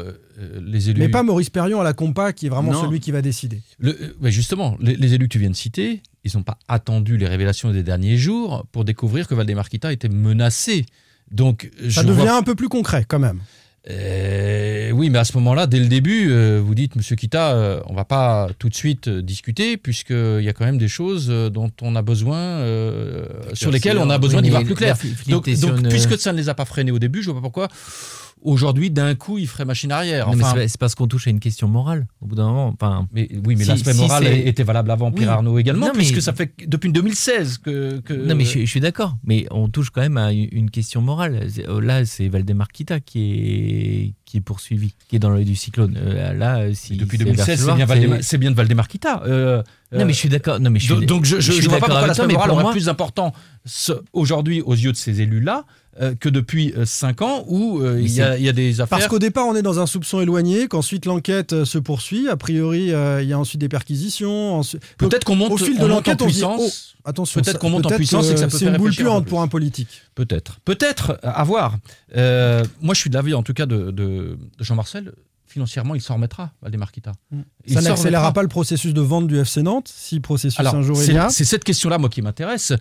les 0.63 0.91
élus. 0.91 0.99
Mais 1.01 1.09
pas 1.09 1.23
Maurice 1.23 1.51
Perrion 1.51 1.81
à 1.81 1.85
la 1.85 1.93
compa 1.93 2.33
qui 2.33 2.47
est 2.47 2.49
vraiment 2.51 2.73
Non. 2.73 2.83
celui 2.83 3.01
qui 3.01 3.11
va 3.11 3.23
décider. 3.23 3.61
Le- 3.79 3.97
euh, 4.25 4.31
justement, 4.31 4.77
les, 4.81 4.97
les 4.97 5.15
élus 5.15 5.29
que 5.29 5.33
tu 5.33 5.39
viens 5.39 5.51
de 5.51 5.57
citer, 5.57 6.03
ils 6.25 6.33
n'ont 6.37 6.43
pas 6.43 6.59
attendu 6.69 7.17
les 7.17 7.27
révélations 7.27 7.71
des 7.73 7.83
derniers 7.83 8.17
jours 8.17 8.67
pour 8.73 8.85
découvrir 8.85 9.27
que 9.29 9.35
Valdemarquita 9.35 9.93
était 9.93 10.09
menacé. 10.09 10.87
Donc, 11.31 11.71
Ça 11.89 12.03
je 12.03 12.07
devient 12.09 12.21
vois- 12.23 12.37
un 12.37 12.43
peu 12.43 12.55
plus 12.55 12.69
concret 12.69 13.05
quand 13.07 13.19
même. 13.21 13.41
Euh, 13.89 14.91
oui, 14.91 15.09
mais 15.11 15.19
à 15.19 15.25
ce 15.25 15.33
moment-là, 15.39 15.67
dès 15.67 15.79
le 15.79 15.87
début, 15.87 16.31
euh, 16.31 16.61
vous 16.63 16.75
dites, 16.75 16.97
Monsieur 16.97 17.17
Kita, 17.17 17.53
euh, 17.55 17.81
on 17.87 17.95
va 17.95 18.05
pas 18.05 18.49
tout 18.59 18.69
de 18.69 18.75
suite 18.75 19.09
euh, 19.09 19.23
discuter, 19.23 19.77
puisqu'il 19.79 20.43
y 20.43 20.49
a 20.49 20.53
quand 20.53 20.65
même 20.67 20.77
des 20.79 20.89
choses 20.89 21.29
euh, 21.31 21.49
dont 21.49 21.71
on 21.81 21.97
a 21.97 22.03
besoin, 22.03 22.37
euh, 22.39 23.25
sur 23.55 23.71
lesquelles 23.71 23.97
on 23.99 24.11
a 24.11 24.15
Oui, 24.17 24.21
besoin 24.21 24.43
d'y 24.43 24.51
voir 24.51 24.65
plus 24.65 24.75
clair. 24.75 24.97
Donc, 25.29 25.45
puisque 25.89 26.19
ça 26.19 26.33
ne 26.33 26.37
les 26.37 26.49
a 26.49 26.55
pas 26.55 26.67
freinés 26.67 26.91
au 26.93 26.99
début, 26.99 27.23
je 27.23 27.31
vois 27.31 27.41
pas 27.41 27.45
pourquoi 27.45 27.69
aujourd'hui, 28.43 28.91
d'un 28.91 29.15
coup, 29.15 29.39
il 29.39 29.47
ferait 29.47 29.65
machine 29.65 29.93
arrière. 29.93 30.29
Non, 30.29 30.37
mais 30.37 30.45
Enfin, 30.45 30.67
c'est- 30.67 30.79
parce 30.79 30.95
qu'on 30.95 31.07
touche 31.07 31.27
à 31.27 31.31
une 31.31 31.41
question 31.41 31.69
morale 31.69 32.07
au 32.21 32.27
bout 32.27 32.35
d'un 32.35 32.47
moment. 32.49 32.69
Enfin, 32.75 33.07
mais, 33.13 33.29
oui, 33.47 33.57
mais 33.57 33.65
si- 33.65 33.71
l'aspect 33.71 33.93
si 33.93 34.01
moral 34.01 34.27
était 34.27 34.63
valable 34.63 34.91
avant 34.91 35.11
Pierre 35.13 35.29
Oui. 35.29 35.35
Arnaud 35.35 35.59
également, 35.59 35.87
Non, 35.87 35.93
mais- 35.95 35.99
puisque 35.99 36.23
ça 36.23 36.33
fait 36.33 36.53
depuis 36.67 36.91
2016 36.93 37.59
que. 37.59 38.01
que- 38.01 38.15
Non, 38.15 38.35
mais 38.35 38.45
je, 38.45 38.51
suis- 38.51 38.67
je 38.67 38.71
suis 38.71 38.81
d'accord. 38.81 39.17
Mais 39.25 39.47
on 39.51 39.69
touche 39.69 39.91
quand 39.91 40.01
même 40.01 40.17
à 40.17 40.33
une 40.33 40.71
question 40.71 41.01
morale. 41.01 41.47
Euh, 41.69 41.81
Là, 41.81 42.05
c'est 42.05 42.29
Valdemar 42.29 42.69
Kita 42.69 43.01
qui 43.01 43.21
est, 43.21 44.15
qui 44.25 44.37
est 44.37 44.41
poursuivi, 44.41 44.95
qui 45.09 45.17
est 45.17 45.19
dans 45.19 45.31
l'œil 45.31 45.45
du 45.45 45.57
cyclone. 45.57 45.99
Euh, 46.01 46.33
là, 46.35 46.59
euh, 46.61 46.71
si 46.75 46.97
Depuis 46.97 47.19
c'est 47.19 47.25
2016, 47.25 47.61
c'est 47.67 47.75
bien, 47.75 47.85
Valdemar- 47.87 48.39
bien 48.39 48.51
de 48.51 48.57
Valdemarquita. 48.57 49.23
Euh, 49.27 49.63
Non, 49.93 50.05
mais 50.05 50.13
je 50.13 50.19
suis 50.19 50.29
d'accord. 50.29 50.61
Non, 50.61 50.71
mais 50.71 50.79
je 50.79 50.93
suis- 50.95 51.07
donc, 51.07 51.25
je, 51.25 51.41
je, 51.41 51.51
je 51.53 51.63
je 51.63 51.69
vois 51.69 51.79
pas 51.81 51.87
pourquoi 51.87 52.07
l'aspect 52.07 52.29
moral 52.29 52.51
aurait 52.53 52.63
moi- 52.63 52.73
plus 52.73 52.89
important 52.89 53.33
aujourd'hui 54.13 54.61
aux 54.61 54.75
yeux 54.75 54.93
de 54.93 54.97
ces 54.97 55.21
élus-là 55.21 55.65
euh, 56.01 56.15
que 56.15 56.29
depuis 56.29 56.73
5 56.85 57.21
ans 57.23 57.45
où 57.49 57.81
euh, 57.81 58.01
il 58.01 58.11
y, 58.11 58.21
a- 58.21 58.33
c'est- 58.35 58.41
il 58.41 58.45
y 58.45 58.49
a 58.49 58.53
des 58.53 58.81
affaires. 58.81 58.99
Parce 58.99 59.09
qu'au 59.09 59.19
départ, 59.19 59.47
on 59.49 59.55
est 59.57 59.63
dans 59.63 59.81
un 59.81 59.87
soupçon 59.87 60.21
éloigné, 60.21 60.69
qu'ensuite 60.69 61.05
l'enquête 61.05 61.53
euh, 61.53 61.65
se 61.65 61.79
poursuit. 61.79 62.29
A 62.29 62.37
priori, 62.37 62.93
euh, 62.93 63.23
il 63.23 63.29
y 63.29 63.33
a 63.33 63.39
ensuite 63.39 63.61
des 63.61 63.69
perquisitions. 63.69 64.55
ensuite- 64.57 64.83
Peut-être 64.99 65.25
qu'on 65.25 65.35
monte- 65.37 65.51
Au 65.53 65.57
fil 65.57 65.79
de 65.79 65.87
l'enquête, 65.87 66.23
en 66.23 66.27
puissance. 66.27 66.95
oh, 66.97 67.09
attention, 67.09 67.41
Peut-être 67.41 67.59
qu'on 67.59 67.71
monte 67.71 67.87
en 67.87 67.91
puissance 67.97 68.29
et 68.31 68.35
que 68.35 68.41
ça 68.41 68.47
peut 68.47 68.57
c'est 68.59 68.67
faire 68.67 68.75
une 68.75 68.81
boule 68.81 68.95
puante 68.95 69.27
pour 69.27 69.43
un 69.43 69.49
politique. 69.49 70.03
Peut-être. 70.15 70.61
Peut-être, 70.65 71.19
euh, 71.25 71.31
à 71.35 71.43
voir. 71.45 71.77
Euh, 72.17 72.65
moi, 72.81 72.95
je 72.95 73.01
suis 73.01 73.11
de 73.11 73.15
l'avis, 73.17 73.35
en 73.35 73.43
tout 73.43 73.53
cas, 73.55 73.67
de, 73.67 74.39
Jean-Marcel. 74.61 75.13
Financièrement, 75.47 75.97
il 75.97 76.01
s'en 76.01 76.15
remettra, 76.15 76.53
Valdemarquita. 76.63 77.11
Il 77.67 77.75
Ça 77.75 77.81
n'accélérera 77.81 78.33
pas 78.33 78.43
le 78.43 78.49
processus 78.49 78.95
de 78.95 79.01
vente 79.01 79.27
du 79.27 79.37
FC 79.37 79.63
Nantes, 79.65 79.91
si 79.93 80.21
processus 80.21 80.61
Alors, 80.61 80.77
un 80.77 80.83
jour 80.83 81.03
il 81.03 81.13
y 81.13 81.19
a. 81.19 81.29
c'est 81.29 81.43
cette 81.45 81.65
question-là, 81.65 81.99
moi, 81.99 82.09
qui 82.09 82.23
m'intéresse. 82.23 82.73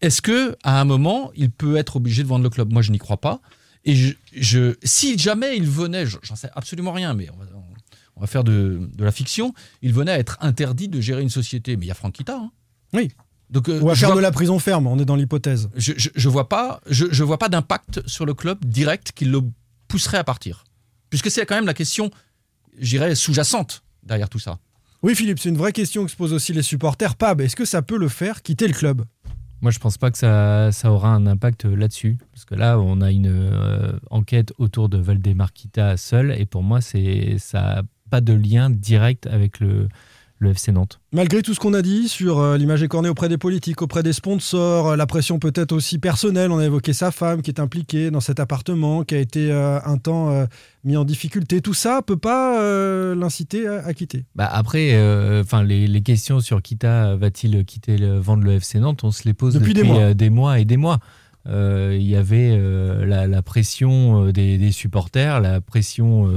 Est-ce 0.00 0.20
que 0.22 0.56
à 0.62 0.80
un 0.80 0.84
moment, 0.84 1.30
il 1.36 1.50
peut 1.50 1.76
être 1.76 1.96
obligé 1.96 2.22
de 2.22 2.28
vendre 2.28 2.44
le 2.44 2.50
club? 2.50 2.72
Moi, 2.72 2.82
je 2.82 2.92
n'y 2.92 2.98
crois 2.98 3.16
pas. 3.20 3.40
Et 3.84 3.94
je, 3.94 4.12
je- 4.34 4.74
si 4.82 5.16
jamais 5.18 5.56
il 5.56 5.68
venait, 5.68 6.06
je- 6.06 6.18
j'en 6.22 6.36
sais 6.36 6.50
absolument 6.54 6.92
rien, 6.92 7.14
mais 7.14 7.28
on 7.30 7.36
va, 7.36 7.44
on 8.16 8.20
va 8.20 8.26
faire 8.26 8.44
de, 8.44 8.88
de 8.94 9.04
la 9.04 9.12
fiction, 9.12 9.54
il 9.82 9.92
venait 9.92 10.12
à 10.12 10.18
être 10.18 10.36
interdit 10.40 10.88
de 10.88 11.00
gérer 11.00 11.22
une 11.22 11.30
société. 11.30 11.76
Mais 11.76 11.86
il 11.86 11.88
y 11.88 11.92
a 11.92 11.94
Franck 11.94 12.14
Kita. 12.14 12.36
hein. 12.36 12.50
Oui. 12.92 13.10
Donc, 13.48 13.68
euh, 13.68 13.80
Ou 13.80 13.90
à 13.90 13.94
faire 13.94 14.08
vois- 14.08 14.16
de 14.16 14.22
la 14.22 14.32
prison 14.32 14.58
ferme, 14.58 14.86
on 14.88 14.98
est 14.98 15.04
dans 15.04 15.14
l'hypothèse. 15.16 15.70
je, 15.76 15.92
je, 15.96 16.10
je 16.14 16.28
vois 16.28 16.48
pas, 16.48 16.80
je 16.90 17.22
vois 17.22 17.38
pas 17.38 17.48
d'impact 17.48 18.02
sur 18.08 18.26
le 18.26 18.34
club 18.34 18.64
direct 18.64 19.12
qui 19.14 19.24
le 19.24 19.40
pousserait 19.86 20.18
à 20.18 20.24
partir. 20.24 20.64
Puisque 21.10 21.30
c'est 21.30 21.46
quand 21.46 21.54
même 21.54 21.66
la 21.66 21.74
question, 21.74 22.10
j'irais, 22.78 23.14
sous-jacente 23.14 23.84
derrière 24.02 24.28
tout 24.28 24.40
ça. 24.40 24.58
Oui, 25.02 25.14
Philippe, 25.14 25.38
c'est 25.38 25.48
une 25.50 25.56
vraie 25.58 25.72
question 25.72 26.04
que 26.04 26.10
se 26.10 26.16
posent 26.16 26.32
aussi 26.32 26.52
les 26.52 26.62
supporters. 26.62 27.14
Pab, 27.14 27.40
est-ce 27.40 27.54
que 27.54 27.64
ça 27.64 27.82
peut 27.82 27.98
le 27.98 28.08
faire 28.08 28.42
quitter 28.42 28.66
le 28.66 28.74
club? 28.74 29.04
Moi, 29.62 29.70
je 29.70 29.78
pense 29.78 29.96
pas 29.98 30.10
que 30.10 30.18
ça, 30.18 30.70
aura 30.84 31.10
un 31.10 31.26
impact 31.26 31.64
là-dessus. 31.64 32.18
Parce 32.32 32.44
que 32.44 32.54
là, 32.54 32.78
on 32.78 33.00
a 33.00 33.10
une 33.10 33.28
euh, 33.28 33.92
enquête 34.10 34.52
autour 34.58 34.88
de 34.88 34.98
Valdemarquita 34.98 35.96
seul. 35.96 36.32
Et 36.38 36.46
pour 36.46 36.62
moi, 36.62 36.80
ça 36.80 36.98
n'a 37.52 37.82
pas 38.10 38.20
de 38.20 38.32
lien 38.32 38.70
direct 38.70 39.26
avec 39.26 39.60
le, 39.60 39.88
le 40.38 40.50
FC 40.50 40.70
Nantes. 40.72 41.00
Malgré 41.12 41.40
tout 41.42 41.54
ce 41.54 41.60
qu'on 41.60 41.72
a 41.72 41.82
dit 41.82 42.08
sur 42.08 42.38
euh, 42.38 42.58
l'image 42.58 42.82
écornée 42.82 43.08
auprès 43.08 43.28
des 43.28 43.38
politiques, 43.38 43.80
auprès 43.80 44.02
des 44.02 44.12
sponsors, 44.12 44.88
euh, 44.88 44.96
la 44.96 45.06
pression 45.06 45.38
peut-être 45.38 45.72
aussi 45.72 45.98
personnelle, 45.98 46.50
on 46.50 46.58
a 46.58 46.64
évoqué 46.64 46.92
sa 46.92 47.10
femme 47.10 47.42
qui 47.42 47.50
est 47.50 47.60
impliquée 47.60 48.10
dans 48.10 48.20
cet 48.20 48.38
appartement, 48.38 49.02
qui 49.04 49.14
a 49.14 49.18
été 49.18 49.50
euh, 49.50 49.78
un 49.84 49.96
temps 49.96 50.30
euh, 50.30 50.44
mis 50.84 50.96
en 50.96 51.04
difficulté, 51.04 51.60
tout 51.62 51.74
ça 51.74 52.02
peut 52.02 52.18
pas 52.18 52.60
euh, 52.60 53.14
l'inciter 53.14 53.66
à, 53.66 53.86
à 53.86 53.94
quitter. 53.94 54.24
Bah 54.34 54.48
après, 54.50 54.94
enfin 55.40 55.62
les, 55.62 55.86
les 55.86 56.02
questions 56.02 56.40
sur 56.40 56.60
Kita 56.60 57.16
va-t-il 57.16 57.64
quitter 57.64 57.96
le, 57.96 58.18
vendre 58.18 58.44
le 58.44 58.52
FC 58.52 58.78
Nantes, 58.78 59.04
on 59.04 59.10
se 59.10 59.24
les 59.24 59.32
pose 59.32 59.54
Depuis 59.54 59.72
depuis, 59.72 59.82
des 59.82 59.88
mois. 59.88 60.14
des 60.14 60.30
mois 60.30 60.58
et 60.60 60.64
des 60.64 60.76
mois. 60.76 60.98
Euh, 61.48 61.96
Il 61.98 62.06
y 62.06 62.16
avait 62.16 62.50
euh, 62.52 63.06
la, 63.06 63.26
la 63.26 63.42
pression 63.42 64.26
euh, 64.26 64.32
des, 64.32 64.58
des 64.58 64.72
supporters, 64.72 65.40
la 65.40 65.60
pression 65.60 66.28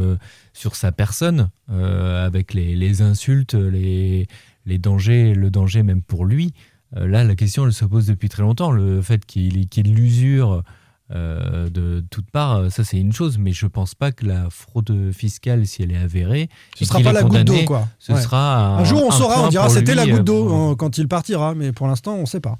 sur 0.54 0.76
sa 0.76 0.92
personne, 0.92 1.50
avec 1.70 2.54
les, 2.54 2.76
les 2.76 3.02
insultes, 3.02 3.54
les, 3.54 4.28
les 4.66 4.78
dangers, 4.78 5.34
le 5.34 5.50
danger 5.50 5.84
même 5.84 6.02
pour 6.02 6.26
lui. 6.26 6.54
Là, 6.96 7.24
la 7.24 7.36
question, 7.36 7.66
elle 7.66 7.74
se 7.74 7.86
pose 7.86 8.08
depuis 8.08 8.30
très 8.30 8.42
longtemps. 8.42 8.72
Le 8.72 9.02
fait 9.02 9.26
qu'il 9.26 9.58
y 9.58 9.62
ait- 9.62 9.66
qu'il 9.66 9.86
y 9.88 9.90
ait 9.90 9.94
de 9.94 9.98
l'usure 9.98 10.64
euh, 11.12 11.70
de 11.70 12.04
toutes 12.12 12.30
parts, 12.30 12.72
ça 12.72 12.84
c'est 12.84 13.00
une 13.00 13.14
chose, 13.14 13.38
mais 13.40 13.52
je 13.52 13.66
pense 13.68 13.96
pas 13.96 14.12
que 14.12 14.26
la 14.26 14.50
fraude 14.50 15.12
fiscale, 15.12 15.66
si 15.66 15.82
elle 15.84 15.92
est 15.92 15.98
avérée, 15.98 16.50
Ce 16.76 16.86
sera 16.86 17.00
pas 17.00 17.14
la 17.14 17.24
goutte 17.24 17.44
d'eau, 17.44 17.64
quoi. 17.66 17.88
Ce 18.00 18.12
Ouais. 18.14 18.22
sera 18.22 18.76
un, 18.76 18.80
Un 18.80 18.84
jour, 18.84 19.04
on 19.06 19.10
un 19.12 19.16
saura, 19.16 19.44
on 19.46 19.50
dira 19.50 19.70
c'était 19.70 19.96
la 19.96 20.06
goutte 20.08 20.24
d'eau 20.24 20.46
pour- 20.46 20.72
euh, 20.72 20.76
quand 20.76 20.98
il 20.98 21.08
partira, 21.08 21.56
mais 21.56 21.72
pour 21.72 21.88
l'instant, 21.88 22.16
on 22.16 22.26
sait 22.26 22.40
pas. 22.42 22.58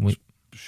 Oui. 0.00 0.18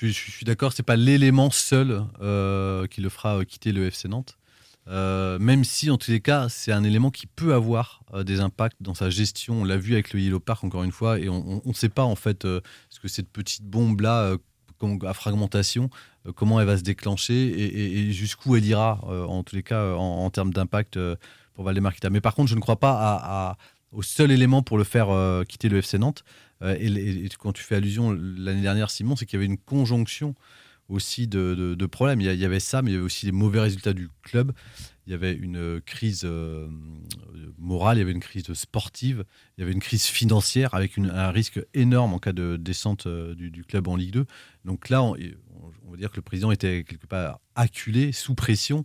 Je 0.00 0.12
suis, 0.12 0.44
d'accord, 0.44 0.72
c'est 0.72 0.84
pas 0.84 0.94
l'élément 0.94 1.50
seul 1.50 2.04
euh, 2.20 2.86
qui 2.86 3.00
le 3.00 3.08
fera 3.08 3.38
euh, 3.38 3.44
quitter 3.44 3.72
le 3.72 3.86
FC 3.86 4.06
Nantes. 4.06 4.38
Euh, 4.86 5.40
même 5.40 5.64
si, 5.64 5.90
en 5.90 5.98
tous 5.98 6.12
les 6.12 6.20
cas, 6.20 6.48
c'est 6.48 6.70
un 6.70 6.84
élément 6.84 7.10
qui 7.10 7.26
peut 7.26 7.52
avoir 7.52 8.02
des 8.24 8.40
impacts 8.40 8.76
dans 8.80 8.94
sa 8.94 9.10
gestion. 9.10 9.62
On 9.62 9.64
l'a 9.64 9.76
vu 9.76 9.94
avec 9.94 10.12
le 10.12 10.20
Yellow 10.20 10.38
Park, 10.38 10.62
encore 10.62 10.84
une 10.84 10.92
fois, 10.92 11.18
et 11.18 11.28
on 11.28 11.60
ne 11.64 11.72
sait 11.72 11.88
pas, 11.88 12.04
en 12.04 12.14
fait, 12.14 12.44
ce 12.44 13.00
que 13.02 13.08
cette 13.08 13.28
petite 13.28 13.64
bombe-là, 13.64 14.36
à 15.04 15.14
fragmentation, 15.14 15.90
comment 16.36 16.60
elle 16.60 16.66
va 16.66 16.78
se 16.78 16.84
déclencher 16.84 17.34
et, 17.34 18.12
jusqu'où 18.12 18.56
elle 18.56 18.64
ira, 18.64 19.04
en 19.04 19.42
tous 19.42 19.56
les 19.56 19.62
cas, 19.62 19.94
en, 19.94 20.30
termes 20.30 20.54
d'impact 20.54 20.98
pour 21.52 21.64
Valdemar 21.64 21.92
Kita. 21.92 22.08
Mais 22.08 22.22
par 22.22 22.34
contre, 22.34 22.48
je 22.48 22.54
ne 22.54 22.60
crois 22.60 22.80
pas 22.80 23.58
au 23.92 24.00
seul 24.02 24.30
élément 24.30 24.62
pour 24.62 24.78
le 24.78 24.84
faire 24.84 25.08
quitter 25.46 25.68
le 25.68 25.78
FC 25.78 25.98
Nantes. 25.98 26.24
Euh, 26.62 26.76
et, 26.78 27.28
quand 27.38 27.52
tu 27.52 27.62
fais 27.62 27.76
allusion 27.76 28.12
l'année 28.12 28.62
dernière, 28.62 28.90
Simon, 28.90 29.16
c'est 29.16 29.26
qu'il 29.26 29.38
y 29.38 29.42
avait 29.42 29.46
une 29.46 29.58
conjonction 29.58 30.34
aussi 30.88 31.28
de, 31.28 31.86
problèmes. 31.86 32.20
Il 32.20 32.34
y, 32.34 32.44
avait 32.44 32.60
ça, 32.60 32.80
mais 32.80 32.90
il 32.90 32.94
y 32.94 32.96
avait 32.96 33.04
aussi 33.04 33.26
les 33.26 33.32
mauvais 33.32 33.60
résultats 33.60 33.92
du 33.92 34.08
club. 34.22 34.52
Il 35.06 35.10
y 35.10 35.14
avait 35.14 35.34
une 35.34 35.80
crise 35.84 36.22
euh, 36.24 36.68
morale, 37.58 37.98
il 37.98 38.00
y 38.00 38.02
avait 38.02 38.12
une 38.12 38.20
crise 38.20 38.52
sportive, 38.54 39.24
il 39.56 39.60
y 39.60 39.64
avait 39.64 39.72
une 39.72 39.80
crise 39.80 40.04
financière 40.04 40.74
avec 40.74 40.98
un 40.98 41.30
risque 41.30 41.60
énorme 41.74 42.14
en 42.14 42.18
cas 42.18 42.32
de 42.32 42.56
descente 42.56 43.06
euh, 43.06 43.34
du, 43.34 43.64
club 43.64 43.88
en 43.88 43.96
Ligue 43.96 44.12
2. 44.12 44.26
Donc 44.64 44.88
là, 44.88 45.02
on, 45.02 45.12
va 45.12 45.96
dire 45.96 46.10
que 46.10 46.16
le 46.16 46.22
président 46.22 46.50
était 46.50 46.84
quelque 46.84 47.06
part 47.06 47.40
acculé, 47.54 48.12
sous 48.12 48.34
pression. 48.34 48.84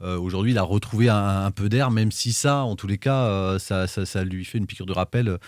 Aujourd'hui, 0.00 0.52
il 0.52 0.58
a 0.58 0.62
retrouvé 0.62 1.10
un, 1.10 1.50
peu 1.50 1.68
d'air, 1.68 1.90
même 1.90 2.10
si 2.10 2.32
ça, 2.32 2.64
en 2.64 2.74
tous 2.74 2.86
les 2.86 2.96
cas, 2.96 3.58
ça, 3.58 4.24
lui 4.24 4.46
fait 4.46 4.56
une 4.56 4.66
piqûre 4.66 4.86
de 4.86 4.94
rappel 4.94 5.38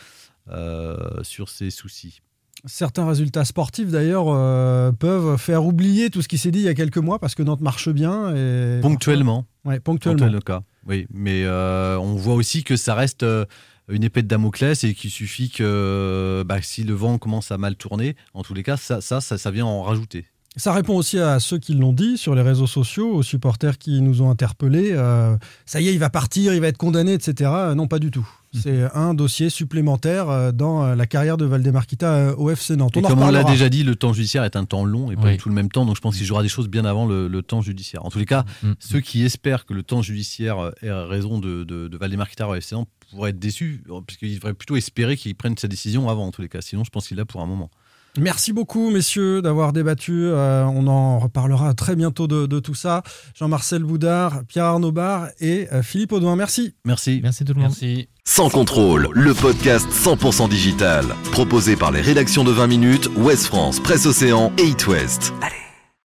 sur 1.23 1.49
ses 1.49 1.71
soucis. 1.71 2.21
Certains 2.65 3.09
résultats 3.09 3.45
sportifs 3.45 3.89
d'ailleurs 3.89 4.27
euh, 4.29 4.93
peuvent 4.93 5.37
faire 5.37 5.65
oublier 5.65 6.11
tout 6.11 6.23
ce 6.23 6.29
qui 6.29 6.39
s'est 6.39 6.53
dit 6.53 6.61
il 6.61 6.65
y 6.65 6.69
a 6.69 6.75
quelques 6.75 6.99
mois 6.99 7.19
parce 7.19 7.35
que 7.35 7.43
Nantes 7.43 7.61
marche 7.61 7.89
bien. 7.89 8.37
Et... 8.37 8.79
Ponctuellement. 8.81 9.47
Ouais, 9.65 9.81
ponctuellement. 9.81 10.19
Ponctuel 10.19 10.33
le 10.33 10.41
cas. 10.41 10.63
Oui, 10.87 11.07
mais 11.13 11.43
euh, 11.45 11.99
on 11.99 12.15
voit 12.15 12.35
aussi 12.35 12.63
que 12.63 12.77
ça 12.77 12.95
reste 12.95 13.25
euh, 13.25 13.47
une 13.89 14.05
épée 14.05 14.23
de 14.23 14.29
Damoclès 14.29 14.85
et 14.85 14.95
qu'il 14.95 15.11
suffit 15.11 15.51
que 15.51 16.45
bah, 16.47 16.63
si 16.63 16.85
le 16.85 16.95
vent 16.95 17.19
commence 17.19 17.51
à 17.51 17.59
mal 17.59 17.75
tourner, 17.75 18.15
en 18.33 18.45
tous 18.45 18.55
les 18.55 18.63
cas, 18.63 18.77
ça, 18.77 19.01
ça, 19.01 19.21
ça, 19.21 19.39
ça 19.39 19.51
vient 19.51 19.67
en 19.67 19.83
rajouter. 19.83 20.27
Ça 20.57 20.75
répond 20.75 20.95
aussi 20.97 21.19
à 21.19 21.41
ceux 21.41 21.57
qui 21.59 21.73
l'ont 21.73 21.95
dit 21.95 22.19
sur 22.19 22.35
les 22.35 22.43
réseaux 22.43 22.67
sociaux, 22.67 23.11
aux 23.15 23.23
supporters 23.23 23.79
qui 23.79 24.03
nous 24.03 24.21
ont 24.21 24.29
interpellés. 24.29 24.91
euh, 24.93 25.35
ça 25.65 25.81
y 25.81 25.89
est, 25.89 25.95
il 25.95 25.99
va 25.99 26.11
partir, 26.11 26.53
il 26.53 26.61
va 26.61 26.67
être 26.69 26.77
condamné, 26.77 27.15
etc. 27.15 27.51
Non, 27.75 27.87
pas 27.89 27.99
du 27.99 28.11
tout. 28.11 28.29
Mmh. 28.53 28.59
C'est 28.63 28.83
un 28.95 29.15
dossier 29.15 29.49
supplémentaire 29.49 30.29
euh, 30.29 30.53
dans 30.53 30.85
euh, 30.85 30.95
la 30.95 31.07
carrière 31.07 31.39
de 31.39 31.47
Valdemarquita 31.47 32.35
au 32.37 32.51
FC 32.51 32.77
Nantes. 32.77 32.95
Et 32.99 33.01
comme 33.01 33.23
on 33.23 33.31
l'a 33.31 33.45
déjà 33.45 33.71
dit, 33.71 33.83
le 33.83 33.97
temps 33.97 34.13
judiciaire 34.13 34.45
est 34.45 34.55
un 34.57 34.67
temps 34.67 34.85
long 34.85 35.11
et 35.11 35.17
pas 35.17 35.23
Oui. 35.25 35.31
du 35.33 35.39
tout 35.39 35.49
le 35.49 35.55
même 35.55 35.71
temps, 35.71 35.87
donc 35.87 35.97
je 35.97 36.03
pense 36.03 36.19
qu'il 36.19 36.27
jouera 36.27 36.43
des 36.43 36.51
choses 36.51 36.69
bien 36.69 36.85
avant 36.85 37.07
le, 37.07 37.29
le 37.29 37.43
temps 37.43 37.63
judiciaire. 37.63 38.05
En 38.05 38.11
tous 38.11 38.19
les 38.19 38.27
cas, 38.27 38.45
Mm. 38.63 38.73
ceux 38.79 39.01
qui 39.01 39.25
espèrent 39.25 39.65
que 39.65 39.73
le 39.73 39.83
temps 39.83 40.03
judiciaire 40.03 40.73
ait 40.83 40.93
raison 40.93 41.39
de, 41.39 41.65
de, 41.65 41.89
de 41.89 42.43
au 42.45 42.55
FC 42.55 42.75
Nantes 42.75 42.89
pourraient 43.11 43.31
être 43.31 43.39
déçus, 43.39 43.83
parce 44.07 44.19
qu'ils 44.19 44.35
devraient 44.35 44.53
plutôt 44.55 44.77
espérer 44.77 45.17
qu'il 45.17 45.35
prenne 45.35 45.57
sa 45.57 45.69
décision 45.69 46.11
avant, 46.11 46.27
en 46.27 46.31
tous 46.31 46.43
les 46.43 46.49
cas. 46.49 46.61
Sinon, 46.61 46.85
je 46.85 46.91
pense 46.91 47.09
qu'il 47.09 47.17
l'a 47.17 47.25
pour 47.25 47.41
un 47.41 47.47
moment. 47.47 47.71
Merci 48.19 48.53
beaucoup, 48.53 48.91
messieurs, 48.91 49.41
d'avoir 49.41 49.73
débattu. 49.73 50.27
Euh, 50.27 50.65
on 50.65 50.87
en 50.87 51.19
reparlera 51.19 51.73
très 51.73 51.97
bientôt 51.97 52.27
de, 52.27 52.47
de 52.47 52.61
tout 52.61 52.75
ça. 52.75 53.03
Jean-Marcel 53.35 53.85
Boudard, 53.85 54.43
Pierre 54.47 54.67
Arnaud 54.67 54.93
Bar 54.93 55.29
et 55.41 55.69
euh, 55.73 55.83
Philippe 55.83 56.13
Audouin. 56.13 56.37
Merci. 56.37 56.75
Merci. 56.85 57.21
Merci 57.23 57.45
tout 57.45 57.55
le 57.55 57.61
monde. 57.61 57.71
Merci. 57.71 58.09
Sans 58.25 58.51
contrôle, 58.51 59.09
le 59.13 59.35
podcast 59.35 59.89
100% 59.91 60.49
digital. 60.49 61.07
Proposé 61.33 61.75
par 61.75 61.91
les 61.91 62.01
rédactions 62.03 62.45
de 62.45 62.53
20 62.53 62.67
minutes, 62.67 63.09
Ouest 63.17 63.47
France, 63.47 63.81
Presse 63.81 64.05
Océan 64.07 64.53
et 64.59 64.65
It 64.69 64.87
West. 64.87 65.33
Allez, 65.41 65.55